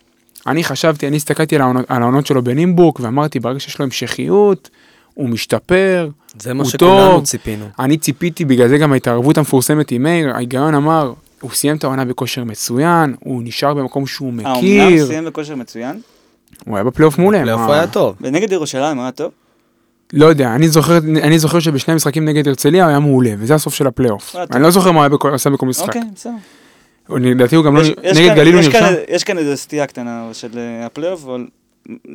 אני 0.48 0.64
חשבתי, 0.64 1.08
אני 1.08 1.16
הסתכלתי 1.16 1.56
על 1.56 1.62
העונות, 1.62 1.86
על 1.88 2.02
העונות 2.02 2.26
שלו 2.28 2.44
בנימבורג, 2.44 2.96
ואמרתי, 3.00 3.40
ברגע 3.40 3.60
שיש 3.60 3.80
לו 3.80 3.86
המשכיות, 3.86 4.70
הוא 5.14 5.30
משתפר, 5.30 6.10
זה 6.42 6.54
מה 6.54 6.64
הוא 6.64 6.70
שכולנו 6.72 7.12
טוב. 7.12 7.26
ציפינו. 7.26 7.66
אני 7.80 7.98
ציפיתי, 7.98 8.46
בגלל 8.46 8.68
זה 8.68 8.78
גם 8.78 8.94
ההתערבות 8.94 9.38
המפורסמת 9.38 9.92
עם 9.92 10.04
מאיר, 10.04 10.30
ההיגיון 10.36 10.76
אמר, 10.76 11.14
הוא 11.42 11.52
סיים 11.52 11.76
את 11.76 11.84
העונה 11.84 12.06
בכושר 12.06 12.44
מצוין, 12.44 13.16
הוא 13.20 13.42
נשאר 13.46 13.74
במקום 13.74 14.08
שהוא 14.08 14.28
האומנם 14.44 14.58
מכיר, 14.58 15.08
סיים 15.08 15.26
בכושר 15.26 15.56
מצוין? 15.56 16.00
הוא 16.66 16.76
היה 16.78 16.84
בפלייאוף 16.84 17.18
מעולה. 17.20 17.40
פלייאוף 17.42 17.62
מה- 17.62 17.68
הוא 17.68 17.74
היה 17.76 17.88
טוב. 17.88 18.16
ונגד 18.22 18.52
ירושלים 18.52 19.00
היה 19.00 19.12
טוב? 19.12 19.32
לא 20.14 20.26
יודע, 20.26 20.56
אני 20.56 20.68
זוכר, 20.70 20.98
אני 20.98 21.40
זוכר 21.40 21.60
שבשני 21.60 21.92
המשחקים 21.94 22.26
נגד 22.26 22.48
הרצליה 22.48 22.84
הוא 22.84 22.90
היה 22.90 23.00
מעולה, 23.00 23.32
וזה 23.40 23.56
הסוף 23.56 23.74
של 23.74 23.88
הפלייאוף. 23.88 24.36
אה, 24.36 24.46
טוב. 24.48 24.56
אני 24.56 24.64
לא 24.64 24.72
זוכר 24.72 24.92
מה 24.92 24.98
הוא 24.98 25.04
היה 25.04 25.10
בכל- 25.10 25.34
עשה 25.34 25.50
בכל 25.50 25.66
משחק. 25.66 25.88
אוקיי, 25.88 26.02
בסדר. 26.16 26.32
לדעתי 27.10 27.56
הוא 27.56 27.66
גם 27.66 27.76
לא, 27.76 27.82
יש- 27.82 27.90
נגד 28.18 28.28
כאן- 28.28 28.36
גליל 28.36 28.54
הוא 28.56 28.62
נרשם. 28.64 28.86
יש 29.10 29.24
כאן 29.24 29.38
איזו 29.38 29.58
סטייה 29.58 29.88
קטנה 29.88 30.30
של 30.34 30.50
אה, 30.58 30.86
הפלייאוף, 30.86 31.24
אבל 31.26 31.48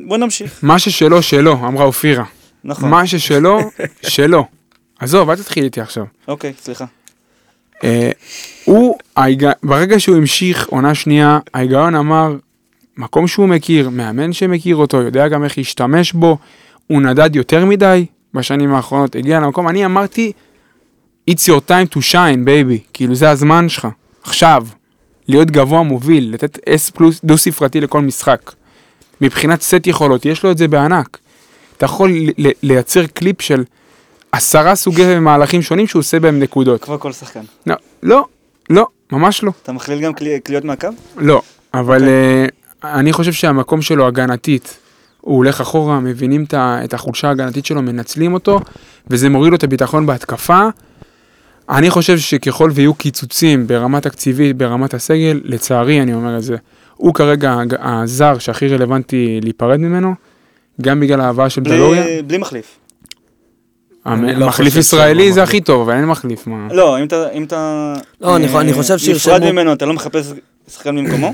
בוא 0.07 0.17
נמשיך. 0.17 0.59
מה 0.63 0.79
ששלו, 0.79 1.21
שלו, 1.21 1.53
אמרה 1.53 1.85
אופירה. 1.85 2.23
נכון. 2.63 2.89
מה 2.89 3.07
ששלו, 3.07 3.59
שלו. 4.01 4.45
עזוב, 4.99 5.29
אל 5.29 5.35
תתחיל 5.35 5.63
איתי 5.63 5.81
עכשיו. 5.81 6.05
אוקיי, 6.27 6.53
סליחה. 6.61 6.85
אה, 7.83 8.11
הוא. 8.65 8.97
ברגע 9.63 9.99
שהוא 9.99 10.15
המשיך 10.17 10.67
עונה 10.67 10.95
שנייה, 10.95 11.39
ההיגיון 11.53 11.95
אמר, 11.95 12.35
מקום 12.97 13.27
שהוא 13.27 13.47
מכיר, 13.49 13.89
מאמן 13.89 14.33
שמכיר 14.33 14.75
אותו, 14.75 14.97
יודע 15.01 15.27
גם 15.27 15.43
איך 15.43 15.57
להשתמש 15.57 16.13
בו, 16.13 16.37
הוא 16.87 17.01
נדד 17.01 17.35
יותר 17.35 17.65
מדי 17.65 18.05
בשנים 18.33 18.73
האחרונות, 18.73 19.15
הגיע 19.15 19.39
למקום, 19.39 19.67
אני 19.69 19.85
אמרתי, 19.85 20.31
it's 21.31 21.43
your 21.47 21.61
time 21.69 21.95
to 21.95 21.99
shine, 22.11 22.45
baby, 22.45 22.79
כאילו 22.93 23.15
זה 23.15 23.29
הזמן 23.29 23.69
שלך, 23.69 23.87
עכשיו, 24.23 24.65
להיות 25.27 25.51
גבוה 25.51 25.83
מוביל, 25.83 26.33
לתת 26.33 26.57
S 26.57 26.91
פלוס 26.93 27.19
דו 27.23 27.37
ספרתי 27.37 27.81
לכל 27.81 28.01
משחק. 28.01 28.51
מבחינת 29.21 29.61
סט 29.61 29.87
יכולות, 29.87 30.25
יש 30.25 30.43
לו 30.43 30.51
את 30.51 30.57
זה 30.57 30.67
בענק. 30.67 31.17
אתה 31.77 31.85
יכול 31.85 32.11
לייצר 32.63 33.05
קליפ 33.07 33.41
של 33.41 33.63
עשרה 34.31 34.75
סוגי 34.75 35.19
מהלכים 35.19 35.61
שונים 35.61 35.87
שהוא 35.87 35.99
עושה 35.99 36.19
בהם 36.19 36.39
נקודות. 36.39 36.83
כמו 36.83 36.99
כל 36.99 37.11
שחקן. 37.11 37.41
לא, 37.67 37.75
לא, 38.03 38.25
לא, 38.69 38.87
ממש 39.11 39.43
לא. 39.43 39.51
אתה 39.63 39.71
מכליל 39.71 40.01
גם 40.01 40.13
קלי- 40.13 40.39
קליעות 40.39 40.65
מהקו? 40.65 40.87
לא, 41.17 41.41
אבל 41.73 42.03
uh, 42.03 42.07
אני 42.83 43.13
חושב 43.13 43.33
שהמקום 43.33 43.81
שלו 43.81 44.07
הגנתית, 44.07 44.77
הוא 45.21 45.37
הולך 45.37 45.61
אחורה, 45.61 45.99
מבינים 45.99 46.45
את 46.53 46.93
החולשה 46.93 47.27
ההגנתית 47.27 47.65
שלו, 47.65 47.81
מנצלים 47.81 48.33
אותו, 48.33 48.59
וזה 49.07 49.29
מוריד 49.29 49.51
לו 49.51 49.57
את 49.57 49.63
הביטחון 49.63 50.05
בהתקפה. 50.05 50.67
אני 51.69 51.89
חושב 51.89 52.17
שככל 52.17 52.71
ויהיו 52.73 52.93
קיצוצים 52.93 53.67
ברמה 53.67 54.01
תקציבית, 54.01 54.57
ברמת 54.57 54.93
הסגל, 54.93 55.41
לצערי 55.43 56.01
אני 56.01 56.13
אומר 56.13 56.37
את 56.37 56.43
זה, 56.43 56.55
הוא 56.95 57.13
כרגע 57.13 57.55
הזר 57.79 58.37
שהכי 58.37 58.67
רלוונטי 58.67 59.39
להיפרד 59.43 59.79
ממנו, 59.79 60.13
גם 60.81 60.99
בגלל 60.99 61.21
ההבאה 61.21 61.49
של 61.49 61.61
דלוריה. 61.61 62.03
בלי 62.03 62.21
בלי 62.21 62.37
מחליף. 62.37 62.79
לא 64.05 64.47
מחליף 64.47 64.75
ישראלי 64.75 65.23
שהוא 65.23 65.33
זה. 65.33 65.43
הכי 65.43 65.61
טוב, 65.61 65.81
אבל 65.81 65.97
אין 65.97 66.05
מחליף, 66.05 66.47
מה. 66.47 66.67
לא, 66.71 66.99
אם 66.99 67.05
אתה... 67.43 67.93
לא, 68.21 68.35
אני 68.35 68.47
אה, 68.47 68.61
אני 68.61 68.73
חושב 68.73 68.97
שירשמו- 68.97 69.15
נפרד 69.15 69.51
ממנו, 69.51 69.73
אתה 69.73 69.85
לא 69.85 69.93
מחפש 69.93 70.33
שחקן 70.73 70.95
במקומו? 70.95 71.33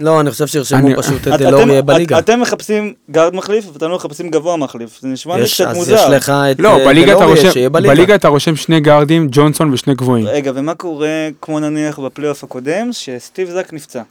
לא, 0.00 0.20
אני 0.20 0.30
חושב 0.30 0.46
שירשמו 0.46 0.88
פשוט 0.96 1.28
את 1.28 1.40
אתם- 1.40 1.86
בליגה. 1.86 2.18
אתם 2.18 2.40
מחפשים 2.40 2.92
גארד 3.10 3.34
מחליף, 3.34 3.64
ואתם 3.72 3.90
לא 3.90 3.96
מחפשים 3.96 4.30
גבוה 4.30 4.56
מחליף. 4.56 4.98
זה 5.00 5.08
נשמע 5.08 5.36
לי 5.36 5.44
קצת 5.54 5.66
אז 5.66 5.76
מוזר. 5.76 5.94
יש 5.94 6.00
לך 6.10 6.32
את 6.50 6.60
לא, 6.60 6.68
אה, 6.68 7.24
רושם, 7.24 7.50
שיהיה 7.50 7.68
בליגה. 7.70 7.94
בליגה 7.94 8.14
אתה 8.14 8.28
רושם 8.28 8.56
שני 8.56 8.80
גארדים, 8.80 9.28
ג'ונסון 9.30 9.72
ושני 9.72 9.94
גבוהים. 9.94 10.26
רגע, 10.26 10.52
ומה 10.54 10.74
קורה, 10.74 11.08
כמו 11.40 11.60
נניח 11.60 11.98
בפלייאוף 11.98 12.44
הקודם, 12.44 12.88
שסטיב 12.92 13.50
זאק 13.50 13.72
נפצע? 13.72 14.02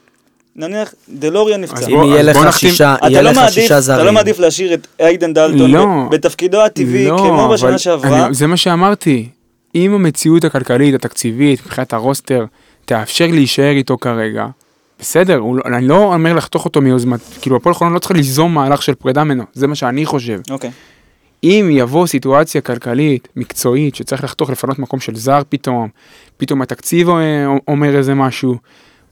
נניח 0.56 0.94
דלוריה 1.10 1.58
נפצע. 1.58 1.76
אז 1.78 1.90
אם 1.90 2.04
יהיה 2.04 2.20
אז 2.20 2.26
לך 2.28 2.58
שישה, 2.60 2.96
יהיה 3.04 3.22
לא 3.22 3.32
לך 3.32 3.40
שישה 3.52 3.66
אתה 3.66 3.82
זרים. 3.82 4.06
לא 4.06 4.12
מעדיף 4.12 4.40
להשאיר 4.40 4.74
את 4.74 4.88
איידן 5.00 5.34
דלטון 5.34 5.72
לא. 5.72 5.86
בתפקידו 6.12 6.62
הטבעי, 6.62 7.08
כמו 7.18 7.50
בשנה 7.54 7.78
שעברה. 7.78 8.28
זה 8.32 8.48
מה 8.48 8.58
שאמרתי. 8.58 9.30
אם 9.76 9.94
המציאות 9.94 10.44
הכלכלית, 10.44 10.96
התקציבית, 10.96 11.62
מבחינת 11.66 11.94
הרוסטר, 11.94 12.46
תאפשר 12.86 13.28
להישאר 13.32 13.72
איתו 13.72 13.98
כרגע, 13.98 14.46
בסדר, 15.04 15.38
הוא, 15.38 15.56
לא- 15.56 15.64
אני 15.66 15.88
לא 15.88 16.14
אומר 16.14 16.34
לחתוך 16.34 16.66
אותו 16.66 16.82
מיוזמת, 16.82 17.20
כאילו 17.41 17.56
הפועל 17.56 17.76
חולון 17.76 17.93
לא 17.93 17.99
צריך 17.99 18.12
ליזום 18.12 18.54
מהלך 18.54 18.82
של 18.82 18.95
פרידה 18.95 19.24
ממנו, 19.24 19.43
זה 19.54 19.68
מה 19.68 19.76
שאני 19.76 20.06
חושב. 20.06 20.39
אוקיי. 20.49 20.72
אם 21.43 21.70
יבוא 21.72 22.08
סיטואציה 22.08 22.62
כלכלית, 22.62 23.28
מקצועית, 23.36 23.95
שצריך 23.95 24.24
לחתוך 24.24 24.49
לפנות 24.49 24.80
מקום 24.80 24.99
של 24.99 25.16
זר 25.16 25.41
פתאום, 25.49 25.88
פתאום 26.38 26.62
התקציב 26.62 27.10
אה, 27.10 27.45
אומר 27.68 27.97
איזה 27.97 28.14
משהו, 28.14 28.56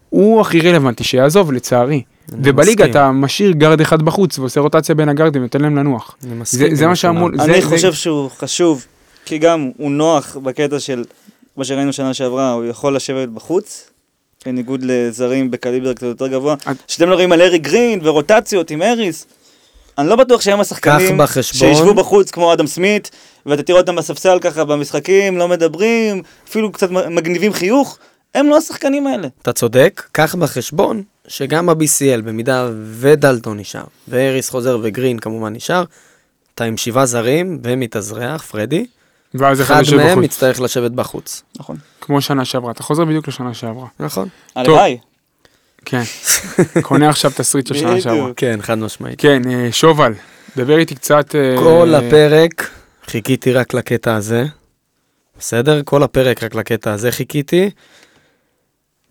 הוא 0.09 0.41
הכי 0.41 0.59
רלוונטי 0.61 1.03
שיעזוב 1.03 1.51
לצערי. 1.51 2.03
ובליגה. 2.29 2.85
אתה 2.85 3.11
משאיר 3.11 3.51
גארד 3.51 3.81
אחד 3.81 4.01
בחוץ 4.01 4.39
ועושה 4.39 4.59
רוטציה 4.61 4.95
בין 4.95 5.09
הגארדים, 5.09 5.41
נותן 5.41 5.61
להם 5.61 5.75
לנוח. 5.75 6.15
אני 6.23 6.29
זה, 6.29 6.35
מסכים 6.35 6.75
זה 6.75 6.83
מה 6.85 6.89
עם 6.89 6.95
שאמור. 6.95 7.29
זה, 7.37 7.43
אני 7.43 7.61
זה, 7.61 7.67
חושב 7.67 7.93
שהוא 7.93 8.29
חשוב, 8.29 8.85
כי 9.25 9.37
גם 9.37 9.71
הוא 9.77 9.91
נוח 9.91 10.37
בקטע 10.43 10.79
של 10.79 11.03
מה 11.57 11.65
שראינו 11.65 11.93
שנה 11.93 12.13
שעברה, 12.13 12.51
הוא 12.51 12.65
יכול 12.65 12.95
לשבת 12.95 13.29
בחוץ, 13.29 13.90
בניגוד 14.45 14.79
לזרים 14.83 15.51
בקליבר 15.51 15.93
קצת 15.93 16.07
יותר 16.07 16.27
גבוה. 16.27 16.53
את- 16.53 16.77
שאתם 16.87 17.09
לא 17.09 17.13
רואים 17.15 17.31
על 17.31 17.41
ארי 17.41 17.57
גרין 17.59 17.99
ורוטציות 18.03 18.71
עם 18.71 18.81
אריס. 18.81 19.25
אני 19.97 20.07
לא 20.09 20.15
בטוח 20.15 20.41
שהם 20.41 20.59
השחקנים 20.59 21.17
שישבו 21.59 21.93
בחוץ 21.93 22.31
כמו 22.31 22.53
אדם 22.53 22.67
סמית, 22.67 23.11
ואתה 23.45 23.63
תראה 23.63 23.79
אותם 23.79 23.95
בספסל 23.95 24.39
ככה 24.41 24.65
במשחקים, 24.65 25.37
לא 25.37 25.47
מדברים, 25.47 26.21
אפילו 26.49 26.71
קצת 26.71 26.91
מגניבים 26.91 27.53
חיוך, 27.53 27.97
הם 28.35 28.49
לא 28.49 28.57
השחקנים 28.57 29.07
האלה. 29.07 29.27
אתה 29.41 29.53
צודק, 29.53 30.03
קח 30.11 30.35
בחשבון 30.35 31.03
שגם 31.27 31.65
ב-BCL, 31.67 32.21
במידה 32.23 32.69
ודלטון 32.85 33.57
נשאר, 33.59 33.83
והריס 34.07 34.49
חוזר 34.49 34.79
וגרין 34.83 35.19
כמובן 35.19 35.53
נשאר, 35.53 35.83
אתה 36.55 36.63
עם 36.63 36.77
שבעה 36.77 37.05
זרים 37.05 37.59
ומתאזרח, 37.63 38.41
פרדי, 38.51 38.85
ואז 39.33 39.61
אחד 39.61 39.81
מהם 39.97 40.11
בחוץ. 40.11 40.23
יצטרך 40.25 40.61
לשבת 40.61 40.91
בחוץ. 40.91 41.43
נכון. 41.59 41.77
כמו 42.01 42.21
שנה 42.21 42.45
שעברה, 42.45 42.71
אתה 42.71 42.83
חוזר 42.83 43.05
בדיוק 43.05 43.27
לשנה 43.27 43.53
שעברה. 43.53 43.87
נכון? 43.99 44.27
הלוואי. 44.55 44.97
כן. 45.85 46.01
קונה 46.81 47.09
עכשיו 47.09 47.31
תסריט 47.35 47.67
של 47.67 47.73
שנה. 47.73 48.01
שעברה. 48.01 48.31
כן, 48.35 48.59
חד 48.61 48.77
משמעית. 48.77 49.21
כן, 49.21 49.41
אה, 49.51 49.67
שובל, 49.71 50.13
דבר 50.57 50.77
איתי 50.77 50.95
קצת... 50.95 51.35
אה, 51.35 51.55
כל 51.59 51.93
הפרק 51.95 52.69
חיכיתי 53.05 53.53
רק 53.53 53.73
לקטע 53.73 54.15
הזה. 54.15 54.45
בסדר? 55.39 55.81
כל 55.85 56.03
הפרק 56.03 56.43
רק 56.43 56.55
לקטע 56.55 56.93
הזה 56.93 57.11
חיכיתי. 57.11 57.69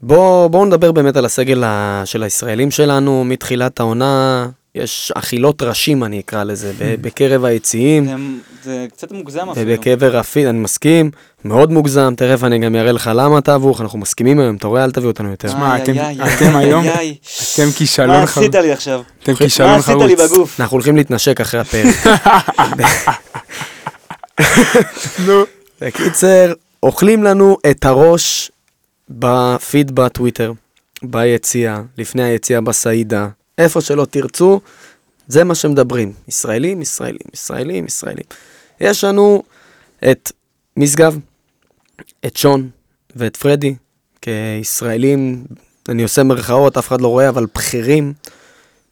בואו 0.02 0.48
בוא 0.48 0.66
נדבר 0.66 0.92
באמת 0.92 1.16
על 1.16 1.24
הסגל 1.24 1.64
ה- 1.64 2.02
של 2.04 2.22
הישראלים 2.22 2.70
שלנו 2.70 3.24
מתחילת 3.24 3.80
העונה. 3.80 4.48
יש 4.74 5.12
אכילות 5.14 5.62
ראשים, 5.62 6.04
אני 6.04 6.20
אקרא 6.20 6.44
לזה, 6.44 6.72
ב- 6.78 6.94
בקרב 7.02 7.44
היציעים. 7.44 8.04
זה- 8.06 8.14
זה 8.64 8.86
קצת 8.92 9.12
מוגזם 9.12 9.48
אפילו. 9.50 9.66
ובקבר 9.72 10.16
רפיד, 10.16 10.46
אני 10.46 10.58
מסכים, 10.58 11.10
מאוד 11.44 11.72
מוגזם, 11.72 12.14
תכף 12.16 12.44
אני 12.44 12.58
גם 12.58 12.76
אראה 12.76 12.92
לך 12.92 13.10
למה 13.14 13.38
אתה 13.38 13.54
אבוך, 13.54 13.80
אנחנו 13.80 13.98
מסכימים 13.98 14.40
היום, 14.40 14.56
אתה 14.56 14.66
רואה, 14.66 14.84
אל 14.84 14.90
תביא 14.90 15.06
אותנו 15.08 15.30
יותר. 15.30 15.48
איי, 15.62 15.82
אתם- 16.36 16.56
היום-. 16.56 16.84
אתם 17.54 17.70
כישלון 17.76 18.08
מה 18.20 18.26
חרוץ. 18.26 18.46
עשית 18.46 18.54
לי 18.54 18.72
עכשיו? 18.72 19.02
אתם 19.22 19.32
מה 19.32 19.38
כישלון 19.38 19.70
עשית 19.70 19.94
לי 19.96 20.16
חרוץ. 20.16 20.30
בגוף? 20.32 20.60
אנחנו 20.60 20.74
הולכים 20.74 20.96
להתנשק 20.96 21.40
אחרי 21.40 21.60
הפרק. 21.60 21.94
נו. 25.26 25.42
בקיצר, 25.80 26.52
אוכלים 26.82 27.24
לנו 27.24 27.56
את 27.70 27.84
הראש 27.84 28.50
בפיד 29.10 29.94
בטוויטר, 29.94 30.52
ביציאה, 31.02 31.80
לפני 31.98 32.22
היציאה 32.22 32.60
בסעידה, 32.60 33.28
איפה 33.60 33.80
שלא 33.80 34.04
תרצו, 34.04 34.60
זה 35.28 35.44
מה 35.44 35.54
שמדברים. 35.54 36.12
ישראלים, 36.28 36.82
ישראלים, 36.82 37.18
ישראלים, 37.34 37.84
ישראלים. 37.84 38.24
יש 38.80 39.04
לנו 39.04 39.42
את 40.10 40.32
משגב, 40.76 41.18
את 42.26 42.36
שון 42.36 42.68
ואת 43.16 43.36
פרדי, 43.36 43.74
כישראלים, 44.22 45.44
אני 45.88 46.02
עושה 46.02 46.22
מרכאות, 46.22 46.76
אף 46.76 46.88
אחד 46.88 47.00
לא 47.00 47.08
רואה, 47.08 47.28
אבל 47.28 47.46
בכירים, 47.54 48.12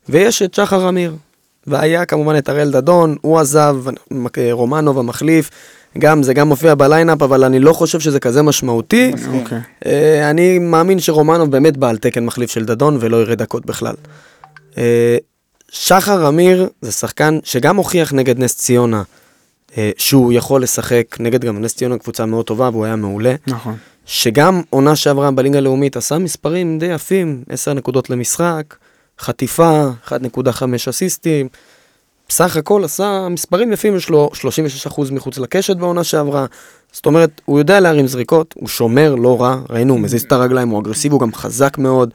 ויש 0.08 0.42
את 0.42 0.54
שחר 0.54 0.88
אמיר. 0.88 1.16
והיה 1.66 2.04
כמובן 2.04 2.38
את 2.38 2.48
הראל 2.48 2.70
דדון, 2.70 3.16
הוא 3.20 3.38
עזב, 3.38 3.76
רומנוב 4.52 4.98
המחליף, 4.98 5.50
גם, 5.98 6.22
זה 6.22 6.34
גם 6.34 6.48
מופיע 6.48 6.74
בליינאפ, 6.74 7.22
אבל 7.22 7.44
אני 7.44 7.58
לא 7.58 7.72
חושב 7.72 8.00
שזה 8.00 8.20
כזה 8.20 8.42
משמעותי. 8.42 9.12
אוקיי. 9.32 9.58
אה, 9.86 10.30
אני 10.30 10.58
מאמין 10.58 11.00
שרומנוב 11.00 11.50
באמת 11.50 11.76
בעל 11.76 11.98
תקן 11.98 12.24
מחליף 12.24 12.50
של 12.50 12.64
דדון 12.64 12.96
ולא 13.00 13.16
ירד 13.16 13.38
דקות 13.38 13.66
בכלל. 13.66 13.94
אה, 14.78 15.16
שחר 15.70 16.28
אמיר 16.28 16.68
זה 16.82 16.92
שחקן 16.92 17.38
שגם 17.44 17.76
הוכיח 17.76 18.12
נגד 18.12 18.38
נס 18.38 18.56
ציונה 18.56 19.02
אה, 19.76 19.90
שהוא 19.96 20.32
יכול 20.32 20.62
לשחק 20.62 21.16
נגד 21.20 21.44
גם 21.44 21.62
נס 21.62 21.74
ציונה 21.74 21.98
קבוצה 21.98 22.26
מאוד 22.26 22.44
טובה 22.44 22.70
והוא 22.72 22.84
היה 22.84 22.96
מעולה. 22.96 23.34
נכון. 23.46 23.76
שגם 24.06 24.62
עונה 24.70 24.96
שעברה 24.96 25.30
בליגה 25.30 25.58
הלאומית 25.58 25.96
עשה 25.96 26.18
מספרים 26.18 26.78
די 26.78 26.86
יפים, 26.86 27.44
10 27.48 27.72
נקודות 27.72 28.10
למשחק, 28.10 28.76
חטיפה, 29.20 29.88
1.5 30.06 30.10
אסיסטים. 30.90 31.48
בסך 32.28 32.56
הכל 32.56 32.84
עשה 32.84 33.28
מספרים 33.30 33.72
יפים, 33.72 33.96
יש 33.96 34.08
לו 34.08 34.30
36% 34.86 35.12
מחוץ 35.12 35.38
לקשת 35.38 35.76
בעונה 35.76 36.04
שעברה. 36.04 36.46
זאת 36.92 37.06
אומרת, 37.06 37.40
הוא 37.44 37.58
יודע 37.58 37.80
להרים 37.80 38.06
זריקות, 38.06 38.54
הוא 38.58 38.68
שומר 38.68 39.14
לא 39.14 39.42
רע, 39.42 39.60
ראינו, 39.70 39.92
הוא 39.92 40.00
מזיז 40.00 40.22
את 40.22 40.32
הרגליים, 40.32 40.68
הוא 40.68 40.80
אגרסיבי, 40.80 41.12
הוא 41.12 41.20
גם 41.20 41.34
חזק 41.34 41.78
מאוד. 41.78 42.10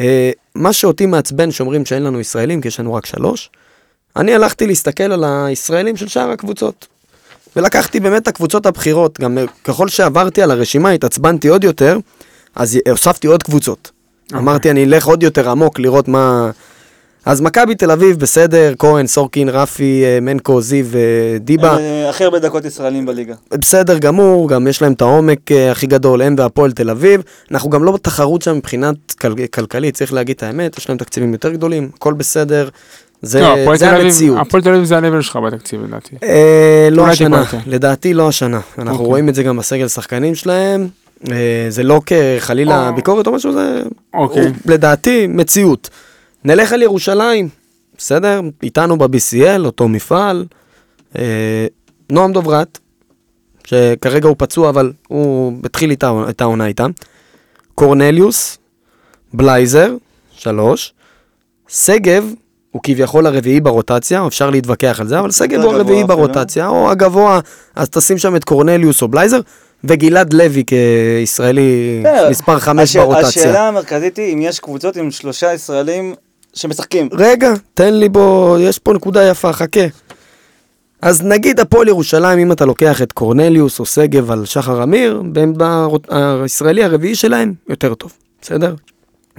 ומה 0.00 0.72
שאותי 0.72 1.06
מעצבן 1.06 1.50
שאומרים 1.50 1.84
שאין 1.84 2.02
לנו 2.02 2.20
ישראלים, 2.20 2.60
כי 2.60 2.68
יש 2.68 2.80
לנו 2.80 2.94
רק 2.94 3.06
שלוש, 3.06 3.50
אני 4.16 4.34
הלכתי 4.34 4.66
להסתכל 4.66 5.12
על 5.12 5.24
הישראלים 5.24 5.96
של 5.96 6.08
שאר 6.08 6.30
הקבוצות. 6.30 6.86
ולקחתי 7.56 8.00
באמת 8.00 8.22
את 8.22 8.28
הקבוצות 8.28 8.66
הבכירות, 8.66 9.20
גם 9.20 9.38
ככל 9.64 9.88
שעברתי 9.88 10.42
על 10.42 10.50
הרשימה 10.50 10.90
התעצבנתי 10.90 11.48
עוד 11.48 11.64
יותר, 11.64 11.98
אז 12.54 12.78
הוספתי 12.90 13.26
עוד 13.26 13.42
קבוצות. 13.42 13.90
אוקיי. 14.24 14.38
אמרתי, 14.38 14.70
אני 14.70 14.84
אלך 14.84 15.06
עוד 15.06 15.22
יותר 15.22 15.50
עמוק 15.50 15.78
לראות 15.78 16.08
מה... 16.08 16.50
אז 17.26 17.40
מכבי 17.40 17.74
תל 17.74 17.90
אביב 17.90 18.18
בסדר, 18.18 18.72
כהן, 18.78 19.06
סורקין, 19.06 19.48
רפי, 19.48 20.02
אה, 20.04 20.18
מנקו, 20.20 20.60
זיו, 20.60 20.86
אה, 20.94 21.38
דיבה, 21.40 21.78
אה, 21.78 22.10
הכי 22.10 22.24
הרבה 22.24 22.38
דקות 22.38 22.64
ישראלים 22.64 23.06
בליגה. 23.06 23.34
בסדר 23.52 23.98
גמור, 23.98 24.48
גם 24.48 24.66
יש 24.66 24.82
להם 24.82 24.92
את 24.92 25.02
העומק 25.02 25.52
אה, 25.52 25.70
הכי 25.70 25.86
גדול, 25.86 26.22
הם 26.22 26.34
והפועל 26.38 26.72
תל 26.72 26.90
אביב. 26.90 27.22
אנחנו 27.50 27.70
גם 27.70 27.84
לא 27.84 27.92
בתחרות 27.92 28.42
שם 28.42 28.56
מבחינת 28.56 28.96
כל... 29.20 29.34
כלכלית, 29.54 29.94
צריך 29.94 30.12
להגיד 30.12 30.36
את 30.36 30.42
האמת, 30.42 30.78
יש 30.78 30.88
להם 30.88 30.98
תקציבים 30.98 31.32
יותר 31.32 31.50
גדולים, 31.52 31.90
הכל 31.96 32.12
בסדר. 32.12 32.68
זה, 33.22 33.40
לא, 33.40 33.76
זה 33.76 33.90
המציאות. 33.90 34.38
הפועל 34.40 34.62
תל 34.62 34.68
אביב 34.74 34.84
זה 34.84 34.96
הלבל 34.96 35.22
שלך 35.22 35.36
בתקציב 35.36 35.82
לדעתי. 35.82 36.16
אה, 36.22 36.88
לא 36.90 37.06
השנה, 37.06 37.38
יותר. 37.38 37.58
לדעתי 37.66 38.14
לא 38.14 38.28
השנה. 38.28 38.60
אנחנו 38.78 38.92
אוקיי. 38.92 39.06
רואים 39.06 39.28
את 39.28 39.34
זה 39.34 39.42
גם 39.42 39.56
בסגל 39.56 39.88
שחקנים 39.88 40.34
שלהם. 40.34 40.88
אה, 41.30 41.66
זה 41.68 41.82
לא 41.82 42.00
כחלילה 42.06 42.88
או. 42.88 42.94
ביקורת 42.94 43.26
או 43.26 43.32
משהו, 43.32 43.52
זה 43.52 43.82
אוקיי. 44.14 44.42
הוא, 44.42 44.50
לדעתי 44.66 45.26
מציאות. 45.26 45.90
נלך 46.44 46.72
על 46.72 46.82
ירושלים, 46.82 47.48
בסדר? 47.98 48.40
איתנו 48.62 48.98
ב-BCL, 48.98 49.64
אותו 49.64 49.88
מפעל. 49.88 50.46
אה, 51.18 51.66
נועם 52.12 52.32
דוברת, 52.32 52.78
שכרגע 53.66 54.28
הוא 54.28 54.36
פצוע, 54.38 54.68
אבל 54.68 54.92
הוא 55.08 55.52
התחיל 55.64 55.90
איתה, 55.90 56.12
את 56.28 56.40
העונה 56.40 56.66
איתם. 56.66 56.90
קורנליוס, 57.74 58.58
בלייזר, 59.34 59.94
שלוש. 60.32 60.94
שגב, 61.68 62.32
הוא 62.70 62.82
כביכול 62.82 63.26
הרביעי 63.26 63.60
ברוטציה, 63.60 64.26
אפשר 64.26 64.50
להתווכח 64.50 65.00
על 65.00 65.08
זה, 65.08 65.20
אבל 65.20 65.30
שגב 65.30 65.60
הוא 65.60 65.74
הרביעי. 65.74 66.04
ברוטציה, 66.04 66.68
או 66.68 66.90
הגבוה, 66.90 67.40
אז 67.76 67.88
תשים 67.88 68.18
שם 68.18 68.36
את 68.36 68.44
קורנליוס 68.44 69.02
או 69.02 69.08
בלייזר, 69.08 69.40
וגלעד 69.84 70.32
לוי 70.32 70.64
כישראלי. 70.66 72.02
מספר 72.30 72.58
חמש 72.58 72.96
ברוטציה. 72.96 73.28
השאלה 73.28 73.68
המרכזית 73.68 74.16
היא 74.16 74.34
אם 74.34 74.42
יש 74.42 74.60
קבוצות 74.60 74.96
עם 74.96 75.10
שלושה 75.10 75.54
ישראלים 75.54 76.14
שמשחקים. 76.54 77.08
רגע, 77.12 77.52
תן 77.74 77.94
לי 77.94 78.08
בו, 78.08 78.56
יש 78.60 78.78
פה 78.78 78.92
נקודה 78.92 79.24
יפה, 79.28 79.52
חכה. 79.52 79.80
אז 81.02 81.22
נגיד 81.22 81.60
הפועל 81.60 81.88
ירושלים, 81.88 82.38
אם 82.38 82.52
אתה 82.52 82.64
לוקח 82.64 83.02
את 83.02 83.12
קורנליוס 83.12 83.80
או 83.80 83.86
שגב 83.86 84.30
על 84.30 84.44
שחר 84.44 84.82
אמיר, 84.82 85.22
הישראלי 86.08 86.84
הרביעי 86.84 87.14
שלהם, 87.14 87.54
יותר 87.68 87.94
טוב, 87.94 88.12
בסדר? 88.42 88.74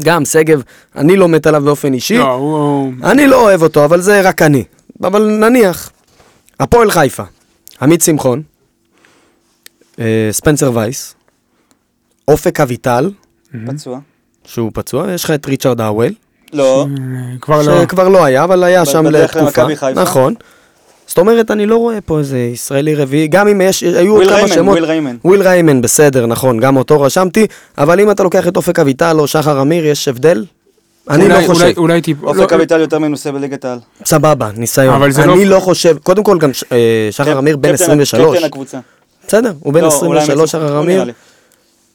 גם 0.03 0.25
שגב, 0.25 0.61
אני 0.95 1.15
לא 1.17 1.27
מת 1.27 1.47
עליו 1.47 1.61
באופן 1.63 1.93
אישי, 1.93 2.17
לא. 2.17 2.33
הוא- 2.33 2.93
אני 3.03 3.27
לא 3.27 3.41
אוהב 3.41 3.61
אותו, 3.63 3.85
אבל 3.85 4.01
זה 4.01 4.21
רק 4.21 4.41
אני. 4.41 4.63
אבל 5.03 5.23
נניח, 5.27 5.91
הפועל 6.59 6.91
חיפה, 6.91 7.23
עמית 7.81 8.01
שמחון, 8.01 8.41
אה, 9.99 10.29
ספנסר 10.31 10.71
וייס, 10.73 11.15
אופק 12.27 12.59
אביטל, 12.59 13.11
פצוע. 13.67 13.99
שהוא 14.45 14.71
פצוע, 14.73 15.11
יש 15.11 15.23
לך 15.23 15.31
את 15.31 15.45
ריצ'רד 15.45 15.81
האוול, 15.81 16.13
לא. 16.55 16.85
כבר 17.41 17.61
לא. 17.61 17.81
שכבר 17.81 18.07
לא 18.09 18.23
היה, 18.25 18.43
אבל 18.43 18.63
היה 18.63 18.85
שם 18.85 19.05
לתקופה. 19.05 19.63
נכון. 19.95 20.33
זאת 21.07 21.17
אומרת, 21.17 21.51
אני 21.51 21.65
לא 21.65 21.75
רואה 21.77 22.01
פה 22.01 22.19
איזה 22.19 22.37
ישראלי 22.37 22.95
רביעי, 22.95 23.27
גם 23.27 23.47
אם 23.47 23.61
יש, 23.61 23.83
היו 23.83 24.13
עוד 24.15 24.23
כמה 24.27 24.35
ריימן, 24.35 24.53
שמות. 24.55 24.71
וויל 24.71 24.85
ריימן. 24.85 25.15
וויל 25.25 25.41
ריימן, 25.41 25.81
בסדר, 25.81 26.25
נכון, 26.25 26.59
גם 26.59 26.77
אותו 26.77 27.01
רשמתי, 27.01 27.47
אבל 27.77 27.99
אם 27.99 28.11
אתה 28.11 28.23
לוקח 28.23 28.47
את 28.47 28.57
אופק 28.57 28.79
אביטל 28.79 29.15
או 29.19 29.27
שחר 29.27 29.61
אמיר, 29.61 29.85
יש 29.85 30.07
הבדל? 30.07 30.45
אני 31.09 31.27
לא 31.29 31.35
חושב. 31.47 31.61
אולי- 31.63 31.73
אולי 31.77 32.01
טיפה... 32.01 32.27
אופק 32.27 32.51
לא- 32.51 32.57
אביטל 32.57 32.79
יותר 32.79 32.99
מנוסה 32.99 33.31
בליגת 33.31 33.65
העל. 33.65 33.79
סבבה, 34.05 34.49
ניסיון. 34.57 34.95
אבל 34.95 35.11
זה 35.11 35.23
אני 35.23 35.45
לא- 35.45 35.55
לא 35.55 35.59
חושב, 35.59 35.97
קודם 36.03 36.23
כל 36.23 36.37
גם 36.37 36.49
אה, 36.71 36.77
שחר 37.11 37.39
אמיר 37.39 37.57
בן 37.57 37.69
קפטן- 37.73 37.83
23. 37.83 38.33
קפטן 38.35 38.45
הקבוצה. 38.45 38.77
בסדר, 39.27 39.53
הוא 39.59 39.73
בן 39.73 39.81
לא, 39.81 39.85
אולי 40.01 40.19
23, 40.19 40.55
מצוין, 40.55 40.67
שחר 40.67 40.79
אמיר. 40.79 41.05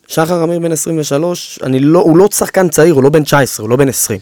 שחר 0.09 0.45
אמיר 0.45 0.59
בן 0.59 0.73
23, 0.73 1.59
אני 1.63 1.81
לא, 1.81 1.99
הוא 1.99 2.17
לא 2.17 2.29
שחקן 2.35 2.69
צעיר, 2.69 2.95
הוא 2.95 3.03
לא 3.03 3.11
בן 3.11 3.23
19, 3.25 3.65
הוא 3.65 3.71
לא 3.71 3.77
בן 3.77 3.89
20. 3.89 4.21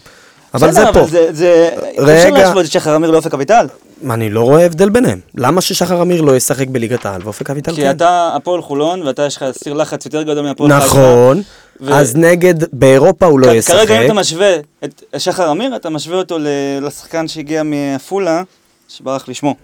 אבל 0.53 0.71
זה 0.71 0.81
בסדר, 0.81 0.93
פה. 0.93 0.99
אבל 0.99 1.09
זה... 1.09 1.27
זה- 1.33 1.69
אי 1.83 1.89
אפשר 2.01 2.27
רגע. 2.27 2.37
להשוות 2.37 2.65
את 2.65 2.71
שחר 2.71 2.95
אמיר 2.95 3.11
לאופק 3.11 3.33
אביטל. 3.33 3.67
אני 4.09 4.29
לא 4.29 4.41
רואה 4.41 4.65
הבדל 4.65 4.89
ביניהם. 4.89 5.19
למה 5.35 5.61
ששחר 5.61 6.01
אמיר 6.01 6.21
לא 6.21 6.35
ישחק 6.35 6.67
בליגת 6.67 7.05
העל 7.05 7.21
ואופק 7.23 7.49
אביטל 7.49 7.75
כי 7.75 7.81
כן? 7.81 7.89
אתה 7.95 8.29
הפועל 8.35 8.61
חולון 8.61 9.01
ואתה 9.07 9.25
יש 9.25 9.37
לך 9.37 9.45
סיר 9.51 9.73
לחץ 9.73 10.05
יותר 10.05 10.21
גדול 10.23 10.45
מהפועל 10.45 10.71
חיפה. 10.73 10.85
נכון, 10.85 11.41
ו- 11.81 11.93
אז 11.93 12.15
נגד, 12.15 12.53
באירופה 12.73 13.25
הוא 13.25 13.39
לא 13.39 13.47
כ- 13.47 13.53
ישחק. 13.53 13.73
כרגע 13.75 13.99
אם 14.01 14.05
אתה 14.05 14.13
משווה 14.13 14.55
את 14.83 15.03
שחר 15.17 15.51
אמיר, 15.51 15.75
אתה 15.75 15.89
משווה 15.89 16.17
אותו 16.17 16.37
לשחקן 16.81 17.27
שהגיע 17.27 17.63
מעפולה, 17.63 18.43
שברח 18.89 19.27
לי 19.27 19.33
שמו. 19.33 19.55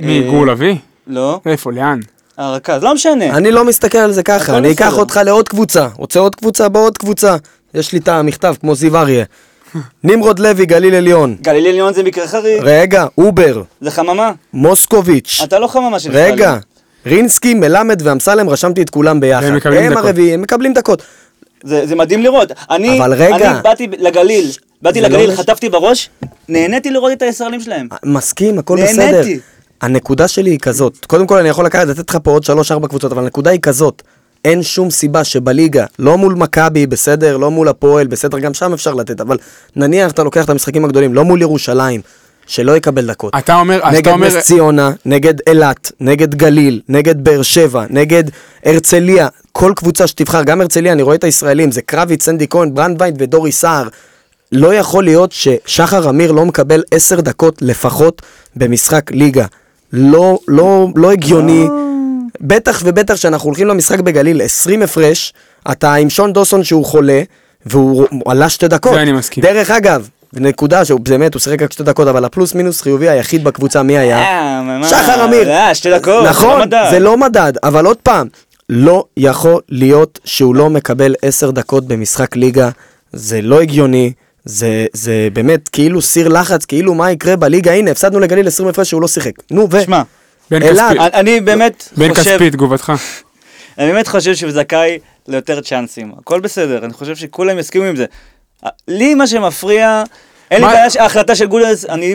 מי, 0.00 0.22
אה, 0.24 0.30
גור 0.30 0.46
לביא? 0.46 0.74
לא, 1.06 1.40
איפה, 1.46 1.72
לאן? 1.72 2.00
הרכז, 2.38 2.82
לא 2.82 2.94
משנה. 2.94 3.24
אני 3.36 3.50
לא 3.50 3.64
מסתכל 3.64 3.98
על 3.98 4.12
זה 4.12 4.22
ככה, 4.22 4.58
אני 4.58 4.72
אקח 4.72 4.86
בסדר. 4.86 5.00
אותך 5.00 5.20
לעוד 5.24 5.48
קבוצה. 5.48 5.88
רוצה 5.96 6.20
עוד 6.20 6.34
קבוצה 6.34 6.68
בעוד 6.68 6.98
קבוצה. 6.98 7.36
יש 7.74 7.92
לי 7.92 7.98
את 7.98 8.08
המכתב 8.08 8.54
כמו 8.60 8.74
זיו 8.74 8.96
אריה. 8.96 9.24
נמרוד 10.04 10.38
לוי, 10.38 10.66
גליל 10.66 10.94
עליון. 10.94 11.36
גליל 11.42 11.66
עליון 11.66 11.94
זה 11.94 12.02
מקרה 12.02 12.26
חריג, 12.26 12.60
רגע, 12.62 13.06
אובר, 13.18 13.62
זה 13.80 13.90
חממה. 13.90 14.32
מוסקוביץ'. 14.52 15.40
אתה 15.44 15.58
לא 15.58 15.66
חממה 15.66 15.98
של 16.00 16.10
רגע. 16.12 16.56
רינסקי, 17.06 17.54
מלמד 17.54 18.02
ואמסלם, 18.04 18.48
רשמתי 18.48 18.82
את 18.82 18.90
כולם 18.90 19.20
ביחד. 19.20 19.44
והם 19.44 19.56
מקבלים 19.56 19.82
הם 19.84 19.92
דקות. 19.92 20.04
הרביעי, 20.04 20.34
הם 20.34 20.42
מקבלים 20.42 20.72
דקות. 20.72 21.02
זה 21.64 21.86
זה 21.86 21.94
מדהים 21.96 22.22
לראות. 22.22 22.52
אני 22.70 22.98
אבל 22.98 23.14
רגע. 23.14 23.50
אני 23.50 23.62
באתי 23.62 23.86
לגליל, 23.98 24.50
באתי 24.82 25.00
לא 25.00 25.08
לגליל, 25.08 25.30
מש- 25.30 25.36
חטפתי 25.38 25.68
בראש, 25.68 26.10
נהניתי 26.48 26.90
לראות 26.90 27.12
את 27.12 27.22
הישראלים 27.22 27.60
שלהם. 27.60 27.88
מסכים, 28.04 28.58
הכל 28.58 28.76
נהניתי. 28.76 29.00
בסדר. 29.00 29.22
הנקודה 29.80 30.28
שלי 30.28 30.50
היא 30.50 30.58
כזאת, 30.58 31.04
קודם 31.06 31.26
כל 31.26 31.38
אני 31.38 31.48
יכול 31.48 31.66
לקחת, 31.66 31.86
לתת 31.86 32.10
לך 32.10 32.18
פה 32.22 32.30
עוד 32.30 32.44
3-4 32.44 32.88
קבוצות, 32.88 33.12
אבל 33.12 33.22
הנקודה 33.22 33.50
היא 33.50 33.60
כזאת, 33.60 34.02
אין 34.44 34.62
שום 34.62 34.90
סיבה 34.90 35.24
שבליגה, 35.24 35.84
לא 35.98 36.18
מול 36.18 36.34
מכבי, 36.34 36.86
בסדר, 36.86 37.36
לא 37.36 37.50
מול 37.50 37.68
הפועל, 37.68 38.06
בסדר, 38.06 38.38
גם 38.38 38.54
שם 38.54 38.72
אפשר 38.72 38.94
לתת, 38.94 39.20
אבל 39.20 39.38
נניח 39.76 40.12
אתה 40.12 40.22
לוקח 40.22 40.44
את 40.44 40.50
המשחקים 40.50 40.84
הגדולים, 40.84 41.14
לא 41.14 41.24
מול 41.24 41.42
ירושלים, 41.42 42.00
שלא 42.46 42.76
יקבל 42.76 43.06
דקות. 43.06 43.34
אתה 43.38 43.56
אומר, 43.60 43.80
אז 43.82 43.98
אתה 43.98 43.98
נגד 43.98 44.12
אומר, 44.12 44.26
נס 44.26 44.44
ציונה, 44.44 44.90
נגד 45.06 45.34
אילת, 45.48 45.92
נגד 46.00 46.34
גליל, 46.34 46.80
נגד 46.88 47.24
באר 47.24 47.42
שבע, 47.42 47.84
נגד 47.90 48.24
הרצליה, 48.64 49.28
כל 49.52 49.72
קבוצה 49.76 50.06
שתבחר, 50.06 50.42
גם 50.42 50.60
הרצליה, 50.60 50.92
אני 50.92 51.02
רואה 51.02 51.14
את 51.14 51.24
הישראלים, 51.24 51.72
זה 51.72 51.82
קרביץ, 51.82 52.24
סנדי 52.24 52.46
כהן, 52.50 52.74
ברנדווייט 52.74 53.14
ודורי 53.18 53.52
סער. 53.52 53.88
לא 54.52 54.74
יכול 54.74 55.04
להיות 55.04 55.32
ששחר 55.32 56.10
אמיר 56.10 56.32
לא 56.32 56.44
מקבל 56.44 56.82
עשר 56.90 57.20
דקות 57.20 57.62
לפחות 57.62 58.22
במשחק 58.56 59.10
ליגה. 59.10 59.46
לא, 59.92 60.38
לא, 60.48 60.88
לא 60.96 61.10
הגיוני. 61.10 61.66
בטח 62.40 62.82
ובטח 62.84 63.16
שאנחנו 63.16 63.46
הולכים 63.48 63.66
למשחק 63.66 64.00
בגליל, 64.00 64.42
20 64.42 64.82
הפרש, 64.82 65.32
אתה 65.72 65.94
עם 65.94 66.10
שון 66.10 66.32
דוסון 66.32 66.64
שהוא 66.64 66.84
חולה, 66.84 67.22
והוא 67.66 68.06
הוא 68.10 68.32
עלה 68.32 68.48
שתי 68.48 68.68
דקות. 68.68 68.92
זה 68.94 69.02
אני 69.02 69.12
מסכים. 69.12 69.42
דרך 69.44 69.70
אגב, 69.70 70.08
נקודה 70.32 70.84
שהוא 70.84 71.00
באמת, 71.00 71.34
הוא 71.34 71.40
שיחק 71.40 71.62
רק 71.62 71.72
שתי 71.72 71.82
דקות, 71.82 72.08
אבל 72.08 72.24
הפלוס 72.24 72.54
מינוס 72.54 72.80
חיובי 72.80 73.08
היחיד 73.08 73.44
בקבוצה, 73.44 73.82
מי 73.82 73.98
היה? 73.98 74.18
אה, 74.18 74.62
מה- 74.62 74.88
שחר 74.88 75.24
אמיר. 75.24 75.50
אה, 75.50 75.74
שתי 75.74 75.90
דקות, 75.90 76.24
נכון, 76.24 76.60
לא. 76.70 76.90
זה 76.90 76.98
לא 76.98 77.16
מדד, 77.16 77.52
אבל 77.64 77.86
עוד 77.86 77.96
פעם, 77.96 78.26
לא 78.68 79.04
יכול 79.16 79.60
להיות 79.68 80.18
שהוא 80.24 80.54
לא 80.54 80.70
מקבל 80.70 81.14
עשר 81.22 81.50
דקות 81.50 81.86
במשחק 81.86 82.36
ליגה, 82.36 82.70
זה 83.12 83.42
לא 83.42 83.60
הגיוני, 83.60 84.12
זה, 84.44 84.86
זה 84.92 85.28
באמת 85.32 85.68
כאילו 85.68 86.02
סיר 86.02 86.28
לחץ, 86.28 86.64
כאילו 86.64 86.94
מה 86.94 87.12
יקרה 87.12 87.36
בליגה, 87.36 87.72
הנה, 87.72 87.90
הפסדנו 87.90 88.20
לגליל 88.20 88.46
20 88.46 88.68
הפרש 88.68 88.88
שהוא 88.88 89.02
לא 89.02 89.08
שיחק. 89.08 89.32
נו, 89.50 89.68
ו... 89.70 89.82
שמע, 89.82 90.02
בן. 90.50 90.60
כספית. 90.60 90.80
אני- 91.00 91.10
אני 91.14 91.40
באמת 91.40 91.88
בן 91.96 92.14
חושב, 92.14 92.30
כספית, 92.30 92.52
תגובתך. 92.52 92.92
אני 93.78 93.92
באמת 93.92 94.08
חושב 94.08 94.34
שהוא 94.34 94.52
זכאי 94.52 94.98
ליותר 95.28 95.60
צ'אנסים. 95.60 96.12
הכל 96.20 96.40
בסדר, 96.40 96.84
אני 96.84 96.92
חושב 96.92 97.16
שכולם 97.16 97.58
יסכימו 97.58 97.84
עם 97.84 97.96
זה. 97.96 98.04
לי 98.88 99.14
מה 99.14 99.26
שמפריע, 99.26 100.02
אין 100.50 100.62
לי 100.62 100.68
בעיה 100.68 100.90
שההחלטה 100.90 101.34
של 101.34 101.46
גודס, 101.46 101.84
אני 101.84 102.14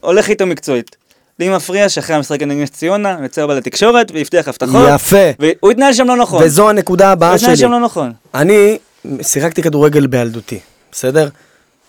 הולך 0.00 0.28
איתו 0.30 0.46
מקצועית. 0.46 0.96
לי 1.38 1.48
מפריע 1.48 1.88
שאחרי 1.88 2.16
המשחק 2.16 2.42
נגד 2.42 2.62
נס 2.62 2.70
ציונה, 2.70 3.14
הוא 3.14 3.24
יצא 3.24 3.42
הבא 3.42 3.54
לתקשורת 3.54 4.10
והבטיח 4.14 4.48
הבטחות. 4.48 4.88
יפה. 4.94 5.16
והוא 5.38 5.70
התנהל 5.70 5.92
שם 5.92 6.06
לא 6.06 6.16
נכון. 6.16 6.42
וזו 6.44 6.70
הנקודה 6.70 7.04
הוא 7.06 7.12
הבאה 7.12 7.34
התנהל 7.34 7.56
שלי. 7.56 7.66
שם 7.66 7.70
לא 7.70 7.80
נכון. 7.80 8.12
אני 8.34 8.78
שיחקתי 9.22 9.62
כדורגל 9.62 10.06
בילדותי, 10.06 10.58
בסדר? 10.92 11.28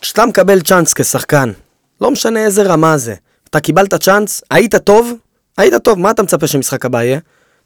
כשאתה 0.01 0.25
מקבל 0.25 0.61
צ'אנס 0.61 0.93
כשחקן, 0.93 1.51
לא 2.01 2.11
משנה 2.11 2.39
איזה 2.45 2.63
רמה 2.63 2.97
זה, 2.97 3.13
אתה 3.49 3.59
קיבלת 3.59 3.93
צ'אנס, 3.93 4.41
היית 4.51 4.75
טוב, 4.75 5.13
היית 5.57 5.73
טוב, 5.83 5.99
מה 5.99 6.11
אתה 6.11 6.23
מצפה 6.23 6.47
שמשחק 6.47 6.85
הבא 6.85 7.03
יהיה? 7.03 7.19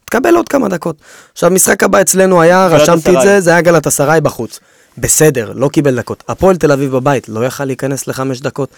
תקבל 0.04 0.36
עוד 0.36 0.48
כמה 0.48 0.68
דקות. 0.68 0.96
עכשיו, 1.32 1.50
משחק 1.50 1.82
הבא 1.82 2.00
אצלנו 2.00 2.40
היה, 2.40 2.66
רשמתי 2.66 3.16
את. 3.16 3.22
זה, 3.22 3.40
זה 3.40 3.50
היה 3.50 3.60
גלת 3.60 3.86
אסריי 3.86 4.20
בחוץ. 4.20 4.60
בסדר, 4.98 5.52
לא 5.54 5.68
קיבל 5.68 5.96
דקות. 5.96 6.24
הפועל 6.28 6.56
תל 6.56 6.72
אביב 6.72 6.92
בבית, 6.92 7.28
לא 7.28 7.46
יכל 7.46 7.64
להיכנס 7.64 8.06
לחמש 8.06 8.40
דקות. 8.40 8.68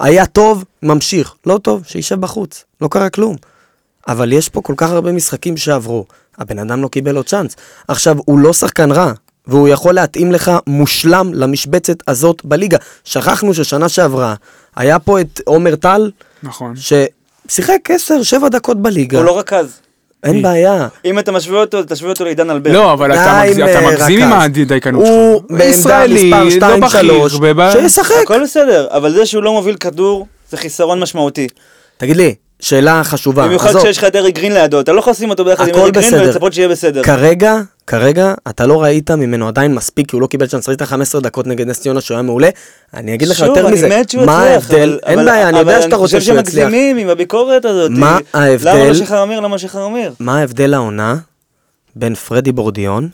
היה 0.00 0.26
טוב, 0.26 0.64
ממשיך. 0.82 1.34
לא 1.46 1.58
טוב, 1.62 1.82
שישב 1.86 2.20
בחוץ. 2.20 2.64
לא 2.80 2.88
קרה 2.88 3.10
כלום. 3.10 3.36
אבל 4.08 4.32
יש 4.32 4.48
פה 4.48 4.60
כל 4.60 4.74
כך 4.76 4.90
הרבה 4.90 5.12
משחקים 5.12 5.56
שעברו, 5.56 6.04
הבן 6.38 6.58
אדם 6.58 6.82
לא 6.82 6.88
קיבל 6.88 7.16
עוד 7.16 7.26
צ'אנס. 7.26 7.56
עכשיו, 7.88 8.16
הוא 8.24 8.38
לא 8.38 8.52
שחקן 8.52 8.92
רע, 8.92 9.12
והוא 9.46 9.68
יכול 9.68 9.94
להתאים 9.94 10.32
לך 10.32 10.52
מושלם 10.66 11.34
למשבצת 11.34 12.08
הזאת 12.08 12.44
בליגה. 12.44 12.78
שכחנו 13.04 13.54
ששנה 13.54 13.88
שעברה, 13.88 14.34
היה 14.76 14.98
פה 14.98 15.20
את 15.20 15.40
עומר 15.44 15.76
טל, 15.76 16.10
נכון. 16.42 16.76
ששיחק 17.48 17.78
10-7 18.42 18.48
דקות 18.48 18.82
בליגה. 18.82 19.18
הוא 19.18 19.24
לא 19.24 19.38
רכז. 19.38 19.66
אין 20.24 20.42
בעיה. 20.42 20.88
אם 21.04 21.18
אתה 21.18 21.32
משווה 21.32 21.60
אותו, 21.60 21.78
תשווה 21.88 22.10
אותו 22.10 22.24
לעידן 22.24 22.50
אלבר. 22.50 22.72
לא, 22.72 22.92
אבל 22.92 23.12
אתה 23.12 23.42
מגזים- 23.46 23.62
עם, 23.66 23.68
אה, 23.76 23.90
מגזים 23.92 24.22
עם. 24.22 24.32
הדייקנות 24.32 25.06
הוא 25.06 25.38
שלך. 25.40 25.46
בעמדה 25.50 25.64
ישראלי, 25.64 26.24
מספר 26.30 26.44
לא 26.44 26.50
2, 26.50 26.80
בכיר, 26.80 27.00
3, 27.00 27.34
בב- 27.40 27.72
שישחק. 27.72 28.14
הכל 28.24 28.42
בסדר, 28.42 28.86
אבל 28.90 29.12
זה 29.12 29.26
שהוא 29.26 29.42
לא 29.42 29.52
מוביל 29.52 29.76
כדור, 29.76 30.26
זה 30.50 30.56
חיסרון 30.56 31.00
משמעותי. 31.00 31.46
תגיד 31.96 32.16
לי, 32.16 32.34
שאלה 32.60 33.04
חשובה. 33.04 33.44
במיוחד. 33.46 33.76
כשיש 33.76 33.98
לך 33.98 34.04
את 34.04 34.16
אריק 34.16 34.34
גרין 34.34 34.52
לידו, 34.54 34.80
אתה 34.80 34.92
לא 34.92 34.98
יכול 34.98 35.10
לשים 35.10 35.30
אותו 35.30 35.44
ביחד 35.44 35.68
עם 35.68 35.74
אריק 35.74 35.94
גרין. 35.94 36.14
ולצפות 36.14 36.52
שיהיה 36.52 36.68
בסדר. 36.68 37.02
כרגע, 37.02 37.56
כרגע, 37.86 38.34
אתה 38.48 38.66
לא 38.66 38.82
ראית 38.82 39.10
ממנו 39.10 39.48
עדיין 39.48 39.74
מספיק, 39.74 40.10
כי 40.10 40.16
הוא 40.16 40.22
לא 40.22 40.26
קיבל 40.26 40.46
צ'אנס, 40.46 40.68
ראית 40.68 40.82
15 40.82 41.20
דקות 41.20 41.46
נגד 41.46 41.66
נס 41.66 41.80
ציונה 41.80 42.00
שהוא 42.00 42.14
היה 42.14 42.22
מעולה. 42.22 42.48
אני 42.94 43.14
אגיד 43.14 43.28
לך 43.28 43.40
יותר 43.40 43.68
מזה, 43.68 43.88
מה 43.88 43.94
יצליח, 43.94 44.28
ההבדל, 44.30 44.98
אין 45.06 45.24
בעיה, 45.24 45.48
אני 45.48 45.58
יודע 45.58 45.82
שאתה 45.82 45.96
רוצה 45.96 46.20
שהוא 46.20 46.32
אבל 46.32 46.38
אני 46.38 46.46
חושב 46.46 46.58
יצליח. 46.58 46.68
שמגזימים 46.68 46.96
עם 46.96 47.08
הביקורת 47.08 47.64
הזאת. 47.64 47.90
מה 47.90 48.18
ההבדל? 48.32 48.70
למה 48.70 48.88
לא 48.88 48.94
שחר 48.94 49.22
אמיר? 49.22 49.40
למה 49.40 49.58
שחר 49.58 49.86
אמיר? 49.86 50.14
מה 50.20 50.38
ההבדל 50.38 50.74
העונה 50.74 51.16
בין 51.96 52.14
פרדי 52.14 52.52
בורדיון 52.52 53.08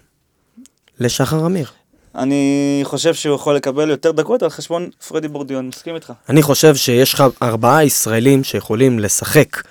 לשחר 1.01 1.47
אמיר? 1.47 1.66
אני 2.15 2.81
חושב 2.85 3.15
שהוא 3.15 3.35
יכול 3.35 3.57
לקבל 3.57 3.90
יותר 3.90 4.11
דקות 4.11 4.43
על 4.43 4.51
חשבון 4.51 4.89
פרדי 5.09 5.28
בורדיון, 5.28 5.69
מסכים 5.69 5.94
איתך. 5.94 6.12
אני 6.28 6.43
חושב 6.43 6.77
שיש 6.77 7.15
לך 7.15 7.24
ארבעה 7.43 7.85
ישראלים 7.85 8.44
שיכולים 8.44 8.99
לשחק 8.99 9.62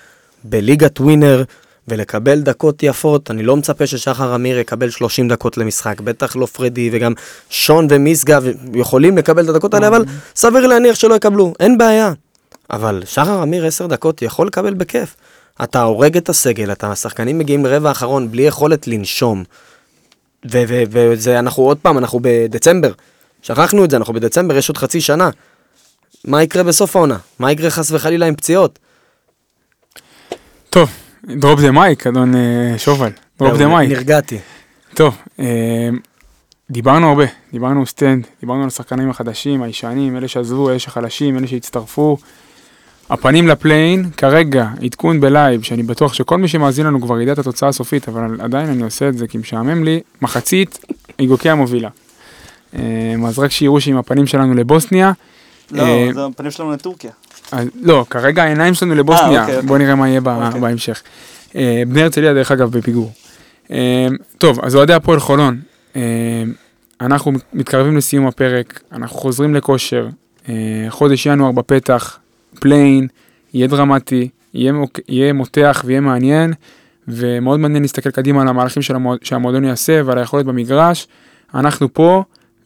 בליגת 0.44 1.00
ווינר 1.00 1.42
ולקבל 1.88 2.40
דקות 2.40 2.82
יפות. 2.82 3.30
אני 3.30 3.42
לא 3.42 3.56
מצפה 3.56 3.86
ששחר 3.86 4.34
אמיר 4.34 4.58
יקבל 4.58 4.90
30 4.90 5.28
דקות 5.28 5.58
למשחק, 5.58 6.00
בטח 6.00 6.36
לא 6.36 6.46
פרדי 6.46 6.90
וגם 6.92 7.12
שון 7.50 7.86
ומשגב 7.90 8.44
יכולים 8.74 9.18
לקבל 9.18 9.44
את 9.44 9.48
הדקות 9.48 9.74
האלה, 9.74 9.88
אבל 9.88 10.04
סביר 10.36 10.66
להניח 10.66 10.94
שלא 10.94 11.14
יקבלו, 11.14 11.52
אין 11.60 11.78
בעיה. 11.78 12.12
אבל 12.70 13.02
שחר 13.06 13.42
אמיר 13.42 13.66
10 13.66 13.86
דקות 13.86 14.22
יכול 14.22 14.46
לקבל 14.46 14.74
בכיף. 14.74 15.16
אתה 15.62 15.82
הורג 15.82 16.16
את 16.16 16.28
הסגל, 16.28 16.72
אתה, 16.72 16.92
השחקנים 16.92 17.38
מגיעים 17.38 17.64
לרבע 17.64 17.88
האחרון 17.88 18.30
בלי 18.30 18.42
יכולת 18.42 18.88
לנשום. 18.88 19.44
וזה, 20.44 21.38
אנחנו 21.38 21.62
עוד 21.62 21.78
פעם, 21.78 21.98
אנחנו 21.98 22.18
בדצמבר. 22.22 22.92
שכחנו 23.42 23.84
את 23.84 23.90
זה, 23.90 23.96
אנחנו 23.96 24.14
בדצמבר, 24.14 24.56
יש 24.56 24.68
עוד 24.68 24.76
חצי 24.76 25.00
שנה. 25.00 25.30
מה 26.24 26.42
יקרה 26.42 26.62
בסוף 26.62 26.96
העונה? 26.96 27.16
מה 27.38 27.52
יקרה 27.52 27.70
חס 27.70 27.90
וחלילה 27.90 28.26
עם 28.26 28.34
פציעות? 28.34 28.78
טוב, 30.70 30.90
דרופ 31.26 31.60
דה 31.60 31.70
מייק, 31.70 32.06
אדון 32.06 32.34
שובל. 32.76 33.10
drop 33.38 33.58
the 33.58 33.68
mic. 33.68 33.90
נרגעתי. 33.90 34.38
טוב, 34.94 35.16
אה, 35.38 35.88
דיברנו 36.70 37.08
הרבה, 37.08 37.24
דיברנו 37.52 37.86
סטנד, 37.86 38.26
דיברנו 38.40 38.62
על 38.62 38.68
השחקנים 38.68 39.10
החדשים, 39.10 39.62
הישנים, 39.62 40.16
אלה 40.16 40.28
שעזבו, 40.28 40.70
אלה 40.70 40.78
שחלשים, 40.78 41.38
אלה 41.38 41.46
שהצטרפו. 41.46 42.16
הפנים 43.10 43.48
לפליי-אין, 43.48 44.10
כרגע, 44.16 44.68
עדכון 44.84 45.20
בלייב, 45.20 45.62
שאני 45.62 45.82
בטוח 45.82 46.14
שכל 46.14 46.38
מי 46.38 46.48
שמאזין 46.48 46.86
לנו 46.86 47.00
כבר 47.00 47.20
ידע 47.20 47.32
את 47.32 47.38
התוצאה 47.38 47.68
הסופית, 47.68 48.08
אבל 48.08 48.40
עדיין 48.40 48.68
אני 48.68 48.82
עושה 48.82 49.08
את 49.08 49.18
זה 49.18 49.26
כי 49.26 49.38
משעמם 49.38 49.84
לי, 49.84 50.00
מחצית, 50.22 50.78
איגוקיה 51.18 51.54
מובילה. 51.54 51.88
אה, 52.74 53.14
אז 53.26 53.38
רק 53.38 53.50
שיראו 53.50 53.80
שעם 53.80 53.96
הפנים 53.96 54.26
שלנו 54.26 54.54
לבוסניה. 54.54 55.12
לא, 55.70 55.82
אה, 55.82 56.08
זה 56.14 56.24
הפנים 56.24 56.50
שלנו 56.50 56.72
לטורקיה. 56.72 57.10
לא, 57.82 58.04
כרגע 58.10 58.42
העיניים 58.42 58.74
שלנו 58.74 58.94
לבוסניה, 58.94 59.40
אוקיי, 59.40 59.54
אוקיי. 59.56 59.68
בוא 59.68 59.78
נראה 59.78 59.94
מה 59.94 60.08
יהיה 60.08 60.20
אוקיי. 60.26 60.60
בהמשך. 60.60 61.02
אה, 61.56 61.82
בני 61.88 62.02
הרצליה 62.02 62.34
דרך 62.34 62.52
אגב 62.52 62.70
בפיגור. 62.78 63.12
אה, 63.70 64.06
טוב, 64.38 64.60
אז 64.64 64.76
אוהדי 64.76 64.92
הפועל 64.94 65.20
חולון, 65.20 65.60
אה, 65.96 66.02
אנחנו 67.00 67.32
מתקרבים 67.52 67.96
לסיום 67.96 68.26
הפרק, 68.26 68.80
אנחנו 68.92 69.16
חוזרים 69.18 69.54
לכושר, 69.54 70.08
אה, 70.48 70.54
חודש 70.88 71.26
ינואר 71.26 71.52
בפתח, 71.52 72.18
פליי-אין, 72.60 73.06
יהיה 73.54 73.66
דרמטי, 73.66 74.28
יהיה, 74.54 75.32
מותח 75.32 75.82
ויהיה 75.86 76.00
מעניין, 76.00 76.52
ומאוד 77.08 77.60
מעניין 77.60 77.82
להסתכל 77.82 78.10
קדימה 78.10 78.42
על 78.42 78.48
המהלכים 78.48 78.82
של 78.82 78.94
המועד- 78.96 79.18
שהמועדון 79.22 79.64
יעשה 79.64 80.00
ועל 80.04 80.18
היכולת 80.18 80.46
במגרש. 80.46 81.06
אנחנו 81.54 81.94
פה, 81.94 82.22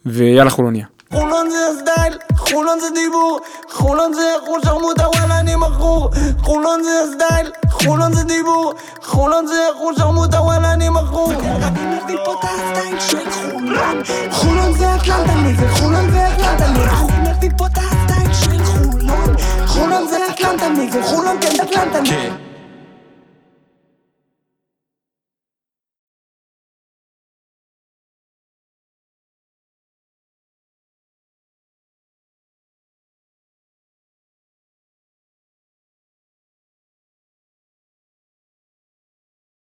ויאללה 0.06 0.50
חולוניה. 0.50 0.86
חולון 1.12 1.50
זה 1.50 1.56
הסטייל, 1.68 2.18
חולון 2.36 2.80
זה 2.80 2.86
דיבור, 2.94 3.40
חולון 3.70 4.12
זה 4.12 4.22
חול 4.46 4.60
שרמוטה 4.64 5.08
וואלה 5.08 5.40
אני 5.40 5.56
מכור. 5.56 6.10
חולון 6.42 6.82
זה 6.82 6.90
הסטייל, 7.04 7.50
חולון 7.70 8.12
זה 8.12 8.24
דיבור, 8.24 8.72
חולון 9.02 9.46
זה 9.46 9.68
חול 9.78 9.94
שרמוטה 9.98 10.40
וואלה 10.40 10.72
אני 10.72 10.88
מכור. 10.88 11.32
אני 11.32 11.96
מביא 11.96 12.16
פה 12.24 12.32
את 12.32 12.44
הסטייל 12.44 13.00
של 13.00 13.30
חולון. 13.30 14.02
חולון 14.30 14.72
זה 14.72 14.94
אטלנטה 14.94 15.34
נגד 15.34 15.70
חולון 15.70 16.10
זה 16.10 16.28
נגד 16.38 16.62
אני 16.62 17.30
מביא 17.30 17.50
פה 17.58 17.66
את 17.66 17.78
הסטייל 17.78 18.32
של 18.34 18.64
חולון. 18.64 19.36
חולון 19.66 20.08
זה 20.08 20.18
אטלנטה 20.30 20.68
נגד 20.68 21.02
חולון 21.02 21.36
כן 21.40 21.60
אטלנטה 21.62 22.00
נגד 22.00 22.45